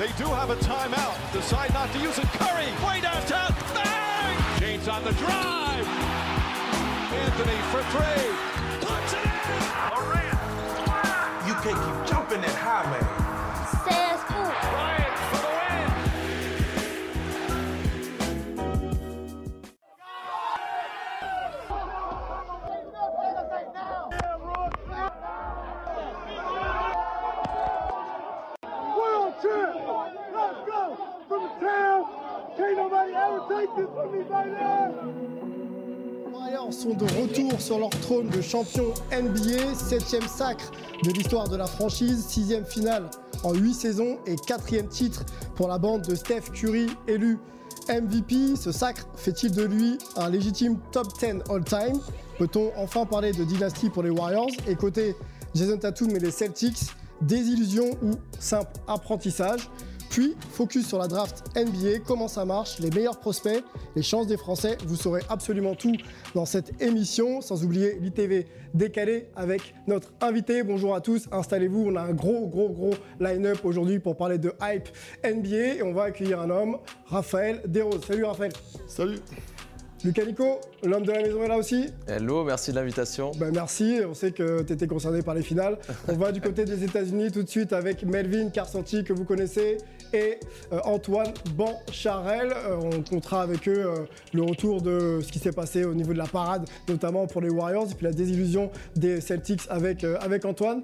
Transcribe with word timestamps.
They 0.00 0.08
do 0.16 0.24
have 0.24 0.48
a 0.48 0.56
timeout. 0.56 1.14
Decide 1.30 1.74
not 1.74 1.92
to 1.92 1.98
use 1.98 2.16
it. 2.16 2.24
Curry, 2.40 2.72
way 2.82 3.02
downtown. 3.02 3.54
Bang! 3.74 4.58
James 4.58 4.88
on 4.88 5.04
the 5.04 5.12
drive. 5.12 5.86
Anthony 7.12 7.60
for 7.68 7.82
three. 7.92 8.24
Puts 8.80 9.12
it 9.12 9.20
in. 9.20 9.30
Durant. 9.92 10.40
You 11.46 11.52
can't 11.60 11.76
keep 11.84 12.10
jumping 12.10 12.40
that 12.40 12.56
high, 12.56 12.88
man. 12.90 13.09
Baby! 34.08 34.50
Warriors 36.32 36.72
sont 36.72 36.94
de 36.94 37.04
retour 37.04 37.60
sur 37.60 37.78
leur 37.78 37.90
trône 37.90 38.28
de 38.28 38.40
champion 38.40 38.92
NBA, 39.12 39.72
7ème 39.74 40.26
sacre 40.26 40.70
de 41.02 41.10
l'histoire 41.10 41.48
de 41.48 41.56
la 41.56 41.66
franchise, 41.66 42.26
6ème 42.28 42.64
finale 42.64 43.10
en 43.44 43.54
8 43.54 43.74
saisons 43.74 44.18
et 44.26 44.36
4ème 44.36 44.88
titre 44.88 45.24
pour 45.54 45.68
la 45.68 45.78
bande 45.78 46.02
de 46.02 46.14
Steph 46.14 46.52
Curry 46.52 46.88
élu 47.08 47.38
MVP. 47.88 48.56
Ce 48.56 48.72
sacre 48.72 49.06
fait-il 49.16 49.52
de 49.52 49.64
lui 49.64 49.98
un 50.16 50.30
légitime 50.30 50.78
top 50.92 51.06
10 51.18 51.50
all-time? 51.50 52.00
Peut-on 52.38 52.70
enfin 52.76 53.04
parler 53.04 53.32
de 53.32 53.44
dynastie 53.44 53.90
pour 53.90 54.02
les 54.02 54.10
Warriors? 54.10 54.50
Et 54.66 54.76
côté 54.76 55.14
Jason 55.54 55.78
Tatum 55.78 56.10
et 56.10 56.20
les 56.20 56.30
Celtics, 56.30 56.90
désillusion 57.20 57.90
ou 58.02 58.12
simple 58.38 58.72
apprentissage? 58.86 59.68
Puis, 60.10 60.36
focus 60.50 60.88
sur 60.88 60.98
la 60.98 61.06
draft 61.06 61.44
NBA, 61.56 62.00
comment 62.04 62.26
ça 62.26 62.44
marche, 62.44 62.80
les 62.80 62.90
meilleurs 62.90 63.20
prospects, 63.20 63.62
les 63.94 64.02
chances 64.02 64.26
des 64.26 64.36
Français. 64.36 64.76
Vous 64.84 64.96
saurez 64.96 65.22
absolument 65.28 65.76
tout 65.76 65.94
dans 66.34 66.44
cette 66.44 66.82
émission, 66.82 67.40
sans 67.40 67.64
oublier 67.64 67.96
l'ITV 68.00 68.46
décalé 68.74 69.28
avec 69.36 69.72
notre 69.86 70.12
invité. 70.20 70.64
Bonjour 70.64 70.96
à 70.96 71.00
tous, 71.00 71.28
installez-vous. 71.30 71.86
On 71.92 71.96
a 71.96 72.02
un 72.02 72.12
gros, 72.12 72.48
gros, 72.48 72.70
gros 72.70 72.94
line-up 73.20 73.64
aujourd'hui 73.64 74.00
pour 74.00 74.16
parler 74.16 74.38
de 74.38 74.52
hype 74.60 74.88
NBA. 75.24 75.76
Et 75.76 75.82
on 75.82 75.92
va 75.92 76.04
accueillir 76.04 76.40
un 76.40 76.50
homme, 76.50 76.78
Raphaël 77.06 77.62
Desroses. 77.66 78.04
Salut 78.04 78.24
Raphaël. 78.24 78.52
Salut. 78.88 79.18
Lucas 80.02 80.24
Nico, 80.24 80.60
l'homme 80.82 81.04
de 81.04 81.12
la 81.12 81.20
maison 81.20 81.44
est 81.44 81.48
là 81.48 81.58
aussi. 81.58 81.88
Hello, 82.08 82.42
merci 82.42 82.70
de 82.70 82.76
l'invitation. 82.76 83.32
Ben 83.36 83.52
merci, 83.52 83.98
on 84.08 84.14
sait 84.14 84.32
que 84.32 84.62
tu 84.62 84.72
étais 84.72 84.86
concerné 84.86 85.20
par 85.20 85.34
les 85.34 85.42
finales. 85.42 85.76
On 86.08 86.14
va 86.14 86.32
du 86.32 86.40
côté 86.40 86.64
des 86.64 86.82
États-Unis 86.84 87.30
tout 87.30 87.42
de 87.42 87.48
suite 87.48 87.74
avec 87.74 88.02
Melvin 88.04 88.48
Carsanti 88.48 89.04
que 89.04 89.12
vous 89.12 89.26
connaissez 89.26 89.76
et 90.14 90.40
euh, 90.72 90.80
Antoine 90.84 91.34
Bancharel. 91.54 92.50
Euh, 92.50 92.78
on 92.82 93.02
comptera 93.02 93.42
avec 93.42 93.68
eux 93.68 93.84
euh, 93.84 94.06
le 94.32 94.42
retour 94.42 94.80
de 94.80 95.20
ce 95.20 95.30
qui 95.30 95.38
s'est 95.38 95.52
passé 95.52 95.84
au 95.84 95.92
niveau 95.92 96.14
de 96.14 96.18
la 96.18 96.26
parade, 96.26 96.66
notamment 96.88 97.26
pour 97.26 97.42
les 97.42 97.50
Warriors, 97.50 97.90
et 97.90 97.94
puis 97.94 98.06
la 98.06 98.12
désillusion 98.12 98.70
des 98.96 99.20
Celtics 99.20 99.62
avec, 99.68 100.02
euh, 100.04 100.16
avec 100.22 100.46
Antoine. 100.46 100.80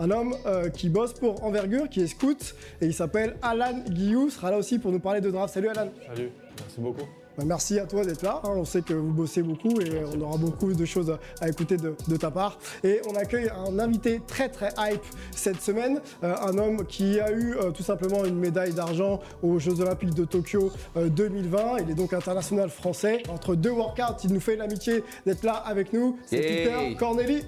Un 0.00 0.10
homme 0.10 0.34
euh, 0.44 0.68
qui 0.70 0.88
bosse 0.88 1.12
pour 1.12 1.44
Envergure, 1.44 1.88
qui 1.88 2.00
est 2.00 2.08
scout, 2.08 2.56
et 2.80 2.86
il 2.86 2.94
s'appelle 2.94 3.36
Alan 3.42 3.78
Guillou, 3.88 4.28
sera 4.28 4.50
là 4.50 4.58
aussi 4.58 4.80
pour 4.80 4.90
nous 4.90 4.98
parler 4.98 5.20
de 5.20 5.30
draft. 5.30 5.54
Salut 5.54 5.68
Alan. 5.68 5.88
Salut, 6.08 6.30
merci 6.58 6.80
beaucoup. 6.80 7.06
Bah, 7.36 7.44
merci 7.46 7.78
à 7.78 7.86
toi 7.86 8.04
d'être 8.04 8.22
là. 8.22 8.40
On 8.44 8.64
sait 8.64 8.82
que 8.82 8.94
vous 8.94 9.12
bossez 9.12 9.42
beaucoup 9.42 9.80
et 9.80 10.02
on 10.14 10.20
aura 10.22 10.38
beaucoup 10.38 10.72
de 10.72 10.84
choses 10.84 11.16
à- 11.40 11.48
écouter 11.48 11.76
de, 11.76 11.94
de 12.08 12.16
ta 12.16 12.30
part. 12.30 12.58
Et 12.84 13.00
on 13.10 13.14
accueille 13.14 13.50
un 13.50 13.78
invité 13.78 14.20
très 14.26 14.48
très 14.48 14.70
hype 14.78 15.02
cette 15.34 15.60
semaine, 15.60 16.00
euh, 16.24 16.34
un 16.40 16.56
homme 16.58 16.84
qui 16.86 17.20
a 17.20 17.30
eu 17.30 17.54
euh, 17.56 17.70
tout 17.70 17.82
simplement 17.82 18.24
une 18.24 18.38
médaille 18.38 18.72
d'argent 18.72 19.20
aux 19.42 19.58
Jeux 19.58 19.80
Olympiques 19.80 20.14
de 20.14 20.24
Tokyo 20.24 20.70
euh, 20.96 21.08
2020. 21.08 21.78
Il 21.80 21.90
est 21.90 21.94
donc 21.94 22.12
international 22.12 22.70
français. 22.70 23.22
Entre 23.28 23.54
deux 23.54 23.70
workouts, 23.70 24.16
il 24.24 24.32
nous 24.32 24.40
fait 24.40 24.56
l'amitié 24.56 25.04
d'être 25.26 25.42
là 25.44 25.54
avec 25.54 25.92
nous. 25.92 26.18
C'est. 26.26 26.36
Peter 26.40 26.96
Corneli. 26.98 27.44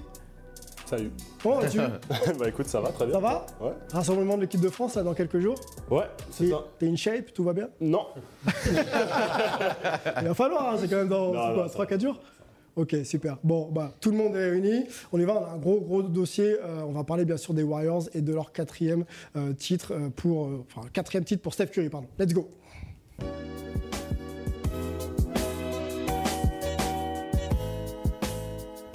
Salut. 0.89 1.11
Comment 1.43 1.59
vas-tu 1.59 1.77
bah 2.39 2.47
écoute, 2.49 2.65
ça 2.67 2.81
va 2.81 2.89
très 2.89 3.05
bien. 3.05 3.13
Ça 3.13 3.19
va 3.19 3.45
Ouais. 3.61 3.73
Rassemblement 3.93 4.35
de 4.37 4.41
l'équipe 4.41 4.59
de 4.59 4.69
France 4.69 4.95
là, 4.95 5.03
dans 5.03 5.13
quelques 5.13 5.37
jours. 5.39 5.53
Ouais, 5.91 6.05
c'est 6.31 6.45
T'es 6.45 6.49
ça. 6.49 6.65
t'es 6.79 6.87
in 6.87 6.95
shape, 6.95 7.31
tout 7.31 7.43
va 7.43 7.53
bien 7.53 7.69
Non. 7.79 8.07
Il 10.21 10.27
va 10.27 10.33
falloir, 10.33 10.73
hein, 10.73 10.77
c'est 10.81 10.87
quand 10.89 10.95
même 10.97 11.07
dans 11.09 11.31
Non, 11.31 11.47
c'est 11.47 11.53
quoi, 11.53 11.63
non, 11.63 11.67
ça 11.67 11.73
3 11.73 11.85
4 11.85 12.01
jours 12.01 12.19
Ok, 12.75 12.95
super. 13.03 13.37
Bon, 13.43 13.69
bah, 13.71 13.91
tout 14.01 14.09
le 14.09 14.17
monde 14.17 14.35
est 14.35 14.49
réuni. 14.49 14.85
On 15.11 15.19
y 15.19 15.25
va, 15.25 15.33
on 15.33 15.45
a 15.45 15.49
un 15.49 15.57
gros, 15.57 15.79
gros 15.79 16.01
dossier. 16.01 16.55
Euh, 16.59 16.81
on 16.87 16.91
va 16.93 17.03
parler 17.03 17.25
bien 17.25 17.37
sûr 17.37 17.53
des 17.53 17.61
Warriors 17.63 18.03
et 18.15 18.21
de 18.21 18.33
leur 18.33 18.51
quatrième 18.51 19.05
euh, 19.35 19.53
titre 19.53 19.93
euh, 19.93 20.09
pour. 20.09 20.47
euh, 20.47 20.65
enfin, 20.75 20.87
quatrième 20.91 21.23
titre 21.23 21.43
pour 21.43 21.53
Steph 21.53 21.67
Curry, 21.67 21.89
pardon. 21.89 22.07
Let's 22.17 22.33
go. 22.33 22.49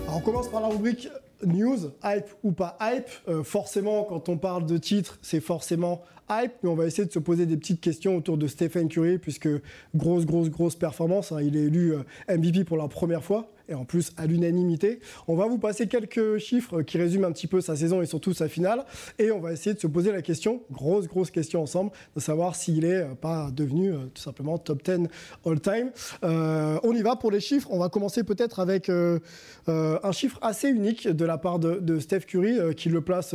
Alors, 0.02 0.16
on 0.16 0.20
commence 0.20 0.48
par 0.48 0.60
la 0.60 0.68
rubrique 0.68 1.08
news, 1.46 1.90
hype 2.02 2.26
ou 2.42 2.52
pas 2.52 2.76
hype. 2.80 3.08
Euh, 3.28 3.42
forcément, 3.42 4.04
quand 4.04 4.28
on 4.28 4.36
parle 4.36 4.66
de 4.66 4.78
titre, 4.78 5.18
c'est 5.22 5.40
forcément 5.40 6.02
hype, 6.30 6.52
mais 6.62 6.68
on 6.68 6.74
va 6.74 6.86
essayer 6.86 7.06
de 7.06 7.12
se 7.12 7.18
poser 7.18 7.46
des 7.46 7.56
petites 7.56 7.80
questions 7.80 8.16
autour 8.16 8.36
de 8.38 8.46
Stephen 8.46 8.88
Curry, 8.88 9.18
puisque 9.18 9.48
grosse, 9.94 10.24
grosse, 10.26 10.50
grosse 10.50 10.76
performance. 10.76 11.32
hein. 11.32 11.40
il 11.42 11.56
est 11.56 11.64
élu 11.64 11.94
euh, 11.94 12.36
MVP 12.36 12.64
pour 12.64 12.76
la 12.76 12.88
première 12.88 13.22
fois, 13.22 13.50
et 13.68 13.74
en 13.74 13.84
plus 13.84 14.12
à 14.16 14.26
l'unanimité. 14.26 15.00
On 15.26 15.36
va 15.36 15.46
vous 15.46 15.58
passer 15.58 15.86
quelques 15.86 16.38
chiffres 16.38 16.82
qui 16.82 16.98
résument 16.98 17.26
un 17.26 17.32
petit 17.32 17.46
peu 17.46 17.60
sa 17.60 17.76
saison 17.76 18.02
et 18.02 18.06
surtout 18.06 18.32
sa 18.32 18.48
finale, 18.48 18.84
et 19.18 19.30
on 19.30 19.40
va 19.40 19.52
essayer 19.52 19.74
de 19.74 19.80
se 19.80 19.86
poser 19.86 20.12
la 20.12 20.22
question, 20.22 20.62
grosse, 20.70 21.08
grosse 21.08 21.30
question 21.30 21.62
ensemble, 21.62 21.90
de 22.14 22.20
savoir 22.20 22.56
s'il 22.56 22.84
est 22.84 23.02
euh, 23.02 23.14
pas 23.14 23.50
devenu 23.50 23.92
euh, 23.92 24.06
tout 24.12 24.22
simplement 24.22 24.58
top 24.58 24.82
10 24.82 25.08
all-time. 25.46 25.90
On 26.22 26.92
y 26.94 27.02
va 27.02 27.16
pour 27.16 27.30
les 27.30 27.40
chiffres. 27.40 27.68
On 27.70 27.78
va 27.78 27.88
commencer 27.88 28.24
peut-être 28.24 28.60
avec 28.60 28.90
un 28.90 30.12
chiffre 30.12 30.38
assez 30.42 30.68
unique 30.68 31.08
de 31.08 31.24
la 31.24 31.38
part 31.38 31.58
de, 31.58 31.76
de 31.80 31.98
Steph 31.98 32.20
Curry, 32.20 32.74
qui 32.76 32.88
le 32.88 33.00
place 33.00 33.34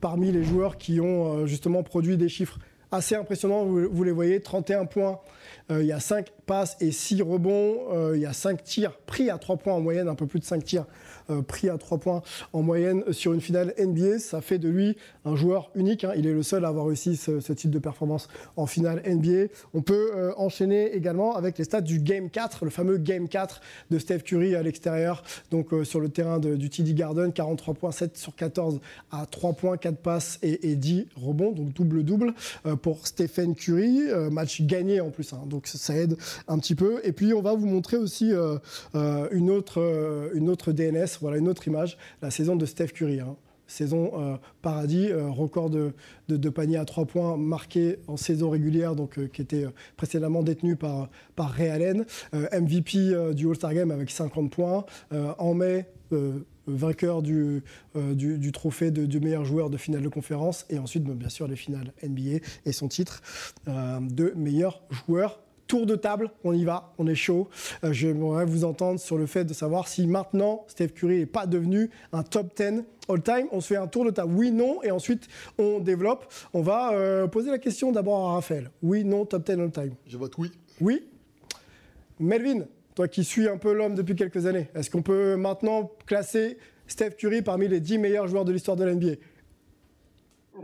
parmi 0.00 0.32
les 0.32 0.44
joueurs 0.44 0.76
qui 0.76 1.00
ont 1.00 1.38
euh, 1.38 1.46
justement 1.46 1.82
produit 1.82 2.16
des 2.16 2.28
chiffres 2.28 2.58
assez 2.92 3.14
impressionnants. 3.14 3.64
Vous, 3.64 4.04
les 4.04 4.12
voyez, 4.12 4.40
31 4.40 4.86
points, 4.86 5.20
euh, 5.70 5.82
il 5.82 5.86
y 5.86 5.92
a 5.92 6.00
5 6.00 6.30
passes 6.46 6.76
et 6.80 6.92
6 6.92 7.22
rebonds, 7.22 7.78
euh, 7.92 8.12
il 8.14 8.22
y 8.22 8.26
a 8.26 8.32
5 8.32 8.62
tirs 8.62 8.92
pris 9.06 9.30
à 9.30 9.38
3 9.38 9.56
points 9.56 9.74
en 9.74 9.80
moyenne, 9.80 10.08
un 10.08 10.14
peu 10.14 10.26
plus 10.26 10.40
de 10.40 10.44
5 10.44 10.64
tirs 10.64 10.86
pris 11.46 11.68
à 11.68 11.78
3 11.78 11.98
points 11.98 12.22
en 12.52 12.62
moyenne 12.62 13.04
sur 13.12 13.32
une 13.32 13.40
finale 13.40 13.74
NBA. 13.78 14.18
Ça 14.18 14.40
fait 14.40 14.58
de 14.58 14.68
lui 14.68 14.96
un 15.24 15.36
joueur 15.36 15.70
unique. 15.74 16.04
hein. 16.04 16.12
Il 16.16 16.26
est 16.26 16.32
le 16.32 16.42
seul 16.42 16.64
à 16.64 16.68
avoir 16.68 16.86
réussi 16.86 17.16
ce, 17.16 17.52
type 17.52 17.70
de 17.70 17.78
performance 17.78 18.28
en 18.56 18.66
finale 18.66 19.02
NBA. 19.06 19.52
On 19.74 19.82
peut 19.82 20.10
euh, 20.14 20.32
enchaîner 20.36 20.94
également 20.94 21.36
avec 21.36 21.58
les 21.58 21.64
stats 21.64 21.80
du 21.80 21.98
Game 21.98 22.30
4, 22.30 22.64
le 22.64 22.70
fameux 22.70 22.98
Game 22.98 23.28
4 23.28 23.60
de 23.90 23.98
Steph 23.98 24.20
Curry 24.20 24.54
à 24.54 24.62
l'extérieur, 24.62 25.22
donc 25.50 25.72
euh, 25.72 25.84
sur 25.84 26.00
le 26.00 26.08
terrain 26.08 26.38
du 26.38 26.70
TD 26.70 26.94
Garden, 26.94 27.32
43 27.32 27.74
points, 27.74 27.92
7 27.92 28.16
sur 28.16 28.34
14 28.34 28.80
à 29.10 29.26
3 29.26 29.54
points, 29.54 29.76
4 29.76 29.96
passes 29.96 30.38
et, 30.42 30.70
et 30.70 30.76
10 30.76 31.06
rebonds, 31.16 31.52
donc 31.52 31.72
double-double 31.72 32.34
euh, 32.66 32.76
pour 32.76 33.06
Stephen 33.06 33.54
Curry. 33.54 34.00
Match 34.30 34.62
gagné 34.62 35.00
en 35.00 35.10
plus, 35.10 35.32
hein, 35.32 35.42
donc 35.46 35.66
ça 35.66 35.96
aide 35.96 36.16
un 36.48 36.58
petit 36.58 36.74
peu. 36.74 37.00
Et 37.04 37.12
puis 37.12 37.32
on 37.34 37.42
va 37.42 37.54
vous 37.54 37.66
montrer 37.66 37.96
aussi 37.96 38.32
une, 39.32 39.50
autre, 39.50 40.30
une 40.34 40.48
autre 40.48 40.72
DNS, 40.72 41.06
voilà 41.20 41.38
une 41.38 41.48
autre 41.48 41.66
image, 41.66 41.98
la 42.22 42.30
saison 42.30 42.56
de 42.56 42.66
Steph 42.66 42.88
Curry. 42.88 43.20
hein. 43.20 43.36
Saison 43.66 44.12
euh, 44.14 44.36
paradis, 44.62 45.10
euh, 45.10 45.28
record 45.28 45.70
de, 45.70 45.92
de, 46.28 46.48
panier 46.48 46.76
à 46.76 46.84
3 46.84 47.06
points 47.06 47.36
marqué 47.36 47.98
en 48.06 48.16
saison 48.16 48.50
régulière, 48.50 48.94
donc 48.94 49.18
euh, 49.18 49.26
qui 49.26 49.42
était 49.42 49.66
précédemment 49.96 50.42
détenu 50.42 50.76
par, 50.76 51.08
par 51.34 51.50
Ray 51.50 51.68
Allen. 51.68 52.04
MVP 52.32 53.34
du 53.34 53.48
All-Star 53.48 53.74
Game 53.74 53.90
avec 53.90 54.10
50 54.10 54.50
points. 54.50 54.84
En 55.38 55.54
mai, 55.54 55.86
vainqueur 56.66 57.22
du, 57.22 57.62
trophée 58.52 58.90
du 58.90 59.20
meilleur 59.20 59.44
joueur 59.44 59.70
de 59.70 59.76
finale 59.76 60.02
de 60.02 60.08
conférence. 60.08 60.66
Et 60.70 60.78
ensuite, 60.78 61.04
bien 61.04 61.28
sûr, 61.28 61.48
les 61.48 61.56
finales 61.56 61.92
NBA 62.02 62.44
et 62.64 62.72
son 62.72 62.88
titre 62.88 63.22
de 63.66 64.32
meilleur 64.36 64.82
joueur 64.90 65.40
Tour 65.66 65.84
de 65.86 65.96
table, 65.96 66.30
on 66.44 66.52
y 66.52 66.64
va, 66.64 66.92
on 66.98 67.08
est 67.08 67.16
chaud. 67.16 67.48
Euh, 67.82 67.92
J'aimerais 67.92 68.44
vous 68.44 68.64
entendre 68.64 69.00
sur 69.00 69.18
le 69.18 69.26
fait 69.26 69.44
de 69.44 69.52
savoir 69.52 69.88
si 69.88 70.06
maintenant 70.06 70.64
Steph 70.68 70.88
Curry 70.88 71.18
n'est 71.18 71.26
pas 71.26 71.46
devenu 71.46 71.90
un 72.12 72.22
top 72.22 72.54
10 72.56 72.84
all-time. 73.08 73.48
On 73.50 73.60
se 73.60 73.68
fait 73.68 73.76
un 73.76 73.88
tour 73.88 74.04
de 74.04 74.10
table, 74.10 74.32
oui, 74.32 74.52
non, 74.52 74.80
et 74.84 74.92
ensuite 74.92 75.26
on 75.58 75.80
développe. 75.80 76.32
On 76.54 76.62
va 76.62 76.92
euh, 76.92 77.26
poser 77.26 77.50
la 77.50 77.58
question 77.58 77.90
d'abord 77.90 78.30
à 78.30 78.34
Raphaël. 78.34 78.70
Oui, 78.82 79.02
non, 79.04 79.24
top 79.24 79.44
10 79.44 79.52
all-time. 79.60 79.94
Je 80.06 80.16
vote 80.16 80.38
oui. 80.38 80.52
Oui. 80.80 81.08
Melvin, 82.20 82.66
toi 82.94 83.08
qui 83.08 83.24
suis 83.24 83.48
un 83.48 83.58
peu 83.58 83.72
l'homme 83.72 83.94
depuis 83.94 84.14
quelques 84.14 84.46
années, 84.46 84.68
est-ce 84.74 84.88
qu'on 84.88 85.02
peut 85.02 85.34
maintenant 85.36 85.90
classer 86.06 86.58
Steph 86.86 87.10
Curry 87.18 87.42
parmi 87.42 87.66
les 87.66 87.80
10 87.80 87.98
meilleurs 87.98 88.28
joueurs 88.28 88.44
de 88.44 88.52
l'histoire 88.52 88.76
de 88.76 88.84
l'NBA 88.84 89.16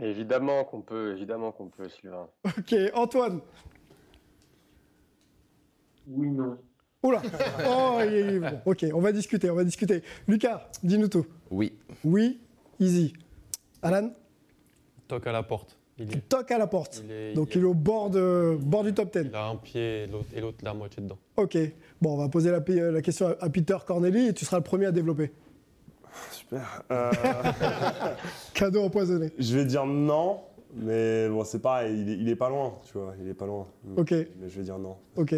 Évidemment 0.01 0.63
qu'on 0.63 0.81
peut, 0.81 1.11
évidemment 1.11 1.51
qu'on 1.51 1.67
peut, 1.67 1.89
Sylvain. 1.89 2.27
Ok, 2.45 2.73
Antoine. 2.95 3.41
Oui, 6.07 6.29
non. 6.29 6.57
Oula. 7.03 7.21
Oh, 7.67 7.99
il 8.05 8.13
est- 8.13 8.39
bon, 8.39 8.61
ok, 8.65 8.85
on 8.93 8.99
va 9.01 9.11
discuter, 9.11 9.49
on 9.49 9.55
va 9.55 9.63
discuter. 9.63 10.03
Lucas, 10.27 10.69
dis-nous 10.83 11.09
tout. 11.09 11.25
Oui. 11.51 11.73
Oui, 12.05 12.39
easy. 12.79 13.13
Alan 13.81 14.11
Toc 15.07 15.27
à 15.27 15.31
la 15.33 15.43
porte. 15.43 15.77
Il, 15.99 16.11
est, 16.11 16.27
toque 16.29 16.49
à 16.51 16.57
la 16.57 16.65
porte. 16.65 17.01
il 17.05 17.11
est- 17.11 17.33
Donc 17.33 17.53
il, 17.53 17.59
il 17.59 17.63
est 17.63 17.67
au 17.67 17.73
bord, 17.73 18.09
de, 18.09 18.57
bord 18.59 18.83
du 18.83 18.93
top 18.93 19.11
10. 19.15 19.27
il 19.29 19.35
a 19.35 19.45
un 19.47 19.57
pied 19.57 20.03
et 20.03 20.07
l'autre- 20.07 20.57
la 20.63 20.73
moitié 20.73 21.03
dedans. 21.03 21.17
Ok. 21.37 21.57
Bon, 22.01 22.13
on 22.13 22.17
va 22.17 22.29
poser 22.29 22.49
la, 22.51 22.59
la 22.91 23.01
question 23.01 23.27
à- 23.27 23.35
à 23.45 23.49
Peter 23.49 23.77
Corneli 23.85 24.27
et 24.27 24.33
tu 24.33 24.45
seras 24.45 24.57
le 24.57 24.63
premier 24.63 24.85
à 24.87 24.91
développer. 24.91 25.31
Super. 26.31 26.83
Euh, 26.91 27.11
Cadeau 28.53 28.83
empoisonné. 28.83 29.31
je 29.37 29.55
vais 29.57 29.65
dire 29.65 29.85
non, 29.85 30.41
mais 30.75 31.29
bon, 31.29 31.43
c'est 31.43 31.59
pareil, 31.59 32.01
il 32.01 32.09
est, 32.09 32.17
il 32.17 32.29
est 32.29 32.35
pas 32.35 32.49
loin, 32.49 32.75
tu 32.85 32.93
vois, 32.97 33.13
il 33.21 33.27
est 33.27 33.33
pas 33.33 33.45
loin. 33.45 33.67
Ok. 33.97 34.11
Mais 34.11 34.49
je 34.49 34.57
vais 34.57 34.63
dire 34.63 34.79
non. 34.79 34.97
Ok. 35.15 35.35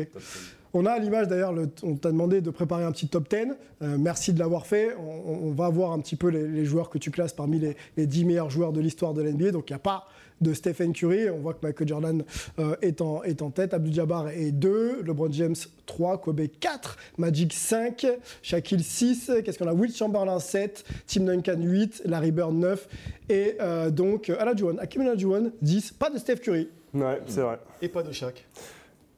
Top 0.76 0.82
10. 0.82 0.82
On 0.82 0.86
a 0.86 0.92
à 0.92 1.00
l'image 1.00 1.28
d'ailleurs, 1.28 1.54
le- 1.54 1.70
on 1.84 1.96
t'a 1.96 2.12
demandé 2.12 2.42
de 2.42 2.50
préparer 2.50 2.84
un 2.84 2.92
petit 2.92 3.08
top 3.08 3.30
10. 3.30 3.54
Euh, 3.82 3.98
merci 4.00 4.34
de 4.34 4.40
l'avoir 4.40 4.66
fait. 4.66 4.96
On, 4.98 5.48
on 5.48 5.52
va 5.52 5.70
voir 5.70 5.92
un 5.92 6.00
petit 6.00 6.16
peu 6.16 6.28
les, 6.30 6.48
les 6.48 6.66
joueurs 6.66 6.90
que 6.90 6.98
tu 6.98 7.12
classes 7.12 7.34
parmi 7.34 7.60
les, 7.60 7.76
les 7.98 8.08
10 8.08 8.26
meilleurs 8.26 8.50
joueurs 8.50 8.72
de 8.74 8.82
l'histoire 8.82 9.14
de 9.14 9.22
l'NBA. 9.22 9.52
Donc 9.52 9.70
il 9.70 9.74
n'y 9.74 9.78
a 9.78 9.80
pas 9.80 10.08
de 10.42 10.54
Stephen 10.54 10.92
Curry. 10.92 11.30
On 11.30 11.38
voit 11.40 11.54
que 11.54 11.66
Michael 11.66 11.88
Jordan 11.88 12.24
euh, 12.60 12.76
est, 12.82 13.00
en, 13.02 13.24
est 13.24 13.42
en 13.42 13.52
tête. 13.52 13.74
Abdul 13.74 13.94
Jabbar 13.94 14.30
est 14.30 14.52
2. 14.52 15.04
LeBron 15.04 15.32
James 15.32 15.56
3. 15.86 16.18
Kobe 16.20 16.42
4. 16.60 16.98
Magic 17.18 17.54
5. 17.54 18.06
Shaquille 18.42 18.84
6. 18.84 19.32
Qu'est-ce 19.46 19.58
qu'on 19.58 19.68
a? 19.68 19.74
Will 19.74 19.94
Chamberlain 19.94 20.40
7. 20.40 20.84
Tim 21.08 21.22
Duncan 21.22 21.58
8. 21.62 22.02
Larry 22.06 22.32
Bird 22.32 22.54
9. 22.54 22.88
Et 23.30 23.56
euh, 23.62 23.90
donc 23.90 24.30
Olajuwon, 24.30 24.78
Hakeem 24.80 25.04
Olajuwon 25.04 25.52
10. 25.62 25.92
Pas 25.94 26.10
de 26.10 26.18
Steph 26.18 26.38
Curry. 26.38 26.68
Ouais, 26.94 27.22
c'est 27.28 27.42
vrai. 27.42 27.60
Et 27.82 27.88
pas 27.90 28.04
de 28.04 28.12
Shaq. 28.12 28.46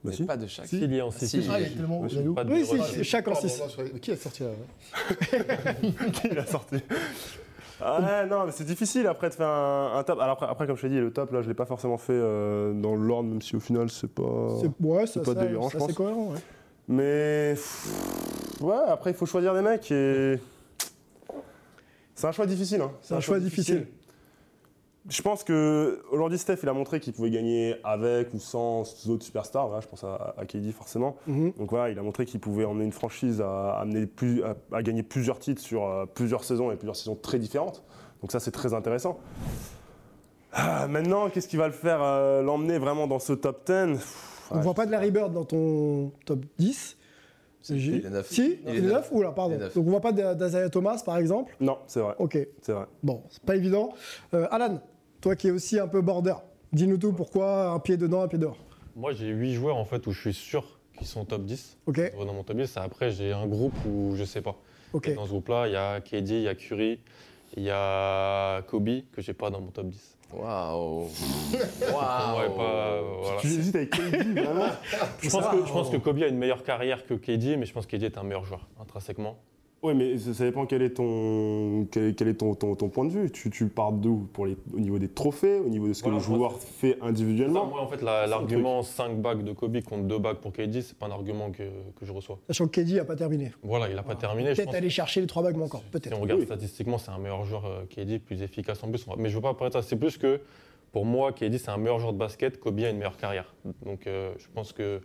Bah, 0.07 0.15
si. 0.15 0.23
Pas 0.25 0.37
de 0.37 0.47
chaque. 0.47 0.65
S'il 0.67 0.93
y 0.93 0.99
a 0.99 1.05
en 1.05 1.11
si. 1.11 1.47
Ah, 1.49 1.59
il 1.59 1.65
a 1.65 1.69
tellement. 1.69 1.99
Oui, 2.01 2.09
il 2.11 2.23
de 2.23 2.51
Oui, 2.51 2.65
si, 2.65 3.03
Chaque 3.03 3.27
en 3.27 3.33
Pardon, 3.33 3.47
6. 3.47 3.59
non, 3.59 3.65
je- 3.77 3.97
Qui 3.99 4.11
a 4.13 4.17
sorti 4.17 4.43
là 4.43 4.49
Qui 6.13 6.27
l'a 6.29 6.45
sorti 6.45 6.75
Ah 7.81 7.99
ouais, 8.01 8.27
non, 8.29 8.45
mais 8.45 8.51
c'est 8.51 8.63
difficile 8.63 9.05
après 9.07 9.29
de 9.29 9.35
faire 9.35 9.47
un, 9.47 9.97
un 9.99 10.03
top. 10.03 10.19
Alors 10.19 10.33
après, 10.33 10.47
après, 10.49 10.67
comme 10.67 10.77
je 10.77 10.81
t'ai 10.81 10.89
dit, 10.89 10.99
le 10.99 11.11
top, 11.11 11.31
là, 11.31 11.41
je 11.41 11.47
l'ai 11.47 11.53
pas 11.53 11.65
forcément 11.65 11.97
fait 11.97 12.13
euh, 12.13 12.73
dans 12.73 12.95
l'ordre, 12.95 13.29
même 13.29 13.41
si 13.41 13.55
au 13.55 13.59
final, 13.59 13.89
c'est 13.89 14.09
pas. 14.11 14.57
C'est 14.61 14.71
ouais, 14.85 15.05
ça, 15.07 15.19
pas 15.19 15.33
ça- 15.33 15.43
délirant, 15.43 15.69
ça, 15.69 15.77
je 15.77 15.83
c'est 15.83 15.87
pense. 15.87 15.95
cohérent. 15.95 16.31
ouais. 16.33 16.39
Mais. 16.87 17.51
pff, 17.53 17.87
Ouais, 18.61 18.75
après, 18.87 19.11
il 19.11 19.15
faut 19.15 19.27
choisir 19.27 19.53
des 19.53 19.61
mecs 19.61 19.91
et. 19.91 20.39
C'est 22.15 22.25
un 22.25 22.31
choix 22.31 22.47
difficile. 22.47 22.81
Hein. 22.81 22.91
C'est 23.03 23.13
un 23.13 23.19
choix 23.19 23.39
difficile. 23.39 23.85
Je 25.09 25.21
pense 25.21 25.43
que 25.45 26.01
aujourd'hui 26.11 26.37
Steph 26.37 26.57
il 26.63 26.69
a 26.69 26.73
montré 26.73 26.99
qu'il 26.99 27.13
pouvait 27.13 27.29
gagner 27.29 27.75
avec 27.85 28.33
ou 28.33 28.39
sans 28.39 28.81
autres 29.09 29.23
superstars. 29.23 29.67
Voilà, 29.67 29.81
je 29.81 29.87
pense 29.87 30.03
à, 30.03 30.35
à 30.37 30.45
KD 30.45 30.71
forcément. 30.73 31.15
Mhm. 31.27 31.53
Donc 31.57 31.69
voilà, 31.69 31.89
il 31.89 31.97
a 31.97 32.01
montré 32.01 32.25
qu'il 32.25 32.39
pouvait 32.41 32.65
emmener 32.65 32.83
une 32.85 32.91
franchise 32.91 33.39
à, 33.41 33.79
amener 33.79 34.05
plus, 34.05 34.43
à, 34.43 34.55
à 34.73 34.83
gagner 34.83 35.03
plusieurs 35.03 35.39
titres 35.39 35.61
sur 35.61 35.85
euh, 35.85 36.05
plusieurs 36.05 36.43
saisons 36.43 36.71
et 36.71 36.75
plusieurs 36.75 36.95
saisons 36.97 37.15
très 37.15 37.39
différentes. 37.39 37.83
Donc 38.21 38.31
ça 38.33 38.39
c'est 38.41 38.51
très 38.51 38.73
intéressant. 38.73 39.17
Ah, 40.51 40.87
maintenant, 40.87 41.29
qu'est-ce 41.29 41.47
qui 41.47 41.57
va 41.57 41.67
le 41.67 41.73
faire 41.73 41.99
euh, 42.01 42.41
l'emmener 42.41 42.77
vraiment 42.77 43.07
dans 43.07 43.19
ce 43.19 43.33
top 43.33 43.65
10 43.65 43.93
Pff, 43.93 44.47
On 44.51 44.55
ouais, 44.57 44.61
voit 44.61 44.73
pas 44.73 44.85
de 44.85 44.91
Larry 44.91 45.11
Bird 45.11 45.31
dans 45.33 45.45
ton 45.45 46.11
top 46.25 46.39
10. 46.57 46.97
C'est 47.61 47.75
il 47.75 48.05
est 48.05 48.09
neuf. 48.09 48.27
Si, 48.29 48.59
Il 48.65 48.69
est 48.75 48.77
est 48.77 48.81
neuf. 48.81 48.91
9 48.93 49.11
Oula, 49.11 49.31
pardon. 49.31 49.53
Il 49.55 49.61
est 49.61 49.63
neuf. 49.65 49.73
Donc 49.75 49.87
on 49.87 49.89
voit 49.91 49.99
pas 50.01 50.11
de- 50.13 50.33
d'Azaya 50.33 50.69
Thomas, 50.69 51.01
par 51.05 51.17
exemple. 51.17 51.53
Non, 51.59 51.77
c'est 51.87 51.99
vrai, 51.99 52.15
Ok, 52.19 52.37
c'est 52.61 52.71
vrai. 52.71 52.85
bon, 53.03 53.23
c'est 53.29 53.43
pas 53.43 53.55
évident. 53.55 53.89
Euh, 54.33 54.47
Alan, 54.51 54.79
toi 55.21 55.35
qui 55.35 55.47
es 55.47 55.51
aussi 55.51 55.79
un 55.79 55.87
peu 55.87 56.01
border, 56.01 56.35
dis-nous 56.73 56.97
tout, 56.97 57.13
pourquoi 57.13 57.71
un 57.71 57.79
pied 57.79 57.97
dedans, 57.97 58.21
un 58.21 58.27
pied 58.27 58.39
dehors? 58.39 58.57
Moi, 58.95 59.13
j'ai 59.13 59.27
8 59.27 59.53
joueurs 59.53 59.77
en 59.77 59.85
fait 59.85 60.05
où 60.07 60.11
je 60.11 60.19
suis 60.19 60.33
sûr 60.33 60.79
qu'ils 60.97 61.07
sont 61.07 61.25
top 61.25 61.43
10. 61.45 61.77
Ok, 61.85 62.01
Dans 62.17 62.33
mon 62.33 62.43
top 62.43 62.57
10, 62.57 62.77
après, 62.77 63.11
j'ai 63.11 63.31
un 63.31 63.45
groupe 63.47 63.75
où 63.87 64.15
je 64.15 64.23
sais 64.23 64.41
pas. 64.41 64.55
ok. 64.93 65.07
Et 65.09 65.13
Dans 65.13 65.25
ce 65.25 65.29
groupe-là, 65.29 65.67
il 65.67 65.73
y 65.73 65.75
a 65.75 66.01
KD, 66.01 66.29
il 66.31 66.41
y 66.41 66.47
a 66.47 66.55
Curry, 66.55 66.99
il 67.55 67.63
y 67.63 67.69
a 67.71 68.61
Kobe 68.63 68.89
que 69.11 69.21
j'ai 69.21 69.33
pas 69.33 69.49
dans 69.49 69.61
mon 69.61 69.67
top 69.67 69.87
10. 69.89 70.17
Waouh. 70.33 71.07
Waouh. 71.93 73.39
Tu 73.39 73.47
hésites 73.47 73.75
avec 73.75 73.91
KD, 73.91 74.39
vraiment? 74.39 74.65
Je 75.21 75.29
pense, 75.29 75.47
que, 75.47 75.65
je 75.65 75.71
pense 75.71 75.89
que 75.89 75.97
Kobe 75.97 76.21
a 76.23 76.27
une 76.27 76.37
meilleure 76.37 76.63
carrière 76.63 77.05
que 77.05 77.13
KD, 77.13 77.57
mais 77.57 77.65
je 77.65 77.73
pense 77.73 77.85
que 77.85 77.95
KD 77.95 78.03
est 78.05 78.17
un 78.17 78.23
meilleur 78.23 78.43
joueur, 78.45 78.67
intrinsèquement. 78.81 79.37
Oui, 79.83 79.93
mais 79.93 80.17
ça 80.17 80.33
ça 80.33 80.43
dépend 80.43 80.65
quel 80.65 80.81
est 80.81 80.89
ton, 80.95 81.85
quel 81.91 82.03
est, 82.05 82.13
quel 82.13 82.27
est 82.29 82.33
ton, 82.33 82.55
ton, 82.55 82.75
ton 82.75 82.89
point 82.89 83.05
de 83.05 83.11
vue. 83.11 83.29
Tu, 83.31 83.49
tu 83.51 83.67
pars 83.67 83.91
d'où 83.91 84.27
pour 84.33 84.47
les, 84.47 84.57
Au 84.73 84.79
niveau 84.79 84.97
des 84.97 85.07
trophées, 85.07 85.59
au 85.59 85.69
niveau 85.69 85.87
de 85.87 85.93
ce 85.93 86.01
que 86.01 86.09
Voilà, 86.09 86.17
le 86.17 86.23
joueur 86.23 86.59
fait 86.59 86.97
Ça, 86.99 87.05
individuellement 87.05 87.65
moi, 87.67 87.81
en 87.81 87.87
fait, 87.87 88.01
la- 88.01 88.21
ça, 88.23 88.27
l'argument 88.27 88.81
5 88.81 89.21
bagues 89.21 89.43
de 89.43 89.51
Kobe 89.53 89.79
contre 89.83 90.03
2 90.05 90.17
bagues 90.17 90.37
pour 90.37 90.51
KD, 90.51 90.81
c'est 90.81 90.97
pas 90.97 91.05
un 91.05 91.11
argument 91.11 91.51
que, 91.51 91.63
que 91.95 92.05
je 92.05 92.11
reçois. 92.11 92.39
Sachant 92.47 92.67
que 92.67 92.81
KD 92.81 92.97
a 92.99 93.05
pas 93.05 93.15
terminé. 93.15 93.51
Voilà, 93.61 93.87
il 93.87 93.95
n'a 93.95 94.01
pas 94.03 94.15
terminé. 94.15 94.55
je 94.55 94.61
Peut-être 94.61 94.73
aller 94.75 94.89
chercher 94.89 95.21
les 95.21 95.27
trois 95.27 95.43
bagues 95.43 95.57
manquantes, 95.57 95.83
Si 95.85 95.91
peut-être. 95.91 96.17
on 96.17 96.21
regarde 96.21 96.39
Oui. 96.39 96.45
statistiquement, 96.47 96.97
c'est 96.97 97.11
un 97.11 97.19
meilleur 97.19 97.45
joueur 97.45 97.65
euh, 97.65 97.83
KD, 97.87 98.19
plus 98.19 98.41
efficace 98.41 98.83
en 98.83 98.89
plus. 98.89 99.05
Mais 99.17 99.29
je 99.29 99.35
veux 99.35 99.41
pas 99.41 99.53
parler 99.53 99.69
de 99.69 99.73
ça. 99.73 99.83
C'est 99.83 99.95
plus 99.95 100.17
que 100.17 100.41
pour 100.91 101.05
moi, 101.05 101.31
KD, 101.33 101.59
c'est 101.59 101.69
un 101.69 101.77
meilleur 101.77 101.99
joueur 101.99 102.13
de 102.13 102.17
basket. 102.17 102.59
Kobe 102.59 102.79
a 102.79 102.89
une 102.89 102.97
meilleure 102.97 103.17
carrière. 103.17 103.53
Donc 103.85 104.07
euh, 104.07 104.33
je 104.39 104.47
pense 104.55 104.73
que 104.73 105.01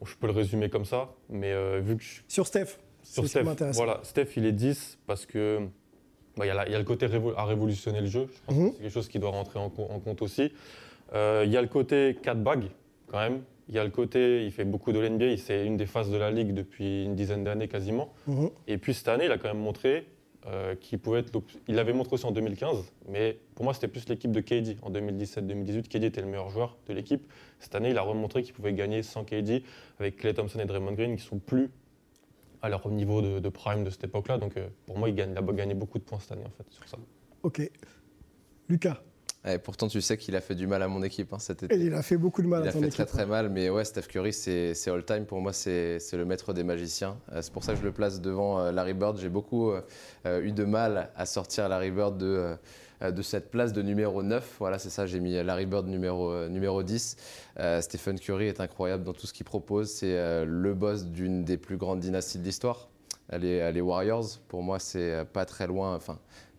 bon, 0.00 0.04
je 0.06 0.14
peux 0.16 0.26
le 0.26 0.34
résumer 0.34 0.68
comme 0.68 0.84
ça. 0.84 1.14
Mais 1.30 1.50
euh, 1.52 1.80
vu 1.82 1.96
que 1.96 2.02
je 2.02 2.20
Sur 2.28 2.46
Steph, 2.46 2.78
sur 3.02 3.26
Steph, 3.26 3.44
voilà, 3.72 4.00
Steph, 4.02 4.28
il 4.36 4.46
est 4.46 4.52
10 4.52 4.98
parce 5.06 5.26
que 5.26 5.58
bah, 6.36 6.46
il 6.46 6.48
y, 6.48 6.50
a 6.50 6.68
y 6.68 6.72
le 6.72 6.84
côté 6.84 7.06
révo- 7.06 7.34
à 7.36 7.44
révolutionner 7.44 8.00
le 8.00 8.06
jeu. 8.06 8.28
Je 8.32 8.40
pense 8.46 8.56
Mhm. 8.56 8.70
que 8.70 8.76
c'est 8.76 8.82
quelque 8.82 8.92
chose 8.94 9.08
qui 9.08 9.18
doit 9.18 9.30
rentrer 9.30 9.58
en, 9.58 9.68
co- 9.70 9.86
en 9.90 9.98
compte 10.00 10.22
aussi. 10.22 10.52
Euh, 11.14 11.42
Il 11.46 11.52
y 11.52 11.56
a 11.56 11.62
le 11.62 11.68
côté 11.68 12.16
4 12.22 12.42
bagues 12.42 12.70
quand 13.08 13.18
même. 13.18 13.42
Il 13.68 13.74
y 13.74 13.78
a 13.78 13.84
le 13.84 13.90
côté, 13.90 14.44
il 14.44 14.50
fait 14.50 14.64
beaucoup 14.64 14.92
de 14.92 14.98
l'NBA, 14.98 15.36
c'est 15.36 15.64
une 15.66 15.76
des 15.76 15.86
phases 15.86 16.10
de 16.10 16.16
la 16.16 16.30
ligue 16.30 16.52
depuis 16.54 17.04
une 17.04 17.14
dizaine 17.14 17.44
d'années 17.44 17.68
quasiment. 17.68 18.12
Mhm. 18.26 18.50
Et 18.66 18.78
puis 18.78 18.92
cette 18.94 19.08
année, 19.08 19.26
il 19.26 19.32
a 19.32 19.38
quand 19.38 19.48
même 19.48 19.62
montré 19.62 20.06
euh, 20.48 20.74
qu'il 20.74 20.98
pouvait 20.98 21.20
être. 21.20 21.30
Il 21.68 21.76
l'avait 21.76 21.92
montré 21.92 22.14
aussi 22.14 22.26
en 22.26 22.32
2015, 22.32 22.92
mais 23.08 23.38
pour 23.54 23.64
moi, 23.64 23.74
c'était 23.74 23.86
plus 23.86 24.08
l'équipe 24.08 24.32
de 24.32 24.40
KD. 24.40 24.76
En 24.82 24.90
2017-2018, 24.90 25.86
KD 25.88 26.04
était 26.06 26.20
le 26.20 26.26
meilleur 26.26 26.50
joueur 26.50 26.76
de 26.88 26.92
l'équipe. 26.94 27.22
Cette 27.60 27.76
année, 27.76 27.90
il 27.90 27.96
a 27.98 28.02
remontré 28.02 28.42
qu'il 28.42 28.52
pouvait 28.52 28.72
gagner 28.72 29.04
sans 29.04 29.22
KD 29.22 29.62
avec 30.00 30.16
Clay 30.16 30.34
Thompson 30.34 30.58
et 30.58 30.64
Draymond 30.64 30.94
Green 30.94 31.16
qui 31.16 31.22
sont 31.22 31.38
plus 31.38 31.70
à 32.62 32.68
leur 32.68 32.88
niveau 32.88 33.20
de, 33.22 33.40
de 33.40 33.48
prime 33.48 33.84
de 33.84 33.90
cette 33.90 34.04
époque-là. 34.04 34.38
Donc 34.38 34.56
euh, 34.56 34.68
pour 34.86 34.96
moi, 34.98 35.08
il, 35.08 35.14
gagne, 35.14 35.32
il 35.32 35.38
a 35.38 35.42
gagné 35.52 35.74
beaucoup 35.74 35.98
de 35.98 36.04
points 36.04 36.20
cette 36.20 36.32
année 36.32 36.44
en 36.46 36.50
fait 36.50 36.64
sur 36.70 36.88
ça. 36.88 36.96
Ok. 37.42 37.60
Lucas, 38.68 39.02
Et 39.44 39.58
pourtant, 39.58 39.88
tu 39.88 40.00
sais 40.00 40.16
qu'il 40.16 40.36
a 40.36 40.40
fait 40.40 40.54
du 40.54 40.66
mal 40.68 40.82
à 40.82 40.88
mon 40.88 41.02
équipe 41.02 41.32
hein, 41.32 41.38
cet 41.40 41.64
été. 41.64 41.74
et 41.74 41.78
il 41.78 41.92
a 41.94 42.02
fait 42.02 42.16
beaucoup 42.16 42.40
de 42.42 42.46
mal 42.46 42.62
Il 42.62 42.66
à 42.66 42.70
a 42.70 42.72
ton 42.72 42.78
fait 42.80 42.86
équipe. 42.86 42.94
très 43.04 43.06
très 43.06 43.26
mal, 43.26 43.48
mais 43.50 43.68
ouais, 43.68 43.84
Steph 43.84 44.02
Curry, 44.02 44.32
c'est 44.32 44.88
all-time. 44.88 45.26
Pour 45.26 45.40
moi, 45.40 45.52
c'est 45.52 45.98
c'est 45.98 46.16
le 46.16 46.24
maître 46.24 46.52
des 46.52 46.62
magiciens. 46.62 47.18
Euh, 47.32 47.42
c'est 47.42 47.52
pour 47.52 47.64
ça 47.64 47.72
que 47.72 47.78
je 47.80 47.84
le 47.84 47.92
place 47.92 48.20
devant 48.20 48.60
euh, 48.60 48.70
Larry 48.72 48.94
Bird. 48.94 49.18
J'ai 49.18 49.28
beaucoup 49.28 49.72
euh, 49.72 49.82
eu 50.42 50.52
de 50.52 50.64
mal 50.64 51.10
à 51.16 51.26
sortir 51.26 51.68
Larry 51.68 51.90
Bird 51.90 52.16
de, 52.16 52.26
euh, 52.26 52.56
de 53.10 53.22
cette 53.22 53.50
place 53.50 53.72
de 53.72 53.82
numéro 53.82 54.22
9. 54.22 54.56
Voilà, 54.58 54.78
c'est 54.78 54.90
ça, 54.90 55.06
j'ai 55.06 55.18
mis 55.18 55.32
Larry 55.42 55.66
Bird 55.66 55.88
numéro, 55.88 56.30
euh, 56.30 56.48
numéro 56.48 56.82
10. 56.82 57.16
Euh, 57.58 57.80
Stephen 57.80 58.18
Curry 58.18 58.46
est 58.46 58.60
incroyable 58.60 59.04
dans 59.04 59.12
tout 59.12 59.26
ce 59.26 59.32
qu'il 59.32 59.44
propose. 59.44 59.90
C'est 59.90 60.16
euh, 60.16 60.44
le 60.46 60.74
boss 60.74 61.06
d'une 61.06 61.44
des 61.44 61.56
plus 61.56 61.76
grandes 61.76 62.00
dynasties 62.00 62.38
de 62.38 62.44
l'histoire. 62.44 62.88
Les, 63.32 63.72
les 63.72 63.80
Warriors, 63.80 64.38
pour 64.48 64.62
moi, 64.62 64.78
c'est 64.78 65.12
euh, 65.12 65.24
pas 65.24 65.44
très 65.44 65.66
loin. 65.66 65.94
Enfin, 65.96 66.18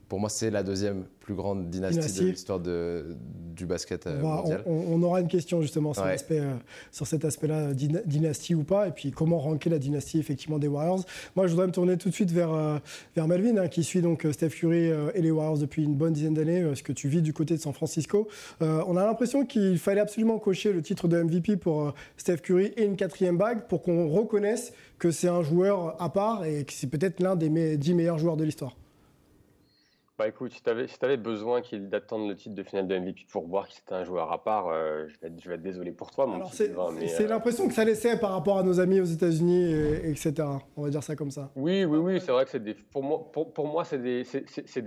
pour 0.09 0.19
moi, 0.19 0.29
c'est 0.29 0.49
la 0.49 0.63
deuxième 0.63 1.05
plus 1.23 1.33
grande 1.35 1.69
dynastie, 1.69 1.99
Dynastie. 1.99 2.21
de 2.21 2.27
l'histoire 2.27 2.59
du 2.59 3.65
basket 3.65 4.07
euh, 4.07 4.19
On, 4.21 4.27
va- 4.27 4.35
mondial. 4.41 4.63
on- 4.65 4.83
on 4.91 5.03
aura 5.03 5.21
une 5.21 5.27
question 5.29 5.61
justement 5.61 5.93
sur, 5.93 6.03
Ouais. 6.03 6.17
euh, 6.31 6.53
sur 6.91 7.07
cet 7.07 7.23
aspect-là, 7.23 7.73
dyna- 7.73 8.01
dynastie 8.05 8.53
ou 8.55 8.63
pas, 8.63 8.87
et 8.89 8.91
puis 8.91 9.11
comment 9.11 9.39
ranker 9.39 9.69
la 9.69 9.79
dynastie 9.79 10.19
effectivement 10.19 10.59
des 10.59 10.67
Warriors. 10.67 11.03
Moi, 11.35 11.47
je 11.47 11.51
voudrais 11.51 11.67
me 11.67 11.71
tourner 11.71 11.97
tout 11.97 12.09
de 12.09 12.13
suite 12.13 12.31
vers, 12.31 12.51
euh, 12.53 12.77
vers 13.15 13.27
Melvin, 13.27 13.57
hein, 13.57 13.67
qui 13.69 13.83
suit 13.83 14.01
donc 14.01 14.27
Steph 14.33 14.49
Curry 14.49 14.91
et 15.15 15.21
les 15.21 15.31
Warriors 15.31 15.57
depuis 15.59 15.83
une 15.83 15.95
bonne 15.95 16.13
dizaine 16.13 16.33
d'années, 16.33 16.63
ce 16.75 16.83
que 16.83 16.91
tu 16.91 17.07
vis 17.07 17.21
du 17.21 17.31
côté 17.33 17.55
de 17.55 17.61
San 17.61 17.73
Francisco. 17.73 18.27
On 18.59 18.97
a 18.97 19.05
l'impression 19.05 19.45
qu'il 19.45 19.77
fallait 19.79 20.01
absolument 20.01 20.39
cocher 20.39 20.73
le 20.73 20.81
titre 20.81 21.07
de 21.07 21.21
MVP 21.23 21.55
pour 21.57 21.93
Steph 22.17 22.37
Curry 22.37 22.73
et 22.75 22.83
une 22.83 22.95
quatrième 22.97 23.37
bague 23.37 23.67
pour 23.69 23.81
qu'on 23.81 24.09
reconnaisse 24.09 24.73
que 24.99 25.09
c'est 25.11 25.29
un 25.29 25.41
joueur 25.41 25.95
à 26.01 26.11
part 26.11 26.43
et 26.45 26.65
que 26.65 26.73
c'est 26.73 26.87
peut-être 26.87 27.21
l'un 27.21 27.35
des 27.37 27.49
me- 27.49 27.77
dix 27.77 27.93
meilleurs 27.93 28.17
joueurs 28.19 28.35
de 28.37 28.43
l'histoire. 28.43 28.75
Bah 30.15 30.27
écoute, 30.27 30.51
si 30.53 30.61
tu 30.61 30.69
avais, 30.69 31.17
besoin 31.17 31.61
d'attendre 31.71 32.27
le 32.27 32.35
titre 32.35 32.53
de 32.53 32.61
finale 32.61 32.87
de 32.87 32.95
MVP 32.99 33.25
pour 33.31 33.47
voir 33.47 33.67
que 33.67 33.73
c'était 33.73 33.93
un 33.95 34.03
joueur 34.03 34.31
à 34.31 34.43
part, 34.43 34.67
euh, 34.67 35.07
je, 35.07 35.19
vais 35.19 35.27
être, 35.27 35.41
je 35.41 35.49
vais 35.49 35.55
être 35.55 35.63
désolé 35.63 35.91
pour 35.91 36.11
toi, 36.11 36.27
mon 36.27 36.45
c'est 36.45 36.69
euh, 36.69 37.27
l'impression 37.27 37.67
que 37.67 37.73
ça 37.73 37.83
laissait 37.83 38.19
par 38.19 38.31
rapport 38.31 38.59
à 38.59 38.63
nos 38.63 38.79
amis 38.79 38.99
aux 38.99 39.05
États-Unis, 39.05 39.73
et- 39.73 40.09
etc. 40.11 40.33
On 40.77 40.83
va 40.83 40.91
dire 40.91 41.01
ça 41.01 41.15
comme 41.15 41.31
ça. 41.31 41.51
Oui, 41.55 41.83
oui, 41.83 41.97
oui, 41.97 42.21
c'est 42.21 42.31
vrai 42.31 42.45
que 42.45 42.51
c'est 42.51 42.63
des, 42.63 42.75
pour 42.75 43.01
moi, 43.01 43.31
pour, 43.31 43.53
pour 43.53 43.67
moi 43.67 43.83
c'est 43.85 43.97
des, 43.97 44.23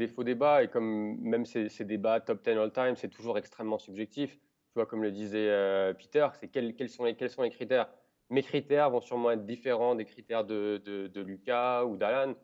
faux 0.07 0.23
débats 0.23 0.63
et 0.63 0.69
comme 0.69 1.17
même 1.21 1.45
ces, 1.45 1.69
ces 1.71 1.85
débats 1.85 2.21
top 2.21 2.45
10 2.45 2.51
all 2.51 2.73
time, 2.73 2.95
c'est 2.95 3.09
toujours 3.09 3.37
extrêmement 3.37 3.79
subjectif. 3.79 4.31
Tu 4.33 4.41
vois, 4.77 4.87
comme 4.87 5.03
le 5.03 5.11
disait 5.11 5.49
euh, 5.49 5.93
Peter, 5.93 6.29
c'est 6.39 6.47
quels, 6.49 6.77
quels, 6.77 6.89
sont 6.89 7.05
les, 7.05 7.17
quels 7.17 7.31
sont 7.31 7.43
les 7.43 7.51
critères? 7.51 7.89
Mes 8.31 8.43
critères 8.45 8.91
vont 8.91 9.01
sûrement 9.01 9.33
être 9.33 9.45
différents 9.45 9.97
des 9.97 10.05
critères 10.05 10.45
de, 10.45 10.81
de, 10.85 11.09
de 11.09 11.21
Lucas 11.21 11.85
ou 11.85 11.97
d'Alan. 11.97 12.35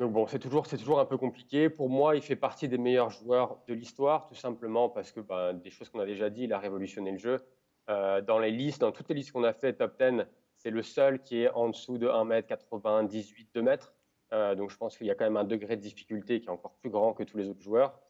Donc 0.00 0.14
bon, 0.14 0.26
c'est 0.26 0.38
toujours, 0.38 0.64
c'est 0.64 0.78
toujours 0.78 0.98
un 0.98 1.04
peu 1.04 1.18
compliqué. 1.18 1.68
Pour 1.68 1.90
moi, 1.90 2.16
il 2.16 2.22
fait 2.22 2.34
partie 2.34 2.68
des 2.68 2.78
meilleurs 2.78 3.10
joueurs 3.10 3.58
de 3.68 3.74
l'histoire, 3.74 4.26
tout 4.26 4.34
simplement 4.34 4.88
parce 4.88 5.12
que 5.12 5.20
ben, 5.20 5.52
des 5.52 5.68
choses 5.68 5.90
qu'on 5.90 6.00
a 6.00 6.06
déjà 6.06 6.30
dit, 6.30 6.44
il 6.44 6.54
a 6.54 6.58
révolutionné 6.58 7.12
le 7.12 7.18
jeu. 7.18 7.44
Euh, 7.90 8.22
dans 8.22 8.38
les 8.38 8.50
listes, 8.50 8.80
dans 8.80 8.92
toutes 8.92 9.10
les 9.10 9.14
listes 9.14 9.30
qu'on 9.30 9.44
a 9.44 9.52
fait 9.52 9.74
top 9.74 10.02
10, 10.02 10.24
c'est 10.56 10.70
le 10.70 10.82
seul 10.82 11.20
qui 11.20 11.42
est 11.42 11.50
en 11.50 11.68
dessous 11.68 11.98
de 11.98 12.08
1m98, 12.08 13.48
2 13.52 13.60
mètres. 13.60 13.92
Euh, 14.32 14.54
donc 14.54 14.70
je 14.70 14.76
pense 14.78 14.96
qu'il 14.96 15.06
y 15.06 15.10
a 15.10 15.14
quand 15.14 15.26
même 15.26 15.36
un 15.36 15.44
degré 15.44 15.76
de 15.76 15.82
difficulté 15.82 16.40
qui 16.40 16.46
est 16.46 16.50
encore 16.50 16.76
plus 16.80 16.88
grand 16.88 17.12
que 17.12 17.22
tous 17.22 17.36
les 17.36 17.50
autres 17.50 17.60
joueurs. 17.60 18.00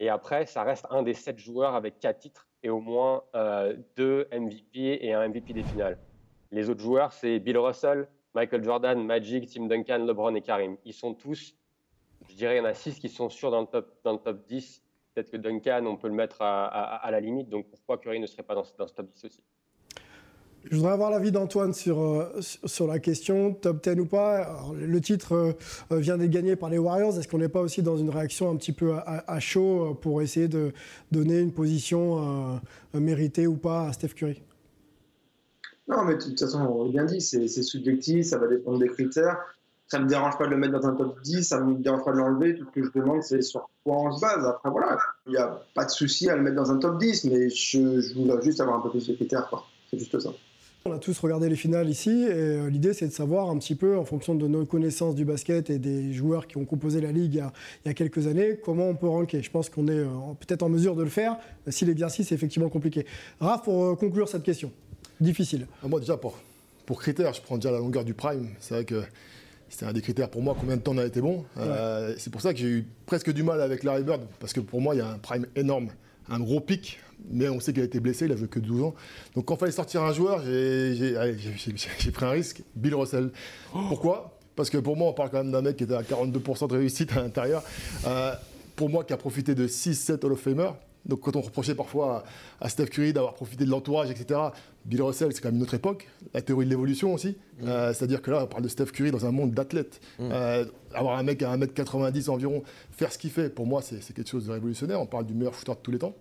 Et 0.00 0.08
après, 0.08 0.46
ça 0.46 0.64
reste 0.64 0.88
un 0.90 1.04
des 1.04 1.14
sept 1.14 1.38
joueurs 1.38 1.76
avec 1.76 2.00
quatre 2.00 2.18
titres 2.18 2.48
et 2.64 2.70
au 2.70 2.80
moins 2.80 3.22
euh, 3.36 3.76
deux 3.94 4.26
MVP 4.32 4.98
et 5.06 5.14
un 5.14 5.28
MVP 5.28 5.52
des 5.52 5.62
finales. 5.62 5.96
Les 6.50 6.70
autres 6.70 6.82
joueurs, 6.82 7.12
c'est 7.12 7.38
Bill 7.38 7.58
Russell, 7.58 8.08
Michael 8.36 8.62
Jordan, 8.62 9.02
Magic, 9.02 9.48
Tim 9.48 9.66
Duncan, 9.66 10.04
LeBron 10.04 10.34
et 10.34 10.42
Karim. 10.42 10.76
Ils 10.84 10.92
sont 10.92 11.14
tous, 11.14 11.54
je 12.28 12.34
dirais, 12.34 12.56
il 12.56 12.58
y 12.58 12.60
en 12.60 12.66
a 12.66 12.74
six 12.74 12.98
qui 12.98 13.08
sont 13.08 13.30
sûrs 13.30 13.50
dans 13.50 13.62
le 13.62 13.66
top, 13.66 13.98
dans 14.04 14.12
le 14.12 14.18
top 14.18 14.46
10. 14.46 14.82
Peut-être 15.14 15.30
que 15.30 15.38
Duncan, 15.38 15.86
on 15.86 15.96
peut 15.96 16.08
le 16.08 16.14
mettre 16.14 16.42
à, 16.42 17.08
la 17.10 17.20
limite. 17.20 17.48
Donc 17.48 17.66
pourquoi 17.70 17.96
Curry 17.96 18.20
ne 18.20 18.26
serait 18.26 18.42
pas 18.42 18.54
dans, 18.54 18.62
ce- 18.62 18.74
top 18.74 19.10
10 19.10 19.24
aussi? 19.24 19.42
Je 20.70 20.76
voudrais 20.76 20.92
avoir 20.92 21.10
l'avis 21.10 21.32
d'Antoine 21.32 21.72
sur, 21.72 21.98
euh, 21.98 22.38
sur 22.42 22.86
la 22.86 22.98
question, 22.98 23.54
top 23.54 23.82
10 23.82 24.00
ou 24.00 24.06
pas? 24.06 24.66
Le 24.74 25.00
titre 25.00 25.54
euh, 25.90 25.98
vient 25.98 26.18
d'être 26.18 26.30
gagné 26.30 26.56
par 26.56 26.68
les 26.68 26.76
Warriors. 26.76 27.18
Est-ce 27.18 27.28
qu'on 27.28 27.38
n'est 27.38 27.48
pas 27.48 27.62
aussi 27.62 27.82
dans 27.82 27.96
une 27.96 28.10
réaction 28.10 28.50
un 28.50 28.56
petit 28.56 28.72
peu 28.72 28.96
à, 28.98 29.40
chaud 29.40 29.92
euh, 29.92 29.94
pour 29.94 30.20
essayer 30.20 30.48
de 30.48 30.74
donner 31.10 31.40
une 31.40 31.52
position 31.52 32.60
méritée 32.92 33.46
ou 33.46 33.56
pas 33.56 33.88
à 33.88 33.92
Steph 33.94 34.08
Curry? 34.08 34.42
Non, 35.88 36.04
mais 36.04 36.14
de 36.16 36.22
toute 36.22 36.38
façon, 36.38 36.60
on 36.60 36.84
l'a 36.84 36.90
bien 36.90 37.04
dit, 37.04 37.20
c'est 37.20 37.48
subjectif, 37.48 38.26
ça 38.26 38.38
va 38.38 38.48
dépendre 38.48 38.78
des 38.78 38.88
critères. 38.88 39.38
Ça 39.88 40.00
ne 40.00 40.04
me 40.04 40.08
dérange 40.08 40.36
pas 40.36 40.46
de 40.46 40.50
le 40.50 40.56
mettre 40.56 40.72
dans 40.72 40.88
un 40.88 40.96
top 40.96 41.20
10, 41.22 41.44
ça 41.44 41.60
ne 41.60 41.74
me 41.74 41.78
dérange 41.78 42.04
pas 42.04 42.10
de 42.10 42.16
l'enlever. 42.16 42.56
Tout 42.56 42.64
ce 42.64 42.70
que 42.70 42.82
je 42.82 42.90
demande, 42.92 43.22
c'est 43.22 43.40
sur 43.40 43.70
quoi 43.84 43.98
on 43.98 44.12
se 44.12 44.20
base. 44.20 44.44
Après, 44.44 44.68
voilà, 44.68 44.98
il 45.26 45.32
n'y 45.32 45.38
a 45.38 45.62
pas 45.74 45.84
de 45.84 45.90
souci 45.90 46.28
à 46.28 46.34
le 46.34 46.42
mettre 46.42 46.56
dans 46.56 46.72
un 46.72 46.78
top 46.78 46.98
10, 46.98 47.24
mais 47.26 47.48
je, 47.48 48.00
je 48.00 48.14
voudrais 48.14 48.42
juste 48.42 48.60
avoir 48.60 48.78
un 48.78 48.80
peu 48.80 48.90
plus 48.90 49.06
de 49.06 49.14
critères. 49.14 49.48
C'est 49.88 49.98
juste 49.98 50.18
ça. 50.18 50.30
On 50.86 50.92
a 50.92 50.98
tous 51.00 51.18
regardé 51.18 51.48
les 51.48 51.56
finales 51.56 51.88
ici 51.90 52.10
et 52.10 52.30
euh, 52.30 52.70
l'idée 52.70 52.92
c'est 52.92 53.08
de 53.08 53.12
savoir 53.12 53.50
un 53.50 53.58
petit 53.58 53.74
peu 53.74 53.98
en 53.98 54.04
fonction 54.04 54.36
de 54.36 54.46
nos 54.46 54.64
connaissances 54.64 55.16
du 55.16 55.24
basket 55.24 55.68
et 55.68 55.80
des 55.80 56.12
joueurs 56.12 56.46
qui 56.46 56.58
ont 56.58 56.64
composé 56.64 57.00
la 57.00 57.10
ligue 57.10 57.34
il 57.34 57.38
y 57.38 57.40
a, 57.40 57.52
il 57.84 57.88
y 57.88 57.90
a 57.90 57.94
quelques 57.94 58.28
années 58.28 58.60
comment 58.64 58.88
on 58.88 58.94
peut 58.94 59.08
ranker. 59.08 59.42
Je 59.42 59.50
pense 59.50 59.68
qu'on 59.68 59.88
est 59.88 59.98
euh, 59.98 60.06
peut-être 60.38 60.62
en 60.62 60.68
mesure 60.68 60.94
de 60.94 61.02
le 61.02 61.08
faire 61.08 61.38
si 61.66 61.84
l'exercice 61.86 62.30
est 62.30 62.36
effectivement 62.36 62.68
compliqué. 62.68 63.04
Raph, 63.40 63.64
pour 63.64 63.84
euh, 63.84 63.96
conclure 63.96 64.28
cette 64.28 64.44
question, 64.44 64.70
difficile. 65.20 65.66
Ah, 65.82 65.88
Moi, 65.88 66.00
déjà, 66.00 66.16
pour, 66.16 66.38
pour 66.84 67.00
critères, 67.00 67.32
je 67.32 67.40
prends 67.40 67.56
déjà 67.56 67.70
la 67.70 67.78
longueur 67.78 68.04
du 68.04 68.14
prime. 68.14 68.48
C'est 68.60 68.74
vrai 68.74 68.84
que 68.84 69.02
c'était 69.68 69.86
un 69.86 69.92
des 69.92 70.02
critères 70.02 70.30
pour 70.30 70.42
moi, 70.42 70.56
combien 70.58 70.76
de 70.76 70.82
temps 70.82 70.92
on 70.94 70.98
a 70.98 71.04
été 71.06 71.20
bon. 71.20 71.44
Euh, 71.58 72.14
c'est 72.18 72.30
pour 72.30 72.40
ça 72.40 72.52
que 72.52 72.58
j'ai 72.58 72.68
eu 72.68 72.86
presque 73.06 73.32
du 73.32 73.42
mal 73.42 73.60
avec 73.60 73.82
Larry 73.82 74.04
Bird, 74.04 74.22
parce 74.38 74.52
que 74.52 74.60
pour 74.60 74.80
moi, 74.80 74.94
il 74.94 74.98
y 74.98 75.00
a 75.00 75.08
un 75.08 75.18
prime 75.18 75.46
énorme, 75.56 75.88
un 76.28 76.38
gros 76.38 76.60
pic, 76.60 77.00
mais 77.30 77.48
on 77.48 77.58
sait 77.60 77.72
qu'il 77.72 77.82
a 77.82 77.86
été 77.86 77.98
blessé, 77.98 78.26
il 78.26 78.32
a 78.32 78.36
joué 78.36 78.46
que 78.48 78.60
12 78.60 78.82
ans. 78.84 78.94
Donc 79.34 79.46
quand 79.46 79.54
il 79.54 79.58
fallait 79.58 79.72
sortir 79.72 80.02
un 80.02 80.12
joueur, 80.12 80.42
j'ai 80.44 82.10
pris 82.12 82.24
un 82.24 82.30
risque, 82.30 82.62
Bill 82.74 82.94
Russell. 82.94 83.30
Pourquoi? 83.72 84.38
Parce 84.54 84.70
que 84.70 84.78
pour 84.78 84.96
moi, 84.96 85.08
on 85.08 85.12
parle 85.12 85.30
quand 85.30 85.38
même 85.42 85.52
d'un 85.52 85.62
mec 85.62 85.76
qui 85.76 85.84
était 85.84 85.94
à 85.94 86.02
42% 86.02 86.68
de 86.68 86.76
réussite 86.76 87.12
à 87.12 87.16
l'intérieur. 87.22 87.62
Euh, 88.06 88.32
pour 88.74 88.88
moi, 88.88 89.04
qui 89.04 89.12
a 89.12 89.16
profité 89.16 89.54
de 89.54 89.66
6-7 89.66 90.24
Hall 90.24 90.32
of 90.32 90.40
Famer. 90.40 90.70
Donc 91.06 91.20
quand 91.20 91.36
on 91.36 91.40
reprochait 91.40 91.74
parfois 91.74 92.24
à 92.60 92.66
à 92.66 92.68
Steph 92.68 92.86
Curry 92.86 93.12
d'avoir 93.12 93.34
profité 93.34 93.64
de 93.64 93.70
l'entourage, 93.70 94.10
etc., 94.10 94.40
Bill 94.84 95.02
Russell, 95.02 95.32
c'est 95.32 95.40
quand 95.40 95.48
même 95.48 95.56
une 95.56 95.62
autre 95.62 95.74
époque. 95.74 96.08
La 96.32 96.42
théorie 96.42 96.64
de 96.64 96.70
l'évolution 96.70 97.12
aussi. 97.14 97.36
Euh, 97.64 97.92
C'est-à-dire 97.92 98.22
que 98.22 98.30
là, 98.30 98.44
on 98.44 98.46
parle 98.46 98.62
de 98.62 98.68
Steph 98.68 98.86
Curry 98.86 99.10
dans 99.10 99.26
un 99.26 99.32
monde 99.32 99.52
d'athlètes. 99.52 100.00
Euh, 100.20 100.64
avoir 100.94 101.18
un 101.18 101.22
mec 101.22 101.42
à 101.42 101.56
1m90 101.56 102.30
environ, 102.30 102.62
faire 102.90 103.12
ce 103.12 103.18
qu'il 103.18 103.30
fait, 103.30 103.50
pour 103.50 103.66
moi, 103.66 103.82
c'est 103.82 104.02
c'est 104.02 104.14
quelque 104.14 104.30
chose 104.30 104.46
de 104.46 104.52
révolutionnaire. 104.52 105.00
On 105.00 105.06
parle 105.06 105.26
du 105.26 105.34
meilleur 105.34 105.54
shooter 105.54 105.72
de 105.72 105.78
tous 105.82 105.90
les 105.90 105.98
temps. 105.98 106.14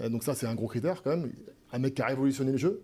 Euh, 0.00 0.08
donc 0.08 0.22
ça, 0.24 0.34
c'est 0.34 0.46
un 0.46 0.54
gros 0.54 0.68
critère 0.68 1.02
quand 1.02 1.10
même. 1.10 1.30
Un 1.72 1.78
mec 1.78 1.94
qui 1.94 2.02
a 2.02 2.06
révolutionné 2.06 2.52
le 2.52 2.58
jeu. 2.58 2.82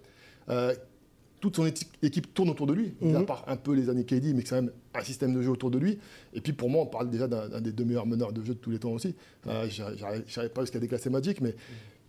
Toute 1.41 1.57
son 1.57 1.67
équipe 2.03 2.35
tourne 2.35 2.51
autour 2.51 2.67
de 2.67 2.73
lui, 2.73 2.95
Mhm. 3.01 3.17
à 3.17 3.23
part 3.23 3.45
un 3.47 3.57
peu 3.57 3.73
les 3.75 3.89
années 3.89 4.05
KD, 4.05 4.35
mais 4.35 4.41
c'est 4.41 4.49
quand 4.51 4.57
même 4.63 4.73
un 4.95 5.05
système 5.05 5.33
de 5.35 5.41
jeu 5.43 5.51
autour 5.51 5.71
de 5.71 5.79
lui. 5.79 5.99
Et 6.35 6.41
puis 6.41 6.53
pour 6.53 6.69
moi, 6.69 6.83
on 6.83 6.87
parle 6.87 7.11
déjà 7.11 7.29
d'un 7.29 7.61
des 7.61 7.73
deux 7.73 7.85
meilleurs 7.85 8.07
meneurs 8.07 8.33
de 8.33 8.43
jeu 8.43 8.55
de 8.55 8.59
tous 8.59 8.71
les 8.71 8.79
temps 8.79 8.91
aussi. 8.93 9.15
Euh, 9.47 9.69
J'arrive 9.69 10.25
j'arrive 10.27 10.51
pas 10.51 10.63
jusqu'à 10.63 10.81
déclasser 10.81 11.11
Magic, 11.11 11.41
mais, 11.41 11.55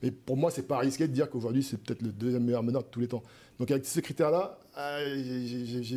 mais 0.01 0.09
pour 0.11 0.35
moi, 0.35 0.49
c'est 0.49 0.67
pas 0.67 0.79
risqué 0.79 1.07
de 1.07 1.13
dire 1.13 1.29
qu'aujourd'hui, 1.29 1.61
c'est 1.63 1.77
peut-être 1.77 2.01
le 2.01 2.11
deuxième 2.11 2.43
meilleur 2.43 2.63
meneur 2.63 2.81
de 2.83 2.87
tous 2.89 2.99
les 3.01 3.07
temps. 3.07 3.21
Donc 3.59 3.69
avec 3.71 3.85
ces 3.85 4.01
critères-là, 4.01 4.57
euh, 4.77 5.21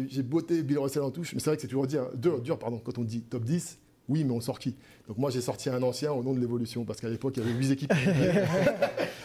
j'ai- 0.09 0.23
botté 0.23 0.63
Bill 0.63 0.79
Russell 0.79 1.03
en 1.03 1.11
touche, 1.11 1.33
mais 1.35 1.41
c'est 1.41 1.47
vrai 1.51 1.57
que 1.57 1.63
c'est 1.63 1.69
toujours 1.69 1.87
dire, 1.87 2.07
dur, 2.15 2.41
dur 2.41 2.59
pardon, 2.59 2.79
quand 2.85 2.99
on 2.99 3.05
dit 3.05 3.23
top 3.23 3.45
10. 3.45 3.79
Oui, 4.09 4.25
mais 4.25 4.33
on 4.33 4.41
sort 4.41 4.59
qui? 4.59 4.75
Donc 5.09 5.19
moi, 5.19 5.31
j'ai 5.31 5.41
sorti 5.41 5.69
un 5.71 5.83
ancien 5.83 6.13
au 6.13 6.23
nom 6.23 6.33
de 6.35 6.41
l'évolution, 6.41 6.85
parce 6.85 7.01
qu'à 7.01 7.09
l'époque, 7.09 7.35
il 7.37 7.43
y 7.43 7.47
avait 7.49 7.55
8 7.59 7.71
équipes. 7.73 7.93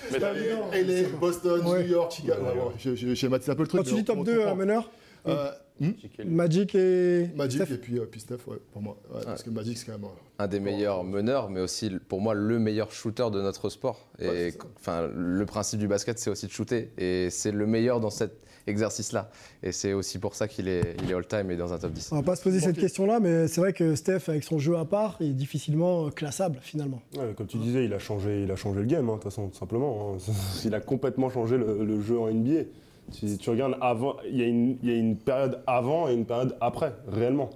Évident. 0.10 0.72
LA, 0.72 1.10
Boston, 1.20 1.66
Ouais. 1.66 1.84
New 1.84 1.90
York, 1.92 2.12
Chicago. 2.12 2.42
Ouais, 2.44 2.52
ouais, 2.52 2.96
je- 2.96 3.26
un 3.52 3.56
peu 3.56 3.64
le 3.64 3.68
truc. 3.68 3.82
Quand 3.82 3.84
tu 3.84 3.94
mais 3.94 4.00
dis 4.00 4.06
top 4.06 4.18
on- 4.18 4.22
on 4.22 4.24
2 4.24 4.38
comprend. 4.38 4.56
meneur, 4.56 4.92
Euh, 5.28 5.52
hmm 5.82 5.92
Magic 6.26 6.74
et 6.76 7.28
Magic 7.36 7.62
Steph 7.64 7.74
et 7.74 7.78
puis, 7.78 8.00
euh, 8.00 8.06
puis 8.10 8.22
Steph, 8.22 8.38
ouais, 8.48 8.58
pour 8.72 8.82
moi. 8.82 8.98
Ouais, 9.14 9.20
Parce 9.26 9.44
que 9.44 9.50
Magic, 9.50 9.78
c'est 9.78 9.86
quand 9.88 9.92
même. 9.94 10.06
euh, 10.06 10.44
un 10.44 10.48
des 10.48 10.60
meilleurs 10.62 11.04
meneurs, 11.04 11.50
mais 11.50 11.60
aussi 11.60 11.92
pour 12.08 12.22
moi 12.22 12.34
le 12.34 12.60
meilleur 12.60 12.92
shooter 12.92 13.30
de 13.32 13.42
notre 13.42 13.70
sport. 13.70 14.08
Et 14.20 14.54
enfin, 14.78 15.10
le 15.14 15.46
principe 15.46 15.80
du 15.80 15.88
basket, 15.88 16.18
c'est 16.20 16.30
aussi 16.30 16.46
de 16.48 16.52
shooter, 16.52 16.92
et 16.98 17.30
c'est 17.30 17.52
le 17.52 17.68
meilleur 17.68 18.00
dans 18.00 18.10
cet 18.10 18.32
exercice-là. 18.68 19.30
Et 19.64 19.72
c'est 19.72 19.94
aussi 19.94 20.20
pour 20.20 20.36
ça 20.36 20.48
qu'il 20.48 20.68
est, 20.68 20.96
il 21.04 21.10
est 21.12 21.14
all-time 21.14 21.50
et 21.52 21.56
dans 21.56 21.74
un 21.74 21.78
top 21.78 21.92
10. 21.94 22.10
On 22.12 22.18
va 22.18 22.24
pas 22.24 22.36
se 22.36 22.44
poser 22.44 22.60
cette 22.60 22.78
question-là, 22.78 23.20
mais 23.20 23.48
c'est 23.48 23.62
vrai 23.62 23.74
que 23.74 23.96
Steph, 23.96 24.22
avec 24.30 24.44
son 24.44 24.60
jeu 24.60 24.78
à 24.78 24.86
part, 24.86 25.18
est 25.22 25.30
difficilement 25.34 26.08
euh, 26.08 26.10
classable 26.10 26.60
finalement. 26.62 27.02
Ouais, 27.18 27.34
comme 27.36 27.48
tu 27.48 27.58
disais, 27.58 27.86
il 27.86 27.94
a 27.94 28.00
changé, 28.00 28.44
il 28.44 28.52
a 28.52 28.56
changé 28.56 28.80
le 28.82 28.86
game, 28.86 29.10
hein, 29.10 29.14
de 29.14 29.18
toute 29.18 29.24
façon, 29.26 29.48
tout 29.48 29.58
simplement. 29.58 30.16
hein. 30.16 30.18
Il 30.66 30.74
a 30.76 30.80
complètement 30.82 31.30
changé 31.30 31.58
le, 31.58 31.84
le 31.86 32.02
jeu 32.02 32.20
en 32.20 32.32
NBA. 32.32 32.64
Si 33.12 33.38
tu 33.38 33.50
regardes 33.50 33.78
avant, 33.80 34.18
il 34.30 34.36
y, 34.38 34.42
a 34.44 34.46
une- 34.48 34.78
il 34.84 34.90
y 34.90 34.92
a 34.94 34.98
une 34.98 35.16
période 35.16 35.62
avant 35.66 36.10
et 36.10 36.14
une 36.14 36.26
période 36.26 36.58
après, 36.60 36.94
réellement. 37.08 37.50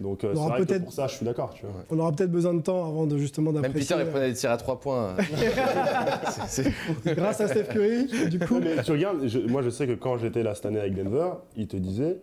Donc 0.00 0.22
euh, 0.24 0.28
On 0.30 0.34
c'est 0.34 0.38
aura 0.40 0.48
vrai 0.58 0.66
que 0.66 0.78
pour 0.78 0.92
ça, 0.92 1.06
je 1.08 1.14
suis 1.16 1.24
d'accord. 1.26 1.50
tu 1.54 1.62
vois. 1.66 1.74
On 1.90 1.98
aura 1.98 2.12
peut-être 2.12 2.30
besoin 2.30 2.54
de 2.54 2.60
temps 2.62 2.86
avant 2.88 3.06
de 3.06 3.16
justement 3.18 3.50
Même 3.52 3.62
d'apprécier. 3.62 3.96
Peter, 3.96 4.06
il 4.06 4.12
prenait 4.12 4.28
des 4.28 4.34
tirs 4.34 4.50
à 4.52 4.56
trois 4.56 4.78
points. 4.78 5.16
C'est- 6.48 6.70
c'est- 7.04 7.14
Grâce 7.14 7.40
à 7.40 7.48
Steph 7.48 7.64
Curry, 7.72 8.06
du 8.28 8.38
coup. 8.38 8.60
Mais 8.60 8.82
tu 8.82 8.92
regardes, 8.92 9.26
je- 9.26 9.38
moi 9.40 9.62
je 9.62 9.70
sais 9.70 9.86
que 9.86 9.92
quand 9.92 10.16
j'étais 10.18 10.42
là 10.42 10.54
cette 10.54 10.66
année 10.66 10.80
avec 10.80 10.94
Denver, 10.94 11.30
il 11.56 11.66
te 11.66 11.76
disait, 11.76 12.18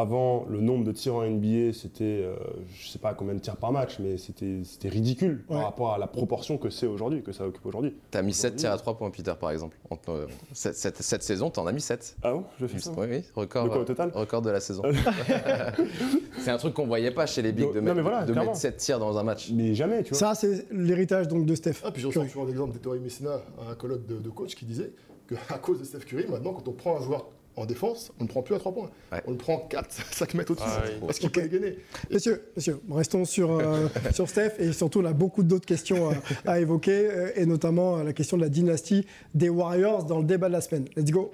avant 0.00 0.46
le 0.48 0.60
nombre 0.60 0.84
de 0.84 0.92
tirs 0.92 1.14
en 1.16 1.22
NBA, 1.24 1.72
c'était, 1.72 2.04
euh, 2.24 2.34
je 2.76 2.88
sais 2.88 2.98
pas 2.98 3.14
combien 3.14 3.34
de 3.34 3.38
tirs 3.40 3.56
par 3.56 3.72
match, 3.72 3.98
mais 3.98 4.18
c'était 4.18 4.60
c'était 4.64 4.88
ridicule 4.88 5.44
Ouais. 5.48 5.56
par 5.56 5.64
rapport 5.64 5.92
à 5.94 5.98
la 5.98 6.06
proportion 6.06 6.58
que 6.58 6.70
c'est 6.70 6.86
aujourd'hui, 6.86 7.22
que 7.22 7.32
ça 7.32 7.46
occupe 7.46 7.64
aujourd'hui. 7.66 7.94
T'as 8.10 8.22
mis 8.22 8.32
7 8.32 8.56
tirs 8.56 8.72
à 8.72 8.76
3 8.78 8.96
points, 8.96 9.10
Peter, 9.10 9.32
par 9.38 9.50
exemple. 9.50 9.76
En- 9.90 9.98
euh, 10.08 10.26
cette, 10.52 10.76
cette- 10.76 11.02
cette 11.02 11.22
saison, 11.22 11.50
t'en 11.50 11.66
as 11.66 11.72
mis 11.72 11.80
7. 11.80 12.16
Ah 12.22 12.32
bon? 12.32 12.44
Je 12.60 12.66
fais 12.66 12.78
ça 12.78 12.92
Oui, 12.96 13.06
oui, 13.10 13.22
record, 13.34 13.64
De 13.64 13.68
quoi, 13.70 13.78
au 13.80 13.84
total? 13.84 14.10
record 14.14 14.42
de 14.42 14.50
la 14.50 14.60
saison. 14.60 14.82
c'est 16.38 16.50
un 16.50 16.56
truc 16.56 16.74
qu'on 16.74 16.86
voyait 16.86 17.10
pas 17.10 17.26
chez 17.26 17.42
les 17.42 17.52
bigs, 17.52 17.72
de 17.72 17.80
Non, 17.80 17.82
mettre, 17.82 17.96
mais 17.96 18.02
voilà, 18.02 18.24
de 18.24 18.32
clairement. 18.32 18.50
mettre 18.52 18.60
7 18.60 18.76
tirs 18.76 18.98
dans 18.98 19.16
un 19.18 19.22
match. 19.22 19.50
Mais 19.52 19.74
jamais, 19.74 20.02
tu 20.02 20.10
vois. 20.10 20.18
Ça, 20.18 20.34
c'est 20.34 20.66
l'héritage 20.70 21.28
donc 21.28 21.46
de 21.46 21.54
Steph. 21.54 21.74
Ah, 21.84 21.90
puis 21.90 22.02
je 22.02 22.06
ressens 22.08 22.24
toujours 22.26 22.46
l'exemple 22.46 22.72
d'Ettori 22.72 22.98
Messina, 23.00 23.40
un 23.70 23.74
colloque 23.74 24.06
de, 24.06 24.16
de 24.16 24.28
coach 24.30 24.54
qui 24.54 24.64
disait 24.64 24.90
qu'à 25.28 25.58
cause 25.58 25.78
de 25.80 25.84
Steph 25.84 26.00
Curry, 26.00 26.26
maintenant, 26.28 26.52
quand 26.52 26.68
on 26.68 26.72
prend 26.72 26.98
un 26.98 27.02
joueur 27.02 27.26
en 27.56 27.66
défense, 27.66 28.12
on 28.20 28.24
ne 28.24 28.28
prend 28.28 28.42
plus 28.42 28.54
à 28.54 28.58
3 28.58 28.72
points. 28.72 28.90
Ouais. 29.12 29.22
On 29.26 29.30
le 29.30 29.36
prend 29.36 29.58
4, 29.58 29.86
5 29.90 30.34
mètres 30.34 30.52
au-dessus. 30.52 30.66
Ah 30.68 30.82
oui. 30.84 30.92
Parce 31.06 31.18
qu'il 31.18 31.30
peut 31.30 31.42
les 31.42 31.48
gagner. 31.48 31.78
Messieurs, 32.10 32.42
messieurs, 32.56 32.80
restons 32.90 33.24
sur, 33.24 33.52
euh, 33.52 33.88
sur 34.12 34.28
Steph 34.28 34.54
et 34.58 34.72
surtout, 34.72 35.00
on 35.00 35.04
a 35.04 35.12
beaucoup 35.12 35.42
d'autres 35.42 35.66
questions 35.66 36.10
à, 36.10 36.52
à 36.52 36.60
évoquer 36.60 37.08
euh, 37.10 37.30
et 37.36 37.46
notamment 37.46 37.98
euh, 37.98 38.04
la 38.04 38.12
question 38.12 38.36
de 38.36 38.42
la 38.42 38.48
dynastie 38.48 39.06
des 39.34 39.48
Warriors 39.48 40.04
dans 40.04 40.18
le 40.18 40.24
débat 40.24 40.48
de 40.48 40.52
la 40.52 40.60
semaine. 40.60 40.86
Let's 40.96 41.10
go. 41.10 41.30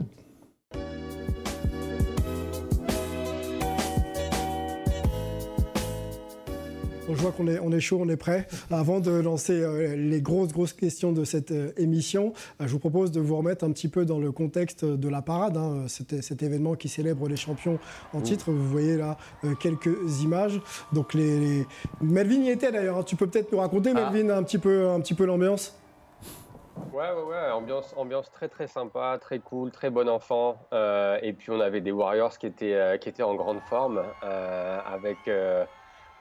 Je 7.14 7.20
vois 7.22 7.32
qu'on 7.32 7.46
est, 7.48 7.58
on 7.60 7.72
est 7.72 7.80
chaud, 7.80 7.98
on 8.00 8.08
est 8.08 8.16
prêt. 8.16 8.46
Avant 8.70 9.00
de 9.00 9.10
lancer 9.10 9.60
euh, 9.62 9.96
les 9.96 10.20
grosses, 10.22 10.52
grosses 10.52 10.72
questions 10.72 11.12
de 11.12 11.24
cette 11.24 11.50
euh, 11.50 11.72
émission, 11.76 12.32
euh, 12.60 12.66
je 12.66 12.72
vous 12.72 12.78
propose 12.78 13.10
de 13.10 13.20
vous 13.20 13.36
remettre 13.36 13.64
un 13.64 13.72
petit 13.72 13.88
peu 13.88 14.04
dans 14.04 14.18
le 14.18 14.32
contexte 14.32 14.84
de 14.84 15.08
la 15.08 15.22
parade. 15.22 15.56
hein, 15.56 15.84
cet, 15.88 16.22
cet 16.22 16.42
événement 16.42 16.74
qui 16.74 16.88
célèbre 16.88 17.28
les 17.28 17.36
champions 17.36 17.78
en 18.14 18.20
titre. 18.20 18.50
Vous 18.50 18.68
voyez 18.68 18.96
là 18.96 19.16
quelques 19.60 20.22
images. 20.22 20.60
Donc 20.92 21.14
les, 21.14 21.38
les- 21.40 21.66
Melvin 22.00 22.42
y 22.42 22.50
était 22.50 22.70
d'ailleurs. 22.72 22.98
hein. 22.98 23.02
Tu 23.02 23.16
peux 23.16 23.26
peut-être 23.26 23.50
nous 23.52 23.58
raconter, 23.58 23.92
Ah. 23.96 24.10
Melvin, 24.10 24.30
un 24.36 24.42
petit 24.42 24.58
peu, 24.58 24.88
un 24.88 25.00
petit 25.00 25.14
peu 25.14 25.24
l'ambiance? 25.24 25.76
Ouais, 26.94 27.00
ouais, 27.10 27.22
ouais, 27.30 27.50
ambiance, 27.52 27.92
ambiance 27.96 28.30
très 28.32 28.48
très 28.48 28.66
sympa, 28.66 29.18
très 29.20 29.38
cool, 29.38 29.70
très 29.70 29.90
bon 29.90 30.08
enfant. 30.08 30.56
Euh, 30.72 31.18
et 31.22 31.32
puis 31.34 31.50
on 31.50 31.60
avait 31.60 31.80
des 31.82 31.92
Warriors 31.92 32.38
qui 32.38 32.46
étaient, 32.46 32.74
euh, 32.74 32.96
qui 32.96 33.08
étaient 33.08 33.22
en 33.22 33.34
grande 33.34 33.60
forme, 33.68 34.00
euh, 34.24 34.78
avec 34.86 35.18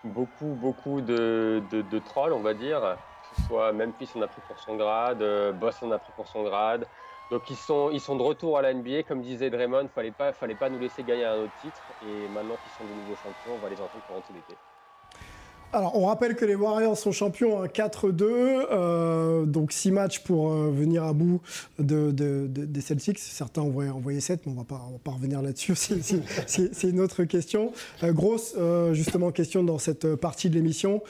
beaucoup, 0.03 0.55
beaucoup 0.55 1.01
de, 1.01 1.61
de, 1.71 1.99
trolls, 1.99 2.33
on 2.33 2.41
va 2.41 2.53
dire. 2.53 2.97
Que 3.29 3.41
ce 3.41 3.47
soit 3.47 3.71
Memphis, 3.73 4.09
on 4.15 4.21
a 4.21 4.27
pris 4.27 4.41
pour 4.47 4.59
son 4.59 4.75
grade, 4.75 5.21
euh, 5.21 5.51
Boston, 5.51 5.89
on 5.89 5.91
a 5.93 5.99
pris 5.99 6.11
pour 6.15 6.27
son 6.27 6.43
grade. 6.43 6.87
Donc 7.29 7.49
ils 7.49 7.55
sont, 7.55 7.91
ils 7.91 8.01
sont 8.01 8.15
de 8.15 8.23
retour 8.23 8.57
à 8.57 8.61
la 8.63 8.73
NBA, 8.73 9.03
comme 9.03 9.21
disait 9.21 9.51
Draymond, 9.51 9.87
fallait 9.89 10.11
pas, 10.11 10.33
fallait 10.33 10.55
pas 10.55 10.69
nous 10.69 10.79
laisser 10.79 11.03
gagner 11.03 11.25
un 11.25 11.35
autre 11.35 11.55
titre. 11.61 11.83
Et 12.01 12.27
maintenant 12.27 12.55
qu'ils 12.57 12.71
sont 12.71 12.85
de 12.85 12.99
nouveaux 12.99 13.15
champions, 13.15 13.53
on 13.53 13.59
va 13.59 13.69
les 13.69 13.79
entendre 13.79 14.03
pendant 14.07 14.21
tout 14.21 14.33
l'été. 14.33 14.55
Alors, 15.71 15.95
on 15.95 16.07
rappelle 16.07 16.35
que 16.35 16.45
les 16.45 16.55
Warriors 16.55 16.97
sont 16.97 17.11
champions 17.11 17.57
en 17.59 17.65
4-2, 17.67 18.23
euh, 18.23 19.45
donc 19.45 19.71
6 19.71 19.91
matchs 19.91 20.19
pour 20.23 20.51
euh, 20.51 20.71
venir 20.71 21.03
à 21.03 21.13
bout 21.13 21.41
de, 21.77 22.09
de- 22.09 22.47
de- 22.49 22.65
des 22.65 22.81
Celtics. 22.81 23.19
Certains 23.19 23.61
ont 23.61 23.67
envoyé, 23.67 23.91
envoyé 23.91 24.19
7, 24.19 24.47
mais 24.47 24.51
on 24.51 24.55
ne 24.55 24.59
va 24.61 24.65
pas 25.03 25.11
revenir 25.11 25.43
là-dessus, 25.43 25.75
c'est- 26.47 26.83
une 26.89 26.99
autre 26.99 27.23
question. 27.23 27.71
Euh, 28.03 28.11
grosse, 28.13 28.55
justement, 28.93 29.31
question 29.31 29.63
dans 29.63 29.77
cette 29.77 30.15
partie 30.15 30.49
de 30.49 30.55
l'émission. 30.55 31.03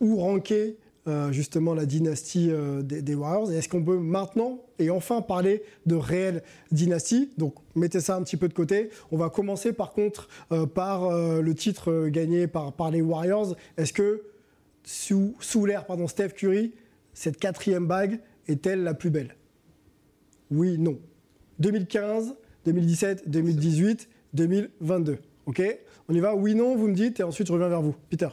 Où 0.00 0.16
ranker 0.16 0.78
euh, 1.10 1.32
justement 1.32 1.74
la 1.74 1.86
dynastie 1.86 2.50
euh, 2.50 2.82
des, 2.82 3.14
Warriors. 3.14 3.50
Est-ce 3.50 3.68
qu'on 3.68 3.82
peut 3.82 3.98
maintenant 3.98 4.62
et 4.78 4.90
enfin 4.90 5.22
parler 5.22 5.62
de 5.84 5.96
réelle 5.96 6.42
dynastie? 6.70 7.30
Donc 7.36 7.54
mettez 7.74 8.00
ça 8.00 8.14
un 8.14 8.22
petit 8.22 8.36
peu 8.36 8.46
de 8.46 8.54
côté. 8.54 8.90
On 9.10 9.16
va 9.16 9.28
commencer 9.28 9.72
par 9.72 9.90
contre 9.90 10.28
euh, 10.52 10.66
par 10.66 11.10
le 11.10 11.54
titre 11.54 12.08
gagné 12.08 12.46
par, 12.46 12.72
par 12.72 12.92
les 12.92 13.02
Warriors. 13.02 13.56
Est-ce 13.76 13.92
que 13.92 14.22
sous, 14.84 15.34
sous 15.40 15.66
l'ère 15.66 15.84
pardon, 15.84 16.06
Steph 16.06 16.30
Curry, 16.30 16.72
cette 17.12 17.38
quatrième 17.38 17.86
bague 17.86 18.20
est-elle 18.46 18.84
la 18.84 18.94
plus 18.94 19.10
belle? 19.10 19.34
Oui, 20.52 20.78
non. 20.78 20.98
2015, 21.58 22.36
2017, 22.66 23.28
2018, 23.28 24.08
2022. 24.34 25.18
Ok? 25.46 25.62
On 26.08 26.14
y 26.14 26.20
va? 26.20 26.36
Oui, 26.36 26.54
non, 26.54 26.76
vous 26.76 26.86
me 26.86 26.94
dites 26.94 27.18
et 27.18 27.24
ensuite 27.24 27.48
je 27.48 27.52
reviens 27.52 27.68
vers 27.68 27.82
vous. 27.82 27.96
Peter. 28.10 28.28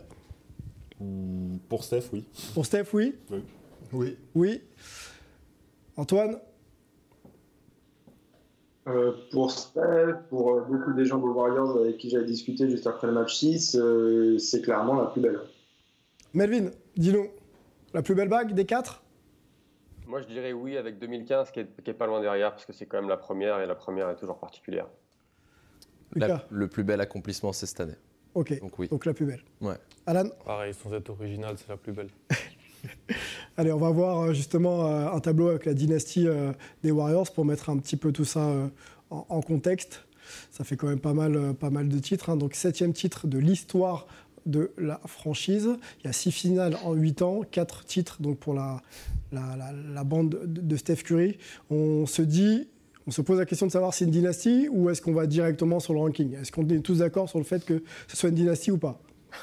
Hmm, 0.99 1.57
Pour 1.69 1.83
Steph, 1.83 2.09
oui. 2.13 2.25
Pour 2.53 2.65
Steph, 2.65 2.85
oui 2.93 3.15
Oui. 3.31 3.43
Oui. 3.93 4.17
Oui. 4.35 4.61
Antoine 5.95 6.39
Euh, 8.87 9.11
pour 9.31 9.51
Steph, 9.51 10.13
pour 10.29 10.53
euh, 10.55 10.61
beaucoup 10.61 10.93
des 10.93 11.03
gens 11.05 11.17
des 11.17 11.25
Warriors 11.27 11.77
avec 11.77 11.97
qui 11.97 12.09
j'avais 12.09 12.25
discuté 12.25 12.69
juste 12.69 12.87
après 12.87 13.07
le 13.07 13.13
match 13.13 13.35
6, 13.35 13.75
euh, 13.75 14.37
c'est 14.37 14.61
clairement 14.61 14.95
la 15.01 15.07
plus 15.07 15.19
belle. 15.21 15.41
Melvin, 16.33 16.69
dis-nous. 16.95 17.27
La 17.93 18.01
plus 18.01 18.15
belle 18.15 18.29
bague 18.29 18.53
des 18.53 18.65
quatre? 18.65 19.03
Moi, 20.07 20.21
je 20.21 20.27
dirais 20.27 20.53
oui 20.53 20.77
avec 20.77 20.99
2015, 20.99 21.51
qui 21.51 21.59
est, 21.61 21.83
qui 21.83 21.89
est 21.89 21.93
pas 21.93 22.07
loin 22.07 22.21
derrière, 22.21 22.51
parce 22.51 22.65
que 22.65 22.71
c'est 22.71 22.85
quand 22.85 22.97
même 23.01 23.09
la 23.09 23.17
première, 23.17 23.59
et 23.59 23.65
la 23.67 23.75
première 23.75 24.09
est 24.09 24.15
toujours 24.15 24.37
particulière. 24.39 24.87
La- 26.15 26.45
le 26.49 26.67
plus 26.69 26.83
bel 26.85 27.01
accomplissement, 27.01 27.51
c'est 27.51 27.65
cette 27.65 27.81
année. 27.81 27.95
Ok. 28.38 28.60
Donc 28.60 28.77
oui. 28.77 28.88
Donc 28.88 29.06
la 29.06 29.13
plus 29.13 29.25
belle. 29.25 29.41
Ouais. 29.62 29.74
Alan 30.06 30.29
Pareil, 30.46 30.74
sans 30.74 30.94
être 30.94 31.10
original, 31.10 31.56
c'est 31.58 31.70
la 31.70 31.77
plus 31.77 31.91
belle. 31.91 32.10
Allez, 33.58 33.72
on 33.72 33.79
va 33.79 33.89
voir 33.89 34.20
euh, 34.22 34.34
justement 34.34 34.86
euh, 34.86 35.10
un 35.12 35.20
tableau 35.20 35.48
avec 35.50 35.65
la 35.65 35.74
dynastie 35.74 36.27
euh, 36.27 36.51
des 36.84 36.91
Warriors 36.91 37.32
pour 37.34 37.46
mettre 37.46 37.70
un 37.72 37.77
petit 37.77 37.98
peu 37.98 38.12
tout 38.12 38.25
ça 38.25 38.48
en, 39.10 39.41
contexte. 39.41 40.06
Ça 40.51 40.63
fait 40.63 40.75
quand 40.75 40.88
même 40.88 41.00
pas 41.00 41.13
mal, 41.13 41.56
pas 41.56 41.70
mal 41.72 41.89
de 41.89 41.98
titres. 42.00 42.29
hein. 42.29 42.38
Donc, 42.38 42.53
septième 42.53 42.94
titre 42.94 43.25
de 43.27 43.39
l'histoire 43.39 44.06
de 44.46 44.72
la 44.77 45.01
franchise. 45.08 45.70
Il 46.00 46.06
y 46.06 46.10
a 46.10 46.13
six 46.13 46.32
finales 46.32 46.77
en 46.84 46.94
huit 46.94 47.22
ans, 47.24 47.41
quatre 47.50 47.84
titres 47.86 48.22
donc 48.22 48.38
pour 48.38 48.53
la, 48.53 48.82
la, 49.32 49.56
la- 49.58 49.72
la 49.74 50.03
bande 50.03 50.29
de, 50.46 50.62
de 50.62 50.77
Steph 50.77 50.98
Curry. 50.98 51.38
On 51.72 52.06
se 52.06 52.22
dit, 52.22 52.67
on 53.07 53.11
se 53.11 53.21
pose 53.21 53.39
la 53.39 53.45
question 53.45 53.65
de 53.67 53.71
savoir 53.71 53.93
si 53.93 53.99
c'est 53.99 54.05
une 54.05 54.11
dynastie 54.11 54.67
ou 54.69 54.89
est-ce 54.89 55.01
qu'on 55.01 55.13
va 55.13 55.25
directement 55.27 55.79
sur 55.79 55.93
le 55.93 55.99
ranking? 55.99 56.35
Est-ce 56.39 56.51
qu'on 56.51 56.67
est 56.67 56.79
tous 56.79 56.99
d'accord 56.99 57.29
sur 57.29 57.39
le 57.39 57.45
fait 57.45 57.63
que 57.65 57.81
ce 58.07 58.17
soit 58.17 58.29
une 58.29 58.35
dynastie 58.35 58.71
ou 58.71 58.77
pas? 58.77 58.99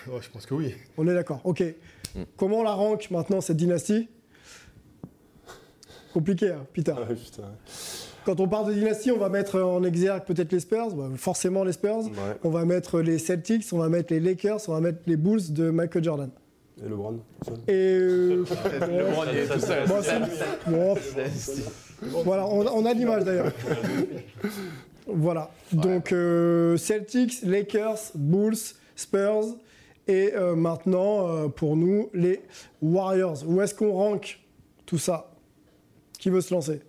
Ouais, 0.07 0.21
je 0.21 0.31
pense 0.31 0.45
que 0.47 0.55
oui. 0.55 0.75
On 0.99 1.07
est 1.09 1.15
d'accord, 1.15 1.41
ok. 1.45 1.63
Comment 2.37 2.59
on 2.59 2.63
la 2.63 2.73
rank 2.75 3.11
maintenant, 3.11 3.41
cette 3.41 3.57
dynastie? 3.57 4.09
Compliqué, 6.13 6.51
hein, 6.51 6.67
Peter. 6.73 6.95
Ah, 6.97 7.07
putain. 7.13 7.43
Quand 8.25 8.41
on 8.41 8.49
parle 8.49 8.69
de 8.69 8.75
dynastie, 8.79 9.11
on 9.11 9.19
va 9.19 9.29
mettre 9.29 9.61
en 9.61 9.83
exergue 9.83 10.25
peut-être 10.25 10.53
les 10.53 10.61
Spurs, 10.61 10.95
bah, 10.95 11.09
forcément 11.17 11.65
les 11.65 11.73
Spurs. 11.73 12.05
Ouais. 12.07 12.13
On 12.45 12.51
va 12.51 12.65
mettre 12.65 13.01
les 13.01 13.19
Celtics, 13.19 13.65
on 13.73 13.79
va 13.79 13.89
mettre 13.89 14.13
les 14.13 14.21
Lakers, 14.21 14.61
on 14.69 14.73
va 14.73 14.81
mettre 14.81 15.01
les 15.07 15.17
Bulls 15.17 15.53
de 15.53 15.71
Michael 15.71 16.05
Jordan. 16.05 16.31
Et 16.85 16.89
LeBron 16.89 17.21
Et. 17.69 17.73
euh, 17.73 18.45
LeBron, 18.81 19.25
il 19.33 19.39
est 19.39 19.47
tout 19.47 19.61
seul. 19.61 19.87
bon, 19.89 20.95
voilà, 22.25 22.47
on, 22.47 22.67
on 22.67 22.87
a 22.87 22.93
l'image 22.93 23.25
d'ailleurs. 23.25 23.53
Voilà. 25.07 25.51
Donc 25.73 26.13
euh, 26.13 26.77
Celtics, 26.77 27.43
Lakers, 27.43 28.13
Bulls, 28.15 28.57
Spurs 28.97 29.57
et 30.07 30.33
euh, 30.35 30.55
maintenant 30.55 31.29
euh, 31.29 31.49
pour 31.49 31.77
nous 31.77 32.11
les 32.15 32.43
Warriors. 32.81 33.43
Où 33.47 33.61
est-ce 33.61 33.75
qu'on 33.75 33.93
rank 33.93 34.41
tout 34.87 34.99
ça? 34.99 35.31
Qui 36.19 36.31
veut 36.31 36.41
se 36.41 36.55
lancer? 36.55 36.81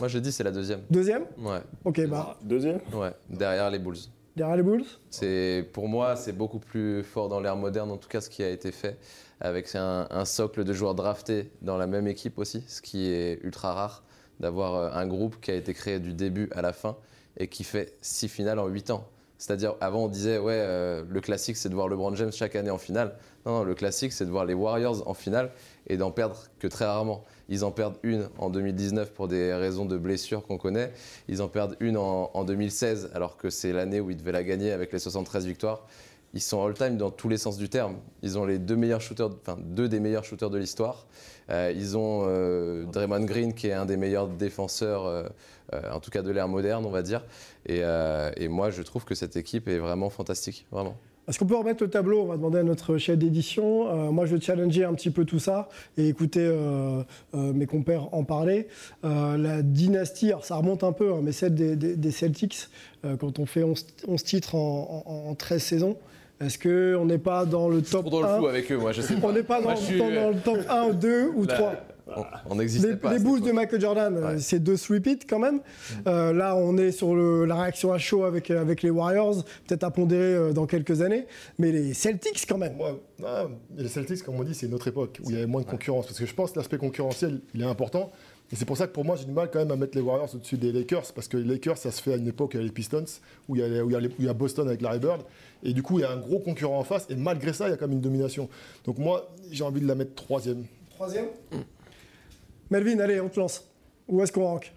Moi, 0.00 0.08
je 0.08 0.18
dis 0.18 0.32
c'est 0.32 0.42
la 0.42 0.50
deuxième. 0.50 0.80
Deuxième? 0.90 1.24
Ouais. 1.38 1.60
Ok, 1.84 2.04
bah 2.08 2.36
Deuxième? 2.42 2.80
Ouais. 2.92 3.12
Derrière 3.30 3.70
les 3.70 3.78
Bulls. 3.78 3.98
derrière 4.34 4.56
les 4.56 4.62
Bulls? 4.64 4.84
C'est 5.10 5.68
pour 5.72 5.88
moi, 5.88 6.16
c'est 6.16 6.32
beaucoup 6.32 6.58
plus 6.58 7.04
fort 7.04 7.28
dans 7.28 7.38
l'ère 7.38 7.54
moderne, 7.56 7.90
en 7.92 7.96
tout 7.96 8.08
cas 8.08 8.20
ce 8.20 8.28
qui 8.28 8.42
a 8.42 8.50
été 8.50 8.72
fait, 8.72 8.98
avec 9.40 9.74
un, 9.74 10.24
socle 10.24 10.64
de 10.64 10.72
joueurs 10.72 10.94
draftés 10.94 11.50
dans 11.62 11.76
la 11.76 11.86
même 11.86 12.06
équipe 12.06 12.38
aussi, 12.38 12.64
ce 12.66 12.80
qui 12.80 13.08
est 13.08 13.40
ultra 13.42 13.72
rare 13.72 14.04
d'avoir 14.40 14.74
euh, 14.74 14.90
un 14.92 15.06
groupe 15.06 15.40
qui 15.40 15.50
a 15.50 15.54
été 15.54 15.74
créé 15.74 16.00
du 16.00 16.12
début 16.12 16.48
à 16.52 16.62
la 16.62 16.72
fin 16.72 16.96
et 17.36 17.48
qui 17.48 17.64
fait 17.64 17.96
six 18.00 18.28
finales 18.28 18.58
en 18.58 18.66
huit 18.66 18.90
ans. 18.90 19.06
C'est-à-dire, 19.38 19.74
avant 19.80 20.04
on 20.04 20.08
disait, 20.08 20.38
ouais, 20.38 20.54
euh, 20.56 21.04
le 21.08 21.20
classique 21.20 21.56
c'est 21.56 21.68
de 21.68 21.74
voir 21.74 21.88
LeBron 21.88 22.14
James 22.14 22.32
chaque 22.32 22.56
année 22.56 22.70
en 22.70 22.78
finale. 22.78 23.16
Non, 23.44 23.58
non, 23.58 23.64
le 23.64 23.74
classique 23.74 24.12
c'est 24.12 24.24
de 24.24 24.30
voir 24.30 24.44
les 24.44 24.54
Warriors 24.54 25.06
en 25.06 25.14
finale 25.14 25.50
et 25.86 25.96
d'en 25.96 26.10
perdre 26.10 26.44
que 26.58 26.66
très 26.66 26.86
rarement. 26.86 27.24
Ils 27.48 27.64
en 27.64 27.70
perdent 27.70 27.98
une 28.02 28.28
en 28.38 28.48
2019 28.48 29.12
pour 29.12 29.28
des 29.28 29.52
raisons 29.52 29.84
de 29.84 29.98
blessures 29.98 30.46
qu'on 30.46 30.56
connaît. 30.56 30.92
Ils 31.28 31.42
en 31.42 31.48
perdent 31.48 31.76
une 31.80 31.98
en, 31.98 32.30
en 32.32 32.44
2016 32.44 33.10
alors 33.14 33.36
que 33.36 33.50
c'est 33.50 33.72
l'année 33.72 34.00
où 34.00 34.10
ils 34.10 34.16
devaient 34.16 34.32
la 34.32 34.44
gagner 34.44 34.72
avec 34.72 34.92
les 34.92 34.98
73 34.98 35.44
victoires. 35.44 35.86
Ils 36.34 36.40
sont 36.42 36.64
all-time 36.64 36.96
dans 36.96 37.10
tous 37.10 37.28
les 37.28 37.38
sens 37.38 37.56
du 37.56 37.68
terme. 37.68 37.96
Ils 38.22 38.36
ont 38.38 38.44
les 38.44 38.58
deux 38.58 38.74
meilleurs 38.74 39.00
shooters, 39.00 39.30
enfin 39.46 39.56
deux 39.60 39.88
des 39.88 40.00
meilleurs 40.00 40.24
shooters 40.24 40.50
de 40.50 40.58
l'histoire. 40.58 41.06
Euh, 41.50 41.72
ils 41.74 41.96
ont 41.96 42.24
euh, 42.26 42.84
Draymond 42.86 43.24
Green 43.24 43.54
qui 43.54 43.68
est 43.68 43.72
un 43.72 43.86
des 43.86 43.96
meilleurs 43.96 44.26
défenseurs, 44.26 45.06
euh, 45.06 45.28
en 45.92 46.00
tout 46.00 46.10
cas 46.10 46.22
de 46.22 46.30
l'ère 46.32 46.48
moderne, 46.48 46.84
on 46.86 46.90
va 46.90 47.02
dire. 47.02 47.24
Et, 47.66 47.82
moi, 48.48 48.70
je 48.70 48.82
trouve 48.82 49.04
que 49.04 49.14
cette 49.14 49.36
équipe 49.36 49.68
est 49.68 49.78
vraiment 49.78 50.10
fantastique, 50.10 50.66
vraiment. 50.72 50.96
Est-ce 51.26 51.38
qu'on 51.38 51.46
peut 51.46 51.56
remettre 51.56 51.82
le 51.82 51.88
tableau? 51.88 52.20
On 52.20 52.26
va 52.26 52.36
demander 52.36 52.58
à 52.58 52.62
notre 52.64 52.98
chef 52.98 53.16
d'édition. 53.16 54.12
Moi, 54.12 54.26
je 54.26 54.34
vais 54.36 54.42
challenger 54.42 54.84
un 54.84 54.92
petit 54.92 55.10
peu 55.10 55.24
tout 55.24 55.38
ça 55.38 55.70
et 55.96 56.08
écouter 56.08 56.46
mes 57.32 57.66
compères 57.66 58.12
en 58.12 58.24
parler. 58.24 58.68
La 59.02 59.62
dynastie, 59.62 60.28
alors 60.28 60.44
ça 60.44 60.56
remonte 60.56 60.84
un 60.84 60.92
peu, 60.92 61.14
hein, 61.14 61.20
mais 61.22 61.32
celle 61.32 61.54
des, 61.54 62.10
Celtics, 62.10 62.68
quand 63.18 63.38
on 63.38 63.46
fait 63.46 63.62
11, 63.62 63.86
11 64.06 64.22
titres 64.22 64.54
en, 64.54 65.02
en- 65.06 65.30
en 65.30 65.34
13 65.34 65.62
saisons, 65.62 65.96
est-ce 66.40 66.58
qu'on 66.58 67.04
n'est 67.04 67.18
pas 67.18 67.44
dans 67.44 67.68
le 67.68 67.82
top 67.82 68.06
Trop 68.06 68.20
dans 68.22 68.26
1 68.28 68.32
le 68.32 68.36
flou 68.38 68.46
avec 68.48 68.70
eux, 68.72 68.76
moi, 68.76 68.92
je 68.92 69.00
sais 69.02 69.14
pas. 69.20 69.28
On 69.28 69.32
n'est 69.32 69.42
pas 69.42 69.60
dans, 69.62 69.76
suis- 69.76 69.98
dans- 69.98 70.10
dans 70.10 70.30
le 70.30 70.36
top 70.40 70.58
1 70.68 70.82
ou 70.88 70.92
2 70.94 71.28
ou 71.34 71.44
Là, 71.44 71.54
3 71.54 71.74
On- 72.06 72.22
On 72.50 72.58
les, 72.58 72.96
pas. 72.96 73.12
les 73.14 73.18
Bulls 73.18 73.40
de. 73.40 73.50
Michael 73.52 73.80
Jordan, 73.80 74.14
euh, 74.16 74.32
Ouais. 74.34 74.38
c'est 74.38 74.58
deux 74.58 74.76
repeat 74.92 75.24
quand 75.28 75.38
même. 75.38 75.60
Euh, 76.06 76.34
là, 76.34 76.54
on 76.54 76.76
est 76.76 76.92
sur 76.92 77.14
le- 77.14 77.46
la 77.46 77.54
réaction 77.62 77.92
à 77.94 77.98
chaud 77.98 78.24
avec, 78.24 78.50
euh, 78.50 78.60
avec 78.60 78.82
les 78.82 78.90
Warriors, 78.90 79.42
peut-être 79.66 79.84
à 79.84 79.90
pondérer 79.90 80.34
euh, 80.34 80.52
dans 80.52 80.66
quelques 80.66 81.00
années. 81.00 81.26
Mais 81.58 81.72
les 81.72 81.94
Celtics, 81.94 82.44
quand 82.46 82.58
même. 82.58 82.74
Non, 83.18 83.50
les 83.78 83.88
Celtics, 83.88 84.22
comme 84.22 84.34
on 84.38 84.44
dit, 84.44 84.54
c'est 84.54 84.66
une 84.66 84.74
autre 84.74 84.88
époque 84.88 85.18
où 85.24 85.30
il 85.30 85.34
y 85.34 85.38
avait 85.38 85.46
moins 85.46 85.62
de 85.62 85.66
concurrence. 85.66 86.04
Parce 86.06 86.18
que 86.18 86.26
je 86.26 86.34
pense 86.34 86.50
que 86.52 86.58
l'aspect 86.58 86.76
concurrentiel, 86.78 87.40
il 87.54 87.62
est 87.62 87.66
important. 87.66 88.12
Et 88.52 88.56
c'est 88.56 88.64
pour 88.66 88.76
ça 88.76 88.86
que 88.86 88.92
pour 88.92 89.04
moi, 89.04 89.16
j'ai 89.16 89.24
du 89.24 89.32
mal 89.32 89.50
quand 89.50 89.58
même 89.58 89.70
à 89.70 89.76
mettre 89.76 89.96
les 89.96 90.02
Warriors 90.02 90.32
au-dessus 90.34 90.56
des 90.58 90.70
Lakers. 90.70 91.12
Parce 91.14 91.28
que 91.28 91.36
les 91.36 91.44
Lakers, 91.44 91.78
ça 91.78 91.90
se 91.90 92.00
fait 92.02 92.12
à 92.12 92.16
une 92.16 92.28
époque 92.28 92.54
avec 92.54 92.66
les 92.66 92.72
Pistons, 92.72 93.04
où 93.48 93.56
il 93.56 93.60
y 93.62 93.64
a, 93.64 93.68
les- 93.68 93.80
où 93.80 93.90
il 93.90 93.92
y 93.94 93.96
a 93.96 94.00
les- 94.00 94.08
où 94.08 94.14
il 94.20 94.24
y 94.26 94.28
a 94.28 94.34
Boston 94.34 94.68
avec 94.68 94.80
Larry 94.82 94.98
Bird. 95.00 95.22
Et 95.62 95.72
du 95.72 95.82
coup, 95.82 95.98
il 95.98 96.02
y 96.02 96.04
a 96.04 96.10
un 96.12 96.18
gros 96.18 96.38
concurrent 96.38 96.78
en 96.78 96.84
face. 96.84 97.06
Et 97.10 97.16
malgré 97.16 97.52
ça, 97.52 97.66
il 97.68 97.70
y 97.70 97.74
a 97.74 97.76
quand 97.76 97.86
même 97.88 97.96
une 97.96 98.02
domination. 98.02 98.48
Donc 98.84 98.98
moi, 98.98 99.34
j'ai 99.50 99.64
envie 99.64 99.80
de 99.80 99.88
la 99.88 99.94
mettre 99.94 100.14
troisième. 100.14 100.64
Troisième 100.90 101.26
Melvin, 102.70 102.98
allez, 103.00 103.20
on 103.20 103.28
te 103.28 103.40
lance. 103.40 103.64
Où 104.08 104.22
est-ce 104.22 104.32
qu'on 104.32 104.44
rank? 104.44 104.72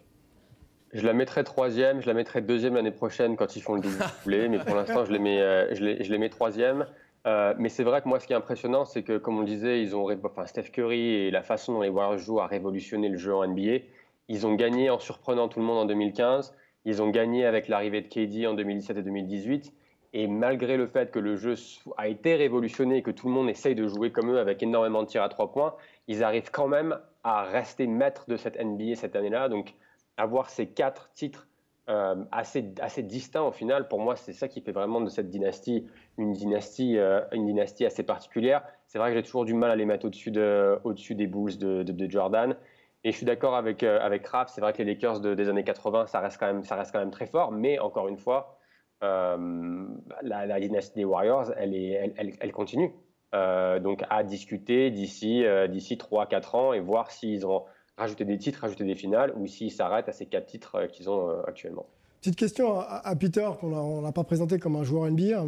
Je 0.94 1.06
la 1.06 1.14
mettrai 1.14 1.44
troisième, 1.44 2.02
je 2.02 2.08
la 2.08 2.14
mettrai 2.14 2.42
deuxième 2.42 2.76
l'année 2.76 2.92
prochaine 2.92 3.36
quand 3.36 3.56
ils 3.58 3.62
font 3.62 3.76
le 3.76 3.82
double 3.82 3.98
mais 4.26 4.58
pour 4.58 4.74
l'instant 4.76 5.04
je 5.06 5.12
les 5.12 5.20
mets, 5.20 5.42
euh, 5.42 5.76
je 5.76 5.84
les, 5.84 6.04
je 6.04 6.10
les 6.12 6.18
mets 6.18 6.30
troisième. 6.30 6.88
Euh, 7.28 7.54
mais 7.58 7.68
c'est 7.68 7.84
vrai 7.84 8.02
que 8.02 8.08
moi 8.08 8.20
ce 8.22 8.28
qui 8.28 8.34
est 8.34 8.38
impressionnant, 8.38 8.86
c'est 8.86 9.04
que 9.04 9.18
comme 9.18 9.38
on 9.38 9.42
le 9.42 9.46
disait, 9.46 9.82
ils 9.82 9.96
ont, 9.96 10.08
enfin, 10.24 10.46
Steph 10.46 10.72
Curry 10.72 11.14
et 11.14 11.32
la 11.32 11.44
façon 11.44 11.74
dont 11.74 11.82
les 11.82 11.90
Warriors 11.90 12.20
jouent 12.20 12.40
a 12.40 12.48
révolutionné 12.48 13.10
le 13.10 13.18
jeu 13.18 13.36
en 13.36 13.46
NBA. 13.46 13.84
Ils 14.30 14.48
ont 14.48 14.56
gagné 14.56 14.90
en 14.90 15.00
surprenant 15.00 15.50
tout 15.50 15.60
le 15.60 15.66
monde 15.66 15.80
en 15.80 15.86
2015, 15.86 16.56
ils 16.86 17.02
ont 17.02 17.10
gagné 17.10 17.46
avec 17.46 17.68
l'arrivée 17.68 18.02
de 18.02 18.08
KD 18.08 18.48
en 18.48 18.54
2017 18.54 18.98
et 18.98 19.02
2018. 19.02 19.74
Et 20.14 20.28
malgré 20.28 20.78
le 20.78 20.88
fait 20.88 21.12
que 21.12 21.20
le 21.20 21.36
jeu 21.36 21.56
a 21.98 22.08
été 22.08 22.36
révolutionné 22.36 22.98
et 22.98 23.02
que 23.04 23.12
tout 23.12 23.28
le 23.28 23.34
monde 23.34 23.50
essaye 23.50 23.76
de 23.76 23.88
jouer 23.88 24.12
comme 24.12 24.32
eux 24.32 24.40
avec 24.40 24.64
énormément 24.64 25.04
de 25.04 25.08
tirs 25.08 25.22
à 25.22 25.30
trois 25.30 25.52
points, 25.52 25.76
ils 26.08 26.24
arrivent 26.24 26.50
quand 26.50 26.70
même 26.70 26.98
à 27.26 27.44
rester 27.44 27.88
maîtres 27.88 28.26
de 28.30 28.38
cette 28.38 28.58
NBA 28.58 28.96
cette 28.96 29.18
année-là. 29.18 29.50
Donc 29.50 29.74
avoir 30.16 30.50
ces 30.50 30.66
quatre 30.66 31.12
titres 31.14 31.48
euh, 31.90 32.16
assez, 32.34 32.74
assez 32.82 33.02
distincts 33.02 33.44
au 33.44 33.52
final, 33.52 33.88
pour 33.88 34.00
moi, 34.00 34.18
c'est 34.18 34.34
ça 34.34 34.50
qui 34.50 34.60
fait 34.60 34.74
vraiment 34.74 35.00
de 35.00 35.10
cette 35.10 35.30
dynastie 35.30 35.88
une 36.18 36.34
dynastie, 36.34 36.98
euh, 36.98 37.22
une 37.32 37.46
dynastie 37.46 37.86
assez 37.86 38.04
particulière. 38.04 38.64
C'est 38.88 39.00
vrai 39.00 39.12
que 39.12 39.16
j'ai 39.16 39.24
toujours 39.24 39.46
du 39.46 39.54
mal 39.54 39.72
à 39.72 39.76
les 39.76 39.86
mettre 39.86 40.06
au-dessus 40.06 40.32
de, 40.32 40.80
au-dessus 40.84 41.16
des 41.16 41.28
Bulls 41.28 41.58
de, 41.58 42.10
Jordan. 42.10 42.58
Et 43.06 43.12
je 43.12 43.18
suis 43.18 43.26
d'accord 43.26 43.56
avec, 43.56 43.84
euh, 43.84 44.00
avec 44.02 44.28
c'est 44.48 44.60
vrai 44.60 44.74
que 44.74 44.80
les 44.80 44.94
Lakers 44.96 45.22
de- 45.22 45.34
des 45.34 45.48
années 45.48 45.64
80, 45.64 46.08
ça 46.08 46.20
reste, 46.20 46.38
quand 46.40 46.48
même, 46.48 46.64
ça 46.64 46.76
reste 46.76 46.92
quand 46.92 47.00
même 47.00 47.12
très 47.12 47.28
fort. 47.28 47.52
Mais 47.54 47.80
encore 47.80 48.10
une 48.10 48.18
fois, 48.18 48.60
euh, 49.04 49.88
la, 50.24 50.60
dynastie 50.60 50.96
des 50.96 51.06
Warriors, 51.06 51.54
elle, 51.56 51.74
est, 51.74 52.14
elle, 52.18 52.34
elle- 52.40 52.52
continue. 52.52 52.94
Euh, 53.36 53.80
donc 53.80 54.04
à 54.10 54.24
discuter 54.24 54.90
d'ici 54.90 55.44
d'ici 55.70 55.98
3-4 55.98 56.56
ans 56.56 56.74
et 56.74 56.80
voir 56.80 57.12
s'ils 57.12 57.46
ont 57.46 57.66
rajouté 57.98 58.26
des 58.26 58.38
titres, 58.38 58.60
rajouté 58.62 58.84
des 58.84 58.96
finales 58.96 59.34
ou 59.36 59.48
s'ils 59.48 59.72
s'arrêtent 59.72 60.10
à 60.10 60.14
ces 60.14 60.26
quatre 60.26 60.46
titres 60.46 60.76
euh, 60.76 60.88
qu'ils 60.88 61.10
ont 61.10 61.30
euh, 61.30 61.42
actuellement. 61.48 61.88
Petite 62.22 62.36
question 62.36 62.80
à, 62.80 63.02
à 63.04 63.16
Peter, 63.16 63.48
qu'on 63.60 64.02
n'a 64.02 64.12
pas 64.12 64.24
présenté 64.24 64.60
comme 64.60 64.76
un 64.76 64.84
joueur 64.84 65.10
NBA, 65.12 65.40
hein, 65.40 65.48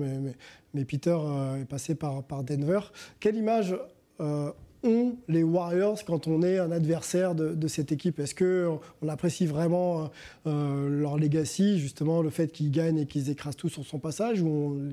mais, 0.73 0.85
Peter 0.85 1.17
euh, 1.19 1.61
est 1.61 1.65
passé 1.65 1.95
par, 1.95 2.23
Denver. 2.43 2.79
Quelle 3.19 3.35
image 3.35 3.75
ont 4.19 5.17
les 5.27 5.43
Warriors 5.43 6.05
quand 6.05 6.27
on 6.27 6.41
est 6.41 6.59
un 6.59 6.71
adversaire 6.71 7.33
de, 7.33 7.67
cette 7.67 7.91
équipe? 7.91 8.19
Est-ce 8.19 8.35
qu'on 8.35 9.07
apprécie 9.07 9.47
vraiment 9.47 10.09
leur 10.45 11.17
legacy, 11.17 11.79
justement 11.79 12.21
le 12.21 12.29
fait 12.29 12.51
qu'ils 12.51 12.71
gagnent 12.71 12.99
et 12.99 13.05
qu'ils 13.07 13.29
écrasent 13.29 13.55
tout 13.55 13.69
sur 13.69 13.83
son 13.83 13.97
passage, 13.97 14.41
ou 14.41 14.47
on, 14.47 14.89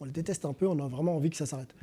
on 0.00 0.04
les 0.04 0.12
déteste 0.12 0.44
un 0.44 0.52
peu, 0.52 0.68
on 0.68 0.78
a 0.78 0.86
vraiment 0.86 1.16
envie 1.16 1.30
que 1.30 1.36
ça 1.36 1.46
s'arrête? 1.46 1.74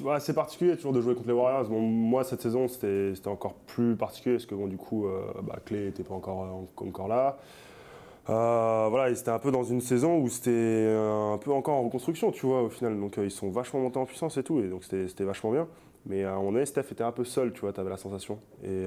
Ouais, 0.00 0.20
c'est 0.20 0.32
particulier 0.32 0.76
toujours 0.76 0.92
de 0.92 1.00
jouer 1.00 1.14
contre 1.14 1.28
les 1.28 1.34
Warriors. 1.34 1.68
Moi, 1.70 2.24
cette 2.24 2.40
saison, 2.40 2.68
c'était 2.68 3.12
encore 3.26 3.54
plus 3.54 3.96
particulier 3.96 4.36
parce 4.36 4.46
que 4.46 4.54
bon, 4.54 4.66
du 4.66 4.76
coup, 4.76 5.06
euh, 5.06 5.32
bah, 5.42 5.58
Clay 5.64 5.86
n'était 5.86 6.04
pas 6.04 6.14
encore, 6.14 7.08
là. 7.08 7.38
Euh, 8.30 9.14
c'était 9.14 9.30
un 9.30 9.38
peu 9.38 9.50
dans 9.50 9.64
une 9.64 9.80
saison 9.80 10.18
où 10.18 10.28
c'était 10.28 10.94
un 10.96 11.38
peu 11.38 11.52
encore 11.52 11.74
en 11.74 11.82
reconstruction, 11.84 12.30
tu 12.30 12.46
vois, 12.46 12.62
au 12.62 12.68
final. 12.68 12.98
Donc 12.98 13.18
euh, 13.18 13.24
ils 13.24 13.30
sont 13.30 13.50
vachement 13.50 13.80
montés 13.80 13.98
en 13.98 14.06
puissance 14.06 14.36
et 14.36 14.42
tout, 14.42 14.60
et 14.60 14.68
donc 14.68 14.84
c'était 14.84 15.24
vachement 15.24 15.50
bien. 15.50 15.66
Mais 16.06 16.24
à 16.24 16.32
un 16.32 16.36
moment 16.36 16.52
donné, 16.52 16.66
Steph 16.66 16.86
était 16.92 17.04
un 17.04 17.12
peu 17.12 17.24
seul, 17.24 17.52
tu 17.52 17.60
vois, 17.60 17.72
t'avais 17.72 17.90
la 17.90 17.96
sensation. 17.96 18.38
Et, 18.64 18.84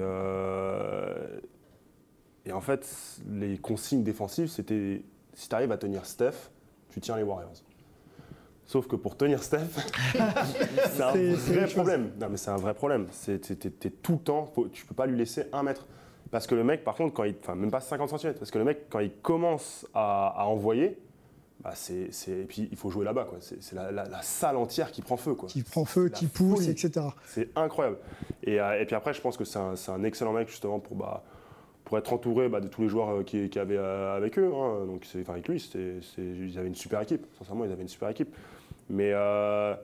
et 2.46 2.52
en 2.52 2.60
fait, 2.60 2.88
les 3.30 3.58
consignes 3.58 4.02
défensives, 4.02 4.48
c'était 4.48 5.02
si 5.34 5.48
t'arrives 5.48 5.72
à 5.72 5.78
tenir 5.78 6.06
Steph, 6.06 6.50
tu 6.90 7.00
tiens 7.00 7.16
les 7.16 7.22
Warriors. 7.22 7.52
Sauf 8.66 8.88
que 8.88 8.96
pour 8.96 9.16
tenir 9.16 9.42
Steph, 9.44 9.60
c'est 10.92 11.02
un 11.02 11.12
vrai 11.12 11.66
problème. 11.68 12.10
Non, 12.20 12.28
mais 12.30 12.36
c'est 12.36 12.50
un 12.50 12.56
vrai 12.56 12.74
problème. 12.74 13.06
C'est- 13.12 13.40
tout 14.02 14.12
le 14.14 14.18
temps, 14.18 14.46
faut- 14.54 14.68
tu 14.68 14.84
peux 14.84 14.94
pas 14.94 15.06
lui 15.06 15.16
laisser 15.16 15.44
un 15.52 15.62
mètre. 15.62 15.86
Parce 16.32 16.46
que 16.48 16.56
le 16.56 16.64
mec, 16.64 16.82
par 16.82 16.96
contre, 16.96 17.14
quand 17.14 17.22
il, 17.24 17.36
enfin 17.40 17.54
même 17.54 17.70
pas 17.70 17.80
50 17.80 18.18
cm, 18.18 18.34
parce 18.34 18.50
que 18.50 18.58
le 18.58 18.64
mec, 18.64 18.86
quand 18.90 18.98
il 18.98 19.12
commence 19.12 19.86
à, 19.94 20.34
à 20.36 20.44
envoyer, 20.46 20.98
bah 21.62 21.70
c'est, 21.74 22.08
c'est- 22.10 22.40
et 22.40 22.44
puis 22.44 22.68
il 22.70 22.76
faut 22.76 22.90
jouer 22.90 23.04
là-bas, 23.04 23.26
quoi. 23.30 23.38
C'est, 23.40 23.72
la, 23.74 23.92
la- 23.92 24.04
la 24.04 24.22
salle 24.22 24.56
entière 24.56 24.90
qui 24.90 25.00
prend 25.02 25.16
feu, 25.16 25.34
quoi. 25.34 25.48
Qui 25.48 25.62
prend 25.62 25.84
feu, 25.84 26.08
qui 26.08 26.26
pousse, 26.26 26.58
folie. 26.66 26.70
etc. 26.70 27.06
C'est 27.26 27.48
incroyable. 27.56 27.98
Et, 28.42 28.60
euh, 28.60 28.80
et 28.80 28.84
puis 28.86 28.96
après, 28.96 29.14
je 29.14 29.20
pense 29.20 29.36
que 29.36 29.44
c'est 29.44 29.58
un, 29.60 30.02
excellent 30.02 30.32
mec 30.32 30.48
justement 30.48 30.80
pour, 30.80 30.96
bah, 30.96 31.22
pour 31.84 31.96
être 31.98 32.12
entouré 32.12 32.48
bah, 32.48 32.58
de 32.60 32.66
tous 32.66 32.82
les 32.82 32.88
joueurs 32.88 33.10
euh, 33.10 33.22
qui, 33.22 33.48
qui 33.48 33.60
avaient 33.60 33.76
euh, 33.78 34.16
avec 34.16 34.36
eux. 34.40 34.50
hein. 34.52 34.84
Donc, 34.86 35.06
enfin, 35.20 35.32
avec 35.34 35.46
lui, 35.46 35.60
c'était, 35.60 36.00
ils 36.18 36.58
avaient 36.58 36.66
une 36.68 36.74
super 36.74 37.00
équipe. 37.00 37.24
Sincèrement, 37.38 37.64
ils 37.64 37.70
avaient 37.72 37.82
une 37.82 37.88
super 37.88 38.08
équipe. 38.08 38.34
Mais 38.88 39.12
euh, 39.12 39.74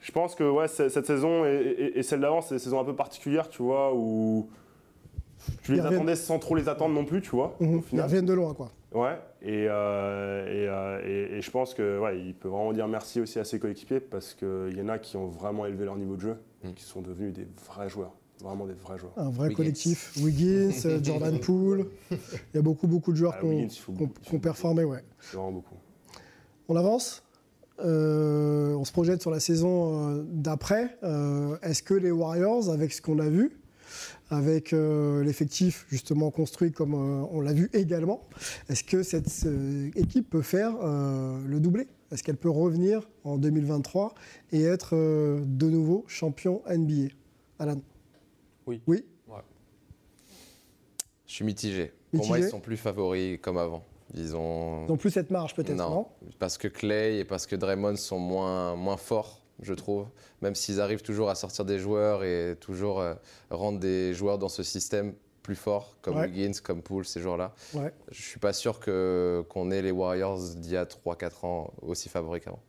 je 0.00 0.12
pense 0.12 0.34
que 0.34 0.44
ouais, 0.48 0.68
cette 0.68 1.06
saison 1.06 1.44
et, 1.44 1.50
et- 1.56 1.98
et 1.98 2.02
celle 2.02 2.20
d'avant, 2.20 2.40
c'est 2.40 2.54
des 2.56 2.58
saisons 2.58 2.80
un 2.80 2.84
peu 2.84 2.94
particulières, 2.96 3.48
tu 3.48 3.62
vois, 3.62 3.94
où 3.94 4.48
tu 5.62 5.72
les 5.72 5.78
Ils 5.78 5.86
attendais 5.86 6.16
sans 6.16 6.38
trop 6.38 6.54
les 6.56 6.68
attendre 6.68 6.94
non 6.94 7.04
plus, 7.04 7.20
tu 7.22 7.30
vois. 7.30 7.56
Mhm, 7.60 7.78
au 7.78 7.82
Ils 7.92 8.00
reviennent 8.02 8.26
de 8.26 8.32
loin, 8.34 8.54
quoi. 8.54 8.70
Ouais, 8.92 9.16
et, 9.42 9.66
euh, 9.68 10.46
et, 10.46 10.68
euh, 10.68 11.00
et- 11.32 11.36
et 11.38 11.40
je 11.42 11.50
pense 11.52 11.74
que 11.74 12.00
ouais, 12.00 12.18
il 12.20 12.34
peut 12.34 12.48
vraiment 12.48 12.72
dire 12.72 12.88
merci 12.88 13.20
aussi 13.20 13.38
à 13.38 13.44
ses 13.44 13.60
coéquipiers 13.60 14.00
parce 14.00 14.34
qu'il 14.34 14.74
y 14.76 14.82
en 14.82 14.88
a 14.88 14.98
qui 14.98 15.16
ont 15.16 15.28
vraiment 15.28 15.64
élevé 15.64 15.84
leur 15.84 15.94
niveau 15.96 16.16
de 16.16 16.20
jeu, 16.22 16.36
qui 16.74 16.82
sont 16.82 17.00
devenus 17.00 17.32
des 17.32 17.46
vrais 17.68 17.88
joueurs, 17.88 18.12
vraiment 18.42 18.66
des 18.66 18.72
vrais 18.74 18.98
joueurs. 18.98 19.12
Un 19.16 19.30
vrai 19.30 19.44
Wiggins. 19.48 19.56
collectif. 19.56 20.12
Wiggins, 20.20 20.72
Jordan 21.04 21.38
Poole. 21.40 21.86
Il 22.10 22.16
y 22.56 22.58
a 22.58 22.62
beaucoup, 22.62 22.88
beaucoup 22.88 23.12
de 23.12 23.16
joueurs 23.16 23.34
Ah, 23.36 23.40
qui 23.42 24.34
ont- 24.34 24.38
performé, 24.40 24.82
ouais. 24.82 25.04
C'est 25.20 25.36
vraiment 25.36 25.52
beaucoup. 25.52 25.76
On 26.68 26.74
avance? 26.74 27.22
Euh, 27.84 28.74
on 28.74 28.84
se 28.84 28.92
projette 28.92 29.20
sur 29.20 29.30
la 29.30 29.40
saison 29.40 30.10
euh, 30.10 30.24
d'après. 30.26 30.98
Euh, 31.02 31.56
Est-ce 31.62 31.82
que 31.82 31.94
les 31.94 32.10
Warriors, 32.10 32.70
avec 32.70 32.92
ce 32.92 33.00
qu'on 33.00 33.18
a 33.18 33.28
vu, 33.28 33.60
avec 34.28 34.70
l'effectif 34.70 35.86
justement 35.90 36.30
construit 36.30 36.70
comme 36.70 36.94
on 36.94 37.40
l'a 37.40 37.52
vu 37.52 37.68
également, 37.72 38.28
est-ce 38.68 38.84
que 38.84 39.02
cette 39.02 39.26
équipe 39.96 40.30
peut 40.30 40.40
faire 40.40 40.76
le 40.80 41.58
doublé? 41.58 41.88
Est-ce 42.12 42.22
qu'elle 42.22 42.36
peut 42.36 42.48
revenir 42.48 43.10
en 43.24 43.38
2023 43.38 44.14
et 44.52 44.62
être 44.62 44.94
de 44.94 45.66
nouveau 45.68 46.04
champion 46.06 46.62
NBA 46.70 47.08
Alan 47.58 47.80
Oui. 48.68 48.80
Oui 48.86 49.04
Je 51.26 51.32
suis 51.34 51.44
mitigé. 51.44 51.92
Pour 52.12 52.24
moi, 52.28 52.36
Mitigé 52.36 52.46
ils 52.46 52.50
sont 52.52 52.60
plus 52.60 52.76
favoris 52.76 53.36
comme 53.42 53.58
avant. 53.58 53.84
Ils 54.14 54.34
ont. 54.36 54.86
Ils 54.88 54.92
ont 54.92 54.96
plus 54.96 55.10
cette 55.10 55.30
marge 55.30 55.54
peut-être, 55.54 55.76
non, 55.76 56.06
parce 56.38 56.58
que 56.58 56.66
Clay 56.68 57.18
et 57.18 57.24
parce 57.24 57.46
que 57.46 57.54
Draymond 57.56 57.96
sont 57.96 58.18
moins, 58.18 58.74
moins 58.74 58.96
forts, 58.96 59.42
je 59.62 59.72
trouve. 59.74 60.06
Même 60.42 60.54
s'ils 60.54 60.80
arrivent 60.80 61.02
toujours 61.02 61.30
à 61.30 61.34
sortir 61.34 61.64
des 61.64 61.78
joueurs 61.78 62.24
et 62.24 62.56
toujours 62.60 63.00
euh, 63.00 63.14
rendre 63.50 63.78
des 63.78 64.12
joueurs 64.14 64.38
dans 64.38 64.48
ce 64.48 64.62
système 64.62 65.14
plus 65.42 65.54
forts, 65.54 65.96
comme 66.02 66.16
Ouais. 66.16 66.26
Wiggins, 66.26 66.52
comme 66.62 66.82
Poole, 66.82 67.04
ces 67.06 67.20
joueurs-là. 67.20 67.54
Ouais. 67.74 67.92
Je 68.10 68.20
suis 68.22 68.38
pas 68.40 68.52
sûr 68.52 68.78
que- 68.80 69.44
qu'on 69.48 69.70
ait 69.70 69.80
les 69.82 69.90
Warriors 69.90 70.38
d'il 70.56 70.72
y 70.72 70.76
a 70.76 70.84
3-4 70.84 71.44
ans 71.44 71.72
aussi 71.82 72.08
favoris 72.08 72.42
qu'avant. 72.44 72.60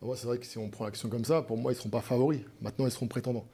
Moi, 0.00 0.16
c'est 0.16 0.26
vrai 0.26 0.38
que 0.38 0.46
si 0.46 0.58
on 0.58 0.68
prend 0.70 0.84
l'action 0.84 1.08
comme 1.08 1.24
ça, 1.24 1.42
pour 1.42 1.56
moi, 1.58 1.72
ils 1.72 1.74
ne 1.74 1.78
seront 1.80 1.90
pas 1.90 2.00
favoris. 2.00 2.40
Maintenant, 2.62 2.86
ils 2.86 2.92
seront 2.92 3.08
prétendants. 3.08 3.46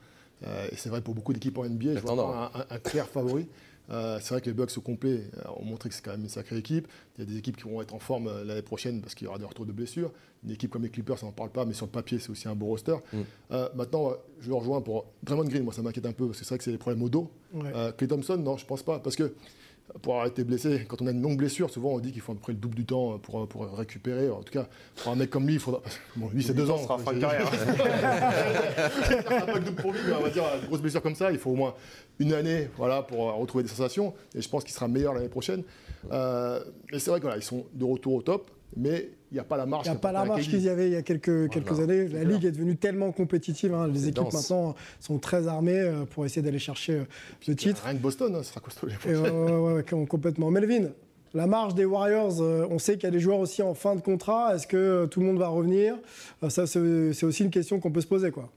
Euh, 0.45 0.67
et 0.71 0.75
c'est 0.75 0.89
vrai 0.89 1.01
pour 1.01 1.15
beaucoup 1.15 1.33
d'équipes 1.33 1.57
en 1.57 1.63
NBA, 1.65 1.95
je 1.95 1.99
vois 2.01 2.11
un, 2.53 2.59
un- 2.59 2.65
un 2.69 2.79
clair 2.79 3.07
favori. 3.07 3.47
Euh, 3.91 4.17
c'est 4.21 4.33
vrai 4.33 4.41
que 4.41 4.47
les 4.47 4.53
Bucks 4.53 4.71
au 4.77 4.81
complet 4.81 5.23
euh, 5.37 5.49
ont 5.57 5.65
montré 5.65 5.89
que 5.89 5.95
c'est 5.95 6.03
quand 6.03 6.11
même 6.11 6.21
une 6.21 6.29
sacrée 6.29 6.57
équipe. 6.57 6.87
Il 7.17 7.23
y 7.23 7.27
a 7.27 7.31
des 7.31 7.37
équipes 7.37 7.57
qui 7.57 7.63
vont 7.63 7.81
être 7.81 7.93
en 7.93 7.99
forme 7.99 8.27
euh, 8.27 8.43
l'année 8.43 8.61
prochaine 8.61 9.01
parce 9.01 9.15
qu'il 9.15 9.25
y 9.25 9.27
aura 9.27 9.37
des 9.37 9.45
retours 9.45 9.65
de 9.65 9.71
blessures. 9.71 10.11
Une 10.43 10.51
équipe 10.51 10.71
comme 10.71 10.83
les 10.83 10.89
Clippers, 10.89 11.17
ça 11.17 11.25
n'en 11.25 11.31
parle 11.31 11.49
pas, 11.49 11.65
mais 11.65 11.73
sur 11.73 11.85
le 11.85 11.91
papier, 11.91 12.19
c'est 12.19 12.29
aussi 12.29 12.47
un 12.47 12.55
beau 12.55 12.67
roster. 12.67 12.95
Mm. 13.13 13.17
Euh, 13.51 13.69
maintenant, 13.75 14.13
je 14.39 14.49
le 14.49 14.55
rejoins 14.55 14.81
pour 14.81 15.05
Draymond 15.23 15.45
Green. 15.45 15.63
Moi, 15.63 15.73
ça 15.73 15.81
m'inquiète 15.81 16.05
un 16.05 16.11
peu 16.11 16.27
parce 16.27 16.39
que 16.39 16.45
c'est 16.45 16.49
vrai 16.49 16.57
que 16.57 16.63
c'est 16.63 16.71
des 16.71 16.77
problèmes 16.77 17.03
au 17.03 17.09
dos. 17.09 17.31
Ouais. 17.53 17.71
Euh, 17.75 17.91
Klay 17.91 18.07
Thompson, 18.07 18.37
non, 18.37 18.57
je 18.57 18.65
pense 18.65 18.83
pas. 18.83 18.99
Parce 18.99 19.15
que 19.15 19.33
pour 20.01 20.13
avoir 20.13 20.27
été 20.27 20.43
blessé, 20.43 20.85
quand 20.87 21.01
on 21.01 21.07
a 21.07 21.11
une 21.11 21.21
longue 21.21 21.37
blessure, 21.37 21.69
souvent 21.69 21.93
on 21.93 21.99
dit 21.99 22.11
qu'il 22.11 22.21
faut 22.21 22.31
à 22.31 22.35
peu 22.35 22.41
près 22.41 22.53
le 22.53 22.59
double 22.59 22.75
du 22.75 22.85
temps 22.85 23.17
pour, 23.19 23.47
pour 23.47 23.77
récupérer. 23.77 24.29
En 24.29 24.41
tout 24.41 24.51
cas, 24.51 24.67
pour 24.95 25.11
un 25.11 25.15
mec 25.15 25.29
comme 25.29 25.45
lui, 25.45 25.55
il 25.55 25.59
faudra. 25.59 25.81
Bon, 26.15 26.29
lui, 26.33 26.43
c'est 26.43 26.53
deux 26.53 26.69
ans. 26.69 26.77
sera 26.77 26.97
fin 26.97 27.13
de 27.13 27.19
carrière. 27.19 27.49
peu 29.53 29.59
double 29.59 29.81
pour 29.81 29.93
lui, 29.93 29.99
mais 30.07 30.13
on 30.13 30.21
va 30.21 30.29
dire, 30.29 30.43
une 30.61 30.67
grosse 30.67 30.81
blessure 30.81 31.01
comme 31.01 31.15
ça, 31.15 31.31
il 31.31 31.37
faut 31.37 31.51
au 31.51 31.55
moins 31.55 31.75
une 32.19 32.33
année 32.33 32.69
voilà, 32.77 33.03
pour 33.03 33.29
euh, 33.29 33.33
retrouver 33.33 33.63
des 33.63 33.69
sensations. 33.69 34.13
Et 34.33 34.41
je 34.41 34.49
pense 34.49 34.63
qu'il 34.63 34.73
sera 34.73 34.87
meilleur 34.87 35.13
l'année 35.13 35.29
prochaine. 35.29 35.63
Euh, 36.11 36.63
mais 36.91 36.99
c'est 36.99 37.11
vrai 37.11 37.19
qu'ils 37.19 37.43
sont 37.43 37.65
de 37.73 37.85
retour 37.85 38.13
au 38.13 38.21
top, 38.21 38.51
mais 38.75 39.09
n'y 39.35 39.39
a 39.41 39.43
pas 39.43 39.57
la 39.57 39.65
marche. 39.65 39.85
Il 39.85 39.91
n'y 39.91 39.95
a 39.95 39.99
pas 39.99 40.11
la 40.11 40.23
KD. 40.27 40.41
qu'ils 40.41 40.61
y 40.63 40.69
avaient 40.69 40.87
il 40.87 40.93
y 40.93 40.95
a 40.95 41.01
quelques, 41.01 41.49
quelques 41.49 41.79
années. 41.79 42.07
La 42.07 42.23
ligue 42.23 42.45
est 42.45 42.51
devenue 42.51 42.75
tellement 42.77 43.11
compétitive. 43.11 43.73
hein. 43.73 43.87
Les 43.87 44.07
équipes 44.09 44.23
dense. 44.25 44.33
maintenant 44.49 44.75
sont 44.99 45.19
très 45.19 45.47
armées 45.47 45.79
euh, 45.79 46.05
pour 46.05 46.25
essayer 46.25 46.41
d'aller 46.41 46.59
chercher 46.59 46.93
euh, 46.99 47.03
le 47.47 47.55
titre. 47.55 47.83
Rien 47.85 47.95
que 47.95 48.01
Boston, 48.01 48.33
hein, 48.35 48.43
ce 48.43 48.49
sera 48.49 48.59
costaud. 48.61 48.87
les 48.87 48.93
Et, 48.93 48.97
prochaines. 48.97 49.19
ouais, 49.21 49.29
ouais, 49.29 49.51
ouais, 49.57 49.73
ouais, 49.75 49.83
com- 49.83 50.07
complètement. 50.07 50.49
Melvin, 50.51 50.89
la 51.33 51.47
marge 51.47 51.75
des 51.75 51.85
Warriors, 51.85 52.41
euh, 52.41 52.65
on 52.69 52.79
sait 52.79 52.93
qu'il 52.95 53.03
y 53.03 53.07
a 53.07 53.11
des 53.11 53.19
joueurs 53.19 53.39
aussi 53.39 53.61
en 53.61 53.73
fin 53.73 53.95
de 53.95 54.01
contrat. 54.01 54.55
Est-ce 54.55 54.67
que 54.67 54.77
euh, 54.77 55.05
tout 55.07 55.19
le 55.19 55.25
monde 55.25 55.37
va 55.39 55.49
revenir? 55.49 55.97
Euh, 56.43 56.49
Ça, 56.49 56.65
c'est 56.65 57.23
aussi 57.25 57.43
une 57.43 57.51
question 57.51 57.79
qu'on 57.79 57.91
peut 57.91 58.01
se 58.01 58.07
poser. 58.07 58.31
Quoi. 58.31 58.49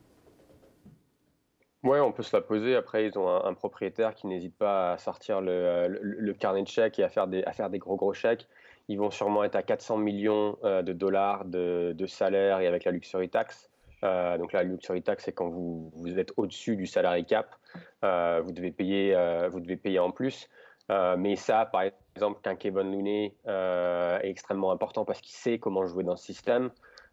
Ouais, 1.84 2.00
on 2.00 2.10
peut 2.12 2.22
se 2.24 2.34
la 2.36 2.42
poser. 2.42 2.74
Après, 2.74 3.06
ils 3.06 3.16
ont 3.18 3.28
un, 3.28 3.44
un 3.44 3.54
propriétaire 3.54 4.14
qui 4.14 4.26
n'hésite 4.26 4.56
pas 4.56 4.92
à 4.94 4.98
sortir 4.98 5.40
le, 5.40 5.50
euh, 5.50 5.88
le- 5.88 6.16
le 6.18 6.34
carnet 6.34 6.62
de 6.62 6.68
chèques 6.68 6.98
et 6.98 7.04
à 7.04 7.08
faire, 7.08 7.28
des, 7.28 7.44
à 7.44 7.52
faire 7.52 7.70
des 7.70 7.78
gros 7.78 7.96
gros 7.96 8.12
chèques. 8.12 8.48
Ils 8.88 8.98
vont 8.98 9.11
sûrement 9.11 9.44
être 9.44 9.57
à 9.57 9.62
400 9.62 9.98
millions 9.98 10.57
euh, 10.64 10.83
de 10.83 10.92
dollars 10.92 11.44
de, 11.44 11.94
salaire 12.07 12.61
et 12.61 12.66
avec 12.66 12.85
la 12.85 12.92
luxury 12.92 13.29
tax. 13.29 13.70
Euh, 14.05 14.38
donc 14.38 14.53
la 14.53 14.62
luxury 14.62 15.03
tax, 15.03 15.24
c'est 15.24 15.33
quand 15.33 15.48
vous, 15.48 16.18
êtes 16.18 16.33
au-dessus 16.37 16.77
du 16.77 16.87
salary 16.87 17.24
cap, 17.24 17.55
euh, 18.05 18.40
vous, 18.42 18.53
devez 18.53 18.70
payer, 18.70 19.14
vous 19.51 19.61
devez 19.61 19.77
payer 19.77 19.98
en 19.98 20.11
plus. 20.11 20.48
Mais 21.18 21.37
ça, 21.37 21.66
par 21.66 21.83
exemple, 22.16 22.40
qu'un 22.42 22.57
Kevin 22.57 22.90
Looney 22.92 23.35
est 23.46 24.29
extrêmement 24.29 24.72
important 24.72 25.05
parce 25.05 25.20
qu'il 25.20 25.35
sait 25.35 25.59
comment 25.59 25.87
jouer 25.87 26.05
dans 26.05 26.16
ce 26.16 26.24
système. 26.24 26.70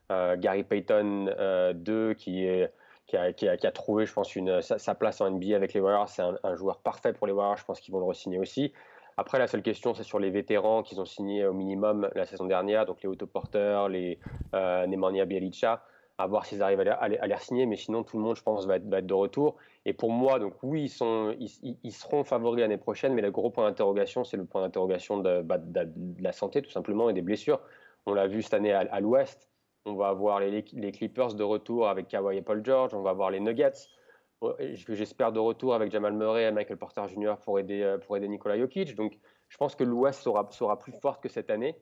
Gary 0.10 0.64
Payton 0.64 1.28
euh, 1.40 1.74
2, 1.74 2.14
qui 2.14 2.48
a, 2.48 3.72
trouvé, 3.72 4.06
je 4.06 4.14
pense, 4.14 4.34
sa 4.62 4.96
place 4.96 5.22
en 5.22 5.32
NBA 5.32 5.56
avec 5.56 5.74
les 5.74 5.80
Warriors. 5.80 6.10
C'est 6.10 6.22
un, 6.22 6.38
un 6.44 6.56
joueur 6.56 6.80
parfait 6.80 7.14
pour 7.14 7.28
les 7.28 7.34
Warriors. 7.34 7.58
Je 7.58 7.66
pense 7.66 7.80
qu'ils 7.80 7.94
vont 7.94 8.00
le 8.00 8.06
re-signer 8.06 8.40
aussi. 8.40 8.74
Après, 9.18 9.40
la 9.40 9.48
seule 9.48 9.62
question, 9.62 9.94
c'est 9.94 10.04
sur 10.04 10.20
les 10.20 10.30
vétérans 10.30 10.84
qu'ils 10.84 11.00
ont 11.00 11.06
signés 11.06 11.46
au 11.46 11.54
minimum 11.54 12.10
la 12.16 12.26
saison 12.26 12.46
dernière, 12.46 12.86
donc 12.86 13.02
les 13.02 13.08
Otto 13.08 13.26
Porter, 13.28 13.88
les 13.90 14.20
euh, 14.54 14.86
Nemanja 14.88 15.26
à 16.18 16.28
voir 16.28 16.46
s'ils 16.46 16.62
arrivent 16.62 16.80
à 16.80 16.84
les, 17.08 17.18
à 17.18 17.28
les- 17.28 17.36
re-signer. 17.36 17.66
Mais 17.66 17.76
sinon, 17.76 18.04
tout 18.04 18.18
le 18.18 18.24
monde, 18.24 18.36
je 18.36 18.44
pense, 18.44 18.66
va 18.66 18.78
être, 18.78 18.88
de 18.90 19.14
retour. 19.14 19.56
Et 19.86 19.94
pour 19.94 20.12
moi, 20.12 20.40
donc 20.40 20.54
oui, 20.64 20.84
ils, 20.84 20.90
sont, 20.90 21.36
ils, 21.40 21.92
seront 21.92 22.24
favoris 22.24 22.62
l'année 22.62 22.78
prochaine, 22.78 23.14
mais 23.14 23.22
le 23.22 23.32
gros 23.32 23.50
point 23.50 23.68
d'interrogation, 23.68 24.24
c'est 24.24 24.38
le 24.38 24.46
point 24.46 24.62
d'interrogation 24.62 25.18
de, 25.18 25.42
bah, 25.42 25.58
la 26.20 26.32
santé, 26.32 26.62
tout 26.62 26.72
simplement, 26.72 27.10
et 27.10 27.14
des 27.14 27.22
blessures. 27.22 27.60
On 28.06 28.14
l'a 28.14 28.28
vu 28.28 28.42
cette 28.42 28.54
année 28.54 28.72
à, 28.72 29.00
l'Ouest. 29.00 29.50
On 29.86 29.96
va 29.96 30.08
avoir 30.08 30.40
les, 30.40 30.64
les 30.74 30.92
Clippers 30.92 31.34
de 31.34 31.44
retour 31.44 31.90
avec 31.90 32.08
Kawhi 32.08 32.38
et 32.38 32.42
Paul 32.42 32.64
George. 32.64 32.94
On 32.94 33.02
va 33.02 33.12
avoir 33.12 33.30
les 33.30 33.40
Nuggets, 33.40 33.72
euh, 33.72 33.74
j'espère 34.90 35.32
de 35.32 35.40
retour 35.40 35.74
avec 35.76 35.92
Jamal 35.92 36.14
Murray 36.14 36.44
et 36.44 36.52
Michael 36.52 36.78
Porter 36.78 37.04
Jr. 37.08 37.36
pour 37.44 37.60
aider, 37.60 37.82
euh, 37.82 37.98
pour 37.98 38.16
aider 38.18 38.28
Nikola 38.28 38.58
Jokic. 38.58 38.96
Donc, 38.96 39.18
je 39.50 39.58
pense 39.58 39.76
que 39.76 39.84
l'Ouest 39.84 40.22
sera, 40.22 40.48
sera 40.52 40.80
plus 40.80 40.94
forte 40.94 41.22
que 41.24 41.30
cette 41.30 41.50
année. 41.50 41.76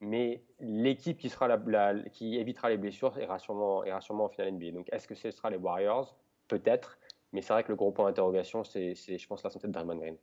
Mais 0.00 0.42
l'équipe 0.60 1.16
qui, 1.18 1.30
sera 1.30 1.48
la, 1.48 1.56
la- 1.66 1.94
qui 2.10 2.36
évitera 2.36 2.68
les 2.68 2.76
blessures 2.76 3.16
ira 3.18 3.38
sûrement, 3.38 3.84
ira 3.84 4.00
sûrement 4.00 4.24
en 4.24 4.28
finale 4.28 4.52
NBA. 4.52 4.72
Donc, 4.72 4.88
est-ce 4.92 5.06
que 5.08 5.14
ce 5.14 5.30
sera 5.30 5.50
les 5.50 5.56
Warriors? 5.56 6.16
Peut-être. 6.48 6.98
Mais 7.32 7.40
c'est 7.42 7.52
vrai 7.52 7.62
que 7.64 7.68
le 7.70 7.76
gros 7.76 7.90
point 7.90 8.06
d'interrogation, 8.06 8.64
c'est, 8.64 8.94
c'est, 8.94 9.16
je 9.18 9.26
pense, 9.26 9.42
la 9.42 9.50
santé 9.50 9.66
de 9.68 9.72
Draymond 9.72 9.96
Green. 9.96 10.16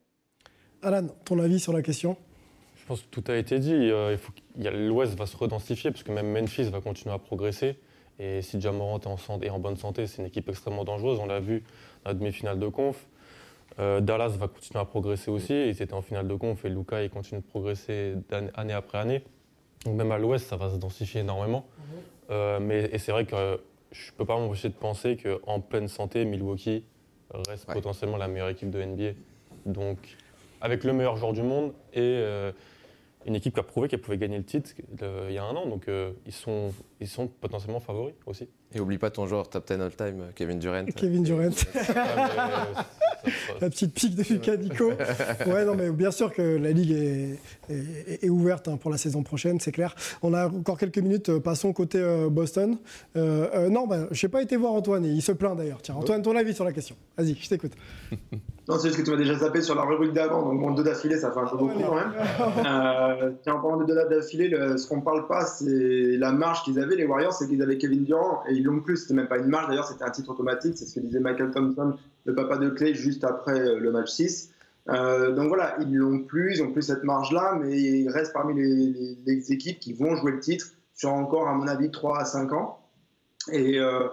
Alan, 0.82 1.06
ton 1.24 1.38
avis 1.38 1.58
sur 1.60 1.72
la 1.72 1.82
question? 1.82 2.16
Je 2.76 2.86
pense 2.86 3.02
que 3.02 3.08
tout 3.08 3.24
a 3.30 3.36
été 3.36 3.58
dit. 3.58 3.72
Euh, 3.90 4.12
il 4.12 4.18
faut 4.18 4.32
qu'il 4.32 4.62
y 4.62 4.68
a- 4.68 4.70
L'Ouest 4.72 5.16
va 5.18 5.26
se 5.26 5.36
redensifier 5.36 5.90
parce 5.90 6.02
que 6.02 6.12
même 6.12 6.30
Memphis 6.32 6.64
va 6.70 6.80
continuer 6.80 7.14
à 7.14 7.18
progresser. 7.18 7.78
Et 8.22 8.40
si 8.40 8.60
Jamorant 8.60 9.00
est 9.00 9.06
en, 9.08 9.16
santé- 9.16 9.46
est 9.46 9.50
en 9.50 9.58
bonne 9.58 9.76
santé, 9.76 10.06
c'est 10.06 10.22
une 10.22 10.28
équipe 10.28 10.48
extrêmement 10.48 10.84
dangereuse. 10.84 11.18
On 11.18 11.26
l'a 11.26 11.40
vu 11.40 11.64
dans 12.04 12.10
la 12.10 12.14
demi-finale 12.14 12.58
de 12.60 12.68
conf. 12.68 13.04
Euh, 13.80 14.00
Dallas 14.00 14.28
va 14.38 14.46
continuer 14.46 14.80
à 14.80 14.84
progresser 14.84 15.30
aussi. 15.30 15.54
Ils 15.54 15.82
étaient 15.82 15.92
en 15.92 16.02
finale 16.02 16.28
de 16.28 16.34
conf 16.36 16.64
et 16.64 16.68
Luca 16.68 17.02
il 17.02 17.10
continue 17.10 17.40
de 17.40 17.46
progresser 17.46 18.14
année 18.54 18.72
après 18.74 18.98
année. 18.98 19.22
Donc 19.84 19.96
même 19.96 20.12
à 20.12 20.18
l'ouest, 20.18 20.46
ça 20.46 20.56
va 20.56 20.70
se 20.70 20.76
densifier 20.76 21.22
énormément. 21.22 21.66
Euh, 22.30 22.60
mais, 22.60 22.88
et 22.92 22.98
c'est 22.98 23.10
vrai 23.10 23.24
que 23.26 23.34
euh, 23.34 23.56
je 23.90 24.12
ne 24.12 24.16
peux 24.16 24.24
pas 24.24 24.38
m'empêcher 24.38 24.68
de 24.68 24.74
penser 24.74 25.16
qu'en 25.16 25.58
pleine 25.60 25.88
santé, 25.88 26.24
Milwaukee 26.24 26.84
reste 27.48 27.66
Ouais. 27.68 27.74
potentiellement 27.74 28.18
la 28.18 28.28
meilleure 28.28 28.50
équipe 28.50 28.70
de 28.70 28.80
NBA. 28.82 29.18
Donc 29.66 29.98
avec 30.60 30.84
le 30.84 30.92
meilleur 30.92 31.16
joueur 31.16 31.32
du 31.32 31.42
monde 31.42 31.72
et 31.92 31.98
euh, 32.00 32.52
une 33.26 33.34
équipe 33.34 33.54
qui 33.54 33.60
a 33.60 33.64
prouvé 33.64 33.88
qu'elle 33.88 34.00
pouvait 34.00 34.18
gagner 34.18 34.36
le 34.38 34.44
titre 34.44 34.70
il 35.28 35.34
y 35.34 35.38
a 35.38 35.44
un 35.44 35.56
an. 35.56 35.66
Donc 35.66 35.86
ils, 36.26 36.32
sont, 36.32 36.72
ils 37.02 37.08
sont 37.08 37.26
potentiellement 37.28 37.80
favoris 37.80 38.14
aussi. 38.26 38.48
Et 38.74 38.80
oublie 38.80 38.96
pas 38.98 39.10
ton 39.10 39.26
joueur 39.26 39.48
top 39.50 39.66
10 39.66 39.74
all-time, 39.82 40.22
Kevin 40.34 40.58
Durant. 40.58 40.84
Kevin 40.96 41.22
Durant. 41.22 41.50
Euh, 41.50 42.82
La 43.60 43.70
petite 43.70 43.94
pique 43.94 44.16
de 44.16 44.22
Lucas 44.32 44.56
Nico. 44.56 44.90
Ouais, 45.46 45.64
non, 45.64 45.74
mais 45.76 45.90
bien 45.90 46.10
sûr 46.10 46.32
que 46.32 46.42
la 46.56 46.72
ligue 46.72 46.90
est, 46.90 47.38
est- 47.70 48.24
est 48.24 48.28
ouverte 48.30 48.66
hein, 48.68 48.76
pour 48.76 48.90
la 48.90 48.96
saison 48.96 49.22
prochaine, 49.22 49.60
c'est 49.60 49.70
clair. 49.72 49.94
On 50.22 50.34
a 50.34 50.46
encore 50.48 50.76
quelques 50.78 50.98
minutes. 50.98 51.28
euh, 51.28 51.38
Passons 51.40 51.72
côté 51.72 51.98
euh, 52.00 52.28
Boston. 52.30 52.78
Euh, 53.16 53.46
euh, 53.54 53.68
non, 53.68 53.86
bah, 53.86 54.08
je 54.10 54.26
n'ai 54.26 54.30
pas 54.30 54.42
été 54.42 54.56
voir 54.56 54.72
Antoine 54.72 55.04
et 55.04 55.08
il 55.10 55.22
se 55.22 55.32
plaint 55.32 55.56
d'ailleurs. 55.56 55.82
Tiens, 55.82 55.94
Antoine, 55.96 56.22
ton 56.22 56.34
avis 56.36 56.54
sur 56.54 56.64
la 56.64 56.72
question 56.72 56.96
Vas-y, 57.16 57.34
je 57.34 57.48
t'écoute. 57.48 57.72
Non, 58.68 58.78
c'est 58.78 58.88
juste 58.90 59.00
que 59.00 59.04
tu 59.04 59.10
m'as 59.10 59.16
déjà 59.16 59.34
zappé 59.36 59.60
sur 59.60 59.74
la 59.74 59.82
rubrique 59.82 60.12
d'avant, 60.12 60.40
donc 60.44 60.60
bon, 60.60 60.70
deux 60.70 60.84
d'affilée, 60.84 61.16
ça 61.18 61.32
fait 61.32 61.40
un 61.40 61.46
peu 61.46 61.56
beaucoup 61.56 61.80
quand 61.82 61.96
même. 61.96 62.12
Euh, 62.64 63.32
tiens, 63.42 63.54
en 63.54 63.60
parlant 63.60 63.76
de 63.78 63.84
deux 63.86 63.96
d'affilée, 64.08 64.50
ce 64.76 64.86
qu'on 64.86 65.00
parle 65.00 65.26
pas, 65.26 65.44
c'est 65.46 65.66
la 66.16 66.30
marge 66.30 66.62
qu'ils 66.62 66.78
avaient, 66.78 66.91
les 66.96 67.04
Warriors, 67.04 67.32
c'est 67.32 67.48
qu'ils 67.48 67.62
avaient 67.62 67.78
Kevin 67.78 68.04
Durant, 68.04 68.42
et 68.48 68.54
ils 68.54 68.64
l'ont 68.64 68.80
plus. 68.80 68.96
C'était 68.96 69.14
même 69.14 69.28
pas 69.28 69.38
une 69.38 69.48
marge, 69.48 69.68
d'ailleurs, 69.68 69.86
c'était 69.86 70.04
un 70.04 70.10
titre 70.10 70.30
automatique, 70.30 70.76
c'est 70.76 70.84
ce 70.84 70.94
que 70.94 71.00
disait 71.00 71.20
Michael 71.20 71.50
Thompson, 71.50 71.96
le 72.24 72.34
papa 72.34 72.58
de 72.58 72.70
Clay, 72.70 72.94
juste 72.94 73.24
après 73.24 73.58
euh, 73.58 73.78
le 73.78 73.92
match 73.92 74.10
6. 74.10 74.50
Euh, 74.88 75.32
donc 75.32 75.48
voilà, 75.48 75.76
ils 75.80 75.94
l'ont 75.94 76.20
plus, 76.20 76.56
ils 76.56 76.62
ont 76.62 76.72
plus 76.72 76.82
cette 76.82 77.04
marge-là, 77.04 77.58
mais 77.60 77.80
ils 77.80 78.08
restent 78.08 78.32
parmi 78.32 78.54
les, 78.54 79.52
équipes 79.52 79.78
qui 79.78 79.92
vont 79.92 80.16
jouer 80.16 80.32
le 80.32 80.40
titre 80.40 80.66
sur 80.94 81.12
encore, 81.12 81.48
à 81.48 81.54
mon 81.54 81.66
avis, 81.66 81.90
3 81.90 82.20
à 82.20 82.24
5 82.24 82.52
ans. 82.52 82.78
Et 83.50 83.78
euh, 83.78 84.08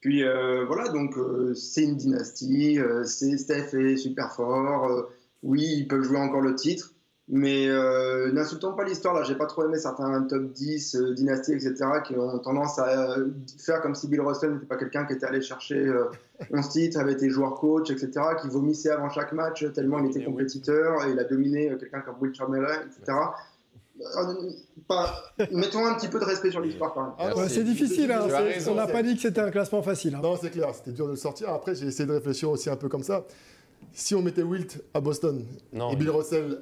puis 0.00 0.22
voilà, 0.66 0.88
donc 0.88 1.14
c'est 1.54 1.82
une 1.82 1.96
dynastie, 1.96 2.78
c'est 3.04 3.36
Steph 3.36 3.74
est 3.74 3.96
super 3.96 4.32
fort, 4.32 5.08
oui, 5.42 5.66
ils 5.78 5.88
peuvent 5.88 6.02
jouer 6.02 6.18
encore 6.18 6.40
le 6.40 6.54
titre, 6.54 6.94
mais 7.32 7.68
euh, 7.68 8.32
n'insultons 8.32 8.72
pas 8.74 8.84
l'histoire 8.84 9.14
là, 9.14 9.22
j'ai 9.22 9.36
pas 9.36 9.46
trop 9.46 9.64
aimé 9.64 9.78
certains 9.78 10.22
top 10.24 10.50
10, 10.52 10.94
euh, 10.96 11.14
dynasties, 11.14 11.52
etc., 11.52 11.74
qui 12.04 12.16
ont 12.16 12.38
tendance 12.40 12.78
à 12.80 13.12
euh, 13.18 13.28
faire 13.58 13.80
comme 13.80 13.94
si 13.94 14.08
Bill 14.08 14.20
Russell 14.20 14.54
n'était 14.54 14.66
pas 14.66 14.76
quelqu'un 14.76 15.04
qui 15.06 15.12
était 15.12 15.26
allé 15.26 15.40
chercher 15.40 15.78
euh, 15.78 16.06
11 16.52 16.68
titres, 16.68 16.98
avait 16.98 17.12
été 17.12 17.30
joueur-coach, 17.30 17.90
etc., 17.90 18.10
qui 18.42 18.48
vomissait 18.48 18.90
avant 18.90 19.08
chaque 19.10 19.32
match 19.32 19.64
tellement 19.72 19.98
il 20.00 20.10
était 20.10 20.24
compétiteur, 20.24 21.04
et 21.06 21.12
il 21.12 21.18
a 21.20 21.24
dominé 21.24 21.70
euh, 21.70 21.76
quelqu'un 21.76 22.00
comme 22.00 22.16
Will 22.20 22.34
Chamberlain, 22.34 22.80
etc. 22.86 23.16
Euh, 24.00 24.50
pas- 24.88 25.14
mettons 25.52 25.84
un 25.86 25.94
petit 25.94 26.08
peu 26.08 26.18
de 26.18 26.24
respect 26.24 26.50
sur 26.50 26.60
l'histoire 26.60 26.94
quand 26.94 27.02
même. 27.02 27.12
Ah 27.18 27.36
Ouais, 27.36 27.48
c'est 27.48 27.62
difficile, 27.64 28.10
hein, 28.10 28.26
raison, 28.28 28.72
on 28.72 28.74
n'a 28.76 28.86
pas 28.86 29.02
dit 29.02 29.14
que 29.14 29.20
c'était 29.22 29.42
un 29.42 29.50
classement 29.50 29.82
facile. 29.82 30.14
hein. 30.14 30.20
Non, 30.22 30.36
c'est 30.40 30.50
clair, 30.50 30.74
c'était 30.74 30.92
dur 30.92 31.04
de 31.06 31.10
le 31.10 31.16
sortir. 31.16 31.50
Après, 31.50 31.74
j'ai 31.74 31.86
essayé 31.86 32.06
de 32.08 32.12
réfléchir 32.14 32.50
aussi 32.50 32.70
un 32.70 32.76
peu 32.76 32.88
comme 32.88 33.02
ça. 33.02 33.24
Si 33.92 34.14
on 34.14 34.22
mettait 34.22 34.42
Wilt 34.42 34.82
à 34.94 35.00
Boston 35.00 35.44
Non, 35.72 35.90
et 35.92 35.96
Bill 35.96 36.10
Russell 36.10 36.60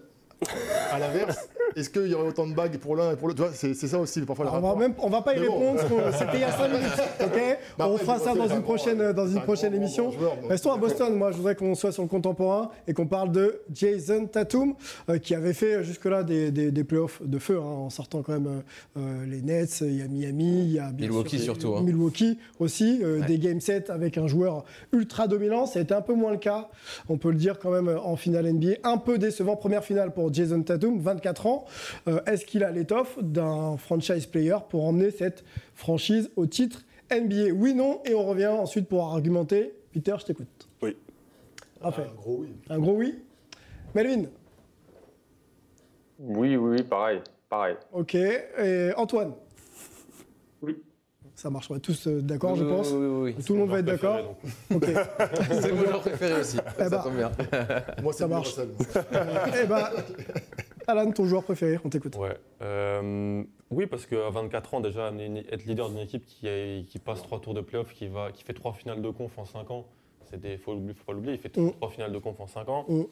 à 0.92 0.98
l'inverse, 0.98 1.48
est-ce 1.76 1.90
qu'il 1.90 2.06
y 2.08 2.14
aurait 2.14 2.28
autant 2.28 2.46
de 2.46 2.54
bagues 2.54 2.76
pour 2.78 2.96
l'un 2.96 3.12
et 3.12 3.16
pour 3.16 3.28
l'autre? 3.28 3.42
Tu 3.42 3.46
vois, 3.48 3.54
C'est 3.54 3.74
c'est 3.74 3.88
ça 3.88 3.98
aussi 3.98 4.20
parfois 4.22 4.44
le 4.46 4.50
on 4.52 4.60
va 4.60 4.74
même, 4.76 4.94
on 4.98 5.08
va 5.10 5.22
pas 5.22 5.34
y 5.34 5.40
Mais 5.40 5.42
répondre, 5.48 5.80
c'était 6.12 6.30
il 6.34 6.40
y 6.40 6.44
a 6.44 6.52
5 6.52 6.68
minutes, 6.68 7.02
ok? 7.24 7.58
Bah 7.78 7.86
On 7.88 7.92
après, 7.94 8.04
fera 8.04 8.18
ça 8.18 8.34
dans 8.34 8.48
une 8.48 8.62
prochaine, 8.62 9.12
dans 9.12 9.26
une 9.26 9.38
un 9.38 9.40
prochaine 9.40 9.74
émission. 9.74 10.10
joueur, 10.10 10.36
Restons 10.48 10.72
à 10.72 10.76
Boston, 10.78 11.14
moi 11.14 11.30
je 11.32 11.36
voudrais 11.36 11.54
qu'on 11.54 11.74
soit 11.74 11.92
sur 11.92 12.02
le 12.02 12.08
contemporain 12.08 12.70
et 12.86 12.94
qu'on 12.94 13.06
parle 13.06 13.32
de 13.32 13.60
Jason 13.72 14.26
Tatum, 14.26 14.74
euh, 15.10 15.18
qui 15.18 15.34
avait 15.34 15.52
fait 15.52 15.84
jusque-là 15.84 16.22
des, 16.22 16.50
des, 16.50 16.70
des 16.70 16.84
playoffs 16.84 17.22
de 17.24 17.38
feu, 17.38 17.58
hein, 17.58 17.62
en 17.64 17.90
sortant 17.90 18.22
quand 18.22 18.32
même 18.32 18.46
euh, 18.46 18.60
euh, 19.00 19.26
les 19.26 19.42
Nets, 19.42 19.80
il 19.82 19.96
y 19.98 20.02
a 20.02 20.08
Miami, 20.08 20.62
il 20.64 20.72
y 20.72 20.78
a 20.78 20.90
bien 20.90 21.06
Milwaukee 21.08 21.36
sûr, 21.38 21.44
surtout, 21.54 21.74
hein. 21.76 21.82
Milwaukee 21.82 22.38
aussi, 22.58 23.00
euh, 23.02 23.20
Ouais. 23.20 23.26
des 23.26 23.38
game 23.38 23.60
sets 23.60 23.90
avec 23.90 24.18
un 24.18 24.26
joueur 24.26 24.64
ultra 24.92 25.26
dominant, 25.28 25.66
ça 25.66 25.78
a 25.78 25.82
été 25.82 25.94
un 25.94 26.02
peu 26.02 26.14
moins 26.14 26.30
le 26.32 26.38
cas, 26.38 26.68
on 27.08 27.16
peut 27.18 27.30
le 27.30 27.36
dire 27.36 27.58
quand 27.58 27.70
même 27.70 27.88
en 28.02 28.16
finale 28.16 28.46
NBA, 28.52 28.76
un 28.84 28.96
peu 28.98 29.18
décevant, 29.18 29.56
première 29.56 29.82
finale 29.84 30.12
pour 30.12 30.32
Jason 30.32 30.62
Tatum, 30.62 30.98
24 31.00 31.46
ans, 31.46 31.57
Euh, 32.06 32.20
est-ce 32.26 32.44
qu'il 32.44 32.64
a 32.64 32.70
l'étoffe 32.70 33.18
d'un 33.22 33.76
franchise 33.76 34.26
player 34.26 34.56
pour 34.68 34.84
emmener 34.84 35.10
cette 35.10 35.44
franchise 35.74 36.30
au 36.36 36.46
titre 36.46 36.84
NBA 37.10 37.52
Oui, 37.54 37.74
non, 37.74 38.00
et 38.04 38.14
on 38.14 38.24
revient 38.24 38.46
ensuite 38.48 38.88
pour 38.88 39.04
argumenter. 39.04 39.74
Peter, 39.92 40.14
je 40.20 40.24
t'écoute. 40.26 40.68
Oui. 40.82 40.96
Raphaël. 41.80 42.08
Un 42.12 42.16
gros 42.16 42.36
oui. 42.40 42.48
Un 42.68 42.78
gros 42.78 42.94
oui 42.96 43.14
Melvin 43.94 44.24
Oui, 46.18 46.56
oui, 46.56 46.76
oui, 46.78 46.82
pareil, 46.82 47.20
pareil. 47.48 47.76
Ok. 47.92 48.14
Et 48.14 48.90
Antoine 48.96 49.32
Oui. 50.62 50.82
Ça 51.34 51.50
marche, 51.50 51.70
on 51.70 51.74
va 51.74 51.80
tous 51.80 52.08
euh, 52.08 52.20
d'accord, 52.20 52.56
je 52.56 52.64
pense. 52.64 52.90
Oui, 52.90 52.98
oui, 53.06 53.32
oui. 53.36 53.44
Tout 53.44 53.52
le 53.52 53.60
monde 53.60 53.70
va 53.70 53.78
être 53.78 53.84
d'accord. 53.84 54.34
Ok. 54.74 54.86
C'est 55.62 55.72
mon 55.72 55.82
joueur 55.84 56.00
préféré 56.00 56.40
aussi. 56.40 56.56
bah, 56.56 56.88
ça 56.90 56.98
tombe 56.98 57.14
bien. 57.16 57.30
Moi, 58.02 58.12
Ça 58.12 58.26
marche. 58.26 58.56
Eh 59.62 59.66
ben, 59.66 59.84
Alan, 60.88 61.12
ton 61.12 61.26
joueur 61.26 61.44
préféré, 61.44 61.78
on 61.84 61.90
t'écoute. 61.90 62.16
Ouais. 62.16 62.34
Euh, 62.62 63.44
oui, 63.70 63.86
parce 63.86 64.06
qu'à 64.06 64.30
24 64.30 64.72
ans, 64.74 64.80
déjà, 64.80 65.12
être 65.52 65.66
leader 65.66 65.90
d'une 65.90 65.98
équipe 65.98 66.24
qui, 66.24 66.98
passe 67.04 67.22
trois 67.22 67.40
tours 67.40 67.52
de 67.52 67.60
playoff, 67.60 67.92
qui, 67.92 68.08
va, 68.08 68.32
qui 68.32 68.42
fait 68.42 68.54
trois 68.54 68.72
finales 68.72 69.02
de 69.02 69.10
conf 69.10 69.38
en 69.38 69.44
5 69.44 69.70
ans, 69.70 69.84
il 70.32 70.56
faut, 70.56 70.74
faut 70.76 71.04
pas 71.06 71.12
l'oublier, 71.12 71.34
il 71.34 71.40
fait 71.40 71.54
Mm. 71.54 71.72
trois 71.72 71.90
finales 71.90 72.12
de 72.12 72.18
conf 72.18 72.40
en 72.40 72.46
5 72.46 72.68
ans. 72.70 72.86
Mm. 72.88 73.02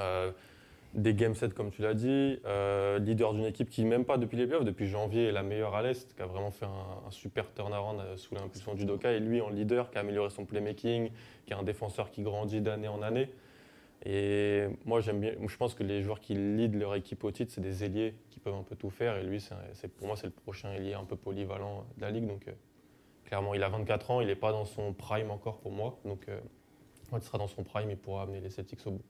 Euh, 0.00 0.30
des 0.92 1.14
game 1.14 1.34
sets, 1.34 1.48
comme 1.50 1.70
tu 1.70 1.80
l'as 1.80 1.94
dit, 1.94 2.38
euh, 2.44 2.98
leader 2.98 3.32
d'une 3.32 3.46
équipe 3.46 3.70
qui, 3.70 3.86
même 3.86 4.04
pas 4.04 4.18
depuis 4.18 4.36
les 4.36 4.46
playoffs, 4.46 4.64
depuis 4.64 4.86
janvier, 4.86 5.28
est 5.28 5.32
la 5.32 5.42
meilleure 5.42 5.74
à 5.74 5.80
l'Est, 5.82 6.14
qui 6.14 6.20
a 6.20 6.26
vraiment 6.26 6.50
fait 6.50 6.66
un, 6.66 7.08
un 7.08 7.10
super 7.10 7.50
turnaround 7.54 7.98
sous 8.16 8.34
l'impulsion 8.34 8.74
du 8.74 8.84
Doka, 8.84 9.12
et 9.12 9.20
lui 9.20 9.40
en 9.40 9.48
leader, 9.48 9.90
qui 9.90 9.96
a 9.96 10.02
amélioré 10.02 10.28
son 10.28 10.44
playmaking, 10.44 11.10
qui 11.46 11.52
est 11.54 11.56
un 11.56 11.62
défenseur 11.62 12.10
qui 12.10 12.20
grandit 12.22 12.60
d'année 12.60 12.88
en 12.88 13.00
année. 13.00 13.30
Et 14.08 14.66
moi, 14.84 15.00
j'aime 15.00 15.20
bien. 15.20 15.32
Je 15.48 15.56
pense 15.56 15.74
que 15.74 15.82
les 15.82 16.00
joueurs 16.02 16.20
qui 16.20 16.34
leadent 16.34 16.76
leur 16.76 16.94
équipe 16.94 17.24
au 17.24 17.32
titre, 17.32 17.52
c'est 17.52 17.60
des 17.60 17.82
ailiers 17.82 18.14
qui 18.30 18.38
peuvent 18.38 18.54
un 18.54 18.62
peu 18.62 18.76
tout 18.76 18.88
faire. 18.90 19.16
Et 19.16 19.24
lui, 19.24 19.40
c'est- 19.40 19.88
pour 19.88 20.06
moi, 20.06 20.16
c'est 20.16 20.28
le 20.28 20.32
prochain 20.32 20.72
ailier 20.72 20.94
un 20.94 21.04
peu 21.04 21.16
polyvalent 21.16 21.84
de 21.96 22.02
la 22.02 22.12
ligue. 22.12 22.26
Donc, 22.28 22.46
euh, 22.46 22.52
clairement, 23.24 23.52
il 23.54 23.64
a 23.64 23.68
24 23.68 24.12
ans, 24.12 24.20
il 24.20 24.28
n'est 24.28 24.36
pas 24.36 24.52
dans 24.52 24.64
son 24.64 24.92
prime 24.92 25.32
encore 25.32 25.58
pour 25.58 25.72
moi. 25.72 25.98
Donc, 26.04 26.28
euh, 26.28 26.38
il 27.12 27.22
sera 27.22 27.38
dans 27.38 27.48
son 27.48 27.62
prime, 27.62 27.90
il 27.90 27.96
pourra 27.96 28.22
amener 28.22 28.40
les 28.40 28.50
Celtics 28.50 28.86
au 28.86 28.92
bout. 28.92 29.02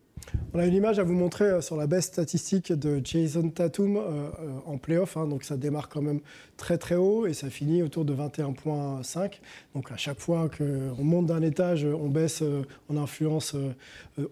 On 0.54 0.58
a 0.58 0.66
une 0.66 0.74
image 0.74 0.98
à 0.98 1.02
vous 1.02 1.12
montrer 1.12 1.44
euh, 1.44 1.60
sur 1.60 1.76
la 1.76 1.86
baisse 1.86 2.06
statistique 2.06 2.72
de 2.72 3.00
Jason 3.04 3.50
Tatum 3.50 3.96
euh, 3.96 4.00
euh, 4.00 4.30
en 4.66 4.78
playoff. 4.78 5.16
hein. 5.16 5.26
donc 5.26 5.44
ça 5.44 5.56
démarre 5.56 5.88
quand 5.88 6.02
même 6.02 6.20
très 6.56 6.78
très 6.78 6.94
haut 6.94 7.26
et 7.26 7.34
ça 7.34 7.50
finit 7.50 7.82
autour 7.82 8.04
de 8.04 8.14
21,5. 8.14 9.40
Donc 9.74 9.92
à 9.92 9.96
chaque 9.96 10.18
fois 10.18 10.48
qu'on 10.48 11.04
monte 11.04 11.26
d'un 11.26 11.42
étage, 11.42 11.84
on 11.84 12.08
baisse 12.08 12.42
en 12.88 12.96
influence 12.96 13.54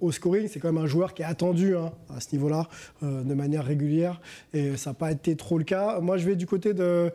au 0.01 0.11
scoring. 0.11 0.49
C'est 0.49 0.61
quand 0.61 0.73
même 0.73 0.83
un 0.83 0.87
joueur 0.87 1.13
qui 1.13 1.23
est 1.23 1.27
attendu 1.27 1.77
hein, 1.77 1.93
à 2.15 2.21
ce 2.21 2.33
niveau-là 2.33 2.69
de 3.03 3.35
manière 3.35 3.65
régulière 3.65 4.21
et 4.55 4.77
ça 4.77 4.91
n'a 4.91 4.95
pas 4.95 5.13
été 5.13 5.37
trop 5.37 5.59
le 5.59 5.65
cas. 5.65 6.01
Moi 6.01 6.17
je 6.17 6.27
vais 6.27 6.37
du 6.37 6.47
côté 6.47 6.73
de. 6.73 7.13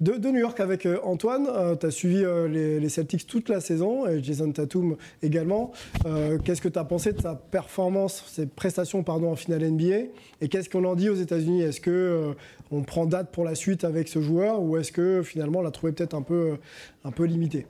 De, 0.00 0.30
New 0.30 0.38
York 0.38 0.58
avec 0.60 0.86
euh, 0.86 0.98
Antoine, 1.02 1.46
tu 1.78 1.86
as 1.86 1.90
suivi 1.90 2.24
euh, 2.24 2.48
les, 2.48 2.88
Celtics 2.88 3.26
toute 3.26 3.50
la 3.50 3.60
saison, 3.60 4.06
et 4.06 4.22
Jason 4.22 4.50
Tatum 4.50 4.96
également. 5.22 5.72
Euh, 6.06 6.38
qu'est-ce 6.38 6.62
que 6.62 6.68
tu 6.68 6.78
as 6.78 6.84
pensé 6.84 7.12
de 7.12 7.20
sa 7.20 7.34
performance, 7.34 8.24
ses 8.26 8.46
prestations 8.46 9.02
pardon, 9.02 9.30
en 9.30 9.36
finale 9.36 9.70
NBA 9.70 10.08
Et 10.40 10.48
qu'est-ce 10.48 10.70
qu'on 10.70 10.84
en 10.84 10.94
dit 10.94 11.10
aux 11.10 11.14
États-Unis? 11.14 11.62
Est-ce 11.62 11.80
que 11.80 11.90
euh, 11.90 12.32
on 12.70 12.82
prend 12.82 13.06
date 13.06 13.30
pour 13.30 13.44
la 13.44 13.54
suite 13.54 13.84
avec 13.84 14.08
ce 14.08 14.20
joueur 14.20 14.62
ou 14.62 14.78
est-ce 14.78 14.90
que 14.90 15.22
finalement 15.22 15.58
on 15.58 15.62
l'a 15.62 15.70
trouvé 15.70 15.92
peut-être 15.92 16.14
un 16.14 16.22
peu, 16.22 16.56
un 17.04 17.10
peu 17.10 17.24
limité? 17.24 17.66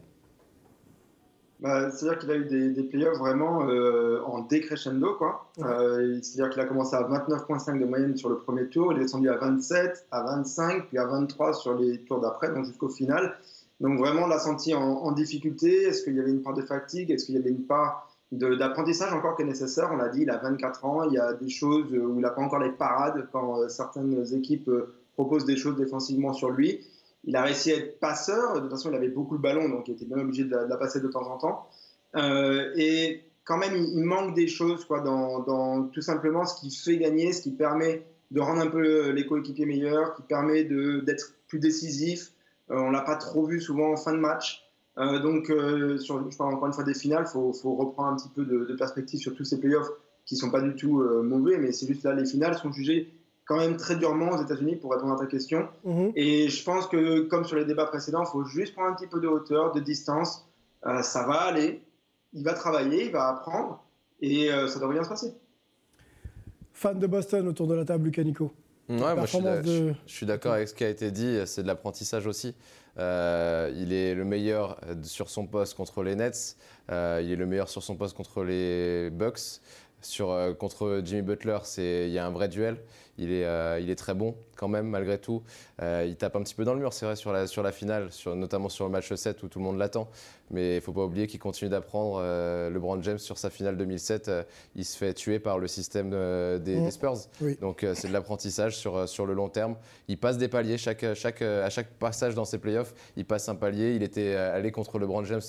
Bah, 1.61 1.90
C'est-à-dire 1.90 2.18
qu'il 2.18 2.31
a 2.31 2.37
eu 2.37 2.44
des, 2.46 2.70
des 2.70 2.83
playoffs 2.85 3.18
vraiment 3.18 3.68
euh, 3.68 4.20
en 4.25 4.40
décrescendo. 4.40 5.14
quoi. 5.16 5.46
Euh, 5.62 6.18
C'est-à-dire 6.23 6.51
qu'il 6.51 6.62
a 6.62 6.64
commencé 6.64 6.96
à 6.96 7.03
29,5 7.03 7.79
de 7.79 7.85
moyenne 7.85 8.16
sur 8.16 8.29
le 8.31 8.38
premier 8.38 8.66
tour, 8.68 8.92
il 8.92 8.99
est 8.99 9.03
descendu 9.03 9.29
à 9.29 9.37
27, 9.37 10.07
à 10.11 10.23
25, 10.23 10.88
puis 10.88 10.99
à 10.99 11.05
23 11.07 11.53
sur 11.55 11.75
les 11.75 11.99
tours 12.05 12.20
d'après, 12.20 12.53
donc 12.55 12.64
jusqu'au 12.64 12.88
final. 12.88 13.35
Donc 13.81 13.99
vraiment, 13.99 14.23
on 14.25 14.27
l'a 14.29 14.38
senti 14.38 14.75
en, 14.75 14.81
en 14.83 15.12
difficulté. 15.12 15.85
Est-ce 15.85 16.03
qu'il 16.05 16.14
y 16.16 16.20
avait 16.20 16.31
une 16.31 16.42
part 16.42 16.55
de 16.55 16.62
fatigue? 16.62 17.11
Est-ce 17.11 17.27
qu'il 17.27 17.35
y 17.35 17.38
avait 17.38 17.51
une 17.51 17.64
part 17.64 18.11
de- 18.33 18.55
d'apprentissage 18.55 19.12
encore 19.12 19.37
qui 19.37 19.42
est 19.42 19.46
nécessaire? 19.46 19.90
On 19.92 19.96
l'a 19.96 20.09
dit, 20.09 20.23
il 20.23 20.31
a 20.31 20.38
24 20.38 20.85
ans, 20.87 21.03
il 21.05 21.14
y 21.14 21.18
a 21.18 21.33
des 21.35 21.49
choses 21.51 21.92
où 21.92 22.14
il 22.16 22.20
n'a 22.20 22.31
pas 22.31 22.42
encore 22.42 22.61
les 22.61 22.70
parades 22.73 23.29
quand 23.33 23.61
euh, 23.61 23.68
certaines 23.68 24.25
équipes 24.35 24.70
proposent 25.14 25.44
des 25.44 25.57
choses 25.57 25.77
défensivement 25.77 26.33
sur 26.33 26.51
lui. 26.51 26.81
Il 27.24 27.37
a 27.37 27.42
réussi 27.42 27.72
à 27.72 27.76
être 27.76 28.00
passeur. 28.00 28.54
De 28.54 28.61
toute 28.61 28.70
façon, 28.70 28.90
il 28.90 28.96
avait 28.96 29.09
beaucoup 29.09 29.35
le 29.35 29.40
ballon, 29.40 29.68
donc 29.68 29.88
il 29.88 29.92
était 29.92 30.06
bien 30.06 30.18
obligé 30.18 30.44
de 30.44 30.50
la, 30.50 30.76
passer 30.76 31.00
de 31.00 31.09
temps 31.09 31.30
en 31.30 31.38
temps. 31.38 31.68
Euh, 32.16 32.72
et 32.76 33.22
quand 33.44 33.59
même, 33.59 33.74
il, 33.76 34.04
manque 34.04 34.35
des 34.35 34.46
choses 34.46 34.85
quoi, 34.85 35.00
dans, 35.00 35.88
tout 35.92 36.00
simplement 36.00 36.46
ce 36.46 36.61
qui 36.61 36.74
fait 36.74 36.96
gagner, 36.98 37.33
ce 37.33 37.42
qui 37.42 37.50
permet 37.50 38.04
de 38.30 38.40
rendre 38.40 38.61
un 38.61 38.68
peu 38.68 39.11
les 39.11 39.26
coéquipiers 39.26 39.66
meilleurs, 39.66 40.14
qui 40.14 40.22
permet 40.22 40.64
d'être 40.64 41.35
plus 41.48 41.59
décisif. 41.59 42.33
Euh, 42.70 42.76
on 42.76 42.90
l'a 42.90 43.00
pas 43.00 43.16
trop 43.16 43.44
vu 43.44 43.61
souvent 43.61 43.92
en 43.92 43.96
fin 43.96 44.12
de 44.12 44.18
match. 44.18 44.64
Euh, 44.98 45.18
donc, 45.18 45.50
euh, 45.50 45.98
je 45.98 46.37
parle 46.37 46.54
encore 46.54 46.66
une 46.66 46.72
fois 46.72 46.85
des 46.85 46.94
finales, 46.94 47.24
il 47.26 47.30
faut, 47.30 47.74
reprendre 47.74 48.11
un 48.11 48.16
petit 48.16 48.28
peu 48.28 48.44
de, 48.44 48.64
de, 48.64 48.74
perspective 48.74 49.18
sur 49.18 49.35
tous 49.35 49.44
ces 49.44 49.59
playoffs 49.59 49.90
qui 50.26 50.37
sont 50.37 50.50
pas 50.50 50.61
du 50.61 50.76
tout 50.76 51.02
mauvais, 51.24 51.59
mais 51.59 51.72
c'est 51.72 51.88
juste 51.88 52.04
là, 52.04 52.14
les 52.14 52.26
finales 52.26 52.56
sont 52.56 52.70
jugées 52.70 53.12
quand 53.51 53.57
même 53.57 53.77
très 53.77 53.97
durement 53.97 54.31
aux 54.31 54.41
États-Unis 54.41 54.77
pour 54.77 54.93
répondre 54.93 55.13
à 55.15 55.19
ta 55.19 55.27
question. 55.27 55.67
Mhm. 55.85 56.13
Et 56.15 56.49
je 56.49 56.63
pense 56.65 56.87
que, 56.87 57.23
comme 57.23 57.45
sur 57.45 57.57
les 57.57 57.65
débats 57.65 57.87
précédents, 57.87 58.23
il 58.23 58.31
faut 58.31 58.45
juste 58.45 58.75
prendre 58.75 58.93
un 58.93 58.95
petit 58.95 59.09
peu 59.09 59.19
de 59.19 59.27
hauteur, 59.27 59.73
de 59.73 59.81
distance. 59.81 60.49
Euh, 60.87 61.03
ça 61.03 61.27
va 61.27 61.41
aller. 61.41 61.83
Il 62.33 62.45
va 62.45 62.55
travailler, 62.55 63.07
il 63.07 63.11
va 63.11 63.27
apprendre, 63.29 63.83
et 64.21 64.53
euh, 64.53 64.69
ça 64.69 64.79
devrait 64.79 64.95
bien 64.95 65.03
se 65.03 65.09
passer. 65.09 65.35
Fan 66.73 66.97
de 67.01 67.07
Boston 67.09 67.49
autour 67.49 67.67
de 67.67 67.75
la 67.75 67.85
table, 67.85 68.05
Lucas 68.05 68.23
Nico. 68.23 68.53
Ouais, 68.89 68.97
moi, 68.99 69.25
je 69.27 69.95
suis, 70.07 70.27
de- 70.27 70.31
d'accord 70.31 70.53
avec 70.53 70.69
ce 70.69 70.75
qui 70.75 70.85
a 70.85 70.89
été 70.89 71.11
dit, 71.11 71.41
c'est 71.47 71.63
de 71.63 71.67
l'apprentissage 71.67 72.29
aussi. 72.29 72.55
Euh, 72.99 73.73
il 73.77 73.93
est 73.93 74.15
le 74.15 74.25
meilleur 74.25 74.77
sur 75.03 75.29
son 75.29 75.47
poste 75.49 75.75
contre 75.77 76.05
les 76.05 76.15
Nets, 76.15 76.57
euh, 76.93 77.21
il 77.23 77.33
est 77.33 77.37
le 77.37 77.47
meilleur 77.47 77.69
sur 77.69 77.83
son 77.83 77.97
poste 77.97 78.17
contre 78.17 78.45
les 78.45 79.11
Bucks. 79.11 79.61
Sur, 80.03 80.31
euh, 80.31 80.55
contre 80.55 81.03
Jimmy 81.05 81.21
Butler, 81.21 81.59
c'est- 81.65 82.07
il 82.09 82.13
y 82.13 82.19
a 82.19 82.25
un 82.27 82.31
vrai 82.31 82.49
duel. 82.49 82.79
Il 83.20 83.33
est, 83.33 83.44
euh, 83.44 83.78
il 83.78 83.90
est 83.90 83.96
très 83.96 84.14
bon 84.14 84.35
quand 84.61 84.68
même, 84.68 84.87
malgré 84.87 85.16
tout. 85.16 85.42
Euh, 85.81 86.05
il 86.07 86.16
tape 86.16 86.37
un 86.37 86.42
petit 86.42 86.55
peu 86.55 86.64
dans 86.64 86.75
le 86.75 86.81
mur, 86.81 86.92
c'est 86.92 87.07
vrai, 87.07 87.16
sur 87.16 87.33
la, 87.33 87.46
sur 87.46 87.62
la 87.62 87.73
finale, 87.73 88.12
sur, 88.12 88.37
notamment 88.37 88.68
sur 88.68 88.85
le 88.85 88.90
match 88.90 89.12
7 89.12 89.42
où 89.42 89.49
tout 89.49 89.59
le 89.59 89.64
monde 89.64 89.79
l'attend. 89.79 90.11
Mais 90.51 90.73
il 90.73 90.75
ne 90.77 90.81
faut 90.81 90.92
pas 90.92 91.05
oublier 91.05 91.27
qu'il 91.29 91.38
continue 91.40 91.70
d'apprendre. 91.70 92.18
Euh, 92.20 92.68
LeBron 92.70 93.01
James, 93.03 93.18
sur 93.18 93.38
sa 93.38 93.51
finale 93.51 93.77
2007, 93.77 94.29
euh, 94.29 94.42
il 94.75 94.85
se 94.85 94.99
fait 94.99 95.14
tuer 95.14 95.38
par 95.38 95.59
le 95.59 95.66
système 95.66 96.11
euh, 96.12 96.59
des, 96.59 96.77
Mm. 96.77 96.85
des 96.85 96.90
Spurs. 96.90 97.16
Oui. 97.40 97.57
Donc 97.61 97.87
c'est 97.94 98.09
de 98.09 98.12
l'apprentissage 98.12 98.77
sur, 98.77 99.09
sur 99.09 99.25
le 99.25 99.33
long 99.33 99.49
terme. 99.49 99.77
Il 100.09 100.18
passe 100.18 100.37
des 100.37 100.49
paliers 100.49 100.77
chaque, 100.77 101.14
chaque, 101.14 101.40
à 101.40 101.70
chaque 101.70 101.90
passage 101.94 102.35
dans 102.35 102.44
ses 102.44 102.59
playoffs. 102.59 102.92
Il 103.16 103.25
passe 103.25 103.49
un 103.49 103.55
palier. 103.55 103.94
Il 103.94 104.03
était 104.03 104.35
allé 104.35 104.73
contre 104.73 104.99
LeBron 104.99 105.25
James 105.25 105.40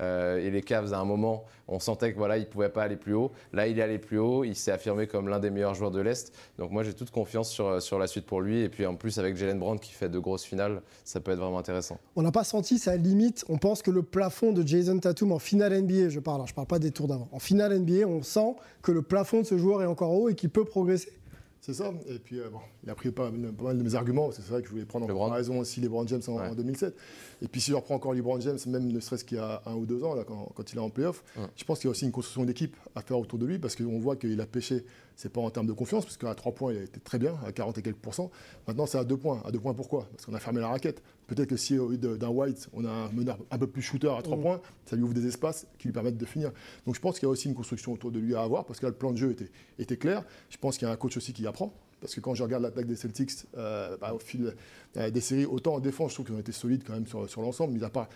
et 0.00 0.50
les 0.50 0.62
Cavs 0.62 0.94
à 0.94 0.98
un 0.98 1.04
moment. 1.04 1.44
On 1.68 1.78
sentait 1.80 2.12
que 2.12 2.18
voilà, 2.18 2.38
il 2.38 2.46
pouvait 2.46 2.68
pas 2.68 2.82
aller 2.82 2.96
plus 2.96 3.14
haut. 3.14 3.32
Là, 3.52 3.66
il 3.66 3.78
est 3.78 3.82
allé 3.82 3.98
plus 3.98 4.18
haut. 4.18 4.44
Il 4.44 4.54
s'est 4.54 4.72
affirmé 4.72 5.06
comme 5.06 5.28
l'un 5.28 5.40
des 5.40 5.50
meilleurs 5.50 5.74
joueurs 5.74 5.90
de 5.90 6.00
l'Est. 6.00 6.32
Donc 6.58 6.70
moi, 6.70 6.82
j'ai 6.82 6.94
toute 6.94 7.10
confiance 7.10 7.50
sur, 7.50 7.82
sur 7.82 7.98
la 7.98 8.06
suite 8.06 8.26
pour 8.26 8.40
lui. 8.40 8.53
Et 8.62 8.68
puis 8.68 8.86
en 8.86 8.94
plus, 8.94 9.18
avec 9.18 9.36
Jalen 9.36 9.58
Brown 9.58 9.78
qui 9.78 9.92
fait 9.92 10.08
de 10.08 10.18
grosses 10.18 10.44
finales, 10.44 10.82
ça 11.04 11.20
peut 11.20 11.32
être 11.32 11.38
vraiment 11.38 11.58
intéressant. 11.58 11.98
On 12.16 12.22
n'a 12.22 12.32
pas 12.32 12.44
senti 12.44 12.78
sa 12.78 12.96
limite. 12.96 13.44
On 13.48 13.58
pense 13.58 13.82
que 13.82 13.90
le 13.90 14.02
plafond 14.02 14.52
de 14.52 14.66
Jason 14.66 14.98
Tatum 14.98 15.32
en 15.32 15.38
finale 15.38 15.80
NBA, 15.82 16.08
je 16.08 16.20
parle, 16.20 16.40
hein, 16.40 16.46
je 16.46 16.54
parle 16.54 16.66
pas 16.68 16.78
des 16.78 16.90
tours 16.90 17.08
d'avant. 17.08 17.28
En 17.32 17.38
finale 17.38 17.78
NBA, 17.78 18.06
on 18.06 18.22
sent 18.22 18.54
que 18.82 18.92
le 18.92 19.02
plafond 19.02 19.40
de 19.40 19.46
ce 19.46 19.58
joueur 19.58 19.82
est 19.82 19.86
encore 19.86 20.12
haut 20.12 20.28
et 20.28 20.34
qu'il 20.34 20.50
peut 20.50 20.64
progresser. 20.64 21.12
C'est 21.60 21.72
ça. 21.72 21.94
Et 22.10 22.18
puis, 22.18 22.40
euh, 22.40 22.50
bon, 22.50 22.58
il 22.82 22.90
a 22.90 22.94
pris 22.94 23.10
pas, 23.10 23.30
pas 23.30 23.64
mal 23.64 23.78
de 23.78 23.82
mes 23.82 23.94
arguments. 23.94 24.24
parce 24.26 24.36
que 24.36 24.42
C'est 24.42 24.50
vrai 24.50 24.60
que 24.60 24.66
je 24.66 24.72
voulais 24.72 24.84
prendre 24.84 25.06
en 25.06 25.08
comparaison 25.08 25.60
aussi 25.60 25.80
LeBron 25.80 26.06
James 26.06 26.20
en, 26.28 26.36
Ouais. 26.36 26.48
en 26.48 26.54
2007. 26.54 26.94
Et 27.40 27.48
puis, 27.48 27.62
si 27.62 27.70
je 27.70 27.76
reprends 27.76 27.94
encore 27.94 28.12
LeBron 28.12 28.38
James, 28.42 28.58
même 28.66 28.92
ne 28.92 29.00
serait-ce 29.00 29.24
qu'il 29.24 29.38
y 29.38 29.40
a 29.40 29.62
un 29.64 29.74
ou 29.74 29.86
deux 29.86 30.04
ans, 30.04 30.14
là, 30.14 30.24
quand, 30.28 30.52
quand 30.54 30.72
il 30.74 30.76
est 30.76 30.80
en 30.82 30.90
playoff, 30.90 31.24
Ouais. 31.38 31.44
je 31.56 31.64
pense 31.64 31.78
qu'il 31.78 31.86
y 31.86 31.88
a 31.88 31.92
aussi 31.92 32.04
une 32.04 32.12
construction 32.12 32.44
d'équipe 32.44 32.76
à 32.94 33.00
faire 33.00 33.18
autour 33.18 33.38
de 33.38 33.46
lui 33.46 33.58
parce 33.58 33.76
qu'on 33.76 33.98
voit 33.98 34.16
qu'il 34.16 34.38
a 34.42 34.44
pêché. 34.44 34.84
C'est 35.16 35.32
pas 35.32 35.40
en 35.40 35.48
termes 35.50 35.66
de 35.68 35.72
confiance, 35.72 36.04
parce 36.04 36.16
qu'à 36.16 36.34
3 36.34 36.52
points, 36.52 36.72
il 36.72 36.78
a 36.78 36.82
été 36.82 36.98
très 36.98 37.18
bien, 37.18 37.36
à 37.46 37.52
40 37.52 37.78
et 37.78 37.82
quelques 37.82 37.96
pourcents. 37.98 38.30
Maintenant, 38.66 38.84
c'est 38.86 38.98
à 38.98 39.04
2 39.04 39.16
points. 39.16 39.40
À 39.44 39.52
2 39.52 39.60
points, 39.60 39.72
pourquoi? 39.74 40.08
Parce 40.10 40.26
qu'on 40.26 40.34
a 40.34 40.40
fermé 40.40 40.60
la 40.60 40.68
raquette. 40.68 41.02
Peut-être 41.28 41.48
que 41.48 41.56
si 41.56 41.78
au 41.78 41.90
lieu 41.90 41.96
d'un 41.98 42.28
White, 42.28 42.68
on 42.72 42.84
a 42.84 42.90
un 42.90 43.12
meneur 43.12 43.38
un 43.50 43.58
peu 43.58 43.66
plus 43.68 43.80
shooter 43.80 44.08
à 44.10 44.20
3 44.22 44.36
Mm. 44.36 44.40
points, 44.42 44.60
ça 44.86 44.96
lui 44.96 45.04
ouvre 45.04 45.14
des 45.14 45.26
espaces 45.26 45.66
qui 45.78 45.88
lui 45.88 45.92
permettent 45.92 46.18
de 46.18 46.26
finir. 46.26 46.50
Donc 46.84 46.94
je 46.96 47.00
pense 47.00 47.14
qu'il 47.18 47.26
y 47.26 47.28
a 47.28 47.30
aussi 47.30 47.48
une 47.48 47.54
construction 47.54 47.92
autour 47.92 48.10
de 48.10 48.18
lui 48.18 48.34
à 48.34 48.42
avoir, 48.42 48.64
parce 48.64 48.80
que 48.80 48.86
là, 48.86 48.90
le 48.90 48.96
plan 48.96 49.12
de 49.12 49.16
jeu 49.16 49.30
était, 49.30 49.50
était 49.78 49.96
clair. 49.96 50.24
Je 50.50 50.56
pense 50.58 50.76
qu'il 50.78 50.86
y 50.88 50.90
a 50.90 50.92
un 50.92 50.96
coach 50.96 51.16
aussi 51.16 51.32
qui 51.32 51.46
apprend. 51.46 51.72
Parce 52.00 52.14
que 52.14 52.20
quand 52.20 52.34
je 52.34 52.42
regarde 52.42 52.62
l'attaque 52.64 52.86
des 52.86 52.96
Celtics 52.96 53.30
euh, 53.56 53.96
bah, 53.98 54.12
au 54.12 54.18
fil 54.18 54.52
euh, 54.98 55.10
des 55.10 55.20
séries, 55.22 55.46
autant 55.46 55.74
en 55.76 55.80
défense, 55.80 56.10
je 56.10 56.16
trouve 56.16 56.26
qu'ils 56.26 56.34
ont 56.34 56.40
été 56.40 56.52
solides 56.52 56.82
quand 56.86 56.92
même 56.92 57.06
sur, 57.06 57.30
sur 57.30 57.40
l'ensemble. 57.40 57.82
À 57.82 57.88
part. 57.88 58.08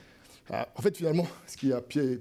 euh, 0.50 0.62
en 0.74 0.82
fait, 0.82 0.94
finalement, 0.96 1.26
ce 1.46 1.56
qui 1.56 1.72
a 1.72 1.80
pied, 1.80 2.18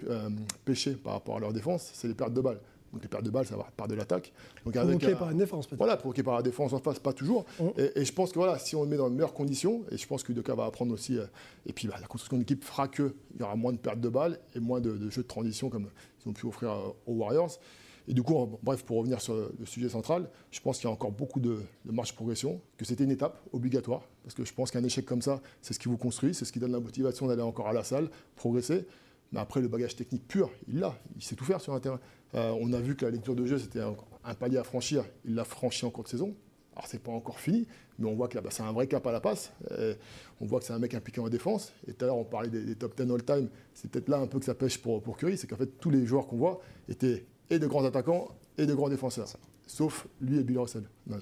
pêché 0.64 0.94
par 0.94 1.14
rapport 1.14 1.36
à 1.38 1.40
leur 1.40 1.52
défense, 1.52 1.90
c'est 1.94 2.08
les 2.08 2.14
pertes 2.14 2.34
de 2.34 2.40
balles. 2.42 2.60
Donc 2.98 3.04
les 3.04 3.10
pertes 3.10 3.24
de 3.26 3.30
balles, 3.30 3.46
ça 3.46 3.56
va 3.56 3.68
part 3.78 3.88
de 3.88 3.94
l'attaque. 3.94 4.34
Donc 4.66 4.74
Provoqué 4.74 5.14
par 5.14 5.30
une 5.30 5.38
défense, 5.38 5.68
peut-être. 5.68 5.78
voilà, 5.78 5.98
provoqué 5.98 6.24
par 6.24 6.36
la 6.36 6.42
défense 6.42 6.74
en 6.74 6.80
face, 6.80 6.98
pas 6.98 7.14
toujours. 7.14 7.46
Mm. 7.60 7.68
Et, 7.78 8.00
et 8.02 8.06
je 8.06 8.12
pense 8.12 8.32
que 8.32 8.40
voilà, 8.40 8.58
si 8.58 8.76
on 8.76 8.82
le 8.82 8.90
met 8.90 8.98
dans 8.98 9.08
de 9.08 9.14
meilleures 9.14 9.36
conditions, 9.36 9.84
et 9.92 9.98
je 9.98 10.08
pense 10.08 10.24
que 10.24 10.32
Udoka 10.32 10.56
va 10.56 10.66
apprendre 10.66 10.92
aussi, 10.96 11.16
euh, 11.16 11.26
et 11.68 11.74
puis 11.74 11.88
bah, 11.88 11.98
la 12.02 12.08
construction 12.08 12.38
d'équipe 12.40 12.64
fera 12.64 12.88
qu'il 12.88 13.14
y 13.40 13.44
aura 13.44 13.56
moins 13.56 13.72
de 13.72 13.78
pertes 13.78 14.00
de 14.00 14.10
balles 14.10 14.40
et 14.56 14.60
moins 14.60 14.82
de, 14.82 14.98
de 14.98 15.10
jeux 15.12 15.22
de 15.22 15.28
transition 15.28 15.70
comme 15.70 15.90
ils 16.26 16.30
ont 16.30 16.34
pu 16.34 16.48
offrir 16.48 16.72
euh, 16.72 16.90
aux 17.06 17.14
Warriors. 17.14 17.60
Et 18.08 18.14
du 18.14 18.24
coup, 18.24 18.58
bref, 18.64 18.84
pour 18.84 18.98
revenir 18.98 19.22
sur 19.22 19.36
le, 19.36 19.52
le 19.60 19.66
sujet 19.68 19.90
central, 19.90 20.28
je 20.50 20.60
pense 20.60 20.78
qu'il 20.78 20.88
y 20.88 20.90
a 20.90 20.94
encore 20.94 21.12
beaucoup 21.12 21.40
de, 21.40 21.60
de 21.86 21.92
marge 21.92 22.10
de 22.12 22.16
progression, 22.16 22.60
que 22.78 22.86
c'était 22.86 23.04
une 23.04 23.12
étape 23.12 23.40
obligatoire, 23.54 24.02
parce 24.24 24.34
que 24.34 24.44
je 24.44 24.54
pense 24.54 24.72
qu'un 24.72 24.84
échec 24.84 25.06
comme 25.06 25.22
ça, 25.22 25.40
c'est 25.62 25.76
ce 25.76 25.80
qui 25.80 25.88
vous 25.90 25.98
construit, 25.98 26.34
c'est 26.34 26.46
ce 26.46 26.52
qui 26.52 26.60
donne 26.60 26.72
la 26.72 26.80
motivation 26.80 27.28
d'aller 27.28 27.44
encore 27.44 27.68
à 27.68 27.74
la 27.74 27.84
salle, 27.84 28.10
progresser. 28.36 28.88
Mais 29.32 29.40
après, 29.40 29.62
le 29.62 29.68
bagage 29.68 29.96
technique 29.96 30.28
pur, 30.28 30.50
il 30.68 30.80
l'a, 30.80 30.98
il 31.16 31.22
sait 31.24 31.36
tout 31.36 31.44
faire 31.46 31.60
sur 31.62 31.74
un 31.74 31.80
terrain. 31.80 32.00
Euh, 32.36 32.54
on 32.62 32.72
a 32.74 32.80
vu 32.80 32.96
que 32.96 33.06
la 33.06 33.12
lecture 33.12 33.36
de 33.36 33.46
jeu, 33.46 33.58
c'était 33.60 33.82
un, 33.82 33.96
un 34.24 34.34
palier 34.36 34.58
à 34.58 34.64
franchir, 34.64 35.04
il 35.26 35.36
l'a 35.36 35.44
franchi 35.44 35.86
en 35.86 35.90
cours 35.90 36.04
de 36.06 36.10
saison. 36.10 36.34
Alors, 36.76 36.88
c'est 36.88 37.02
pas 37.02 37.12
encore 37.12 37.40
fini, 37.40 37.68
mais 37.98 38.08
on 38.08 38.14
voit 38.16 38.28
que 38.28 38.36
là, 38.36 38.42
bah, 38.42 38.50
c'est 38.52 38.62
un 38.64 38.72
vrai 38.72 38.86
cap 38.88 39.06
à 39.08 39.12
la 39.12 39.20
passe. 39.20 39.52
Et 39.80 39.96
on 40.40 40.46
voit 40.46 40.60
que 40.60 40.66
c'est 40.66 40.74
un 40.74 40.80
mec 40.80 40.94
impliqué 40.94 41.20
en 41.20 41.28
défense. 41.28 41.74
Et 41.88 41.94
tout 41.94 42.06
à 42.06 42.08
l'heure, 42.08 42.18
on 42.18 42.24
parlait 42.24 42.50
des, 42.50 42.64
des 42.64 42.76
top 42.76 42.96
10 42.96 43.12
all-time. 43.12 43.50
C'est 43.74 43.90
peut-être 43.90 44.10
là 44.10 44.20
un 44.20 44.28
peu 44.28 44.38
que 44.40 44.46
ça 44.46 44.54
pêche 44.54 44.78
pour, 44.78 45.02
pour 45.02 45.18
Curry, 45.18 45.38
c'est 45.38 45.48
qu'en 45.48 45.56
fait, 45.58 45.80
tous 45.80 45.90
les 45.90 46.06
joueurs 46.06 46.28
qu'on 46.28 46.38
voit 46.38 46.62
étaient 46.88 47.26
et 47.50 47.58
de 47.60 47.66
grands 47.68 47.84
attaquants 47.84 48.28
et 48.58 48.66
de 48.68 48.74
grands 48.76 48.90
défenseurs. 48.90 49.28
Sauf 49.66 50.08
lui 50.22 50.38
et 50.38 50.44
Bill 50.44 50.60
Russell. 50.60 50.84
Non, 51.08 51.18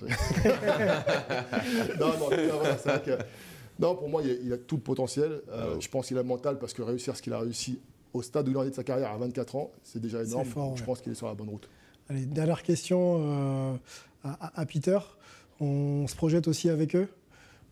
non, 1.99 2.07
non, 2.07 2.17
voilà, 2.27 2.77
c'est 2.77 2.89
vrai 2.89 3.01
que- 3.03 3.23
non, 3.79 3.95
pour 3.95 4.07
moi, 4.09 4.21
il 4.23 4.29
a, 4.31 4.33
il 4.43 4.53
a 4.53 4.57
tout 4.57 4.75
le 4.77 4.81
potentiel. 4.81 5.41
Euh, 5.49 5.79
Je 5.79 5.89
pense 5.89 6.07
qu'il 6.07 6.17
a 6.17 6.21
le 6.21 6.27
mental 6.27 6.57
parce 6.59 6.73
que 6.73 6.81
réussir 6.81 7.15
ce 7.15 7.21
qu'il 7.21 7.33
a 7.33 7.39
réussi 7.39 7.79
au 8.15 8.21
stade 8.21 8.47
où 8.47 8.51
il 8.51 8.57
en 8.57 8.63
est 8.63 8.69
de 8.69 8.75
sa 8.75 8.83
carrière 8.83 9.11
à 9.11 9.17
24 9.17 9.55
ans, 9.55 9.71
c'est 9.83 10.01
déjà 10.01 10.23
énorme. 10.23 10.45
fort, 10.45 10.77
Je 10.77 10.83
pense 10.83 11.01
qu'il 11.01 11.11
est 11.11 11.15
sur 11.15 11.27
la 11.27 11.33
bonne 11.33 11.49
route. 11.49 11.69
Allez, 12.09 12.25
dernière 12.25 12.63
question 12.63 13.17
euh, 13.19 13.73
à, 14.23 14.65
Peter. 14.65 14.99
On 15.59 16.07
se 16.07 16.15
projette 16.15 16.47
aussi 16.47 16.69
avec 16.69 16.95
eux. 16.95 17.07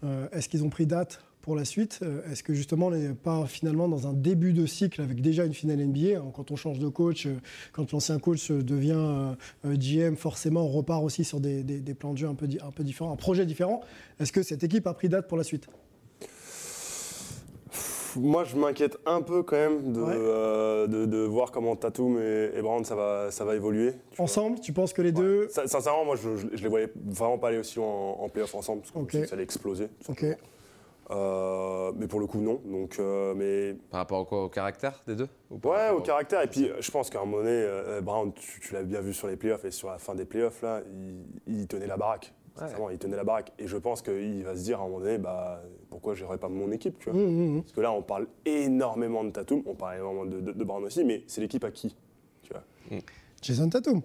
Euh, 0.03 0.27
Est-ce 0.32 0.49
qu'ils 0.49 0.63
ont 0.63 0.69
pris 0.69 0.86
date 0.86 1.21
pour 1.41 1.56
la 1.56 1.65
suite? 1.65 1.99
Euh, 2.03 2.21
Est-ce 2.32 2.41
que 2.43 2.53
justement 2.53 2.88
on 2.88 2.91
n'est 2.91 3.13
pas 3.13 3.45
finalement 3.45 3.88
dans 3.88 4.08
un 4.08 4.13
début 4.13 4.51
de 4.53 4.65
cycle 4.65 5.01
avec 5.01 5.21
déjà 5.21 5.45
une 5.45 5.53
finale 5.53 5.86
NBA 5.86 6.17
hein, 6.19 6.32
Quand 6.36 6.51
on 6.51 6.56
change 6.56 6.79
de 6.79 6.88
coach, 6.89 7.27
quand 7.71 7.91
l'ancien 7.91 8.17
coach 8.19 8.51
devient 8.51 9.36
GM, 9.65 10.15
forcément 10.15 10.63
on 10.65 10.69
repart 10.69 11.03
aussi 11.03 11.23
sur 11.23 11.39
des, 11.39 11.63
des- 11.63 11.79
des 11.79 11.93
plans 11.93 12.13
de 12.13 12.17
jeu 12.17 12.27
un 12.27 12.36
peu, 12.36 12.47
un 12.62 12.71
peu 12.71 12.84
différents, 12.84 13.12
un 13.13 13.17
projet 13.17 13.45
différent. 13.45 13.82
Est-ce 14.19 14.32
que 14.32 14.43
cette 14.43 14.63
équipe 14.63 14.88
a 14.88 14.93
pris 14.93 15.10
date 15.10 15.27
pour 15.27 15.38
la 15.38 15.43
suite? 15.43 15.67
Moi, 18.15 18.43
je 18.43 18.56
m'inquiète 18.56 18.97
un 19.06 19.21
peu 19.21 19.43
quand 19.43 19.56
même 19.56 19.91
de, 19.93 20.02
Ouais. 20.02 20.13
euh, 20.15 20.88
de, 20.88 21.06
de 21.06 21.17
voir 21.19 21.52
comment 21.52 21.76
Tatum 21.76 22.17
et, 22.19 22.52
et 22.56 22.62
Brown 22.62 22.84
ça 22.86 22.95
va, 22.95 23.32
ça 23.32 23.45
va 23.45 23.56
évoluer. 23.56 23.93
Ensemble, 24.17 24.60
tu 24.60 24.73
penses 24.73 24.93
que 24.93 25.02
les 25.02 25.12
deux. 25.12 25.47
Sin- 25.49 25.67
Sincèrement, 25.67 26.06
moi, 26.06 26.15
je, 26.15 26.36
je, 26.36 26.47
je 26.54 26.63
les 26.63 26.69
voyais 26.69 26.89
vraiment 26.95 27.38
pas 27.38 27.49
aller 27.49 27.58
aussi 27.58 27.80
en, 27.80 27.84
en 28.19 28.30
playoff 28.30 28.54
ensemble 28.56 28.82
parce 28.93 29.08
que 29.08 29.26
ça 29.26 29.34
allait 29.36 29.43
exploser. 29.43 29.88
Ok. 30.10 30.26
Euh, 31.12 31.91
mais 31.97 32.08
pour 32.08 32.19
le 32.19 32.26
coup, 32.28 32.39
non. 32.39 32.62
Donc, 32.65 32.97
euh, 32.99 33.34
mais 33.36 33.76
Par 33.91 33.99
rapport 33.99 34.21
au, 34.21 34.26
quoi, 34.26 34.43
au 34.45 34.49
caractère 34.49 35.02
des 35.06 35.15
deux 35.15 35.28
Ouais, 35.52 35.89
au 35.95 35.99
caractère. 36.02 36.41
Et 36.41 36.47
puis, 36.47 36.69
je 36.80 36.91
pense 36.91 37.10
qu'à 37.10 37.19
un 37.19 37.26
moment 37.26 37.38
donné, 37.43 37.52
euh, 37.52 38.02
Brown, 38.02 38.32
tu, 38.34 38.60
tu 38.62 38.73
l'as 38.73 38.84
bien 38.84 39.02
vu 39.02 39.13
sur 39.13 39.28
les 39.28 39.36
playoffs 39.36 39.65
et 39.65 39.71
sur 39.71 39.89
la 39.89 39.97
fin 39.97 40.15
des 40.15 40.26
playoffs, 40.26 40.62
là, 40.62 40.82
il, 41.47 41.56
il 41.60 41.67
tenait 41.67 41.88
la 41.88 41.97
baraque. 41.97 42.34
Ouais. 42.62 42.68
Il 42.94 43.00
tenait 43.00 43.16
la 43.18 43.24
baraque. 43.24 43.52
Et 43.58 43.68
je 43.68 43.78
pense 43.78 44.02
qu'il 44.02 44.44
va 44.44 44.56
se 44.56 44.63
dire 44.63 44.80
à 44.80 44.84
un 44.84 44.88
moment 44.88 45.00
donné, 45.00 45.18
bah, 45.18 45.62
pourquoi 45.89 46.13
j'aurais 46.13 46.38
pas 46.38 46.50
mon 46.50 46.72
équipe, 46.72 47.00
tu 47.00 47.10
vois. 47.10 47.20
Mmh, 47.20 47.26
mmh, 47.26 47.56
mmh. 47.58 47.62
Parce 47.63 47.74
que 47.74 47.82
là, 47.82 47.92
on 47.92 48.02
parle 48.04 48.28
énormément 48.46 49.24
de 49.24 49.32
Tatum, 49.32 49.63
on 49.66 49.74
parle 49.74 49.96
énormément 49.96 50.26
de, 50.26 50.39
de, 50.39 50.52
de 50.52 50.63
Brown 50.63 50.84
aussi, 50.84 51.04
mais 51.04 51.24
c'est 51.28 51.42
l'équipe 51.42 51.63
à 51.63 51.72
qui, 51.72 51.96
tu 52.44 52.54
vois. 52.54 52.63
Jason 53.42 53.70
Tatum, 53.70 54.02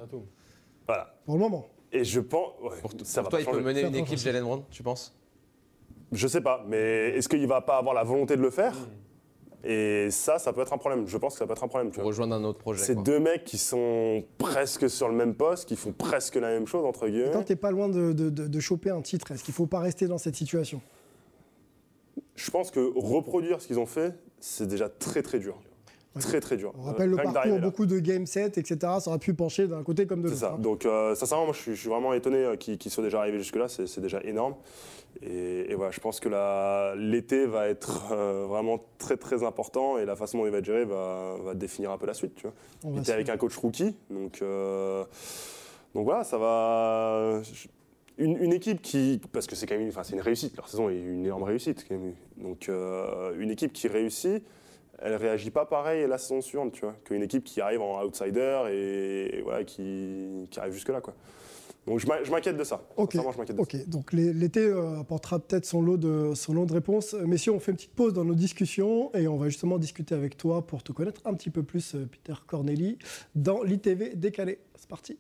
Voilà. 0.86 1.14
pour 1.26 1.34
le 1.34 1.40
moment. 1.40 1.66
Et 1.92 2.04
je 2.04 2.20
pense, 2.20 2.52
ouais, 2.62 2.80
Pour, 2.80 2.92
ça 3.04 3.22
pour 3.22 3.30
va 3.30 3.38
toi, 3.42 3.52
il 3.52 3.58
peut 3.58 3.64
mener 3.64 3.82
une 3.82 3.94
équipe. 3.94 4.18
Jalen 4.18 4.42
Brown, 4.44 4.62
tu 4.70 4.82
penses? 4.82 5.14
Je 6.12 6.26
sais 6.26 6.40
pas, 6.40 6.64
mais 6.66 7.10
est-ce 7.16 7.28
qu'il 7.28 7.46
va 7.46 7.60
pas 7.60 7.76
avoir 7.78 7.94
la 7.94 8.02
volonté 8.04 8.34
de 8.36 8.40
le 8.42 8.50
faire? 8.50 8.74
Et 9.64 10.08
ça, 10.10 10.38
ça 10.38 10.52
peut 10.52 10.60
être 10.60 10.72
un 10.72 10.78
problème. 10.78 11.06
Je 11.08 11.16
pense 11.18 11.34
que 11.34 11.38
ça 11.40 11.46
peut 11.46 11.52
être 11.52 11.64
un 11.64 11.68
problème. 11.68 11.88
Tu 11.90 11.94
Pour 11.94 12.02
vois. 12.04 12.08
rejoindre 12.10 12.34
un 12.36 12.44
autre 12.44 12.58
projet. 12.60 12.84
C'est 12.84 12.94
quoi. 12.94 13.02
deux 13.02 13.18
mecs 13.18 13.44
qui 13.44 13.58
sont 13.58 14.22
presque 14.38 14.88
sur 14.88 15.08
le 15.08 15.14
même 15.14 15.34
poste, 15.34 15.66
qui 15.68 15.74
font 15.76 15.92
presque 15.92 16.36
la 16.36 16.48
même 16.50 16.66
chose, 16.66 16.84
entre 16.84 17.08
guillemets. 17.08 17.30
Quand 17.32 17.42
t'es 17.42 17.56
pas 17.56 17.70
loin 17.72 17.88
de, 17.88 18.12
de- 18.12 18.30
de- 18.30 18.46
de 18.46 18.60
choper 18.60 18.90
un 18.90 19.02
titre, 19.02 19.32
est-ce 19.32 19.42
qu'il 19.42 19.54
faut 19.54 19.66
pas 19.66 19.80
rester 19.80 20.06
dans 20.06 20.18
cette 20.18 20.36
situation? 20.36 20.80
Je 22.36 22.50
pense 22.50 22.70
que 22.70 22.92
reproduire 22.96 23.60
ce 23.60 23.66
qu'ils 23.66 23.80
ont 23.80 23.86
fait, 23.86 24.14
c'est 24.38 24.66
déjà 24.68 24.88
très 24.88 25.22
très 25.22 25.40
dur. 25.40 25.58
Ouais. 26.18 26.30
Très 26.30 26.40
très 26.40 26.56
dur. 26.56 26.72
On 26.78 26.82
rappelle 26.82 27.10
le 27.10 27.16
Rien 27.16 27.28
que 27.28 27.34
parcours, 27.34 27.58
beaucoup 27.60 27.86
de 27.86 27.98
game 27.98 28.26
sets, 28.26 28.52
etc. 28.58 28.76
Ça 29.00 29.02
aurait 29.08 29.18
pu 29.18 29.34
pencher 29.34 29.66
d'un 29.68 29.82
côté 29.82 30.06
comme 30.06 30.22
de 30.22 30.28
C'est 30.28 30.34
l'autre. 30.34 30.46
ça. 30.46 30.52
hein. 30.54 30.58
Donc, 30.60 30.84
euh, 30.86 31.14
sincèrement, 31.14 31.44
moi, 31.46 31.54
je 31.54 31.60
suis, 31.60 31.74
je 31.74 31.80
suis 31.80 31.88
vraiment 31.88 32.12
étonné 32.12 32.38
euh, 32.44 32.56
qu'ils 32.56 32.78
qu'ils 32.78 32.90
soient 32.92 33.04
déjà 33.04 33.20
arrivés 33.20 33.38
jusque-là. 33.38 33.68
C'est 33.68 33.86
c'est 33.86 34.00
déjà 34.00 34.20
énorme. 34.24 34.54
Et, 35.22 35.70
et 35.70 35.74
voilà, 35.74 35.90
je 35.90 35.98
pense 36.00 36.20
que 36.20 36.28
l'été 36.96 37.46
va 37.46 37.68
être 37.68 38.12
euh, 38.12 38.44
vraiment 38.48 38.78
très 38.98 39.16
très 39.16 39.42
important 39.42 39.98
et 39.98 40.04
la 40.04 40.14
façon 40.14 40.38
dont 40.38 40.44
il 40.46 40.52
va 40.52 40.58
être 40.58 40.64
géré 40.64 40.84
va, 40.84 41.36
va 41.42 41.54
définir 41.54 41.90
un 41.90 41.98
peu 41.98 42.06
la 42.06 42.14
suite. 42.14 42.34
Tu 42.36 42.42
vois. 42.42 42.52
On 42.84 42.94
Il 42.94 43.00
était 43.00 43.12
avec 43.12 43.28
un 43.28 43.36
coach 43.36 43.56
rookie, 43.56 43.96
donc, 44.10 44.40
euh, 44.42 45.04
donc 45.94 46.04
voilà, 46.04 46.24
ça 46.24 46.38
va. 46.38 47.40
je- 47.42 47.68
une, 48.18 48.36
une 48.42 48.52
équipe 48.52 48.82
qui. 48.82 49.20
Parce 49.32 49.46
que 49.46 49.54
c'est 49.56 49.66
quand 49.66 49.74
même 49.76 49.82
une, 49.84 49.88
enfin, 49.90 50.02
c'est 50.02 50.14
une 50.14 50.20
réussite, 50.20 50.56
leur 50.56 50.68
saison 50.68 50.90
est 50.90 50.98
une 50.98 51.24
énorme 51.24 51.44
réussite. 51.44 51.84
Quand 51.88 51.94
même. 51.96 52.14
Donc, 52.36 52.68
euh, 52.68 53.32
une 53.38 53.50
équipe 53.50 53.72
qui 53.72 53.86
réussit, 53.88 54.42
elle 55.00 55.14
réagit 55.16 55.50
pas 55.50 55.64
pareil 55.66 56.06
la 56.08 56.18
saison 56.18 56.40
suivante, 56.40 56.72
tu 56.72 56.82
vois, 56.82 56.94
qu'une 57.04 57.22
équipe 57.22 57.44
qui 57.44 57.60
arrive 57.60 57.80
en 57.82 58.02
outsider 58.04 58.62
et, 58.70 59.40
voilà, 59.42 59.64
qui, 59.64 60.46
qui 60.50 60.58
arrive 60.60 60.72
jusque-là, 60.72 61.00
quoi. 61.00 61.14
Donc, 61.86 62.00
je 62.00 62.06
m'in- 62.06 62.22
je 62.22 62.30
m'inquiète 62.30 62.56
de 62.58 62.64
ça. 62.64 62.82
Ok, 62.98 63.14
je. 63.62 63.88
Donc 63.88 64.12
l'é- 64.12 64.34
l'été 64.34 64.60
euh, 64.60 65.00
apportera 65.00 65.38
peut-être 65.38 65.64
son 65.64 65.80
lot 65.80 65.96
de 65.96 66.32
son 66.34 66.52
lot 66.52 66.66
de 66.66 66.74
réponses. 66.74 67.14
Euh, 67.14 67.24
Messieurs, 67.26 67.52
on 67.52 67.60
fait 67.60 67.70
une 67.70 67.78
petite 67.78 67.94
pause 67.94 68.12
dans 68.12 68.24
nos 68.26 68.34
discussions 68.34 69.10
et 69.14 69.26
on 69.26 69.38
va 69.38 69.48
justement 69.48 69.78
discuter 69.78 70.14
avec 70.14 70.36
toi 70.36 70.66
pour 70.66 70.82
te 70.82 70.92
connaître 70.92 71.22
un 71.24 71.32
petit 71.32 71.48
peu 71.48 71.62
plus, 71.62 71.94
euh, 71.94 72.06
Peter 72.10 72.38
Corneli, 72.46 72.98
dans 73.34 73.62
l'ITV 73.62 74.16
décalé. 74.16 74.58
C'est 74.76 74.88
parti. 74.88 75.18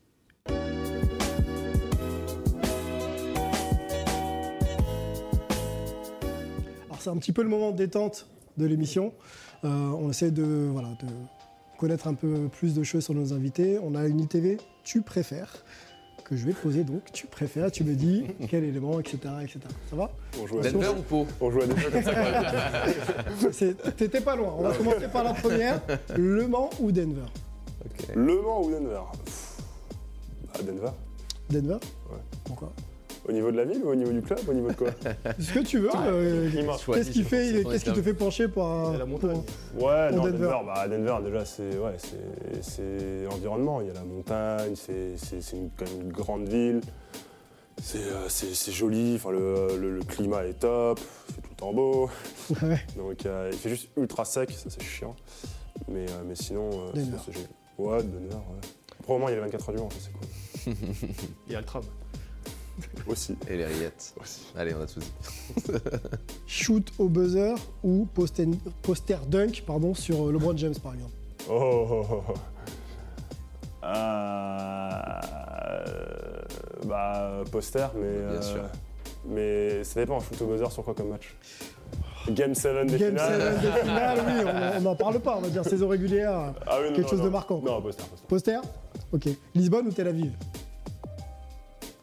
Alors 6.86 7.00
c'est 7.00 7.10
un 7.10 7.16
petit 7.16 7.32
peu 7.32 7.42
le 7.42 7.48
moment 7.48 7.70
de 7.72 7.76
détente 7.76 8.28
de 8.56 8.66
l'émission. 8.66 9.12
Euh, 9.64 9.68
on 9.68 10.10
essaie 10.10 10.30
de, 10.30 10.68
voilà, 10.72 10.88
de 11.00 11.06
connaître 11.78 12.06
un 12.08 12.14
peu 12.14 12.48
plus 12.48 12.74
de 12.74 12.82
choses 12.82 13.04
sur 13.04 13.14
nos 13.14 13.32
invités. 13.32 13.78
On 13.82 13.94
a 13.94 14.06
une 14.06 14.20
ITV, 14.20 14.58
tu 14.84 15.02
préfères, 15.02 15.64
que 16.24 16.36
je 16.36 16.44
vais 16.44 16.52
poser 16.52 16.84
donc. 16.84 17.02
Tu 17.12 17.26
préfères, 17.26 17.70
tu 17.70 17.84
me 17.84 17.94
dis 17.94 18.24
quel 18.48 18.64
élément, 18.64 19.00
etc. 19.00 19.18
etc. 19.42 19.60
Ça 19.90 19.96
va? 19.96 20.10
On 20.40 20.46
joue 20.46 20.58
à 20.60 20.62
Denver 20.62 20.90
ou 20.98 21.02
Pau? 21.02 21.26
On 21.40 21.50
joue 21.50 21.62
à 21.62 21.66
des 21.66 21.76
jeux 21.76 21.90
comme 21.90 23.52
ça. 23.52 23.66
T'étais 23.96 24.20
pas 24.20 24.36
loin. 24.36 24.54
On 24.58 24.62
va 24.62 24.74
commencer 24.74 25.08
par 25.08 25.24
la 25.24 25.34
première. 25.34 25.80
Le 26.16 26.46
Mans 26.46 26.70
ou 26.80 26.92
Denver? 26.92 27.26
Le 28.14 28.42
Mans 28.42 28.62
ou 28.62 28.70
Denver? 28.70 29.00
Pff, 29.24 29.56
ah, 30.54 30.62
Denver. 30.62 30.90
Denver? 31.50 31.78
Ouais. 32.10 32.18
Pourquoi? 32.44 32.72
Au 33.28 33.32
niveau 33.32 33.50
de 33.52 33.56
la 33.58 33.64
ville 33.64 33.82
ou 33.84 33.90
au 33.90 33.94
niveau 33.94 34.10
du 34.10 34.22
club 34.22 34.38
Au 34.48 34.54
niveau 34.54 34.68
de 34.68 34.74
quoi 34.74 34.88
Ce 35.38 35.52
que 35.52 35.58
tu 35.60 35.78
veux. 35.80 35.90
euh, 35.94 36.50
Qu'est-ce 36.94 37.10
qui, 37.10 37.22
fait, 37.24 37.62
qu'est-ce 37.64 37.84
qui 37.84 37.92
te 37.92 38.02
fait 38.02 38.14
pencher 38.14 38.48
pour 38.48 38.64
un. 38.66 38.96
la 38.96 39.04
montagne. 39.04 39.42
Ouais, 39.76 40.08
Pour 40.08 40.16
non, 40.18 40.24
Denver. 40.24 40.38
Denver, 40.38 40.58
bah, 40.66 40.88
Denver, 40.88 41.16
déjà, 41.24 41.44
c'est 41.44 41.78
ouais, 41.78 41.96
c'est- 41.98 42.62
c'est 42.62 43.24
l'environnement. 43.30 43.80
Il 43.82 43.88
y 43.88 43.90
a 43.90 43.94
la 43.94 44.04
montagne, 44.04 44.74
c'est 44.74 45.16
c'est- 45.18 45.42
c'est 45.42 45.56
une, 45.58 45.70
quand 45.76 45.84
même 45.90 46.02
une 46.06 46.12
grande 46.12 46.48
ville. 46.48 46.80
C'est 47.82 47.98
euh, 47.98 48.28
c'est- 48.28 48.54
c'est 48.54 48.72
joli, 48.72 49.14
enfin, 49.16 49.30
le, 49.30 49.76
le- 49.78 49.94
le 49.96 50.02
climat 50.02 50.44
est 50.46 50.58
top, 50.58 50.98
fait 50.98 51.40
tout 51.42 51.50
le 51.50 51.56
temps 51.56 51.72
beau. 51.72 52.08
Ouais. 52.62 52.80
Donc, 52.96 53.26
euh, 53.26 53.50
il 53.52 53.58
fait 53.58 53.68
juste 53.70 53.90
ultra 53.98 54.24
sec, 54.24 54.50
ça 54.52 54.70
c'est 54.70 54.82
chiant. 54.82 55.14
Mais, 55.86 56.06
euh, 56.10 56.22
mais 56.26 56.34
sinon, 56.34 56.70
euh, 56.72 56.92
Denver. 56.94 57.18
c'est 57.26 57.32
génial. 57.34 57.50
Ouais, 57.76 57.98
Denver, 58.02 58.34
ouais. 58.34 58.68
Pour 59.04 59.14
le 59.14 59.20
moment, 59.20 59.28
il 59.28 59.32
y 59.32 59.34
a 59.34 59.36
les 59.36 59.42
24 59.42 59.68
heures 59.68 59.74
du 59.76 59.80
Mans, 59.82 59.90
ça 59.90 59.96
c'est 60.00 60.12
cool. 60.12 60.74
Il 61.46 61.52
y 61.52 61.56
a 61.56 61.60
le 61.60 61.64
tram. 61.66 61.82
Aussi. 63.06 63.36
Et 63.48 63.56
les 63.56 63.66
rillettes. 63.66 64.14
Aussi. 64.20 64.46
Allez, 64.56 64.74
on 64.74 64.80
a 64.80 64.86
tout 64.86 65.00
dit. 65.00 65.12
Shoot 66.46 66.92
au 66.98 67.08
buzzer 67.08 67.54
ou 67.82 68.06
poster, 68.14 68.46
poster 68.82 69.18
dunk 69.26 69.62
pardon, 69.66 69.94
sur 69.94 70.30
LeBron 70.30 70.56
James 70.56 70.74
par 70.82 70.94
exemple 70.94 71.12
Oh, 71.48 71.86
oh, 71.90 72.06
oh, 72.10 72.22
oh. 72.28 72.34
Euh, 73.84 75.20
bah, 76.86 77.44
poster, 77.50 77.88
mais. 77.96 78.32
Bien 78.32 78.42
sûr. 78.42 78.62
Mais 79.26 79.84
ça 79.84 80.00
dépend, 80.00 80.20
shoot 80.20 80.40
au 80.42 80.46
buzzer 80.46 80.70
sur 80.70 80.84
quoi 80.84 80.94
comme 80.94 81.08
match? 81.08 81.34
Game 82.30 82.54
7 82.54 82.86
des 82.86 82.98
Game 82.98 83.10
finales 83.10 83.58
7 83.60 83.62
de 83.62 83.78
finale, 83.78 84.18
oui, 84.26 84.50
on 84.76 84.80
n'en 84.82 84.94
parle 84.94 85.18
pas, 85.20 85.36
on 85.38 85.40
va 85.40 85.48
dire 85.48 85.64
saison 85.64 85.88
régulière. 85.88 86.52
Ah 86.66 86.78
oui, 86.80 86.90
non, 86.90 86.96
Quelque 86.96 87.02
non, 87.02 87.08
chose 87.08 87.22
de 87.22 87.28
marquant. 87.28 87.62
Non, 87.64 87.80
poster, 87.80 88.04
poster. 88.04 88.26
Poster? 88.28 88.60
Ok. 89.12 89.28
Lisbonne 89.54 89.86
ou 89.86 89.92
Tel 89.92 90.08
Aviv? 90.08 90.32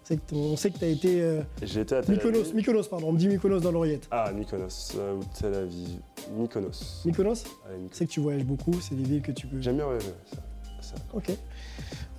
C'est 0.07 0.17
que 0.17 0.35
On 0.35 0.55
sait 0.55 0.69
que 0.71 0.77
tu 0.77 0.85
as 0.85 0.89
été. 0.89 1.21
euh, 1.21 1.41
J'ai 1.63 1.81
été 1.81 1.95
à 1.95 2.01
Tel 2.03 2.15
Mykonos, 2.15 2.39
Aviv. 2.41 2.55
Mykonos, 2.55 2.83
pardon, 2.87 3.07
on 3.09 3.11
me 3.13 3.17
dit 3.17 3.27
Mykonos 3.27 3.59
dans 3.59 3.71
l'oreillette. 3.71 4.07
Ah, 4.11 4.31
Mykonos 4.31 4.93
euh, 4.97 5.15
ou 5.15 5.23
Tel 5.39 5.53
Aviv. 5.55 5.89
Mykonos. 6.37 7.01
Mykonos 7.05 7.43
Allez, 7.67 7.77
Mykonos. 7.77 7.89
Je 7.91 7.97
sais 7.97 8.05
que 8.05 8.11
tu 8.11 8.19
voyages 8.19 8.43
beaucoup, 8.45 8.73
c'est 8.81 8.95
des 8.95 9.03
villes 9.03 9.21
que 9.23 9.31
tu 9.31 9.47
peux. 9.47 9.59
J'aime 9.59 9.77
bien 9.77 9.85
voyager, 9.85 10.13
ça. 10.31 10.37
ça. 10.81 10.95
Ok. 11.13 11.31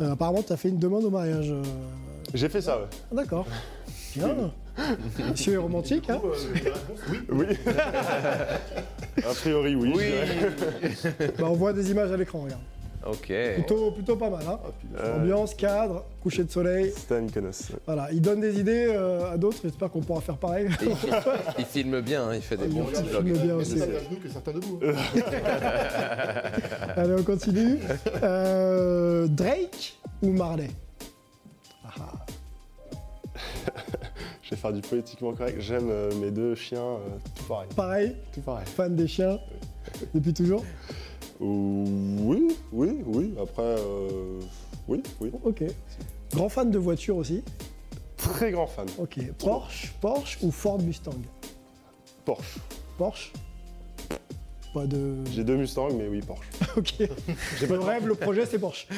Euh, 0.00 0.10
apparemment, 0.12 0.42
tu 0.42 0.52
as 0.52 0.56
fait 0.56 0.68
une 0.68 0.78
demande 0.78 1.04
au 1.04 1.10
mariage. 1.10 1.50
euh, 1.50 1.62
J'ai 2.34 2.48
fait 2.48 2.60
ça, 2.60 2.76
ouais. 2.80 2.86
ah, 3.12 3.14
D'accord. 3.14 3.46
Bien. 4.16 4.34
Monsieur 5.30 5.54
est 5.54 5.56
romantique, 5.58 6.10
hein 6.10 6.20
Oui. 7.30 7.46
a 9.24 9.34
priori, 9.34 9.74
oui. 9.76 9.92
dirais. 9.92 10.50
Bah, 11.38 11.46
On 11.48 11.54
voit 11.54 11.72
des 11.72 11.90
images 11.90 12.10
à 12.10 12.16
l'écran, 12.16 12.40
regarde. 12.40 12.60
Ok. 13.08 13.32
Plutôt, 13.54 13.90
plutôt 13.92 14.16
pas 14.16 14.30
mal, 14.30 14.42
hein 14.48 14.58
Euh, 14.98 15.16
Ambiance, 15.20 15.54
cadre, 15.54 16.04
coucher 16.22 16.44
de 16.44 16.50
soleil. 16.50 16.92
À 17.10 17.20
Mykonos. 17.20 17.72
Voilà, 17.86 18.08
il 18.12 18.20
donne 18.20 18.40
des 18.40 18.58
idées 18.58 18.88
euh, 18.90 19.32
à 19.32 19.36
d'autres, 19.36 19.58
j'espère 19.62 19.90
qu'on 19.90 20.00
pourra 20.00 20.20
faire 20.20 20.36
pareil. 20.38 20.66
Et 20.66 20.84
il, 20.86 20.96
filme, 20.96 21.14
il 21.58 21.64
filme 21.64 22.00
bien, 22.00 22.28
hein, 22.28 22.34
il 22.34 22.42
fait 22.42 22.56
des 22.56 22.66
bons 22.66 22.84
petits 22.84 23.02
Il 23.04 23.08
filme 23.10 23.38
bien 23.38 23.56
aussi. 23.56 23.74
que 23.76 24.28
certains 24.28 24.52
debout. 24.52 24.80
Allez, 26.96 27.14
on 27.18 27.22
continue. 27.22 27.78
Euh, 28.22 29.26
Drake 29.28 29.98
ou 30.22 30.30
Marley? 30.32 30.70
Ah, 31.84 31.90
Je 34.42 34.50
vais 34.50 34.56
faire 34.56 34.72
du 34.72 34.80
politiquement 34.80 35.32
correct. 35.32 35.56
J'aime 35.60 35.88
euh, 35.90 36.10
mes 36.20 36.30
deux 36.30 36.54
chiens, 36.54 36.78
euh, 36.80 36.98
tout 37.36 37.44
pareil. 37.44 37.68
Pareil, 37.74 38.16
Tout 38.32 38.40
pareil. 38.40 38.66
fan 38.66 38.94
des 38.94 39.08
chiens 39.08 39.38
depuis 40.14 40.32
toujours 40.34 40.62
Euh, 40.62 40.64
oui, 41.40 42.56
oui, 42.72 43.02
oui. 43.06 43.34
Après, 43.40 43.62
euh, 43.62 44.40
oui, 44.88 45.02
oui. 45.20 45.30
Ok. 45.44 45.64
Grand 46.32 46.48
fan 46.48 46.70
de 46.70 46.78
voitures 46.78 47.16
aussi 47.16 47.42
Très 48.16 48.50
grand 48.50 48.66
fan. 48.66 48.86
Ok. 48.98 49.20
Porsche, 49.38 49.92
Porsche 50.00 50.38
ou 50.42 50.50
Ford 50.50 50.80
Mustang 50.80 51.20
Porsche. 52.24 52.58
Porsche 52.98 53.32
Pas 54.74 54.86
de. 54.86 55.16
J'ai 55.32 55.44
deux 55.44 55.56
Mustangs, 55.56 55.92
mais 55.94 56.08
oui, 56.08 56.20
Porsche. 56.20 56.48
Ok. 56.76 56.94
Le 57.68 57.78
rêve, 57.78 58.06
le 58.06 58.14
projet, 58.14 58.46
c'est 58.46 58.58
Porsche. 58.58 58.88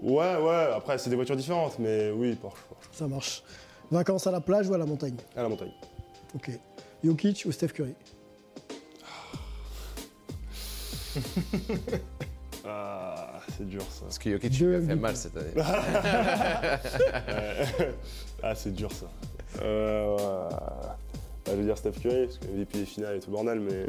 Ouais, 0.00 0.36
ouais. 0.36 0.68
Après, 0.74 0.98
c'est 0.98 1.10
des 1.10 1.16
voitures 1.16 1.36
différentes, 1.36 1.78
mais 1.78 2.10
oui, 2.10 2.34
Porsche. 2.34 2.62
Porsche. 2.68 2.88
Ça 2.92 3.06
marche. 3.06 3.42
Vacances 3.90 4.26
à 4.26 4.30
la 4.30 4.40
plage 4.40 4.68
ou 4.68 4.74
à 4.74 4.78
la 4.78 4.86
montagne 4.86 5.16
À 5.36 5.42
la 5.42 5.48
montagne. 5.48 5.72
Ok. 6.34 6.50
Jokic 7.04 7.44
ou 7.46 7.52
Steph 7.52 7.68
Curry 7.68 7.94
Ah, 12.64 13.40
c'est 13.56 13.66
dur 13.68 13.82
ça. 13.90 14.02
Parce 14.02 14.18
que 14.20 14.30
Jokic 14.30 14.56
lui 14.60 14.76
a 14.76 14.80
fait 14.80 14.94
mal 14.94 15.16
cette 15.16 15.36
année. 15.36 15.50
ah, 18.42 18.54
c'est 18.54 18.72
dur 18.72 18.90
ça. 18.92 19.06
Euh, 19.62 20.14
ouais. 20.16 20.22
Bah, 21.44 21.50
je 21.50 21.52
veux 21.56 21.64
dire 21.64 21.76
Steph 21.76 21.92
Curry, 22.00 22.26
parce 22.26 22.38
que 22.38 22.46
MVP 22.46 22.78
des 22.78 22.86
finales 22.86 23.16
et 23.16 23.20
tout 23.20 23.32
bordel, 23.32 23.58
mais. 23.60 23.86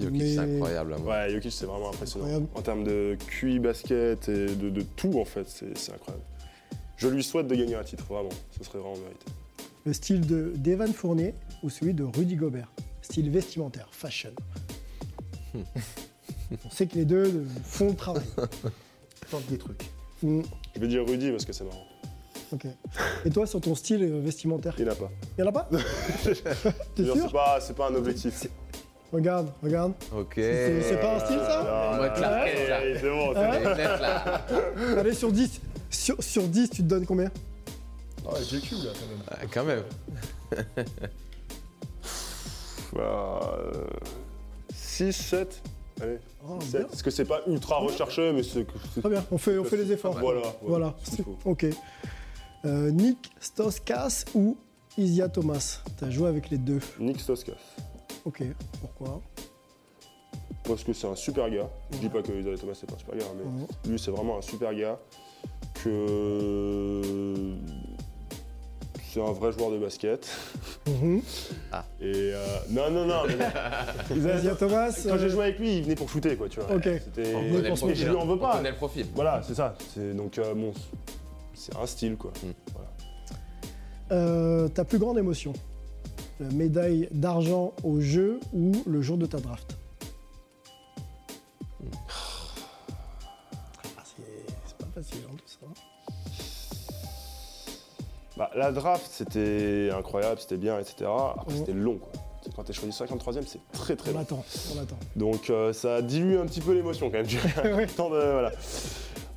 Jokic, 0.00 0.20
Mais- 0.20 0.32
c'est 0.34 0.38
incroyable. 0.38 0.94
hein, 0.94 0.98
moi. 1.02 1.12
Ouais, 1.16 1.30
Jokic, 1.30 1.50
c'est 1.52 1.66
vraiment 1.66 1.88
impressionnant. 1.90 2.26
Incroyable. 2.26 2.46
En 2.54 2.62
termes 2.62 2.84
de 2.84 3.16
QI 3.26 3.58
basket 3.58 4.28
et 4.28 4.46
de, 4.54 4.70
de 4.70 4.82
tout, 4.82 5.18
en 5.18 5.24
fait, 5.24 5.48
c'est 5.48 5.76
c'est 5.76 5.92
incroyable. 5.92 6.24
Je 6.98 7.08
lui 7.08 7.24
souhaite 7.24 7.48
de 7.48 7.54
gagner 7.56 7.74
un 7.74 7.82
titre, 7.84 8.04
vraiment. 8.08 8.28
Ce 8.56 8.62
serait 8.64 8.78
vraiment 8.78 8.96
mérité. 8.96 9.26
Le 9.86 9.92
style 9.92 10.24
de 10.24 10.52
d'Evan 10.54 10.92
Fournier 10.92 11.34
ou 11.64 11.70
celui 11.70 11.94
de 11.94 12.04
Rudy 12.04 12.36
Gobert? 12.36 12.70
Style 13.02 13.28
vestimentaire, 13.30 13.88
fashion. 13.90 14.30
On 16.64 16.70
sait 16.70 16.86
que 16.86 16.94
les 16.96 17.04
deux 17.04 17.44
font 17.64 17.88
le 17.88 17.94
travail. 17.96 18.22
Tente 19.30 19.46
des 19.46 19.58
trucs. 19.58 19.82
Mm, 20.22 20.40
Je 20.74 20.80
vais 20.80 20.88
dire 20.88 21.06
Rudy 21.06 21.30
parce 21.30 21.44
que 21.44 21.52
c'est 21.52 21.64
marrant. 21.64 21.86
ok. 22.52 22.66
Et 23.24 23.30
toi, 23.30 23.46
sur 23.46 23.60
ton 23.60 23.74
style 23.74 24.02
euh, 24.02 24.20
vestimentaire, 24.20 24.74
Il 24.78 24.86
n'a 24.86 24.94
pas. 24.94 25.10
il 25.36 25.40
y 25.40 25.44
en 25.44 25.48
a 25.48 25.52
pas 25.52 25.68
T'es 26.24 27.02
veux 27.02 27.04
dire, 27.04 27.14
sûr 27.14 27.24
C'est 27.26 27.32
pas, 27.32 27.60
c'est 27.60 27.76
pas 27.76 27.88
un 27.90 27.94
objectif. 27.94 28.46
Regarde, 29.12 29.50
regarde. 29.62 29.92
Ok. 30.14 30.34
C'est 30.36 30.98
pas 31.00 31.16
un 31.16 31.20
style 31.20 31.38
ça 31.38 31.92
Moi, 31.96 32.08
Clark 32.10 32.46
là. 32.68 32.80
C'est 33.00 33.10
bon, 33.10 33.32
c'est 33.34 34.00
là. 34.00 34.46
Allez, 34.98 35.14
sur 35.14 35.32
10. 35.32 35.60
Sur, 35.90 36.22
sur 36.22 36.42
10, 36.48 36.70
tu 36.70 36.76
te 36.82 36.88
donnes 36.88 37.06
combien? 37.06 37.30
Ah, 38.26 38.34
ouais, 38.34 38.40
GQ 38.42 38.74
là 38.74 38.90
quand 38.98 39.06
même. 39.08 39.22
Ah, 39.30 39.46
quand 39.50 39.64
même. 39.64 39.82
Euh, 42.96 43.84
6, 44.74 45.12
7. 45.12 45.62
Allez, 46.00 46.18
Oh, 46.48 46.60
7. 46.60 46.70
bien. 46.80 46.84
Parce 46.88 47.02
que 47.02 47.10
c'est 47.10 47.24
pas 47.24 47.40
ultra 47.46 47.78
recherché, 47.78 48.32
mais 48.32 48.42
c'est. 48.42 48.66
Très 49.00 49.08
bien, 49.10 49.24
on 49.30 49.38
fait, 49.38 49.58
on 49.58 49.64
fait 49.64 49.76
les 49.76 49.92
efforts. 49.92 50.18
Voilà, 50.18 50.42
Voilà, 50.62 50.94
faut. 51.24 51.36
ok. 51.44 51.66
Euh, 52.64 52.90
Nick 52.90 53.30
Stoskas 53.40 54.24
ou 54.34 54.56
Isia 54.96 55.28
Thomas? 55.28 55.80
T'as 55.98 56.10
joué 56.10 56.28
avec 56.28 56.50
les 56.50 56.58
deux. 56.58 56.80
Nick 56.98 57.20
Stoskas. 57.20 57.52
Ok, 58.24 58.42
pourquoi? 58.80 59.20
Parce 60.64 60.84
que 60.84 60.92
c'est 60.92 61.06
un 61.06 61.14
super 61.14 61.48
gars. 61.50 61.70
Je 61.92 61.98
dis 61.98 62.08
pas 62.08 62.20
que 62.20 62.30
Isaiah 62.32 62.56
Thomas 62.58 62.74
c'est 62.74 62.86
pas 62.86 62.94
un 62.96 62.98
super 62.98 63.16
gars, 63.16 63.24
mais 63.36 63.90
lui 63.90 63.98
c'est 63.98 64.10
vraiment 64.10 64.38
un 64.38 64.42
super 64.42 64.74
gars. 64.74 64.98
Que 65.82 67.54
c'est 69.12 69.20
un 69.20 69.32
vrai 69.32 69.52
joueur 69.52 69.70
de 69.70 69.78
basket. 69.78 70.28
Mhm. 70.86 71.22
Et 72.00 72.32
euh, 72.34 72.36
non 72.70 72.90
non 72.90 73.06
non. 73.06 73.22
mais. 73.26 74.16
Isaiah 74.16 74.54
Thomas 74.54 74.90
Quand 74.92 75.16
j'ai 75.18 75.24
euh, 75.24 75.28
joué 75.28 75.44
avec 75.44 75.58
lui, 75.58 75.78
il 75.78 75.82
venait 75.84 75.94
pour 75.94 76.08
shooter 76.08 76.36
quoi, 76.36 76.48
tu 76.48 76.60
vois. 76.60 76.74
Ok. 76.76 76.84
C'était. 76.84 77.34
On 77.34 77.42
je 77.94 78.04
lui 78.04 78.16
en 78.16 78.26
veux 78.26 78.34
On 78.34 78.38
pas. 78.38 78.56
connaît 78.56 78.70
le 78.70 78.76
profil. 78.76 79.06
Voilà, 79.14 79.40
c'est 79.46 79.54
ça. 79.54 79.74
C'est 79.94 80.14
donc 80.14 80.38
euh, 80.38 80.54
bon, 80.54 80.72
c'est 81.54 81.76
un 81.76 81.86
style 81.86 82.16
quoi. 82.16 82.32
Mm. 82.42 82.50
Voilà. 82.74 82.88
euh, 84.12 84.68
ta 84.68 84.84
plus 84.84 84.98
grande 84.98 85.18
émotion 85.18 85.52
La 86.40 86.48
médaille 86.50 87.08
d'argent 87.10 87.72
au 87.84 88.00
jeu 88.00 88.40
ou 88.52 88.72
le 88.86 89.00
jour 89.02 89.16
de 89.18 89.26
ta 89.26 89.38
draft? 89.38 89.76
Bah, 98.38 98.50
la 98.54 98.70
draft, 98.72 99.06
c'était 99.10 99.90
incroyable, 99.92 100.40
c'était 100.40 100.56
bien, 100.56 100.78
etc. 100.78 101.10
Après, 101.36 101.56
c'était 101.56 101.72
long, 101.72 101.98
quoi. 101.98 102.12
Quand 102.56 102.62
t'es 102.64 102.72
choisi 102.72 102.96
53e, 102.96 103.42
c'est 103.46 103.58
très 103.72 103.94
très 103.96 104.10
On 104.12 104.14
long. 104.14 104.20
attend, 104.20 104.44
on 104.74 104.80
attend. 104.80 104.96
Donc 105.16 105.50
euh, 105.50 105.72
ça 105.74 106.00
dilue 106.00 106.38
un 106.38 106.46
petit 106.46 106.60
peu 106.62 106.72
l'émotion 106.72 107.10
quand 107.10 107.18
même. 107.18 107.26
Ouais. 107.76 107.86
Tant 107.88 108.08
de- 108.08 108.16
voilà. 108.16 108.52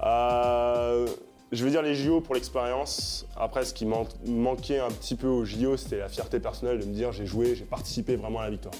Euh, 0.03 1.07
je 1.51 1.63
veux 1.65 1.71
dire 1.71 1.81
les 1.81 1.95
JO 1.95 2.21
pour 2.21 2.35
l'expérience. 2.35 3.25
Après, 3.35 3.65
ce 3.65 3.73
qui 3.73 3.85
man- 3.85 4.05
manquait 4.25 4.79
un 4.79 4.87
petit 4.89 5.15
peu 5.15 5.27
aux 5.27 5.43
JO, 5.45 5.75
c'était 5.77 5.97
la 5.97 6.07
fierté 6.09 6.39
personnelle 6.39 6.79
de 6.79 6.85
me 6.85 6.93
dire 6.93 7.11
j'ai 7.11 7.25
joué, 7.25 7.55
j'ai 7.55 7.65
participé 7.65 8.15
vraiment 8.15 8.39
à 8.39 8.43
la 8.45 8.51
victoire. 8.51 8.73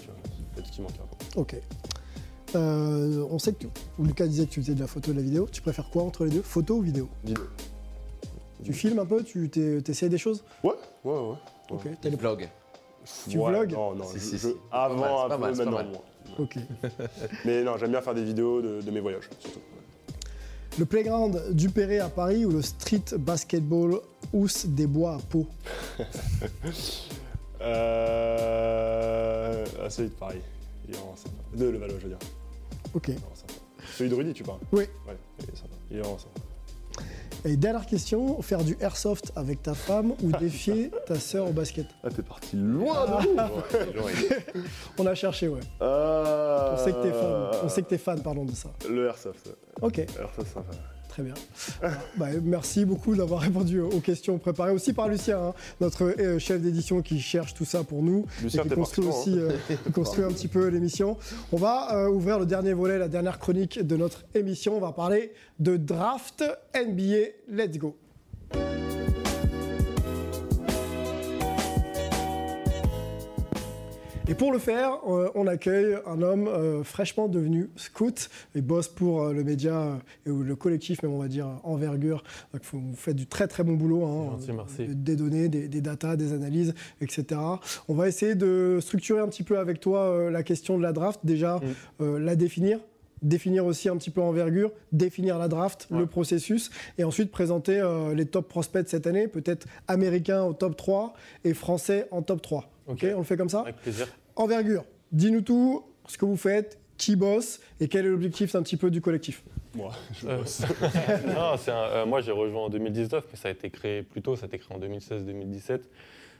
C'est 0.56 0.66
ce 0.66 0.72
qui 0.72 0.82
manquait. 0.82 1.00
un 1.02 1.16
peu. 1.34 1.40
Ok. 1.40 1.56
Euh, 2.56 3.26
on 3.32 3.40
sait 3.40 3.54
que 3.54 3.68
Lucas 4.00 4.28
disait 4.28 4.46
que 4.46 4.52
tu 4.52 4.62
faisais 4.62 4.76
de 4.76 4.82
la 4.82 4.88
photo 4.88 5.12
et 5.12 5.14
de 5.14 5.20
la 5.20 5.24
vidéo. 5.24 5.48
Tu 5.52 5.62
préfères 5.62 5.90
quoi 5.90 6.04
entre 6.04 6.26
les 6.26 6.32
deux 6.32 6.42
Photo 6.42 6.76
ou 6.76 6.82
vidéo? 6.82 7.10
Vidéo. 7.24 7.44
Tu 8.64 8.74
filmes 8.74 9.00
un 9.00 9.06
peu 9.06 9.24
Tu 9.24 9.50
t'essayes 9.50 10.10
des 10.10 10.18
choses? 10.18 10.44
Ouais, 10.64 10.74
ouais, 11.04 11.14
ouais. 11.14 11.36
Ok. 11.72 11.88
T'as 12.02 12.10
les- 12.10 12.16
vlogs. 12.16 12.50
Tu 13.30 13.38
Ouais, 13.40 13.52
vlogues? 13.52 13.72
Non, 13.74 13.96
non. 13.96 14.06
Si, 14.06 14.20
je- 14.20 14.24
si, 14.24 14.32
je- 14.38 14.48
si. 14.50 14.56
Avant, 14.72 15.26
un 15.26 15.30
peu, 15.30 15.38
maintenant, 15.38 15.72
moins. 15.72 15.84
Ok. 16.40 16.56
Mais 17.46 17.64
non, 17.64 17.78
j'aime 17.78 17.92
bien 17.92 18.02
faire 18.02 18.14
des 18.14 18.24
vidéos 18.24 18.62
de, 18.62 18.82
de 18.82 18.92
mes 18.92 19.00
voyages, 19.00 19.30
surtout. 19.40 19.60
Le 20.80 20.86
playground 20.86 21.52
du 21.52 21.70
Perret 21.70 22.00
à 22.00 22.08
Paris 22.10 22.46
ou 22.46 22.52
le 22.52 22.62
street 22.62 23.04
basketball 23.20 24.00
Ous 24.34 24.48
des 24.68 24.88
Bois 24.88 25.16
à 25.16 25.18
Pau 25.18 25.46
Euh... 28.32 29.66
Ah, 29.84 29.90
celui 29.90 30.10
de 30.10 30.14
Paris. 30.16 30.40
Il 30.88 30.94
est 30.94 30.98
vraiment 30.98 31.16
sympa. 31.16 31.36
De 31.56 31.66
Levallois, 31.70 31.98
je 32.00 32.04
veux 32.04 32.10
dire. 32.10 32.20
Ok. 32.94 33.12
Celui 33.98 34.10
de 34.10 34.16
Rudy, 34.16 34.34
tu 34.34 34.44
parles? 34.44 34.60
Oui. 34.72 34.84
Ouais, 35.08 35.18
il 35.40 35.46
est 35.46 35.56
sympa. 35.58 35.76
Il 35.92 35.98
est 35.98 36.02
vraiment 36.02 36.18
sympa. 36.18 36.40
Et 37.44 37.58
dernière 37.58 37.88
question, 37.88 38.40
faire 38.44 38.64
du 38.64 38.78
airsoft 38.80 39.32
avec 39.36 39.64
ta 39.64 39.74
femme 39.74 40.14
ou 40.22 40.32
défier 40.32 40.92
ta 41.08 41.16
sœur 41.16 41.48
au 41.50 41.52
basket 41.52 41.88
Ah, 42.04 42.10
t'es 42.16 42.22
parti 42.22 42.56
loin 42.56 43.06
de 43.08 43.28
nous 43.30 44.64
On 45.00 45.06
a 45.08 45.16
cherché, 45.16 45.48
ouais. 45.48 45.62
Euh, 45.82 46.74
On 46.74 46.78
sait 46.78 46.92
que 46.92 47.02
t'es 47.02 47.12
fan. 47.12 47.52
On 47.64 47.70
sait 47.70 47.82
que 47.82 47.88
t'es 47.88 47.98
fan, 47.98 48.22
pardon 48.22 48.46
de 48.46 48.52
ça. 48.54 48.70
Le 48.88 49.08
airsoft. 49.08 49.50
Ok. 49.82 49.98
Airsoft, 50.00 50.54
sympa. 50.54 50.72
Très 51.12 51.24
bien. 51.24 51.34
Voilà. 51.82 51.98
Bah, 52.16 52.28
merci 52.42 52.86
beaucoup 52.86 53.16
d'avoir 53.16 53.42
répondu 53.42 53.82
aux 53.82 54.00
questions 54.00 54.38
préparées 54.38 54.72
aussi 54.72 54.94
par 54.94 55.10
Lucien, 55.10 55.38
hein, 55.48 55.54
notre 55.82 56.06
euh, 56.06 56.40
chef 56.40 56.62
d'édition 56.62 57.02
qui 57.02 57.20
cherche 57.20 57.54
tout 57.54 57.66
ça 57.66 57.84
pour 57.84 58.02
nous 58.02 58.26
Lucien, 58.42 58.64
et 58.64 58.70
qui 58.70 58.76
construit 58.76 59.06
aussi 59.06 59.32
loin, 59.32 59.50
euh, 59.50 59.76
qui 59.84 59.92
construit 59.92 60.24
un 60.24 60.30
petit 60.30 60.48
peu 60.48 60.68
l'émission. 60.68 61.18
On 61.52 61.58
va 61.58 61.94
euh, 61.94 62.08
ouvrir 62.08 62.40
le 62.40 62.46
dernier 62.46 62.72
volet, 62.72 62.98
la 62.98 63.10
dernière 63.10 63.40
chronique 63.40 63.86
de 63.86 63.98
notre 63.98 64.24
émission. 64.36 64.78
On 64.78 64.80
va 64.80 64.94
parler 64.94 65.34
de 65.60 65.76
draft 65.76 66.46
NBA. 66.74 67.34
Let's 67.50 67.78
go. 67.78 67.98
Et 74.32 74.34
pour 74.34 74.54
le 74.54 74.60
faire, 74.60 74.94
euh, 75.10 75.30
on 75.36 75.46
accueille 75.46 75.98
un 76.06 76.22
homme 76.22 76.48
euh, 76.48 76.84
fraîchement 76.86 77.28
devenu 77.28 77.70
scout 77.76 78.30
et 78.56 78.62
bosse 78.62 78.88
pour 78.88 79.24
euh, 79.24 79.34
le 79.34 79.44
média 79.44 80.00
et 80.26 80.30
le 80.30 80.56
collectif, 80.56 81.04
même 81.04 81.12
on 81.12 81.18
va 81.20 81.28
dire 81.28 81.48
envergure. 81.64 82.24
Donc, 82.54 82.62
vous 82.72 82.94
faites 82.96 83.18
du 83.18 83.28
très 83.28 83.50
très 83.50 83.64
bon 83.64 83.74
boulot. 83.74 84.06
hein, 84.06 84.38
Gentil, 84.40 84.54
merci. 84.54 84.86
Des 84.96 85.18
données, 85.18 85.50
des, 85.50 85.68
des 85.68 85.82
datas, 85.82 86.16
des 86.16 86.32
analyses, 86.32 86.74
etc. 87.02 87.42
On 87.90 87.94
va 87.94 88.08
essayer 88.08 88.36
de 88.36 88.80
structurer 88.80 89.20
un 89.20 89.28
petit 89.28 89.44
peu 89.44 89.60
avec 89.60 89.82
toi 89.82 90.32
la 90.32 90.44
question 90.44 90.78
de 90.78 90.84
la 90.84 90.94
draft. 90.94 91.20
Déjà, 91.26 91.60
Mm. 92.00 92.18
la 92.18 92.36
définir. 92.38 92.80
Définir 93.22 93.66
aussi 93.68 93.88
un 93.90 93.98
petit 93.98 94.10
peu 94.10 94.22
envergure, 94.22 94.72
définir 94.92 95.38
la 95.38 95.48
draft, 95.48 95.88
Ouais. 95.92 96.00
le 96.00 96.06
processus, 96.08 96.72
et 96.98 97.04
ensuite 97.04 97.30
présenter 97.32 97.80
euh, 97.80 98.16
les 98.16 98.26
top 98.26 98.48
prospects 98.48 98.84
de 98.84 98.88
cette 98.90 99.06
année, 99.06 99.28
peut-être 99.28 99.68
américains 99.88 100.44
au 100.44 100.54
top 100.54 100.76
3 100.76 101.14
et 101.44 101.54
français 101.54 102.08
en 102.10 102.24
top 102.24 102.42
3. 102.42 102.70
Ok. 102.88 103.04
ok 103.04 103.12
on 103.16 103.20
le 103.20 103.24
fait 103.24 103.38
comme 103.38 103.50
ça 103.50 103.60
Avec 103.62 103.76
plaisir. 103.76 104.08
Envergure, 104.42 104.86
dis-nous 105.12 105.42
tout, 105.42 105.84
ce 106.08 106.18
que 106.18 106.26
vous 106.26 106.36
faites, 106.36 106.80
qui 106.98 107.16
bosse 107.16 107.60
et 107.80 107.88
quel 107.88 108.08
est 108.08 108.10
l'objectif 108.10 108.56
un 108.56 108.64
petit 108.64 108.76
peu 108.76 108.90
du 108.90 109.00
collectif. 109.00 109.44
Moi, 109.76 109.92
je 110.14 110.28
Euh, 110.28 110.38
bosse. 110.40 110.62
non, 111.28 111.58
c'est 111.58 111.70
un- 111.70 111.76
euh, 111.76 112.06
moi 112.08 112.22
j'ai 112.22 112.32
rejoint 112.32 112.64
en 112.64 112.70
2019, 112.70 113.24
mais 113.32 113.38
ça 113.38 113.50
a 113.50 113.52
été 113.52 113.70
créé 113.70 114.02
plus 114.02 114.24
tôt, 114.24 114.36
ça 114.36 114.46
a 114.46 114.48
été 114.48 114.58
créé 114.58 114.76
en 114.76 114.80
2016-2017. 114.80 115.82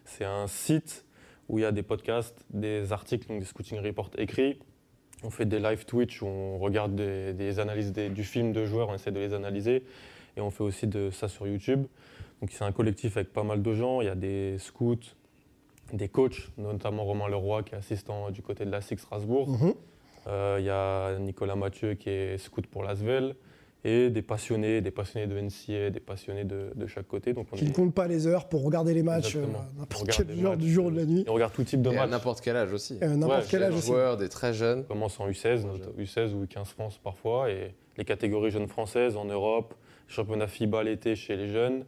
C'est 0.06 0.26
un 0.26 0.48
site 0.48 1.06
où 1.48 1.60
il 1.60 1.62
y 1.62 1.66
a 1.66 1.72
des 1.72 1.84
podcasts, 1.84 2.44
des 2.50 2.92
articles, 2.92 3.28
donc 3.28 3.40
des 3.40 3.46
scouting 3.46 3.80
reports 3.80 4.10
écrits. 4.18 4.58
On 5.24 5.30
fait 5.30 5.46
des 5.46 5.60
live 5.60 5.86
Twitch 5.86 6.24
où 6.24 6.26
on 6.26 6.58
regarde 6.58 6.96
des, 6.96 7.34
des 7.34 7.60
analyses 7.60 7.92
des- 7.92 8.10
du 8.10 8.24
film 8.24 8.52
de 8.52 8.66
joueurs, 8.66 8.90
on 8.90 8.96
essaie 8.96 9.12
de 9.12 9.20
les 9.20 9.36
analyser. 9.36 9.84
Et 10.38 10.42
on 10.42 10.50
fait 10.50 10.64
aussi 10.64 10.88
de 10.88 11.12
ça 11.12 11.28
sur 11.28 11.46
YouTube. 11.48 11.86
Donc 12.42 12.50
c'est 12.52 12.64
un 12.64 12.72
collectif 12.72 13.18
avec 13.18 13.32
pas 13.32 13.44
mal 13.44 13.62
de 13.62 13.74
gens. 13.76 14.02
Il 14.02 14.06
y 14.06 14.10
a 14.10 14.16
des 14.16 14.58
scouts, 14.58 14.98
des 15.94 16.08
coachs, 16.10 16.50
notamment 16.58 17.04
Romain 17.04 17.28
Leroy 17.28 17.64
qui 17.64 17.76
est 17.76 17.78
assistant 17.78 18.32
du 18.32 18.42
côté 18.42 18.66
de 18.66 18.72
la 18.72 18.82
SIG 18.82 19.00
Strasbourg. 19.00 19.50
Mhm. 19.50 19.74
Euh, 20.28 20.58
Il 20.60 20.66
y 20.66 20.70
a 20.70 21.18
Nicolas 21.20 21.56
Mathieu 21.56 21.96
qui 21.96 22.10
est 22.10 22.38
scout 22.38 22.66
pour 22.68 22.84
l'Asvel 22.84 23.36
et 23.84 24.12
des 24.12 24.22
passionnés, 24.22 24.80
des 24.82 24.92
passionnés 24.92 25.26
de 25.26 25.36
NCA, 25.40 25.90
des 25.90 26.00
passionnés 26.00 26.44
de, 26.44 26.72
de 26.76 26.86
chaque 26.86 27.08
côté. 27.08 27.34
Donc 27.34 27.48
on, 27.52 27.56
Qui 27.56 27.66
ne 27.66 27.70
est- 27.72 27.74
compte 27.74 27.96
pas 27.96 28.08
les 28.08 28.28
heures 28.28 28.48
pour 28.48 28.64
regarder 28.64 28.94
les 28.94 29.02
matchs 29.02 29.36
euh, 29.36 29.46
n'importe 29.78 30.20
les 30.28 30.44
heure 30.46 30.56
du 30.56 30.72
jour 30.72 30.86
ou 30.86 30.92
de 30.92 30.98
la 30.98 31.06
nuit. 31.06 31.24
et 31.26 31.30
on 31.30 31.34
regarde 31.34 31.52
tout 31.54 31.64
type 31.64 31.82
de 31.82 31.90
Et 31.90 31.98
à 31.98 32.02
match. 32.02 32.12
n'importe 32.12 32.42
quel 32.42 32.56
âge 32.56 32.72
aussi. 32.72 33.00
N'importe 33.02 33.32
Ouais, 33.42 33.48
quel 33.50 33.60
des 33.62 33.66
âge 33.66 33.72
Des 33.72 33.78
aussi. 33.80 33.88
joueurs, 33.88 34.18
des 34.18 34.30
très 34.30 34.54
jeunes. 34.54 34.82
On 34.82 34.94
commence 34.94 35.20
en 35.20 35.28
U16, 35.28 35.66
notre- 35.66 35.92
U16 36.00 36.34
ou 36.36 36.44
U15 36.46 36.66
France 36.66 37.00
parfois, 37.04 37.50
et 37.50 37.74
les 37.98 38.06
catégories 38.06 38.52
jeunes 38.52 38.68
françaises 38.68 39.18
en 39.18 39.26
Europe, 39.26 39.74
championnat 40.08 40.48
FIBA 40.48 40.84
l'été 40.84 41.16
chez 41.16 41.36
les 41.36 41.48
jeunes, 41.48 41.84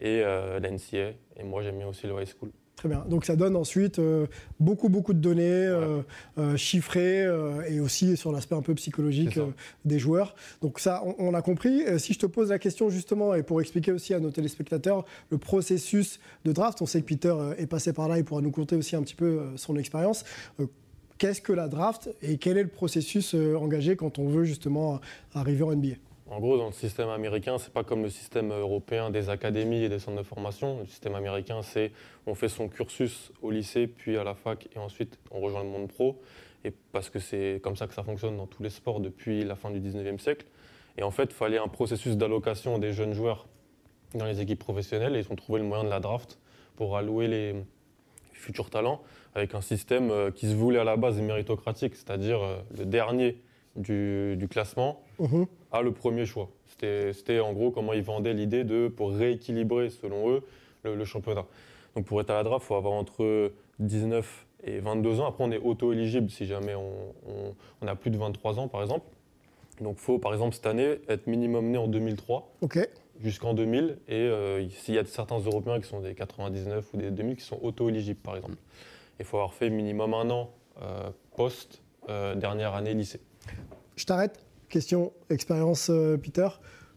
et 0.00 0.22
euh, 0.24 0.58
la 0.58 0.68
NCA. 0.70 1.10
Et 1.38 1.44
moi 1.44 1.62
j'aime 1.62 1.78
bien 1.78 1.86
aussi 1.86 2.08
le 2.08 2.20
high 2.20 2.26
school. 2.26 2.50
Très 2.80 2.88
bien. 2.88 3.04
Donc 3.10 3.26
ça 3.26 3.36
donne 3.36 3.56
ensuite 3.56 3.98
euh, 3.98 4.26
beaucoup, 4.58 4.88
beaucoup 4.88 5.12
de 5.12 5.18
données 5.18 5.42
euh, 5.44 6.00
euh, 6.38 6.56
chiffrées 6.56 7.26
euh, 7.26 7.60
et 7.68 7.78
aussi 7.78 8.16
sur 8.16 8.32
l'aspect 8.32 8.54
un 8.54 8.62
peu 8.62 8.74
psychologique 8.74 9.38
des 9.84 9.98
joueurs. 9.98 10.34
Donc 10.62 10.80
ça, 10.80 11.02
on, 11.04 11.14
on 11.18 11.34
a 11.34 11.42
compris. 11.42 11.82
Si 11.98 12.14
je 12.14 12.18
te 12.18 12.24
pose 12.24 12.48
la 12.48 12.58
question 12.58 12.88
justement, 12.88 13.34
et 13.34 13.42
pour 13.42 13.60
expliquer 13.60 13.92
aussi 13.92 14.14
à 14.14 14.18
nos 14.18 14.30
téléspectateurs 14.30 15.04
le 15.28 15.36
processus 15.36 16.20
de 16.46 16.52
draft, 16.52 16.80
on 16.80 16.86
sait 16.86 17.02
que 17.02 17.06
Peter 17.06 17.34
est 17.58 17.66
passé 17.66 17.92
par 17.92 18.08
là, 18.08 18.16
il 18.16 18.24
pourra 18.24 18.40
nous 18.40 18.50
conter 18.50 18.76
aussi 18.76 18.96
un 18.96 19.02
petit 19.02 19.14
peu 19.14 19.42
son 19.56 19.76
expérience. 19.76 20.24
Qu'est-ce 21.18 21.42
que 21.42 21.52
la 21.52 21.68
draft 21.68 22.08
et 22.22 22.38
quel 22.38 22.56
est 22.56 22.62
le 22.62 22.70
processus 22.70 23.34
engagé 23.34 23.94
quand 23.94 24.18
on 24.18 24.26
veut 24.26 24.44
justement 24.44 25.00
arriver 25.34 25.64
en 25.64 25.74
NBA 25.74 25.96
En 26.30 26.38
gros, 26.38 26.56
dans 26.56 26.66
le 26.66 26.72
système 26.72 27.08
américain, 27.08 27.58
c'est 27.58 27.72
pas 27.72 27.82
comme 27.82 28.02
le 28.04 28.08
système 28.08 28.52
européen 28.52 29.10
des 29.10 29.30
académies 29.30 29.82
et 29.82 29.88
des 29.88 29.98
centres 29.98 30.18
de 30.18 30.22
formation. 30.22 30.78
Le 30.78 30.86
système 30.86 31.16
américain, 31.16 31.60
c'est 31.62 31.90
on 32.24 32.36
fait 32.36 32.48
son 32.48 32.68
cursus 32.68 33.32
au 33.42 33.50
lycée, 33.50 33.88
puis 33.88 34.16
à 34.16 34.22
la 34.22 34.34
fac, 34.34 34.68
et 34.76 34.78
ensuite 34.78 35.18
on 35.32 35.40
rejoint 35.40 35.64
le 35.64 35.70
monde 35.70 35.88
pro. 35.88 36.22
Et 36.64 36.70
parce 36.92 37.10
que 37.10 37.18
c'est 37.18 37.60
comme 37.64 37.74
ça 37.74 37.88
que 37.88 37.94
ça 37.94 38.04
fonctionne 38.04 38.36
dans 38.36 38.46
tous 38.46 38.62
les 38.62 38.70
sports 38.70 39.00
depuis 39.00 39.42
la 39.42 39.56
fin 39.56 39.72
du 39.72 39.80
19e 39.80 40.18
siècle. 40.18 40.46
Et 40.96 41.02
en 41.02 41.10
fait, 41.10 41.24
il 41.24 41.34
fallait 41.34 41.58
un 41.58 41.66
processus 41.66 42.16
d'allocation 42.16 42.78
des 42.78 42.92
jeunes 42.92 43.12
joueurs 43.12 43.48
dans 44.14 44.24
les 44.24 44.40
équipes 44.40 44.60
professionnelles, 44.60 45.16
et 45.16 45.20
ils 45.20 45.32
ont 45.32 45.36
trouvé 45.36 45.58
le 45.58 45.66
moyen 45.66 45.82
de 45.82 45.90
la 45.90 45.98
draft 45.98 46.38
pour 46.76 46.96
allouer 46.96 47.26
les 47.26 47.56
futurs 48.32 48.70
talents 48.70 49.02
avec 49.34 49.56
un 49.56 49.60
système 49.60 50.10
euh, 50.12 50.30
qui 50.30 50.48
se 50.48 50.54
voulait 50.54 50.78
à 50.78 50.84
la 50.84 50.96
base 50.96 51.20
méritocratique, 51.20 51.96
c'est-à-dire 51.96 52.40
euh, 52.40 52.56
le 52.78 52.84
dernier 52.84 53.42
du- 53.76 54.36
du 54.36 54.48
classement 54.48 55.00
Mhm. 55.18 55.46
à 55.72 55.82
le 55.82 55.92
premier 55.92 56.26
choix. 56.26 56.48
C'était 56.66 57.12
c'était 57.12 57.40
en 57.40 57.52
gros 57.52 57.70
comment 57.70 57.92
ils 57.92 58.02
vendaient 58.02 58.34
l'idée 58.34 58.64
de, 58.64 58.88
pour 58.88 59.12
rééquilibrer 59.12 59.90
selon 59.90 60.30
eux, 60.30 60.42
le, 60.82 60.94
le 60.96 61.04
championnat. 61.04 61.44
Donc 61.96 62.06
pour 62.06 62.20
être 62.20 62.30
à 62.30 62.34
la 62.34 62.42
draft, 62.42 62.64
il 62.64 62.68
faut 62.68 62.74
avoir 62.76 62.94
entre 62.94 63.52
19 63.78 64.46
et 64.64 64.78
22 64.78 65.20
ans. 65.20 65.26
Après, 65.26 65.44
on 65.44 65.50
est 65.52 65.58
auto-éligible 65.58 66.30
si 66.30 66.46
jamais 66.46 66.74
on, 66.74 66.90
on- 67.28 67.54
on 67.82 67.86
a 67.86 67.94
plus 67.96 68.10
de 68.10 68.16
23 68.18 68.58
ans, 68.58 68.68
par 68.68 68.82
exemple. 68.82 69.06
Donc 69.80 69.96
il 69.98 70.02
faut, 70.02 70.18
par 70.18 70.32
exemple, 70.34 70.54
cette 70.54 70.66
année, 70.66 70.98
être 71.08 71.26
minimum 71.26 71.66
né 71.70 71.78
en 71.78 71.86
2003 71.88 72.50
Ok. 72.60 72.78
jusqu'en 73.22 73.54
2000. 73.54 73.98
Et 74.08 74.14
euh, 74.14 74.68
s'il 74.68 74.94
y 74.94 74.98
a 74.98 75.04
certains 75.06 75.38
Européens 75.38 75.80
qui 75.80 75.88
sont 75.88 76.00
des 76.00 76.14
99 76.14 76.92
ou 76.92 76.98
des 76.98 77.10
2000 77.10 77.36
qui 77.36 77.44
sont 77.44 77.58
auto-éligibles, 77.62 78.20
par 78.20 78.36
exemple. 78.36 78.56
Il 79.18 79.24
faut 79.24 79.36
avoir 79.38 79.54
fait 79.54 79.70
minimum 79.70 80.12
un 80.14 80.28
an 80.30 80.50
euh, 80.82 81.10
post 81.36 81.82
euh, 82.08 82.34
dernière 82.34 82.74
année 82.74 82.94
lycée. 82.94 83.20
Je 83.96 84.04
t'arrête. 84.04 84.38
Question, 84.68 85.12
expérience, 85.30 85.88
euh, 85.90 86.16
Peter. 86.16 86.48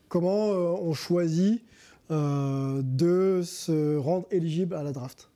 Comment 0.10 0.50
euh, 0.52 0.76
on 0.82 0.94
choisit 0.94 1.64
euh, 2.12 2.82
de 2.84 3.41
se 3.44 3.98
rendre 3.98 4.26
éligible 4.32 4.76
à 4.76 4.84
la 4.84 4.91
draft? 4.91 5.30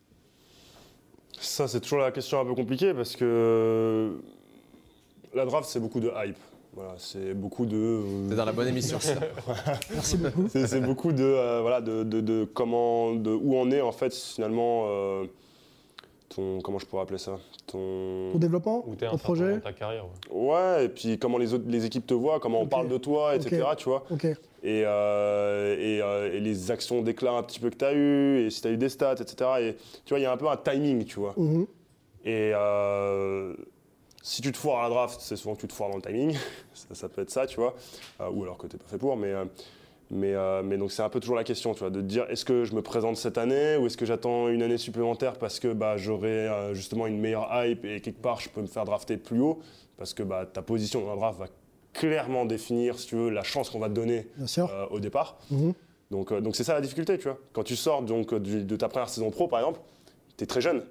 Ça, 1.40 1.68
c'est 1.68 1.80
toujours 1.82 2.00
la 2.00 2.12
question 2.12 2.40
un 2.40 2.46
peu 2.46 2.54
compliquée 2.54 2.94
parce 2.94 3.16
que 3.16 4.18
la 5.34 5.46
draft, 5.46 5.68
c'est 5.70 5.80
beaucoup 5.80 6.00
de 6.00 6.12
hype. 6.16 6.38
Voilà, 6.74 6.94
c'est 7.00 7.34
beaucoup 7.34 7.66
de. 7.66 7.76
euh, 7.76 8.30
C'est 8.30 8.36
dans 8.36 8.46
la 8.46 8.52
bonne 8.52 8.68
émission, 8.68 9.00
ça. 9.02 9.16
Merci 9.92 10.18
beaucoup. 10.18 10.48
c'est 10.50 10.68
c'est 10.68 10.82
beaucoup 10.82 11.12
de, 11.12 11.24
euh, 11.24 11.62
voilà, 11.62 11.82
de, 11.82 12.04
de- 12.04 12.22
de 12.22 12.48
comment, 12.54 13.16
de 13.16 13.32
où 13.32 13.56
on 13.56 13.72
est 13.72 13.82
en 13.82 13.92
fait 13.92 14.14
finalement. 14.14 14.86
euh, 14.88 15.26
ton, 16.30 16.60
comment 16.62 16.80
je 16.80 16.86
pourrais 16.86 17.04
appeler 17.04 17.18
ça? 17.18 17.38
Ton. 17.68 18.32
Ton 18.34 18.38
développement 18.40 18.86
t'es 18.98 19.06
un 19.06 19.12
Ton 19.12 19.18
projet 19.18 19.60
ta 19.60 19.74
carrière. 19.74 20.06
ouais. 20.32 20.50
Ouais, 20.52 20.86
et 20.86 20.90
puis 20.90 21.18
comment 21.18 21.38
les 21.38 21.54
autres, 21.54 21.66
les 21.68 21.86
équipes 21.86 22.06
te 22.06 22.14
voient, 22.14 22.40
comment 22.40 22.62
on 22.62 22.68
parle 22.68 22.88
de 22.90 22.98
toi, 22.98 23.36
etc. 23.36 23.64
Tu 23.78 23.90
vois. 23.90 24.04
Et, 24.64 24.84
euh, 24.86 25.76
et, 25.80 26.02
euh, 26.02 26.34
et 26.34 26.40
les 26.40 26.72
actions 26.72 27.02
d'éclat 27.02 27.32
un 27.34 27.44
petit 27.44 27.60
peu 27.60 27.70
que 27.70 27.76
tu 27.78 27.86
as 27.86 27.94
eues, 27.94 28.46
et 28.46 28.50
si 28.50 28.62
tu 28.62 28.68
as 28.68 28.72
eu 28.72 28.78
des 28.78 28.90
stats, 28.90 29.14
etc. 29.14 29.50
Et 29.62 29.76
tu 30.06 30.10
vois, 30.10 30.20
il 30.20 30.24
y 30.24 30.26
a 30.26 30.32
un 30.32 30.38
peu 30.38 30.48
un 30.50 30.58
timing, 30.58 31.06
tu 31.06 31.20
vois. 31.20 31.34
Mhm. 31.38 31.68
Et 32.26 32.52
euh, 32.54 33.54
si 34.22 34.42
tu 34.42 34.52
te 34.52 34.58
foires 34.58 34.80
à 34.80 34.84
la 34.84 34.90
draft, 34.90 35.20
c'est 35.22 35.36
souvent 35.38 35.56
que 35.56 35.62
tu 35.62 35.68
te 35.68 35.74
foires 35.74 35.90
dans 35.90 35.96
le 35.98 36.02
timing. 36.02 36.36
ça, 36.74 36.96
ça 36.96 37.08
peut 37.10 37.22
être 37.22 37.30
ça, 37.30 37.46
tu 37.48 37.58
vois. 37.60 37.76
Euh, 38.20 38.30
ou 38.32 38.44
alors 38.44 38.58
que 38.58 38.68
tu 38.68 38.76
n'es 38.76 38.80
pas 38.82 38.90
fait 38.90 38.98
pour. 38.98 39.16
Mais, 39.16 39.32
euh, 39.32 39.46
mais, 40.10 40.34
euh, 40.34 40.62
mais 40.64 40.78
donc 40.78 40.92
c'est 40.92 41.02
un 41.02 41.10
peu 41.10 41.20
toujours 41.20 41.36
la 41.36 41.44
question, 41.44 41.74
tu 41.74 41.80
vois, 41.82 41.90
de 41.90 42.02
dire 42.02 42.26
est-ce 42.30 42.46
que 42.46 42.64
je 42.66 42.74
me 42.76 42.82
présente 42.82 43.18
cette 43.18 43.38
année 43.38 43.76
ou 43.78 43.86
est-ce 43.88 43.98
que 43.98 44.06
j'attends 44.06 44.48
une 44.50 44.64
année 44.64 44.78
supplémentaire 44.78 45.34
parce 45.38 45.60
que 45.60 45.74
bah, 45.74 45.98
j'aurai 45.98 46.48
euh, 46.48 46.74
justement 46.74 47.08
une 47.08 47.20
meilleure 47.20 47.50
hype 47.52 47.84
et 47.86 48.00
quelque 48.02 48.22
part 48.22 48.40
je 48.40 48.50
peux 48.50 48.62
me 48.62 48.68
faire 48.68 48.86
drafter 48.86 49.18
plus 49.18 49.40
haut 49.42 49.60
parce 49.98 50.14
que 50.14 50.24
bah, 50.24 50.46
ta 50.46 50.62
position 50.62 51.02
dans 51.02 51.10
la 51.10 51.16
draft 51.16 51.40
va 51.40 51.48
clairement 51.94 52.46
définir, 52.46 53.00
si 53.00 53.08
tu 53.08 53.16
veux, 53.16 53.30
la 53.30 53.44
chance 53.44 53.70
qu'on 53.70 53.80
va 53.80 53.90
te 53.90 53.94
donner 53.96 54.28
euh, 54.72 54.86
au 54.92 55.00
départ. 55.00 55.40
Mhm. 55.52 55.74
Donc 56.12 56.34
donc 56.34 56.56
c'est 56.56 56.64
ça 56.64 56.74
la 56.74 56.82
difficulté, 56.82 57.18
tu 57.18 57.26
vois. 57.28 57.38
Quand 57.54 57.64
tu 57.64 57.76
sors 57.76 58.02
donc, 58.02 58.34
du- 58.36 58.64
de 58.64 58.76
ta 58.78 58.88
première 58.88 59.10
saison 59.10 59.30
pro, 59.32 59.48
par 59.48 59.60
exemple, 59.60 59.80
tu 60.38 60.44
es 60.44 60.48
très 60.48 60.62
jeune. 60.62 60.84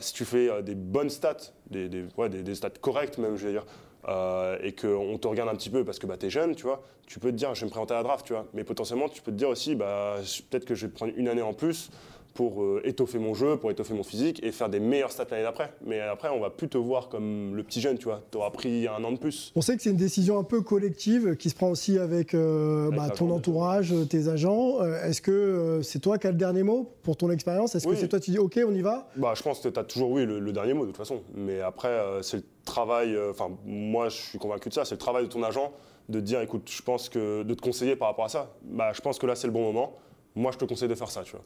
Si 0.00 0.12
tu 0.12 0.24
fais 0.24 0.62
des 0.62 0.74
bonnes 0.74 1.10
stats, 1.10 1.36
des, 1.70 1.88
des- 1.88 2.04
ouais, 2.18 2.28
des- 2.28 2.42
des 2.42 2.54
stats 2.56 2.70
correctes 2.70 3.18
même, 3.18 3.36
je 3.36 3.46
veux 3.46 3.52
dire, 3.52 3.64
euh, 4.08 4.58
et 4.62 4.72
qu'on 4.72 5.18
te 5.18 5.28
regarde 5.28 5.48
un 5.48 5.54
petit 5.54 5.70
peu 5.70 5.84
parce 5.84 5.98
que 5.98 6.06
bah, 6.06 6.16
tu 6.16 6.26
es 6.26 6.30
jeune, 6.30 6.54
tu 6.54 6.64
vois, 6.64 6.82
tu 7.06 7.18
peux 7.18 7.30
te 7.30 7.36
dire, 7.36 7.54
je 7.54 7.60
vais 7.60 7.66
me 7.66 7.70
présenter 7.70 7.94
à 7.94 7.98
la 7.98 8.02
draft, 8.02 8.26
tu 8.26 8.32
vois. 8.32 8.46
Mais 8.54 8.64
potentiellement, 8.64 9.08
tu 9.08 9.20
peux 9.22 9.32
te 9.32 9.36
dire 9.36 9.48
aussi, 9.48 9.74
bah, 9.74 10.16
peut-être 10.50 10.64
que 10.64 10.74
je 10.74 10.86
vais 10.86 10.92
prendre 10.92 11.12
une 11.16 11.28
année 11.28 11.42
en 11.42 11.52
plus 11.52 11.90
pour 12.34 12.62
euh, 12.62 12.80
étoffer 12.84 13.18
mon 13.18 13.34
jeu, 13.34 13.56
pour 13.56 13.70
étoffer 13.70 13.94
mon 13.94 14.02
physique 14.02 14.42
et 14.44 14.52
faire 14.52 14.68
des 14.68 14.80
meilleures 14.80 15.10
stats 15.12 15.26
l'année 15.30 15.42
d'après. 15.42 15.72
Mais 15.84 16.00
après, 16.00 16.28
on 16.28 16.40
va 16.40 16.50
plus 16.50 16.68
te 16.68 16.78
voir 16.78 17.08
comme 17.08 17.54
le 17.54 17.62
petit 17.62 17.80
jeune, 17.80 17.98
tu 17.98 18.04
vois. 18.04 18.22
Tu 18.30 18.38
auras 18.38 18.50
pris 18.50 18.86
un 18.88 19.02
an 19.04 19.12
de 19.12 19.18
plus. 19.18 19.52
On 19.56 19.60
sait 19.60 19.76
que 19.76 19.82
c'est 19.82 19.90
une 19.90 19.96
décision 19.96 20.38
un 20.38 20.44
peu 20.44 20.60
collective 20.62 21.36
qui 21.36 21.50
se 21.50 21.54
prend 21.54 21.70
aussi 21.70 21.98
avec, 21.98 22.34
euh, 22.34 22.86
Avec 22.88 22.98
bah, 22.98 23.10
ton 23.10 23.30
entourage, 23.30 23.94
tes 24.08 24.28
agents. 24.28 24.80
Euh, 24.80 25.02
Est-ce 25.04 25.20
que 25.22 25.80
c'est 25.82 25.98
toi 25.98 26.18
qui 26.18 26.26
as 26.26 26.30
le 26.30 26.36
dernier 26.36 26.62
mot 26.62 26.90
pour 27.02 27.16
ton 27.16 27.30
expérience? 27.30 27.74
Est-ce 27.74 27.86
Oui. 27.88 27.94
que 27.94 28.00
c'est 28.00 28.08
toi 28.08 28.20
qui 28.20 28.30
dis 28.30 28.38
OK, 28.38 28.58
on 28.66 28.74
y 28.74 28.82
va? 28.82 29.08
Bah, 29.16 29.32
je 29.36 29.42
pense 29.42 29.60
que 29.60 29.68
tu 29.68 29.78
as 29.78 29.84
toujours, 29.84 30.10
oui, 30.10 30.24
le, 30.24 30.38
le 30.40 30.52
dernier 30.52 30.74
mot 30.74 30.82
de 30.82 30.88
toute 30.90 30.96
façon. 30.96 31.22
Mais 31.34 31.60
après, 31.60 31.98
c'est 32.22 32.38
le 32.38 32.44
travail, 32.64 33.16
enfin, 33.30 33.50
moi, 33.64 34.08
je 34.08 34.16
suis 34.16 34.38
convaincu 34.38 34.68
de 34.68 34.74
ça, 34.74 34.84
c'est 34.84 34.94
le 34.94 34.98
travail 35.00 35.24
de 35.24 35.28
ton 35.30 35.42
agent 35.42 35.72
de 36.08 36.18
te 36.18 36.24
dire, 36.24 36.40
écoute, 36.40 36.68
je 36.68 36.82
pense 36.82 37.08
que, 37.08 37.44
de 37.44 37.54
te 37.54 37.60
conseiller 37.60 37.94
par 37.94 38.08
rapport 38.08 38.24
à 38.24 38.28
ça. 38.28 38.50
Bah, 38.64 38.90
je 38.92 39.00
pense 39.00 39.18
que 39.18 39.26
là, 39.26 39.36
c'est 39.36 39.46
le 39.46 39.52
bon 39.52 39.62
moment. 39.62 39.94
Moi, 40.34 40.52
je 40.52 40.58
te 40.58 40.64
conseille 40.64 40.88
de 40.88 40.94
faire 40.94 41.10
ça, 41.10 41.22
tu 41.22 41.32
vois. 41.32 41.44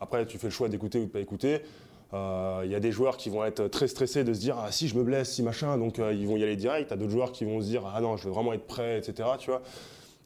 Après, 0.00 0.24
tu 0.26 0.38
fais 0.38 0.46
le 0.48 0.52
choix 0.52 0.68
d'écouter 0.68 0.98
ou 0.98 1.04
de 1.04 1.10
pas 1.10 1.20
écouter. 1.20 1.60
Il 2.12 2.70
y 2.70 2.74
a 2.74 2.80
des 2.80 2.92
joueurs 2.92 3.16
qui 3.16 3.30
vont 3.30 3.44
être 3.44 3.68
très 3.68 3.88
stressés 3.88 4.22
de 4.22 4.34
se 4.34 4.40
dire, 4.40 4.58
ah, 4.58 4.70
si 4.70 4.86
je 4.88 4.96
me 4.96 5.02
blesse, 5.02 5.32
si 5.32 5.42
machin, 5.42 5.78
donc 5.78 5.98
euh, 5.98 6.12
ils 6.12 6.26
vont 6.26 6.36
y 6.36 6.42
aller 6.42 6.56
direct. 6.56 6.88
Tu 6.88 6.94
as 6.94 6.96
d'autres 6.96 7.10
joueurs 7.10 7.32
qui 7.32 7.44
vont 7.46 7.60
se 7.60 7.66
dire, 7.66 7.84
ah 7.86 8.00
non, 8.02 8.18
je 8.18 8.28
veux 8.28 8.34
vraiment 8.34 8.52
être 8.52 8.66
prêt, 8.66 8.98
etc. 8.98 9.30
Tu 9.38 9.50
vois. 9.50 9.62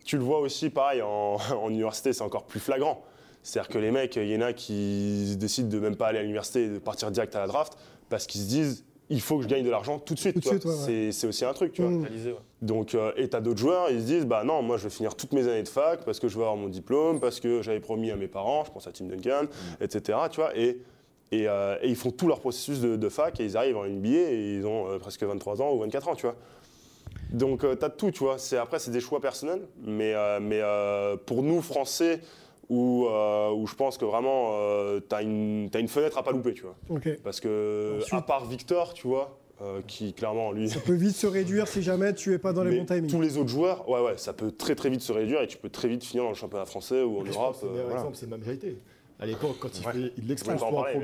Tu 0.05 0.17
le 0.17 0.25
vois 0.25 0.41
aussi, 0.41 0.69
pareil, 0.71 1.01
en, 1.03 1.37
en 1.51 1.71
université, 1.71 2.13
c'est 2.13 2.23
encore 2.23 2.47
plus 2.47 2.61
flagrant. 2.61 3.05
C'est-à-dire 3.45 3.69
que 3.69 3.79
les 3.79 3.93
mecs, 3.93 4.17
il 4.17 4.27
y 4.27 4.37
en 4.37 4.41
a 4.41 4.53
qui 4.53 5.37
décident 5.37 5.69
de 5.69 5.79
même 5.79 5.95
pas 5.95 6.09
aller 6.09 6.19
à 6.19 6.23
l'université 6.23 6.65
et 6.65 6.69
de 6.69 6.79
partir 6.81 7.13
direct 7.13 7.37
à 7.37 7.41
la 7.41 7.47
draft 7.47 7.79
parce 8.09 8.27
qu'ils 8.27 8.41
se 8.41 8.49
disent 8.49 8.85
il 9.09 9.21
faut 9.21 9.37
que 9.39 9.45
je 9.45 9.49
gagne 9.49 9.65
de 9.65 9.71
l'argent 9.71 9.99
tout 9.99 10.15
de 10.15 10.19
suite. 10.19 10.45
Ouais, 10.45 10.53
ouais. 10.53 11.11
C'est- 11.13 11.27
aussi 11.27 11.45
un 11.45 11.53
truc, 11.53 11.73
tu 11.73 11.83
vois. 11.83 11.91
Mm. 11.91 12.07
Donc, 12.63 12.95
euh, 12.95 13.13
et 13.17 13.29
t'as 13.29 13.41
d'autres 13.41 13.59
joueurs, 13.61 13.91
ils 13.91 14.01
se 14.01 14.07
disent 14.07 14.27
bah 14.27 14.43
non, 14.45 14.63
moi 14.63 14.77
je 14.77 14.85
vais 14.85 14.91
finir 14.91 15.15
toutes 15.15 15.33
mes 15.33 15.47
années 15.47 15.63
de 15.63 15.69
fac 15.69 16.05
parce 16.05 16.19
que 16.19 16.29
je 16.29 16.37
veux 16.37 16.43
avoir 16.43 16.57
mon 16.57 16.69
diplôme, 16.69 17.21
parce 17.21 17.41
que 17.41 17.63
j'avais 17.63 17.81
promis 17.81 18.11
à 18.11 18.17
mes 18.17 18.29
parents, 18.29 18.65
je 18.65 18.71
pense 18.73 18.87
à 18.87 18.93
Tim 18.93 19.07
Duncan, 19.07 19.47
etc. 19.81 20.19
Tu 20.31 20.41
vois, 20.41 20.57
et, 20.57 20.81
et, 21.33 21.49
euh, 21.49 21.77
et 21.83 21.89
ils 21.89 21.97
font 21.97 22.11
tout 22.11 22.29
leur 22.29 22.41
processus 22.41 22.81
de, 22.81 22.97
de 22.97 23.09
fac 23.09 23.39
et 23.41 23.45
ils 23.45 23.57
arrivent 23.57 23.77
en 23.77 23.85
NBA 23.85 24.09
et 24.09 24.57
ils 24.59 24.67
ont 24.67 24.89
euh, 24.89 24.99
presque 24.99 25.23
23 25.23 25.63
ans 25.63 25.73
ou 25.73 25.81
24 25.81 26.09
ans, 26.09 26.15
tu 26.15 26.27
vois. 26.27 26.37
Donc 27.31 27.61
tu 27.61 27.77
t'as 27.77 27.91
tout, 27.91 28.11
tu 28.11 28.21
vois. 28.25 28.39
C'est, 28.39 28.57
après, 28.57 28.79
c'est 28.79 28.91
des 28.91 29.01
choix 29.01 29.21
personnels, 29.21 29.63
mais, 29.85 30.15
euh, 30.15 30.39
mais 30.41 30.61
euh, 30.63 31.17
pour 31.17 31.43
nous, 31.43 31.61
Français, 31.61 32.21
où, 32.69 33.07
euh, 33.07 33.51
où 33.53 33.67
je 33.67 33.75
pense 33.75 33.97
que 33.99 34.05
vraiment 34.05 34.51
euh, 34.53 35.01
t'as, 35.01 35.23
une, 35.23 35.69
t'as 35.71 35.81
une 35.81 35.89
fenêtre 35.89 36.19
à 36.19 36.23
pas 36.23 36.33
louper, 36.33 36.55
tu 36.55 36.63
vois. 36.63 36.77
Parce 37.23 37.41
que, 37.41 37.99
Ensuite- 37.99 38.15
à 38.15 38.23
part 38.23 38.45
Victor, 38.47 38.93
tu 38.95 39.07
vois, 39.07 39.39
euh, 39.63 39.81
qui 39.87 40.13
clairement, 40.13 40.53
lui. 40.53 40.69
Ça 40.69 40.81
peut 40.81 40.95
vite 40.95 41.15
se 41.17 41.27
réduire 41.27 41.67
si 41.69 41.83
jamais 41.83 42.13
tu 42.15 42.33
es 42.35 42.39
pas 42.39 42.53
dans 42.53 42.63
les 42.65 42.71
Mais 42.73 42.79
bons 42.81 42.85
timings. 42.87 43.11
tous 43.11 43.21
les 43.21 43.39
autres 43.39 43.49
joueurs, 43.49 43.89
ouais, 43.89 44.01
ouais, 44.03 44.19
ça 44.19 44.33
peut 44.33 44.51
très 44.51 44.75
très 44.75 44.91
vite 44.91 45.01
se 45.01 45.13
réduire 45.13 45.41
et 45.43 45.47
tu 45.47 45.57
peux 45.59 45.71
très 45.71 45.89
vite 45.89 46.05
finir 46.05 46.25
dans 46.25 46.31
le 46.31 46.35
championnat 46.35 46.67
français 46.67 47.03
ou 47.03 47.21
en 47.21 47.25
Europe. 47.25 47.57
C'est 47.59 47.65
le 47.67 47.71
euh, 47.71 47.73
meilleur 47.73 47.87
voilà. 47.87 48.01
exemple, 48.01 48.17
c'est 48.17 48.29
ma 48.29 48.37
vérité. 48.37 48.77
À 49.19 49.25
l'époque, 49.25 49.57
quand 49.59 49.69
il 49.81 49.87
Ouais. 49.87 49.93
fait 49.93 50.13
il 50.19 50.29
l'expose 50.29 50.57
pour 50.59 50.87
un 50.87 50.93
parler, 50.93 51.01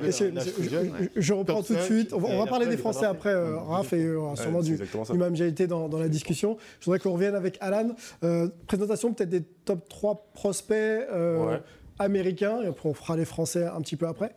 plus 0.52 0.64
je, 0.64 0.68
jeune. 0.68 0.92
je- 1.14 1.20
je 1.20 1.32
reprends 1.32 1.56
Top 1.58 1.66
tout 1.68 1.72
de 1.72 1.78
5, 1.78 1.84
suite. 1.86 2.12
On 2.12 2.18
va, 2.18 2.28
on 2.28 2.46
parler 2.46 2.66
des 2.66 2.76
Français 2.76 3.06
après. 3.06 3.30
euh, 3.30 3.56
Raph 3.58 3.92
et 3.94 4.04
euh, 4.04 4.34
sûrement 4.36 4.60
c'est 4.62 4.72
du, 4.72 4.76
du 4.76 5.18
MJLT 5.18 5.66
dans, 5.66 5.88
dans 5.88 5.98
la 5.98 6.08
discussion. 6.10 6.58
Je 6.80 6.84
voudrais 6.84 6.98
qu'on 6.98 7.12
revienne 7.12 7.34
avec 7.34 7.56
Alan. 7.62 7.88
Euh, 8.22 8.48
présentation 8.66 9.14
peut-être 9.14 9.30
des 9.30 9.42
top 9.64 9.88
3 9.88 10.26
prospects 10.34 10.76
euh, 10.76 11.46
Ouais. 11.46 11.60
Américains. 12.02 12.60
Et 12.62 12.66
après, 12.66 12.88
on 12.88 12.94
fera 12.94 13.16
les 13.16 13.24
Français 13.24 13.64
un 13.64 13.80
petit 13.80 13.96
peu 13.96 14.06
après. 14.06 14.34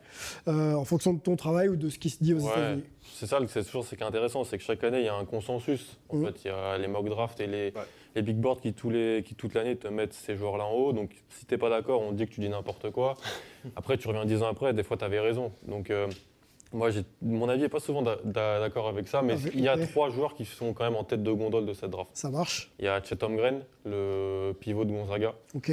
euh, 0.48 0.74
en 0.74 0.86
fonction 0.86 1.14
de 1.14 1.20
ton 1.20 1.36
travail 1.36 1.68
ou 1.70 1.76
de 1.76 1.90
ce 1.90 1.98
qui 2.00 2.10
se 2.10 2.24
dit 2.24 2.34
aux 2.34 2.40
Ouais. 2.42 2.52
États-Unis. 2.52 2.84
C'est 3.14 3.28
ça, 3.28 3.40
c'est 3.48 3.64
toujours 3.64 3.86
ce 3.86 3.96
qui 3.96 4.02
est 4.04 4.06
intéressant, 4.06 4.44
c'est 4.44 4.58
que 4.58 4.64
chaque 4.64 4.84
année, 4.84 5.00
il 5.00 5.06
y 5.06 5.10
a 5.10 5.16
un 5.16 5.26
consensus. 5.26 5.98
En 6.10 6.18
Mhm. 6.18 6.26
fait, 6.28 6.44
il 6.44 6.48
y 6.48 6.52
a 6.52 6.78
les 6.78 6.88
mock 6.88 7.08
drafts 7.08 7.40
et 7.40 7.48
les, 7.48 7.72
Ouais. 7.76 7.82
les 8.16 8.22
big 8.22 8.36
boards 8.38 8.60
qui, 8.62 8.74
tous 8.74 8.90
les, 8.90 9.24
qui 9.26 9.36
toute 9.36 9.54
l'année 9.54 9.76
te 9.76 9.88
mettent 9.88 10.14
ces 10.14 10.36
joueurs-là 10.36 10.66
en 10.66 10.72
haut. 10.74 10.94
Donc, 10.94 11.12
si 11.30 11.46
t'es 11.46 11.58
pas 11.58 11.70
d'accord, 11.70 12.02
on 12.02 12.10
te 12.12 12.16
dit 12.16 12.26
que 12.28 12.32
tu 12.34 12.42
dis 12.42 12.50
n'importe 12.50 12.92
quoi. 12.92 13.16
Après, 13.76 13.98
tu 13.98 14.08
reviens 14.08 14.26
dix 14.26 14.42
ans 14.44 14.48
après, 14.48 14.74
des 14.74 14.84
fois, 14.84 14.98
tu 14.98 15.06
avais 15.06 15.20
raison. 15.20 15.52
Donc, 15.68 15.90
euh, 15.90 16.08
moi, 16.74 16.90
mon 17.22 17.48
avis 17.48 17.62
n'est 17.62 17.70
pas 17.70 17.80
souvent 17.80 18.02
d'a- 18.02 18.18
d'a- 18.26 18.60
d'accord 18.60 18.88
avec 18.90 19.08
ça, 19.08 19.22
mais 19.22 19.36
Ah, 19.46 19.50
il 19.54 19.62
y 19.62 19.68
a 19.70 19.78
trois 19.78 20.10
joueurs 20.10 20.36
qui 20.36 20.44
sont 20.46 20.74
quand 20.74 20.84
même 20.84 20.96
en 20.96 21.04
tête 21.06 21.24
de 21.24 21.32
gondole 21.32 21.66
de 21.66 21.74
cette 21.74 21.90
draft. 21.92 22.10
Ça 22.14 22.30
marche. 22.30 22.72
Il 22.80 22.86
y 22.86 22.88
a 22.90 23.02
Chet 23.02 23.24
Holmgren, 23.24 23.62
le 23.86 24.52
pivot 24.60 24.84
de 24.84 24.92
Gonzaga. 24.92 25.36
OK. 25.56 25.72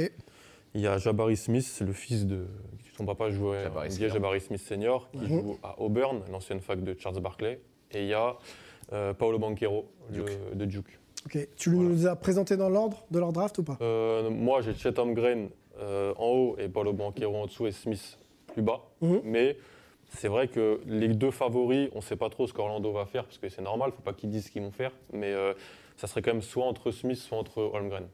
Il 0.75 0.81
y 0.81 0.87
a 0.87 0.97
Jabari 0.97 1.37
Smith, 1.37 1.63
c'est 1.65 1.85
le 1.85 1.93
fils 1.93 2.25
de. 2.25 2.45
Son 2.97 3.05
papa 3.05 3.29
jouait 3.29 3.63
Jabari 3.63 3.89
NBA. 3.89 4.07
Jabari 4.09 4.41
Smith 4.41 4.61
senior, 4.61 5.09
qui 5.11 5.17
Mhm. 5.19 5.27
joue 5.41 5.57
à 5.63 5.79
Auburn, 5.79 6.21
l'ancienne 6.31 6.59
fac 6.61 6.83
de 6.83 6.95
Charles 6.99 7.19
Barkley. 7.19 7.59
Et 7.91 8.01
il 8.03 8.07
y 8.07 8.13
a 8.13 8.37
euh, 8.91 9.13
Paolo 9.13 9.39
Banquero 9.39 9.85
Duke. 10.09 10.25
de, 10.51 10.55
de 10.55 10.65
Duke. 10.65 10.99
OK. 11.25 11.47
Tu 11.55 11.69
nous 11.69 12.05
as 12.07 12.15
présenté 12.15 12.57
dans 12.57 12.69
l'ordre 12.69 13.05
de 13.11 13.19
leur 13.19 13.31
draft 13.31 13.57
ou 13.59 13.63
pas? 13.63 13.77
Euh, 13.81 14.29
moi, 14.29 14.61
j'ai 14.61 14.73
Chet 14.73 14.97
Holmgren 14.99 15.49
euh, 15.79 16.13
en 16.17 16.27
haut 16.27 16.55
et 16.59 16.67
Paolo 16.69 16.91
Banquero 16.93 17.35
en 17.37 17.45
dessous 17.45 17.65
et 17.67 17.71
Smith 17.71 18.19
plus 18.47 18.61
bas. 18.61 18.81
Mhm. 19.01 19.21
Mais 19.23 19.57
c'est 20.09 20.27
vrai 20.27 20.47
que 20.47 20.81
les 20.85 21.07
deux 21.07 21.31
favoris, 21.31 21.89
on 21.93 21.97
ne 21.97 22.01
sait 22.03 22.15
pas 22.17 22.29
trop 22.29 22.45
ce 22.45 22.53
qu'Orlando 22.53 22.91
va 22.91 23.05
faire, 23.05 23.23
parce 23.25 23.37
que 23.37 23.47
c'est 23.49 23.61
normal, 23.61 23.89
il 23.89 23.93
ne 23.93 23.95
faut 23.97 24.01
pas 24.03 24.13
qu'ils 24.13 24.29
disent 24.29 24.45
ce 24.47 24.51
qu'ils 24.51 24.61
vont 24.63 24.71
faire. 24.71 24.91
Mais 25.11 25.31
euh, 25.33 25.53
ça 25.97 26.07
serait 26.07 26.21
quand 26.21 26.31
même 26.33 26.41
soit 26.41 26.65
entre 26.65 26.91
Smith, 26.91 27.17
soit 27.17 27.37
entre 27.37 27.59
Holmgren. 27.61 28.07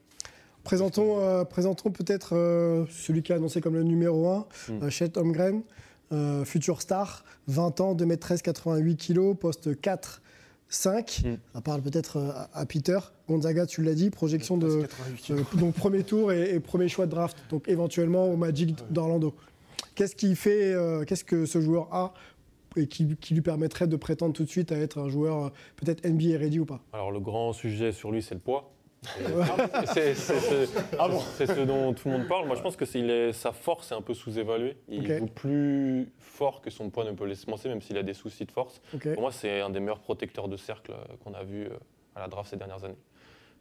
Présentons, 0.74 1.20
euh, 1.20 1.46
présentons 1.46 1.90
peut-être 1.90 2.36
euh, 2.36 2.86
celui 2.92 3.24
qui 3.24 3.32
est 3.32 3.36
annoncé 3.36 3.60
comme 3.60 3.74
le 3.74 3.82
numéro 3.82 4.28
1, 4.28 4.46
Mm. 4.70 4.84
euh, 4.84 4.90
Chet 4.92 5.18
Holmgren, 5.18 5.64
euh, 6.12 6.46
futur 6.46 6.84
star, 6.84 7.24
20 7.48 7.82
ans, 7.82 7.96
2m13, 7.96 8.44
88 8.44 8.96
kg, 8.96 9.34
poste 9.34 9.82
4, 9.82 10.22
5. 10.68 11.22
Mm. 11.26 11.38
Ça 11.56 11.62
parle 11.62 11.82
peut-être 11.82 12.18
à, 12.20 12.50
à 12.54 12.68
Peter. 12.68 13.00
Gonzaga, 13.28 13.66
tu 13.66 13.82
l'as 13.82 13.96
dit, 13.96 14.12
projection 14.12 14.58
de 14.58 14.84
euh, 15.32 15.44
donc 15.56 15.74
premier 15.74 16.04
tour 16.04 16.32
et, 16.32 16.54
et 16.54 16.60
premier 16.60 16.88
choix 16.88 17.08
de 17.08 17.12
draft, 17.12 17.36
donc 17.50 17.68
éventuellement 17.68 18.32
au 18.32 18.38
Magic 18.38 18.76
d'Orlando. 18.92 19.34
Qu'est-ce 19.96 20.16
qui 20.16 20.36
fait, 20.36 20.72
euh, 20.74 21.04
qu'est-ce 21.04 21.24
que 21.24 21.48
ce 21.48 21.62
joueur 21.62 21.92
a 21.92 22.14
et 22.78 22.86
qui, 22.86 23.16
qui 23.16 23.34
lui 23.34 23.42
permettrait 23.42 23.88
de 23.88 23.96
prétendre 23.96 24.34
tout 24.34 24.44
de 24.44 24.50
suite 24.50 24.72
à 24.72 24.78
être 24.78 25.00
un 25.00 25.10
joueur 25.10 25.52
peut-être 25.78 26.08
NBA 26.08 26.38
ready 26.38 26.60
ou 26.60 26.66
pas? 26.66 26.80
Alors 26.94 27.10
le 27.10 27.20
grand 27.20 27.54
sujet 27.54 27.92
sur 27.92 28.12
lui, 28.12 28.22
c'est 28.22 28.36
le 28.36 28.40
poids. 28.40 28.70
Et 29.04 30.14
c'est 30.14 30.14
ce, 30.16 31.66
dont 31.66 31.94
tout 31.94 32.10
le 32.10 32.18
monde 32.18 32.28
parle. 32.28 32.46
Moi, 32.48 32.56
je 32.56 32.62
pense 32.62 32.76
que 32.76 32.86
est- 32.86 33.32
sa 33.34 33.52
force 33.52 33.92
est 33.92 33.96
un 33.96 34.02
peu 34.02 34.14
sous-évaluée. 34.14 34.78
Il 34.88 35.02
Ok. 35.12 35.18
joue 35.20 35.26
plus 35.28 36.12
fort 36.20 36.62
que 36.62 36.70
son 36.70 36.90
poids 36.90 37.06
ne 37.06 37.12
peut 37.12 37.26
laisser 37.26 37.46
penser, 37.46 37.70
même 37.70 37.82
s'il 37.82 37.98
a 37.98 38.04
des 38.04 38.14
soucis 38.14 38.46
de 38.46 38.52
force. 38.52 38.82
Pour 39.14 39.22
moi, 39.22 39.32
c'est 39.32 39.62
un 39.62 39.70
des 39.70 39.80
meilleurs 39.80 40.00
protecteurs 40.00 40.48
de 40.48 40.58
cercle 40.58 40.92
euh, 40.92 41.16
qu'on 41.24 41.34
a 41.34 41.44
vu 41.44 41.66
euh, 41.66 41.70
à 42.16 42.20
la 42.22 42.28
draft 42.28 42.50
ces 42.50 42.58
dernières 42.58 42.84
années. 42.84 42.98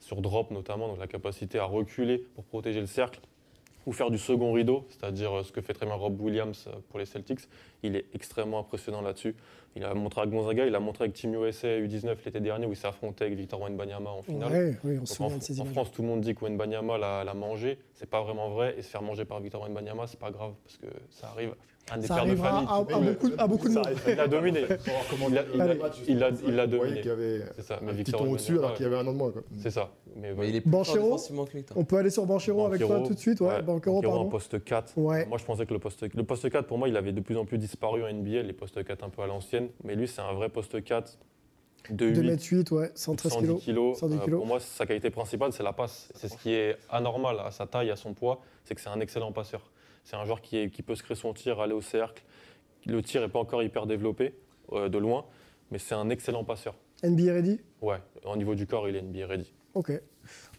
Sur 0.01 0.21
drop 0.21 0.51
notamment, 0.51 0.89
donc 0.89 0.99
la 0.99 1.07
capacité 1.09 1.59
à 1.59 1.65
reculer 1.65 2.19
pour 2.35 2.45
protéger 2.45 2.81
le 2.81 2.87
cercle. 2.87 3.21
ou 3.87 3.93
faire 3.93 4.11
du 4.11 4.19
second 4.19 4.53
rideau, 4.53 4.87
c'est-à-dire 4.91 5.39
euh, 5.39 5.43
ce 5.45 5.51
que 5.51 5.63
fait 5.63 5.73
très 5.73 5.87
bien 5.87 5.95
Rob 5.95 6.21
Williams 6.21 6.69
pour 6.91 6.99
les 6.99 7.07
Celtics. 7.07 7.41
Il 7.83 7.97
est 7.97 8.05
extrêmement 8.13 8.59
impressionnant 8.59 9.01
là-dessus. 9.01 9.35
Il 9.79 9.85
a 9.85 9.95
montré 9.95 10.23
à 10.23 10.27
Gonzaga, 10.27 10.67
il 10.67 10.75
a 10.75 10.81
montré 10.81 11.05
avec 11.05 11.15
Team 11.15 11.35
USA 11.35 11.69
U19 11.79 12.17
l'été 12.27 12.41
dernier 12.41 12.67
où 12.67 12.73
il 12.73 12.77
s'est 12.77 12.89
affronté 12.89 13.27
avec 13.27 13.39
Victor 13.39 13.61
Wembanyama 13.63 14.11
en 14.11 14.23
finale. 14.23 14.51
Ouais, 14.53 14.77
oui, 14.83 14.93
on 14.95 14.99
Donc 14.99 15.07
se 15.07 15.13
en, 15.13 15.17
souvient 15.29 15.37
de 15.39 15.43
ces 15.45 15.61
en 15.61 15.63
images. 15.63 15.73
France, 15.73 15.93
tout 15.93 16.03
le 16.03 16.09
monde 16.09 16.21
dit 16.21 16.35
que 16.35 16.45
Wembanyama 16.45 16.99
l'a, 16.99 17.23
l'a 17.23 17.35
mangé. 17.35 17.79
C'est 17.95 18.11
pas 18.11 18.21
vraiment 18.23 18.51
vrai. 18.51 18.75
Et 18.77 18.83
se 18.83 18.89
faire 18.89 19.03
manger 19.03 19.25
par 19.25 19.39
Victor 19.41 19.63
Wembanyama, 19.63 20.09
c'est 20.09 20.19
pas 20.19 20.33
grave 20.33 20.55
parce 20.65 20.79
que 20.79 20.87
ça 21.11 21.29
arrive. 21.29 21.55
Un 21.91 21.97
des 21.97 22.07
Ça 22.07 22.17
pères 22.17 22.27
de 22.27 22.37
famille. 22.37 22.67
à, 22.69 22.75
à 22.77 22.83
beaucoup, 22.83 23.29
à 23.39 23.47
beaucoup 23.47 23.69
de 23.71 23.75
monde. 23.75 23.89
Il 24.07 24.21
a 24.21 24.29
dominé. 24.29 24.61
Il 26.07 26.23
a- 26.23 26.29
il 26.47 26.55
il 26.55 26.67
dominé. 26.71 26.97
qu'il 27.01 27.07
y 27.07 27.11
avait 27.11 27.41
C'est 27.57 27.63
ça. 27.63 27.79
Mais 27.81 27.89
un 27.89 27.95
petit 27.95 27.97
Victor 28.05 28.21
ton 28.25 28.33
au-dessus 28.33 28.59
alors 28.59 28.75
qu'il 28.75 28.85
y 28.85 28.87
avait 28.87 28.99
un 28.99 29.07
an 29.07 29.13
de 29.15 29.17
moins. 29.17 29.33
C'est 29.59 29.71
ça. 29.71 29.89
Mais, 30.15 30.35
Mais 30.37 30.51
il 30.51 30.57
est 30.57 30.67
Banchero. 30.69 31.17
On 31.77 31.85
peut 31.85 31.97
aller 31.97 32.11
sur 32.11 32.27
Banchero 32.27 32.67
avec 32.67 32.83
toi 32.85 33.01
tout 33.07 33.15
de 33.15 33.19
suite, 33.19 33.41
ouais. 33.41 33.63
Banchero, 33.63 34.03
Banchero 34.03 34.19
en 34.19 34.27
poste 34.27 34.63
4. 34.63 34.99
Ouais. 34.99 35.25
Moi, 35.27 35.39
je 35.39 35.45
pensais 35.47 35.65
que 35.65 35.73
le 35.73 35.79
poste, 35.79 36.05
le 36.15 36.23
poste 36.25 36.51
4, 36.51 36.67
pour 36.67 36.77
moi, 36.77 36.89
il 36.91 36.97
avait 36.97 37.13
de 37.13 37.21
plus 37.23 37.39
en 37.39 37.47
plus 37.47 37.57
disparu 37.57 38.03
en 38.05 38.09
NBA, 38.13 38.43
les 38.43 38.53
postes 38.53 38.85
4 38.85 39.05
un 39.05 39.09
peu 39.09 39.23
à 39.23 39.27
l'ancienne. 39.27 39.68
Mais 39.85 39.95
lui, 39.95 40.09
c'est 40.09 40.21
un 40.21 40.33
vrai 40.33 40.49
poste 40.49 40.83
4 40.83 41.19
de 41.91 42.07
8, 42.07 42.15
2m8, 42.37 42.73
ouais, 42.75 42.91
113 42.95 43.33
110 43.33 43.47
kilos. 43.47 43.63
kilos. 43.65 43.99
110 43.99 44.15
Euh, 44.17 44.25
kilos. 44.25 44.39
pour 44.39 44.47
moi, 44.47 44.61
sa 44.61 44.85
qualité 44.87 45.11
principale, 45.11 45.53
c'est 45.53 45.63
la 45.63 45.73
passe. 45.73 46.11
C'est 46.15 46.29
ce 46.29 46.37
qui 46.37 46.53
est 46.53 46.77
anormal 46.91 47.39
à 47.41 47.51
sa 47.51 47.67
taille, 47.67 47.91
à 47.91 47.97
son 47.97 48.15
poids, 48.15 48.41
c'est 48.65 48.75
que 48.75 48.81
c'est 48.81 48.89
un 48.91 49.01
excellent 49.01 49.33
passeur. 49.33 49.71
C'est 50.05 50.17
un 50.17 50.25
joueur 50.25 50.41
qui, 50.41 50.57
est- 50.59 50.71
qui 50.71 50.83
peut 50.83 50.95
se 50.95 51.03
créer 51.03 51.17
son 51.17 51.33
tir, 51.35 51.61
aller 51.61 51.73
au 51.75 51.81
cercle. 51.83 52.23
Le 52.87 53.03
tir 53.03 53.21
n'est 53.23 53.29
pas 53.29 53.39
encore 53.41 53.63
hyper 53.63 53.87
développé 53.87 54.35
euh, 54.73 54.89
de 54.89 54.99
loin, 54.99 55.25
mais 55.71 55.79
c'est 55.79 55.95
un 55.95 56.09
excellent 56.11 56.45
passeur. 56.45 56.75
NBA 57.03 57.33
ready? 57.33 57.61
Ouais, 57.83 57.99
au 58.25 58.37
niveau 58.37 58.55
du 58.55 58.67
corps, 58.67 58.89
il 58.89 58.97
est 58.97 59.03
NBA 59.03 59.27
ready. 59.27 59.53
Ok. 59.75 59.93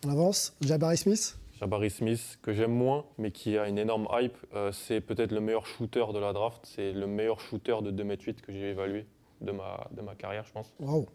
On 0.06 0.10
avance. 0.10 0.56
Jabari 0.62 0.98
Smith? 0.98 1.38
Jabari 1.60 1.90
Smith, 1.90 2.40
que 2.42 2.54
j'aime 2.54 2.72
moins, 2.72 3.06
mais 3.18 3.32
qui 3.32 3.58
a 3.58 3.68
une 3.68 3.78
énorme 3.78 4.08
hype, 4.14 4.38
euh, 4.56 4.72
c'est 4.72 5.02
peut-être 5.02 5.32
le 5.34 5.42
meilleur 5.42 5.66
shooter 5.66 6.06
de 6.14 6.20
la 6.20 6.32
draft. 6.32 6.62
C'est 6.64 6.94
le 6.94 7.06
meilleur 7.06 7.40
shooter 7.42 7.76
de 7.82 7.92
2m8 7.92 8.36
que 8.42 8.54
j'ai 8.54 8.70
évalué 8.70 9.06
de 9.42 9.52
ma, 9.52 9.88
de 9.92 10.02
ma 10.02 10.16
carrière, 10.16 10.46
je 10.46 10.54
pense. 10.54 10.74
Waouh. 10.80 11.06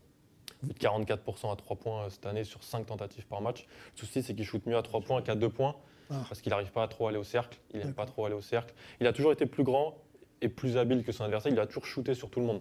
Il 0.63 0.69
fait 0.69 0.87
44% 0.87 1.51
à 1.53 1.57
3 1.57 1.77
points 1.77 2.05
euh, 2.05 2.11
cette 2.11 2.27
année 2.27 2.45
sur 2.45 2.63
5 2.63 2.85
tentatives 2.87 3.27
par 3.27 3.41
match. 3.41 3.67
Le 3.95 4.01
souci, 4.01 4.23
c'est 4.23 4.35
qu'il 4.35 4.45
shoot 4.45 4.65
mieux 4.67 4.77
à 4.77 4.83
3 4.83 5.01
points 5.01 5.23
qu'à 5.23 5.35
2 5.35 5.49
points, 5.49 5.77
Ah. 6.11 6.25
parce 6.29 6.43
qu'il 6.43 6.51
n'arrive 6.51 6.73
pas 6.73 6.83
à 6.83 6.89
trop 6.89 7.07
aller 7.09 7.19
au 7.19 7.25
cercle. 7.25 7.59
Il 7.73 7.81
n'aime 7.81 7.95
pas 7.95 8.05
trop 8.05 8.27
aller 8.27 8.35
au 8.35 8.43
cercle. 8.43 8.75
Il 9.01 9.07
a 9.07 9.13
toujours 9.15 9.33
été 9.33 9.47
plus 9.47 9.65
grand 9.65 9.97
et 10.43 10.49
plus 10.51 10.77
habile 10.77 11.05
que 11.05 11.13
son 11.13 11.25
adversaire. 11.25 11.53
Il 11.53 11.59
a 11.59 11.67
toujours 11.67 11.87
shooté 11.87 12.13
sur 12.13 12.29
tout 12.29 12.41
le 12.41 12.47
monde. 12.47 12.61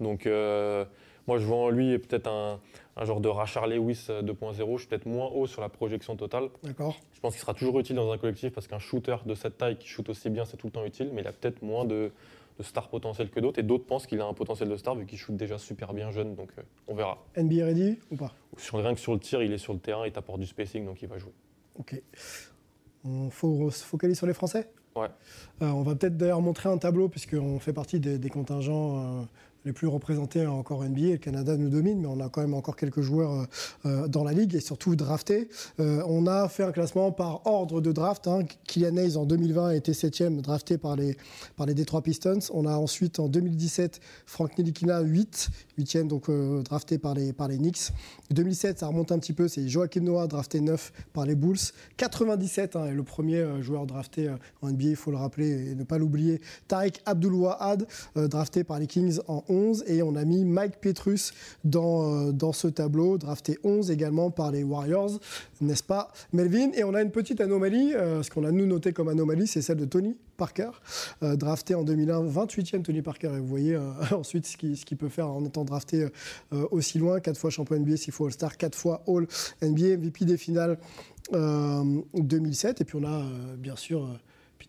Donc, 0.00 0.26
euh, 0.26 0.84
moi, 1.26 1.38
je 1.38 1.44
vois 1.44 1.58
en 1.58 1.68
lui 1.70 1.98
peut-être 1.98 2.28
un, 2.28 2.60
un 2.96 3.04
genre 3.04 3.20
de 3.20 3.28
Rachar 3.28 3.66
Lewis 3.66 4.06
euh, 4.10 4.22
2.0. 4.22 4.72
Je 4.74 4.78
suis 4.78 4.88
peut-être 4.88 5.06
moins 5.06 5.28
haut 5.28 5.46
sur 5.46 5.60
la 5.60 5.68
projection 5.68 6.16
totale. 6.16 6.48
D'accord. 6.62 6.96
Je 7.14 7.20
pense 7.20 7.34
qu'il 7.34 7.40
sera 7.40 7.54
toujours 7.54 7.78
utile 7.78 7.96
dans 7.96 8.10
un 8.12 8.18
collectif 8.18 8.52
parce 8.52 8.66
qu'un 8.66 8.78
shooter 8.78 9.16
de 9.26 9.34
cette 9.34 9.58
taille 9.58 9.76
qui 9.76 9.88
shoot 9.88 10.08
aussi 10.08 10.30
bien, 10.30 10.44
c'est 10.44 10.56
tout 10.56 10.66
le 10.66 10.72
temps 10.72 10.84
utile, 10.84 11.10
mais 11.12 11.22
il 11.22 11.26
a 11.26 11.32
peut-être 11.32 11.62
moins 11.62 11.84
de, 11.84 12.10
de 12.58 12.62
star 12.62 12.88
potentiel 12.88 13.30
que 13.30 13.40
d'autres. 13.40 13.58
Et 13.58 13.62
d'autres 13.62 13.86
pensent 13.86 14.06
qu'il 14.06 14.20
a 14.20 14.26
un 14.26 14.34
potentiel 14.34 14.68
de 14.68 14.76
star 14.76 14.94
vu 14.94 15.06
qu'il 15.06 15.18
shoot 15.18 15.36
déjà 15.36 15.58
super 15.58 15.92
bien 15.92 16.10
jeune, 16.10 16.34
donc 16.34 16.50
euh, 16.58 16.62
on 16.88 16.94
verra. 16.94 17.18
NBA 17.36 17.64
ready 17.64 17.98
ou 18.10 18.16
pas? 18.16 18.32
Sur, 18.56 18.78
rien 18.78 18.94
que 18.94 19.00
sur 19.00 19.12
le 19.12 19.20
tir, 19.20 19.42
il 19.42 19.52
est 19.52 19.58
sur 19.58 19.72
le 19.72 19.78
terrain, 19.78 20.06
il 20.06 20.12
t'apporte 20.12 20.40
du 20.40 20.46
spacing, 20.46 20.84
donc 20.84 21.00
il 21.02 21.08
va 21.08 21.18
jouer. 21.18 21.32
Ok. 21.78 22.00
On 23.04 23.30
faut 23.30 23.70
se 23.70 23.84
focaliser 23.84 24.18
sur 24.18 24.26
les 24.26 24.34
Français? 24.34 24.68
Ouais. 24.96 25.08
Euh, 25.62 25.68
on 25.68 25.82
va 25.82 25.94
peut-être 25.94 26.16
d'ailleurs 26.16 26.42
montrer 26.42 26.68
un 26.68 26.76
tableau, 26.76 27.08
puisqu'on 27.08 27.58
fait 27.60 27.72
partie 27.72 28.00
des, 28.00 28.18
des 28.18 28.28
contingents 28.28 29.20
euh, 29.20 29.22
les 29.64 29.72
plus 29.72 29.86
représentés 29.86 30.46
encore 30.46 30.84
NBA. 30.84 31.00
Le 31.00 31.16
Canada 31.18 31.56
nous 31.56 31.68
domine, 31.68 32.00
mais 32.00 32.06
on 32.06 32.20
a 32.20 32.28
quand 32.28 32.40
même 32.40 32.54
encore 32.54 32.76
quelques 32.76 33.00
joueurs 33.00 33.32
euh, 33.32 33.44
euh, 33.86 34.08
dans 34.08 34.24
la 34.24 34.32
ligue 34.32 34.54
et 34.54 34.60
surtout 34.60 34.96
draftés. 34.96 35.48
Euh, 35.80 36.02
on 36.06 36.26
a 36.26 36.48
fait 36.48 36.64
un 36.64 36.72
classement 36.72 37.12
par 37.12 37.46
ordre 37.46 37.80
de 37.80 37.92
draft. 37.92 38.26
Hein. 38.26 38.40
Kylian 38.64 38.96
Hayes 38.96 39.16
en 39.16 39.26
2020 39.26 39.68
a 39.68 39.74
été 39.74 39.92
7e 39.92 40.40
drafté 40.40 40.78
par 40.78 40.96
les, 40.96 41.16
par 41.56 41.66
les 41.66 41.74
Detroit 41.74 42.02
Pistons. 42.02 42.40
On 42.52 42.66
a 42.66 42.76
ensuite 42.76 43.20
en 43.20 43.28
2017 43.28 44.00
Frank 44.26 44.56
Nilikina 44.56 45.00
8, 45.00 45.50
8e 45.78 46.06
donc 46.06 46.30
drafté 46.64 46.98
par 46.98 47.14
les, 47.14 47.32
par 47.32 47.48
les 47.48 47.58
Knicks. 47.58 47.92
2007, 48.30 48.78
ça 48.78 48.86
remonte 48.86 49.12
un 49.12 49.18
petit 49.18 49.32
peu, 49.32 49.48
c'est 49.48 49.68
Joachim 49.68 50.02
Noah 50.02 50.26
drafté 50.26 50.60
9 50.60 50.92
par 51.12 51.26
les 51.26 51.34
Bulls. 51.34 51.58
97 51.96 52.76
hein, 52.76 52.86
est 52.86 52.94
le 52.94 53.02
premier 53.02 53.44
joueur 53.62 53.86
drafté 53.86 54.30
en 54.62 54.70
NBA, 54.70 54.84
il 54.84 54.96
faut 54.96 55.10
le 55.10 55.16
rappeler 55.16 55.70
et 55.70 55.74
ne 55.74 55.84
pas 55.84 55.98
l'oublier. 55.98 56.40
Tariq 56.68 57.00
Abdul-Wahad, 57.06 57.86
euh, 58.16 58.28
drafté 58.28 58.64
par 58.64 58.78
les 58.78 58.86
Kings 58.86 59.18
en 59.28 59.42
11. 59.50 59.84
Et 59.86 60.02
on 60.02 60.16
a 60.16 60.24
mis 60.24 60.44
Mike 60.44 60.80
Petrus 60.80 61.34
dans, 61.64 62.28
euh, 62.28 62.32
dans 62.32 62.52
ce 62.52 62.68
tableau, 62.68 63.18
drafté 63.18 63.58
11 63.64 63.90
également 63.90 64.30
par 64.30 64.50
les 64.50 64.62
Warriors, 64.62 65.18
n'est-ce 65.60 65.82
pas 65.82 66.12
Melvin? 66.32 66.70
Et 66.74 66.84
on 66.84 66.94
a 66.94 67.02
une 67.02 67.10
petite 67.10 67.40
anomalie, 67.40 67.94
euh, 67.94 68.22
ce 68.22 68.30
qu'on 68.30 68.44
a 68.44 68.52
nous 68.52 68.66
noté 68.66 68.92
comme 68.92 69.08
anomalie, 69.08 69.46
c'est 69.46 69.62
celle 69.62 69.78
de 69.78 69.84
Tony 69.84 70.16
Parker, 70.36 70.70
euh, 71.22 71.36
drafté 71.36 71.74
en 71.74 71.82
2001, 71.82 72.22
28e 72.22 72.82
Tony 72.82 73.02
Parker. 73.02 73.32
Et 73.36 73.40
vous 73.40 73.46
voyez 73.46 73.78
ensuite 74.12 74.46
ce 74.46 74.56
qu'il 74.56 74.96
peut 74.96 75.08
faire 75.08 75.28
en 75.28 75.44
étant 75.44 75.64
drafté 75.64 76.06
aussi 76.70 76.98
loin, 76.98 77.20
4 77.20 77.36
fois 77.36 77.50
champion 77.50 77.76
NBA, 77.78 77.96
6 77.96 78.10
fois 78.10 78.28
All-Star, 78.28 78.56
4 78.56 78.74
fois 78.74 79.02
All 79.06 79.26
NBA, 79.62 79.96
MVP 79.96 80.24
des 80.24 80.36
finales 80.36 80.78
euh, 81.34 82.00
2007. 82.14 82.80
Et 82.80 82.84
puis 82.84 82.98
on 83.00 83.04
a 83.04 83.24
bien 83.56 83.76
sûr 83.76 84.08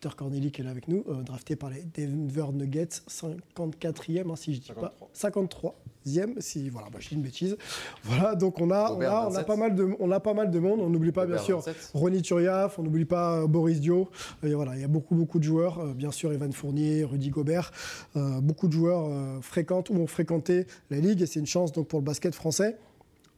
Peter 0.02 0.16
Corneli 0.16 0.50
qui 0.50 0.60
est 0.62 0.64
là 0.64 0.70
avec 0.70 0.88
nous, 0.88 1.04
euh, 1.08 1.22
drafté 1.22 1.54
par 1.54 1.70
les 1.70 1.84
Denver 1.96 2.46
Nuggets, 2.52 2.88
54e, 3.08 4.30
hein, 4.30 4.36
si 4.36 4.52
je 4.54 4.60
dis 4.60 4.72
pas. 4.72 4.92
53e, 5.14 6.40
si 6.40 6.68
voilà, 6.70 6.88
bah, 6.90 6.98
je 7.00 7.10
dis 7.10 7.14
une 7.14 7.22
bêtise. 7.22 7.56
Voilà, 8.02 8.34
donc 8.34 8.60
on 8.60 8.72
a, 8.72 8.90
on 8.90 9.00
a, 9.00 9.26
on 9.28 9.34
a 9.36 9.42
27. 9.42 9.46
pas 9.46 9.56
mal 9.56 9.74
de, 9.76 9.88
on 10.00 10.10
a 10.10 10.18
pas 10.18 10.34
mal 10.34 10.50
de 10.50 10.58
monde. 10.58 10.80
On 10.80 10.90
n'oublie 10.90 11.12
pas 11.12 11.24
bien 11.24 11.38
sûr 11.38 11.58
27. 11.60 11.90
Ronny 11.94 12.20
Turiaf, 12.20 12.80
on 12.80 12.82
n'oublie 12.82 13.04
pas 13.04 13.42
euh, 13.42 13.46
Boris 13.46 13.78
Dio. 13.78 14.08
Et 14.42 14.54
voilà, 14.54 14.74
il 14.74 14.80
y 14.80 14.84
a 14.84 14.88
beaucoup 14.88 15.14
beaucoup 15.14 15.38
de 15.38 15.44
joueurs, 15.44 15.78
euh, 15.78 15.94
bien 15.94 16.10
sûr 16.10 16.32
Evan 16.32 16.52
Fournier, 16.52 17.04
Rudy 17.04 17.30
Gobert, 17.30 17.70
euh, 18.16 18.40
beaucoup 18.40 18.66
de 18.66 18.72
joueurs 18.72 19.06
euh, 19.06 19.40
fréquentent 19.40 19.90
ou 19.90 19.94
ont 19.94 20.08
fréquenté 20.08 20.66
la 20.90 20.98
ligue 20.98 21.22
et 21.22 21.26
c'est 21.26 21.38
une 21.38 21.46
chance 21.46 21.70
donc 21.70 21.86
pour 21.86 22.00
le 22.00 22.04
basket 22.04 22.34
français. 22.34 22.76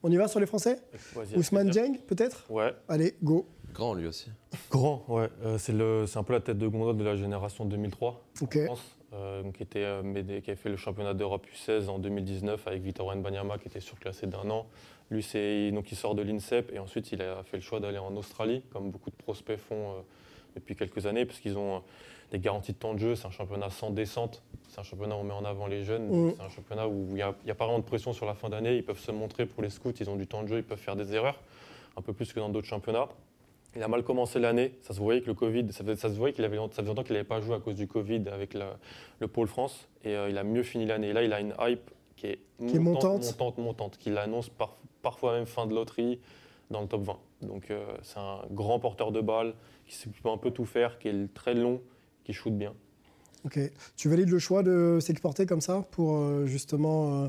On 0.01 0.11
y 0.11 0.17
va 0.17 0.27
sur 0.27 0.39
les 0.39 0.45
Français? 0.45 0.77
Ousmane. 1.35 1.69
Dieng 1.71 1.97
peut-être? 2.05 2.45
Ouais, 2.51 2.75
Allez, 2.87 3.15
go. 3.23 3.47
Grand 3.75 3.93
lui 3.93 4.07
aussi. 4.07 4.29
grand, 4.71 5.03
ouais. 5.09 5.29
Euh, 5.43 5.57
c'est, 5.57 5.73
le, 5.73 6.05
c'est 6.07 6.17
un 6.17 6.23
peu 6.23 6.33
la 6.33 6.39
tête 6.39 6.57
de 6.57 6.67
gondole 6.67 6.95
de 6.97 7.03
la 7.03 7.15
génération 7.17 7.65
2003. 7.65 8.23
Ok. 8.41 8.55
en 8.55 8.65
France, 8.65 8.97
euh, 9.13 9.43
donc 9.43 9.57
qui, 9.57 9.63
était, 9.63 9.83
euh, 9.83 10.01
Médé- 10.01 10.41
qui 10.41 10.49
a 10.49 10.55
fait 10.55 10.69
le 10.69 10.77
championnat 10.77 11.13
d'Europe 11.13 11.45
U16 11.53 11.89
en 11.89 11.99
2019 11.99 12.65
avec 12.67 12.81
Victor 12.81 13.07
Wembanyama 13.07 13.57
qui 13.57 13.67
était 13.67 13.81
surclassé 13.81 14.27
d'un 14.27 14.49
an. 14.49 14.65
Lui, 15.11 15.21
c'est, 15.21 15.71
donc, 15.71 15.91
il 15.91 15.95
sort 15.95 16.15
de 16.15 16.21
l'INSEP 16.23 16.71
et 16.73 16.79
ensuite 16.79 17.11
il 17.11 17.21
a 17.21 17.43
fait 17.43 17.57
le 17.57 17.61
choix 17.61 17.79
d'aller 17.81 17.97
en 17.99 18.15
Australie, 18.15 18.63
comme 18.71 18.89
beaucoup 18.91 19.09
de 19.11 19.15
prospects 19.15 19.57
font 19.59 19.75
euh, 19.91 20.01
depuis 20.55 20.75
quelques 20.75 21.05
années, 21.05 21.25
parce 21.25 21.39
qu'ils 21.39 21.57
ont 21.57 21.75
euh, 21.75 21.79
des 22.31 22.39
garanties 22.39 22.71
de 22.73 22.77
temps 22.77 22.93
de 22.93 22.99
jeu. 22.99 23.15
C'est 23.15 23.27
un 23.27 23.31
championnat 23.31 23.69
sans 23.69 23.91
descente. 23.91 24.41
C'est 24.69 24.79
un 24.79 24.83
championnat 24.83 25.15
où 25.15 25.19
on 25.19 25.23
met 25.25 25.33
en 25.33 25.45
avant 25.45 25.67
les 25.67 25.83
jeunes. 25.83 26.07
Mm. 26.27 26.33
C'est 26.37 26.41
un 26.43 26.49
championnat 26.49 26.87
où 26.87 27.07
il 27.09 27.15
n'y 27.15 27.21
a 27.21 27.55
pas 27.55 27.65
vraiment 27.65 27.79
de 27.79 27.83
pression 27.83 28.13
sur 28.13 28.25
la 28.25 28.33
fin 28.35 28.49
d'année. 28.49 28.77
Ils 28.77 28.83
peuvent 28.85 28.99
se 28.99 29.11
montrer 29.11 29.45
pour 29.45 29.61
les 29.61 29.69
scouts. 29.69 29.91
Ils 29.99 30.09
ont 30.09 30.15
du 30.15 30.27
temps 30.27 30.43
de 30.43 30.47
jeu. 30.47 30.57
Ils 30.57 30.63
peuvent 30.63 30.79
faire 30.79 30.95
des 30.95 31.13
erreurs, 31.13 31.39
un 31.97 32.01
peu 32.01 32.13
plus 32.13 32.31
que 32.33 32.39
dans 32.39 32.49
d'autres 32.49 32.67
championnats. 32.67 33.09
Il 33.75 33.83
a 33.83 33.87
mal 33.87 34.03
commencé 34.03 34.39
l'année. 34.39 34.73
Ça 34.81 34.93
se 34.93 34.99
voyait 34.99 35.21
que 35.21 35.27
le 35.27 35.33
Covid, 35.33 35.65
ça, 35.71 35.83
faisait- 35.83 35.95
ça 35.97 36.09
se 36.09 36.15
voyait 36.15 36.33
qu'il 36.33 36.45
avait, 36.45 36.57
ça 36.57 36.67
faisait 36.69 36.87
longtemps 36.87 37.03
qu'il 37.03 37.13
n'avait 37.13 37.27
pas 37.27 37.41
joué 37.41 37.55
à 37.55 37.59
cause 37.59 37.75
du 37.75 37.87
Covid 37.87 38.23
avec 38.31 38.53
la- 38.53 38.77
le 39.19 39.27
pôle 39.27 39.47
France. 39.47 39.87
Et 40.03 40.15
euh, 40.15 40.29
il 40.29 40.37
a 40.37 40.43
mieux 40.43 40.63
fini 40.63 40.85
l'année. 40.85 41.09
Et 41.09 41.13
là, 41.13 41.23
il 41.23 41.33
a 41.33 41.39
une 41.41 41.53
hype 41.59 41.91
qui 42.15 42.27
est, 42.27 42.39
Qui 42.67 42.77
est 42.77 42.79
montante. 42.79 43.23
montante, 43.23 43.57
montante, 43.57 43.97
qu'il 43.97 44.17
annonce 44.17 44.49
par- 44.49 44.77
parfois 45.01 45.33
même 45.33 45.45
fin 45.45 45.65
de 45.67 45.73
loterie 45.75 46.19
dans 46.71 46.81
le 46.81 46.87
top 46.87 47.01
20. 47.03 47.17
Donc 47.41 47.69
euh, 47.69 47.85
c'est 48.01 48.17
un 48.17 48.39
grand 48.51 48.79
porteur 48.79 49.11
de 49.11 49.19
balle 49.21 49.53
qui 49.85 49.95
sait- 49.95 50.09
qui 50.09 50.21
peut 50.21 50.29
un 50.29 50.37
peu 50.37 50.51
tout 50.51 50.65
faire, 50.65 50.97
qui 50.97 51.09
est 51.09 51.33
très 51.33 51.53
long, 51.53 51.81
qui 52.23 52.31
shoot 52.33 52.53
bien. 52.57 52.73
Ok. 53.45 53.59
Tu 53.97 54.09
valides 54.09 54.29
le 54.29 54.39
choix 54.39 54.63
de 54.63 54.97
s'exporter 55.01 55.45
comme 55.45 55.61
ça 55.61 55.83
pour 55.91 56.15
euh, 56.15 56.45
justement 56.45 57.25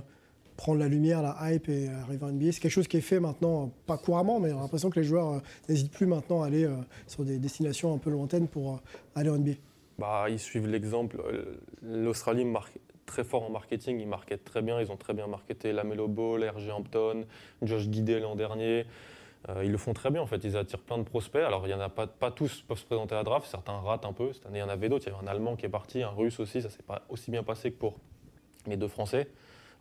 prendre 0.57 0.79
la 0.79 0.89
lumière, 0.89 1.23
la 1.23 1.37
hype 1.43 1.69
et 1.69 1.89
arriver 1.89 2.25
en 2.25 2.33
NBA 2.33 2.53
C'est 2.53 2.61
quelque 2.61 2.73
chose 2.73 2.89
qui 2.89 2.97
est 2.97 3.03
fait 3.03 3.21
maintenant, 3.21 3.65
euh, 3.65 3.67
pas 3.87 3.99
couramment, 3.99 4.41
mais 4.41 4.49
j'ai 4.49 4.55
l'impression 4.55 4.91
que 4.91 4.99
les 4.99 5.07
joueurs 5.07 5.33
euh, 5.35 5.41
n'hésitent 5.69 5.93
plus 5.93 6.07
maintenant 6.07 6.43
à 6.43 6.47
aller 6.47 6.65
euh, 6.65 6.75
sur 7.07 7.25
des 7.25 7.39
destinations 7.39 7.95
un 7.95 7.99
peu 7.99 8.11
lointaines 8.11 8.49
pour 8.49 8.75
euh, 8.75 8.79
aller 9.15 9.31
en 9.31 9.39
NBA. 9.39 9.53
Bah, 9.99 10.27
ils 10.29 10.39
suivent 10.39 10.67
l'exemple. 10.67 11.23
Euh, 11.27 11.57
L'Australie 11.83 12.45
marque 12.45 12.79
très 13.07 13.25
fort 13.25 13.45
en 13.45 13.51
marketing, 13.51 14.01
ils 14.01 14.09
marketent 14.09 14.45
très 14.45 14.63
bien, 14.63 14.81
ils 14.81 14.91
ont 14.91 14.97
très 14.97 15.15
bien 15.15 15.27
marketé 15.27 15.73
la 15.73 15.85
Melo 15.85 16.09
Ball, 16.09 16.45
RG 16.45 16.71
Hampton, 16.71 17.25
Josh 17.63 17.89
Guidé 17.89 18.19
l'an 18.19 18.35
dernier. 18.35 18.85
Euh, 19.49 19.65
ils 19.65 19.71
le 19.71 19.79
font 19.79 19.93
très 19.93 20.11
bien 20.11 20.21
en 20.21 20.27
fait, 20.27 20.43
ils 20.45 20.57
attirent 20.57 20.81
plein 20.81 20.99
de 20.99 21.05
prospects. 21.05 21.43
Alors 21.43 21.67
il 21.67 21.71
y 21.71 21.75
en 21.75 21.81
a 21.81 21.89
pas, 21.89 22.07
pas 22.07 22.31
tous 22.31 22.63
peuvent 22.63 22.79
se 22.79 22.85
présenter 22.85 23.15
à 23.15 23.19
la 23.19 23.25
draft, 23.25 23.49
certains 23.49 23.79
ratent 23.79 24.05
un 24.05 24.13
peu. 24.13 24.33
Cette 24.33 24.47
année 24.47 24.59
il 24.59 24.63
y 24.63 24.65
en 24.65 24.69
avait 24.69 24.89
d'autres, 24.89 25.07
il 25.07 25.13
y 25.13 25.15
avait 25.15 25.25
un 25.25 25.29
Allemand 25.29 25.57
qui 25.57 25.67
est 25.67 25.71
parti, 25.71 26.03
un 26.03 26.11
Russe 26.11 26.41
aussi, 26.41 26.61
ça 26.61 26.69
s'est 26.69 26.83
pas 26.83 27.03
aussi 27.09 27.31
bien 27.31 27.45
passé 27.45 27.71
que 27.71 27.77
pour 27.77 27.97
les 28.67 28.77
deux 28.77 28.89
Français. 28.89 29.29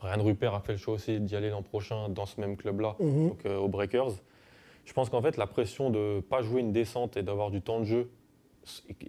Ryan 0.02 0.24
Rupert 0.24 0.54
a 0.54 0.60
fait 0.62 0.74
le 0.74 0.78
choix 0.78 0.96
aussi 0.96 1.20
d'y 1.20 1.36
aller 1.36 1.50
l'an 1.50 1.62
prochain 1.64 2.10
dans 2.10 2.26
ce 2.26 2.40
même 2.40 2.58
club-là, 2.58 2.96
Mhm. 3.00 3.30
donc 3.30 3.46
euh, 3.46 3.58
aux 3.58 3.68
Breakers. 3.70 4.12
Je 4.86 4.94
pense 4.94 5.10
qu'en 5.10 5.22
fait 5.22 5.38
la 5.38 5.48
pression 5.48 5.90
de 5.90 6.18
ne 6.18 6.20
pas 6.22 6.42
jouer 6.42 6.62
une 6.62 6.72
descente 6.72 7.18
et 7.18 7.24
d'avoir 7.24 7.50
du 7.52 7.62
temps 7.62 7.80
de 7.80 7.86
jeu 7.86 8.10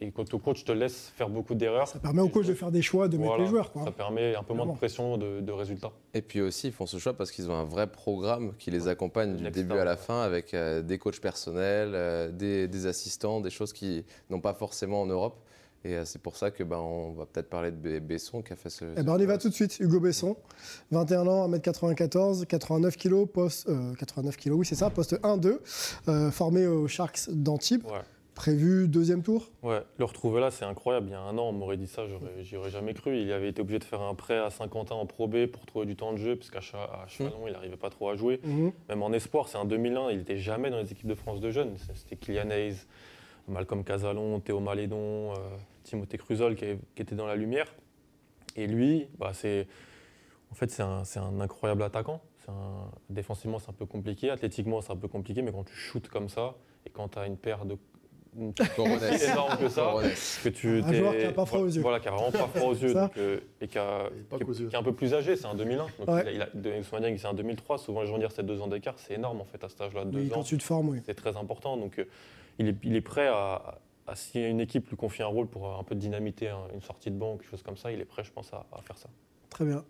et 0.01 0.11
quand 0.11 0.29
ton 0.29 0.39
coach 0.39 0.65
te 0.65 0.73
laisse 0.73 1.13
faire 1.17 1.31
beaucoup 1.31 1.55
d'erreurs. 1.55 1.89
Ça 1.89 1.99
permet 1.99 2.21
au 2.21 2.29
coach 2.29 2.47
de 2.47 2.53
faire 2.53 2.71
des 2.71 2.83
choix, 2.83 3.09
de 3.09 3.17
mettre 3.17 3.39
les 3.39 3.47
joueurs. 3.47 3.73
Quoi. 3.73 3.85
Ça 3.85 3.91
permet 3.91 4.35
un 4.35 4.43
peu 4.43 4.53
moins 4.53 4.67
de 4.67 4.73
pression 4.77 5.17
de, 5.17 5.41
de 5.41 5.51
résultats. 5.53 5.93
Et 6.13 6.21
puis 6.21 6.43
aussi, 6.43 6.67
ils 6.67 6.73
font 6.75 6.85
ce 6.85 6.99
choix 6.99 7.15
parce 7.15 7.31
qu'ils 7.31 7.51
ont 7.51 7.55
un 7.55 7.65
vrai 7.65 7.87
programme 7.87 8.53
qui 8.59 8.71
les 8.71 8.87
accompagne 8.87 9.35
du 9.35 9.43
Next 9.43 9.57
début 9.59 9.79
à 9.79 9.85
la 9.87 9.97
fin 9.97 10.21
avec 10.21 10.53
euh, 10.53 10.83
des 10.83 10.99
coachs 10.99 11.21
personnels, 11.21 11.93
euh, 11.95 12.31
des, 12.31 12.69
des 12.69 12.87
assistants, 12.87 13.41
des 13.41 13.49
choses 13.49 13.73
qui 13.73 14.05
n'ont 14.29 14.41
pas 14.43 14.53
forcément 14.53 15.01
en 15.01 15.07
Europe. 15.07 15.39
Et 15.87 15.95
euh, 15.95 16.05
c'est 16.05 16.21
pour 16.21 16.37
ça 16.37 16.51
que 16.51 16.65
ben, 16.65 16.79
on 16.79 17.13
va 17.13 17.27
peut-être 17.27 17.49
parler 17.49 17.71
de 17.71 17.77
Be- 17.77 18.01
Besson 18.01 18.43
qui 18.43 18.53
a 18.53 18.57
fait 18.57 18.71
ce. 18.71 18.85
Eh 18.97 19.03
ben, 19.03 19.13
on 19.15 19.19
y 19.19 19.27
va 19.27 19.39
tout 19.39 19.49
de 19.49 19.55
suite. 19.55 19.79
Hugo 19.79 20.01
Besson, 20.01 20.37
21 20.91 21.27
ans, 21.27 21.49
1m94, 21.49 22.45
89 22.47 22.97
kg, 22.97 23.25
poste, 23.27 23.69
euh, 23.69 23.95
89 23.95 24.37
kg, 24.37 24.51
oui 24.53 24.67
c'est 24.67 24.75
ça, 24.75 24.91
poste 24.91 25.15
1-2, 25.23 25.59
euh, 26.09 26.31
formé 26.31 26.67
aux 26.67 26.89
Sharks 26.89 27.29
d'Antibes, 27.31 27.85
Ouais. 27.85 28.01
prévu 28.35 28.89
deuxième 28.89 29.23
tour? 29.23 29.51
Ouais, 29.63 29.83
le 29.99 30.05
retrouver 30.05 30.41
là, 30.41 30.51
c'est 30.51 30.65
incroyable. 30.65 31.07
Il 31.09 31.13
y 31.13 31.15
a 31.15 31.21
un 31.21 31.39
an, 31.39 31.49
on 31.49 31.53
m'aurait 31.53 31.77
dit 31.77 31.87
ça, 31.87 32.03
j'y 32.43 32.57
aurais 32.57 32.71
jamais 32.71 32.93
cru. 32.95 33.17
Il 33.21 33.31
avait 33.33 33.49
été 33.51 33.61
obligé 33.63 33.79
de 33.79 33.85
faire 33.85 34.01
un 34.03 34.15
prêt 34.15 34.39
à 34.39 34.51
Saint-Quentin 34.51 34.95
en 34.97 35.07
Pro 35.07 35.29
B 35.29 35.47
pour 35.47 35.65
trouver 35.67 35.87
du 35.87 35.95
temps 35.95 36.13
de 36.13 36.19
jeu, 36.19 36.37
parce 36.37 36.51
qu'à 36.51 36.61
Chalon, 36.61 37.47
il 37.47 37.53
n'arrivait 37.53 37.77
pas 37.77 37.91
trop 37.91 38.09
à 38.11 38.17
jouer. 38.17 38.41
Mhm. 38.45 38.73
Même 38.89 39.03
en 39.03 39.13
espoir, 39.13 39.49
c'est 39.49 39.59
un 39.59 39.65
2001, 39.67 40.11
il 40.11 40.19
n'était 40.19 40.39
jamais 40.39 40.71
dans 40.71 40.79
les 40.79 40.91
équipes 40.91 41.07
de 41.09 41.15
France 41.15 41.41
de 41.41 41.51
jeunes. 41.51 41.75
C'était 41.95 42.17
Kylian 42.17 42.51
Hayes, 42.51 42.77
Malcolm 43.49 43.85
Casalon, 43.85 44.41
Théo 44.41 44.59
Malédon, 44.61 45.33
euh, 45.33 45.37
Timothée 45.87 46.19
Cruzol 46.19 46.55
qui, 46.57 46.65
était 46.99 47.15
dans 47.15 47.27
la 47.27 47.37
lumière. 47.37 47.75
Et 48.57 48.67
lui, 48.67 49.07
bah, 49.19 49.31
c'est 49.33 49.67
en 50.51 50.55
fait, 50.55 50.71
c'est 50.71 50.83
un, 50.83 51.05
c'est 51.05 51.19
un 51.19 51.41
incroyable 51.41 51.83
attaquant. 51.83 52.21
C'est 52.45 52.51
un- 52.51 52.91
défensivement, 53.11 53.59
c'est 53.59 53.71
un 53.71 53.75
peu 53.75 53.87
compliqué. 53.87 54.31
Athlétiquement, 54.31 54.81
c'est 54.81 54.93
un 54.93 54.97
peu 54.97 55.09
compliqué. 55.09 55.43
Mais 55.43 55.53
quand 55.53 55.65
tu 55.65 55.75
shootes 55.75 56.09
comme 56.09 56.29
ça, 56.29 56.55
et 56.87 56.91
quand 56.91 57.09
tu 57.09 57.19
as 57.19 57.27
une 57.27 57.37
paire 57.37 57.65
de. 57.67 57.77
une 58.39 58.53
énorme 59.33 59.57
que 59.59 59.69
ça, 59.69 59.93
que 60.45 60.49
tu. 60.49 60.79
Un 60.83 60.91
t'es- 60.91 60.97
joueur 60.99 61.17
qui 61.17 61.25
a 61.25 61.33
pas 61.33 61.45
froid 61.47 61.61
aux 61.61 61.67
yeux. 61.69 61.83
Voilà, 61.83 62.01
qui 62.01 62.09
a 62.09 62.13
vraiment 62.13 62.31
pas 62.31 62.47
froid 62.49 62.71
aux 62.71 62.75
yeux. 62.75 62.95
Donc, 62.95 63.17
euh, 63.19 63.41
et 63.61 63.67
qui, 63.69 63.79
a- 63.79 64.09
pas 64.31 64.37
qui 64.37 64.43
est- 64.43 64.47
qu'aux 64.47 64.53
yeux. 64.55 64.69
qui 64.69 64.75
est 64.75 64.79
un 64.79 64.83
peu 64.83 64.95
plus 64.95 65.13
âgé, 65.15 65.37
c'est 65.37 65.47
un 65.47 65.55
2001. 65.55 65.87
Donc 65.99 66.09
Ouais. 66.09 66.23
il 66.35 66.43
a, 66.43 66.49
il 66.55 66.69
a, 66.69 67.17
c'est 67.19 67.27
un 67.27 67.35
2003. 67.35 67.79
Souvent, 67.79 68.03
les 68.03 68.07
gens 68.07 68.19
disent 68.19 68.29
c'est 68.31 68.47
deux 68.47 68.61
ans 68.63 68.69
d'écart. 68.69 68.95
C'est 68.99 69.15
énorme, 69.15 69.41
en 69.41 69.45
fait, 69.45 69.63
à 69.65 69.69
cet 69.69 69.81
âge-là. 69.81 70.05
de 70.05 70.17
Oui, 70.17 70.25
Deux 70.29 70.35
quand 70.35 70.41
ans. 70.41 70.45
tu 70.45 70.57
te 70.59 70.63
formes, 70.63 70.89
oui. 70.91 71.01
C'est 71.05 71.15
très 71.15 71.37
important. 71.37 71.77
Donc, 71.77 71.99
euh, 71.99 72.05
il, 72.59 72.69
est, 72.69 72.77
il 72.85 72.95
est 72.97 73.01
prêt 73.03 73.27
à, 73.29 73.79
si 74.15 74.41
une 74.43 74.61
équipe 74.61 74.89
lui 74.89 74.97
confie 74.97 75.23
un 75.23 75.27
rôle 75.27 75.49
pour 75.49 75.79
un 75.79 75.83
peu 75.83 75.95
dynamiter 75.95 76.49
un- 76.49 76.69
une 76.75 76.81
sortie 76.83 77.11
de 77.11 77.17
banc 77.17 77.37
quelque 77.37 77.51
chose 77.51 77.63
comme 77.63 77.77
ça, 77.77 77.91
il 77.91 78.01
est 78.01 78.05
prêt, 78.05 78.23
je 78.25 78.31
pense, 78.33 78.53
à 78.53 78.65
faire 78.83 78.99
ça. 78.99 79.09
Très 79.51 79.65
bien. 79.65 79.85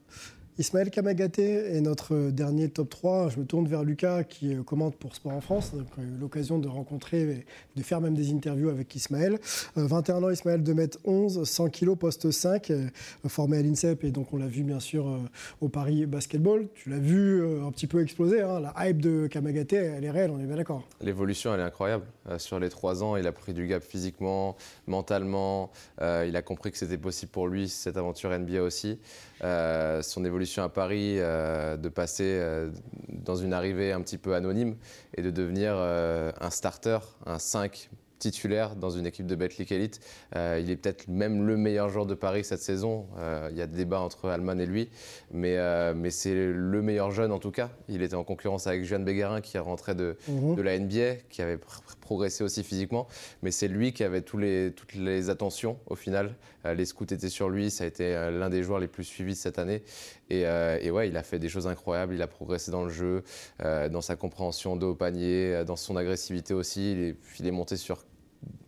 Ismaël 0.58 0.90
Kamagaté 0.90 1.76
est 1.76 1.82
notre 1.82 2.14
euh, 2.14 2.30
dernier 2.30 2.70
top 2.70 2.88
3. 2.88 3.28
Je 3.28 3.38
me 3.38 3.44
tourne 3.44 3.68
vers 3.68 3.84
Lucas 3.84 4.24
qui 4.24 4.54
euh, 4.54 4.62
commente 4.62 4.96
pour 4.96 5.14
Sport 5.14 5.32
en 5.34 5.42
France. 5.42 5.74
Donc, 5.74 5.86
euh, 5.98 6.02
l'occasion 6.18 6.58
de 6.58 6.66
rencontrer 6.66 7.44
de 7.76 7.82
faire 7.82 8.00
même 8.00 8.14
des 8.14 8.32
interviews 8.32 8.70
avec 8.70 8.94
Ismaël. 8.96 9.38
Euh, 9.76 9.86
21 9.86 10.22
ans, 10.22 10.30
Ismaël 10.30 10.62
2m11, 10.62 11.44
100 11.44 11.68
kg, 11.68 11.94
poste 11.94 12.30
5, 12.30 12.70
euh, 12.70 12.86
formé 13.28 13.58
à 13.58 13.62
l'INSEP 13.62 14.04
et 14.04 14.10
donc 14.10 14.32
on 14.32 14.38
l'a 14.38 14.46
vu 14.46 14.62
bien 14.62 14.80
sûr 14.80 15.06
euh, 15.06 15.18
au 15.60 15.68
Paris 15.68 16.06
Basketball. 16.06 16.68
Tu 16.74 16.88
l'as 16.88 17.00
vu 17.00 17.42
euh, 17.42 17.66
un 17.66 17.70
petit 17.70 17.86
peu 17.86 18.00
exploser. 18.02 18.40
hein. 18.40 18.58
La 18.60 18.88
hype 18.88 19.02
de 19.02 19.26
Kamagaté, 19.26 19.76
elle 19.76 20.04
est 20.04 20.10
réelle, 20.10 20.30
on 20.30 20.40
est 20.40 20.46
bien 20.46 20.56
d'accord. 20.56 20.88
L'évolution, 21.02 21.52
elle 21.52 21.60
est 21.60 21.64
incroyable. 21.64 22.06
Euh, 22.30 22.38
sur 22.38 22.58
les 22.58 22.70
trois 22.70 23.04
ans, 23.04 23.16
il 23.16 23.26
a 23.26 23.32
pris 23.32 23.52
du 23.52 23.66
gap 23.66 23.82
physiquement, 23.82 24.56
mentalement. 24.86 25.70
Euh, 26.00 26.24
il 26.26 26.34
a 26.34 26.40
compris 26.40 26.72
que 26.72 26.78
c'était 26.78 26.96
possible 26.96 27.30
pour 27.30 27.46
lui, 27.46 27.68
cette 27.68 27.98
aventure 27.98 28.30
NBA 28.30 28.62
aussi. 28.62 28.98
Euh, 29.44 30.02
son 30.02 30.24
évolution 30.24 30.62
à 30.62 30.68
Paris, 30.68 31.16
euh, 31.18 31.76
de 31.76 31.88
passer 31.88 32.24
euh, 32.40 32.70
dans 33.08 33.36
une 33.36 33.52
arrivée 33.52 33.92
un 33.92 34.00
petit 34.00 34.18
peu 34.18 34.34
anonyme 34.34 34.76
et 35.16 35.22
de 35.22 35.30
devenir 35.30 35.74
un 35.76 36.50
starter, 36.50 36.98
un 37.26 37.38
5 37.38 37.90
titulaire 38.18 38.76
dans 38.76 38.88
une 38.88 39.04
équipe 39.04 39.26
de 39.26 39.34
Betclic 39.34 39.70
Elite. 39.72 40.00
Euh, 40.36 40.58
il 40.62 40.70
est 40.70 40.76
peut-être 40.76 41.06
même 41.06 41.46
le 41.46 41.58
meilleur 41.58 41.90
joueur 41.90 42.06
de 42.06 42.14
Paris 42.14 42.44
cette 42.44 42.62
saison. 42.62 43.06
Euh, 43.18 43.48
il 43.50 43.58
y 43.58 43.60
a 43.60 43.66
des 43.66 43.76
débats 43.76 44.00
entre 44.00 44.30
Alman 44.30 44.58
et 44.58 44.64
lui, 44.64 44.88
mais, 45.32 45.58
euh, 45.58 45.92
mais 45.94 46.08
c'est 46.10 46.34
le 46.34 46.80
meilleur 46.80 47.10
jeune 47.10 47.30
en 47.30 47.38
tout 47.38 47.50
cas. 47.50 47.68
Il 47.90 48.00
était 48.00 48.14
en 48.14 48.24
concurrence 48.24 48.66
avec 48.66 48.84
Jeanne 48.86 49.04
Béguerin 49.04 49.42
qui 49.42 49.58
rentré 49.58 49.94
de, 49.94 50.16
Mhm. 50.28 50.54
de 50.54 50.62
la 50.62 50.78
NBA, 50.78 51.16
qui 51.28 51.42
avait 51.42 51.56
pr- 51.56 51.82
progressé 52.06 52.44
aussi 52.44 52.62
physiquement, 52.62 53.08
mais 53.42 53.50
c'est 53.50 53.66
lui 53.68 53.92
qui 53.92 54.04
avait 54.04 54.22
tous 54.22 54.38
les, 54.38 54.72
toutes 54.74 54.94
les 54.94 55.28
attentions 55.28 55.78
au 55.86 55.96
final. 55.96 56.36
Euh, 56.64 56.72
les 56.74 56.84
scouts 56.86 57.04
étaient 57.12 57.28
sur 57.28 57.48
lui, 57.50 57.70
ça 57.70 57.82
a 57.82 57.86
été 57.88 58.14
euh, 58.14 58.30
l'un 58.30 58.48
des 58.48 58.62
joueurs 58.62 58.78
les 58.78 58.86
plus 58.86 59.02
suivis 59.04 59.32
de 59.32 59.38
cette 59.38 59.58
année. 59.58 59.82
Et, 60.30 60.46
euh, 60.46 60.78
et 60.80 60.90
ouais, 60.92 61.08
il 61.08 61.16
a 61.16 61.24
fait 61.24 61.40
des 61.40 61.48
choses 61.48 61.66
incroyables, 61.66 62.14
il 62.14 62.22
a 62.22 62.28
progressé 62.28 62.70
dans 62.70 62.84
le 62.84 62.90
jeu, 62.90 63.24
dans 63.60 64.00
sa 64.00 64.14
compréhension 64.16 64.76
de 64.76 64.86
haut 64.86 64.94
panier, 64.94 65.64
dans 65.66 65.76
son 65.76 65.96
agressivité 65.96 66.54
aussi. 66.54 66.92
Il 66.92 66.98
est, 67.00 67.16
il 67.40 67.46
est 67.46 67.50
monté 67.50 67.76
sur 67.76 68.04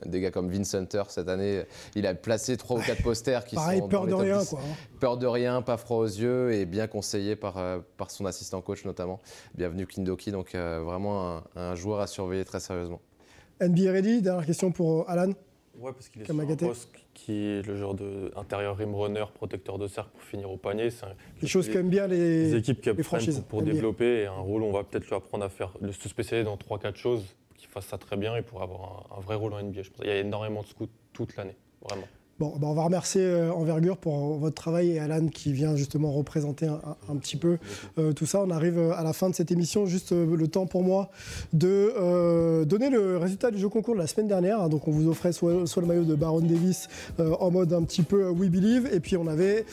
des 0.07 0.20
gars 0.20 0.30
comme 0.30 0.51
Vince 0.51 0.74
Hunter 0.74 1.03
cette 1.09 1.28
année. 1.28 1.62
Il 1.95 2.07
a 2.07 2.14
placé 2.14 2.57
trois 2.57 2.78
ou 2.78 2.82
quatre 2.82 3.03
posters 3.03 3.45
qui 3.45 3.55
Pareil, 3.55 3.78
sont 3.80 3.89
peur 3.89 4.07
de 4.07 4.14
rien, 4.14 4.39
10. 4.41 4.49
quoi. 4.51 4.61
hein. 4.61 4.74
Peur 4.99 5.16
de 5.18 5.26
rien, 5.26 5.62
pas 5.62 5.76
froid 5.76 5.99
aux 5.99 6.07
yeux 6.07 6.53
et 6.53 6.66
bien 6.66 6.86
conseillé 6.89 7.36
par, 7.36 7.62
par 7.97 8.11
son 8.11 8.24
assistant 8.26 8.61
coach 8.61 8.84
notamment. 8.84 9.20
Bienvenue 9.55 9.86
Kindoki, 9.86 10.32
donc 10.32 10.55
euh, 10.55 10.80
vraiment 10.84 11.36
un, 11.36 11.45
un 11.57 11.74
joueur 11.74 12.01
à 12.01 12.07
surveiller 12.07 12.45
très 12.45 12.61
sérieusement. 12.61 13.01
NBA 13.61 13.93
ready 13.93 14.23
Dernière 14.23 14.47
question 14.47 14.73
pour 14.73 15.01
euh, 15.01 15.05
Alan. 15.09 15.33
Ouais, 15.79 15.93
parce 15.93 16.09
qu'il 16.09 16.23
est 16.23 16.25
sur 16.25 16.39
un 16.39 16.57
poste 16.57 16.91
qui 17.15 17.33
est 17.33 17.67
le 17.67 17.77
genre 17.77 17.95
de 17.95 18.33
intérieur 18.37 18.77
rim 18.77 18.95
runner, 18.95 19.25
protecteur 19.33 19.79
de 19.79 19.87
cercle 19.87 20.11
pour 20.13 20.23
finir 20.23 20.51
au 20.51 20.57
panier. 20.57 20.91
C'est 20.91 21.07
Les 21.41 21.47
choses 21.47 21.69
qu'aiment 21.69 21.89
bien 21.89 22.09
les, 22.09 22.51
des 22.51 22.57
équipes 22.57 22.81
qui 22.81 22.87
les 22.87 22.91
apprennent 22.91 23.05
franchises. 23.05 23.45
pour, 23.49 23.63
développer 23.63 24.23
et 24.23 24.27
un 24.27 24.33
rôle 24.33 24.65
on 24.65 24.73
va 24.73 24.83
peut-être 24.83 25.07
lui 25.07 25.15
apprendre 25.15 25.45
à 25.45 25.49
faire, 25.49 25.73
se 25.93 26.09
spécialiser 26.09 26.45
dans 26.45 26.57
3-4 26.57 26.97
choses, 26.97 27.25
qu'il 27.57 27.69
fasse 27.69 27.87
ça 27.87 27.97
très 27.97 28.17
bien 28.17 28.35
et 28.35 28.43
pour 28.43 28.63
avoir 28.63 29.07
un, 29.13 29.19
un 29.19 29.21
vrai 29.21 29.37
rôle 29.37 29.53
en 29.53 29.63
NBA. 29.63 29.83
Je 29.83 29.91
pense. 29.91 30.01
Il 30.03 30.09
y 30.09 30.13
a 30.13 30.19
énormément 30.19 30.63
de 30.63 30.67
scouts 30.67 30.89
toute 31.13 31.37
l'année, 31.37 31.57
vraiment. 31.89 32.09
Bon, 32.39 32.55
bah, 32.57 32.68
on 32.68 32.74
va 32.74 32.84
remercier 32.84 33.22
euh, 33.22 33.51
Envergure 33.53 33.97
pour 33.97 34.14
euh, 34.14 34.39
votre 34.39 34.55
travail 34.55 34.93
et 34.93 35.01
Alan 35.01 35.26
qui 35.26 35.53
vient 35.53 35.74
justement 35.74 36.12
représenter 36.12 36.68
un, 36.68 37.16
petit 37.16 37.36
peu 37.36 37.59
euh, 37.99 38.12
tout 38.12 38.26
ça. 38.26 38.41
On 38.43 38.51
arrive 38.51 38.78
à 38.97 39.03
la 39.03 39.12
fin 39.12 39.28
de 39.28 39.34
cette 39.34 39.51
émission. 39.51 39.86
Juste 39.86 40.12
le 40.12 40.47
temps 40.47 40.66
pour 40.66 40.84
moi 40.84 41.11
de 41.53 42.64
donner 42.64 42.91
le 42.91 43.16
résultat 43.16 43.51
du 43.51 43.59
jeu 43.59 43.68
concours 43.68 43.95
de 43.95 44.01
la 44.01 44.07
semaine 44.07 44.28
dernière. 44.28 44.61
hein. 44.61 44.68
Donc 44.68 44.86
on 44.86 44.93
vous 44.93 45.09
offrait 45.09 45.32
soit, 45.32 45.53
le 45.53 45.86
maillot 45.86 46.05
de 46.05 46.14
Baron 46.14 46.41
Davis 46.41 46.89
en 47.18 47.51
mode 47.51 47.72
un 47.72 47.82
petit 47.82 48.03
peu 48.03 48.28
We 48.28 48.51
Believe 48.51 48.89
et 48.93 49.01
puis 49.01 49.16
on 49.16 49.26
avait 49.26 49.64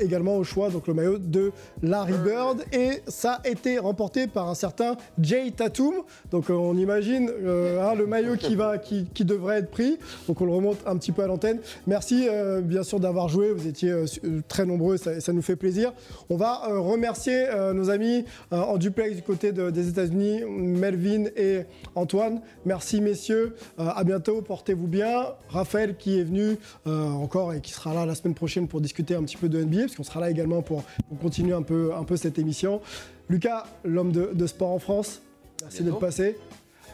également 0.00 0.36
au 0.36 0.44
choix 0.44 0.70
donc 0.70 0.86
le 0.86 0.94
maillot 0.94 1.18
de 1.18 1.52
Larry 1.82 2.14
Bird 2.24 2.64
et 2.72 3.02
ça 3.08 3.40
a 3.44 3.48
été 3.48 3.78
remporté 3.78 4.26
par 4.26 4.48
un 4.48 4.54
certain 4.54 4.96
Jay 5.20 5.50
Tatum. 5.50 5.94
Donc 6.30 6.50
on 6.50 6.76
imagine 6.76 7.28
hein, 7.28 7.94
le 7.96 8.06
maillot 8.06 8.36
qui, 8.36 8.54
va, 8.54 8.78
qui, 8.78 9.06
qui 9.12 9.24
devrait 9.24 9.58
être 9.58 9.70
pris. 9.70 9.98
Donc 10.28 10.40
on 10.40 10.46
le 10.46 10.52
remonte 10.52 10.78
un 10.86 10.96
petit 10.96 11.12
peu 11.12 11.22
à 11.22 11.26
l'antenne. 11.26 11.58
Merci 11.86 12.11
euh, 12.28 12.60
bien 12.60 12.82
sûr 12.82 13.00
d'avoir 13.00 13.28
joué. 13.28 13.52
Vous 13.52 13.66
étiez 13.66 13.90
euh, 13.90 14.06
euh, 14.24 14.40
très 14.48 14.64
nombreux, 14.66 14.96
ça, 14.96 15.20
ça 15.20 15.32
nous 15.32 15.42
fait 15.42 15.56
plaisir. 15.56 15.92
On 16.30 16.36
va 16.36 16.62
euh, 16.68 16.78
remercier 16.78 17.46
nos 17.74 17.90
amis 17.90 18.24
en 18.50 18.76
duplex 18.78 19.16
du 19.16 19.22
côté 19.22 19.52
de- 19.52 19.70
des 19.70 19.88
États-Unis, 19.88 20.42
Melvin 20.48 21.24
et 21.36 21.62
Antoine. 21.94 22.40
Merci 22.64 23.00
messieurs. 23.00 23.54
À 23.78 24.04
bientôt. 24.04 24.42
Portez-vous 24.42 24.86
bien. 24.86 25.26
Raphaël 25.48 25.96
qui 25.96 26.18
est 26.18 26.24
venu 26.24 26.56
encore 26.86 27.52
et 27.54 27.60
qui 27.60 27.72
sera 27.72 27.94
là 27.94 28.06
la 28.06 28.14
semaine 28.14 28.34
prochaine 28.34 28.68
pour 28.68 28.80
discuter 28.80 29.14
un 29.14 29.22
petit 29.22 29.36
peu 29.36 29.48
de 29.48 29.62
NBA, 29.62 29.82
parce 29.82 29.96
qu'on 29.96 30.02
sera 30.02 30.20
là 30.20 30.30
également 30.30 30.62
pour, 30.62 30.82
pour 31.08 31.18
continuer 31.18 31.52
un 31.54 31.62
peu, 31.62 31.92
un 31.94 32.04
peu 32.04 32.16
cette 32.16 32.38
émission. 32.38 32.80
Lucas, 33.28 33.64
l'homme 33.84 34.12
de, 34.12 34.30
de 34.34 34.46
sport 34.46 34.70
en 34.70 34.78
France. 34.78 35.22
Merci 35.62 35.82
d'être 35.84 35.98
passé. 35.98 36.36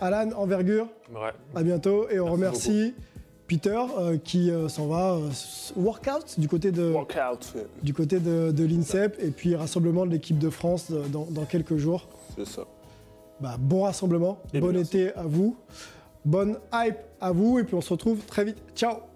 Alan, 0.01 0.31
envergure. 0.37 0.87
Ouais. 1.13 1.31
À 1.55 1.63
bientôt 1.65 2.09
et 2.11 2.21
on 2.21 2.37
Merci 2.37 2.69
remercie 2.71 2.95
Peter 3.49 3.81
euh, 3.99 4.19
qui 4.19 4.51
euh, 4.51 4.69
s'en 4.69 4.87
va 4.87 5.15
euh, 5.15 5.31
workout 5.75 6.39
du 6.39 6.49
côté 6.49 6.71
de, 6.71 6.91
Workout, 6.93 7.55
du 7.83 7.95
côté 7.95 8.21
de, 8.21 8.53
de 8.53 8.65
l'INSEP 8.65 9.17
et 9.21 9.31
puis 9.31 9.57
rassemblement 9.57 10.05
de 10.07 10.11
l'équipe 10.11 10.39
de 10.39 10.51
France 10.51 10.89
euh, 10.93 11.09
dans, 11.09 11.27
dans 11.31 11.45
quelques 11.47 11.77
jours. 11.77 12.07
c'est 12.37 12.47
ça. 12.47 12.65
Bah, 13.41 13.57
bon 13.59 13.83
rassemblement, 13.85 14.39
Et 14.53 14.61
bon 14.61 14.73
merci. 14.73 14.99
été 14.99 15.15
à 15.15 15.23
vous, 15.23 15.57
bonne 16.25 16.59
hype 16.75 16.99
à 17.21 17.33
vous 17.33 17.59
et 17.59 17.65
puis 17.65 17.75
on 17.75 17.81
se 17.81 17.91
retrouve 17.91 18.19
très 18.27 18.45
vite. 18.45 18.59
Ciao 18.77 19.08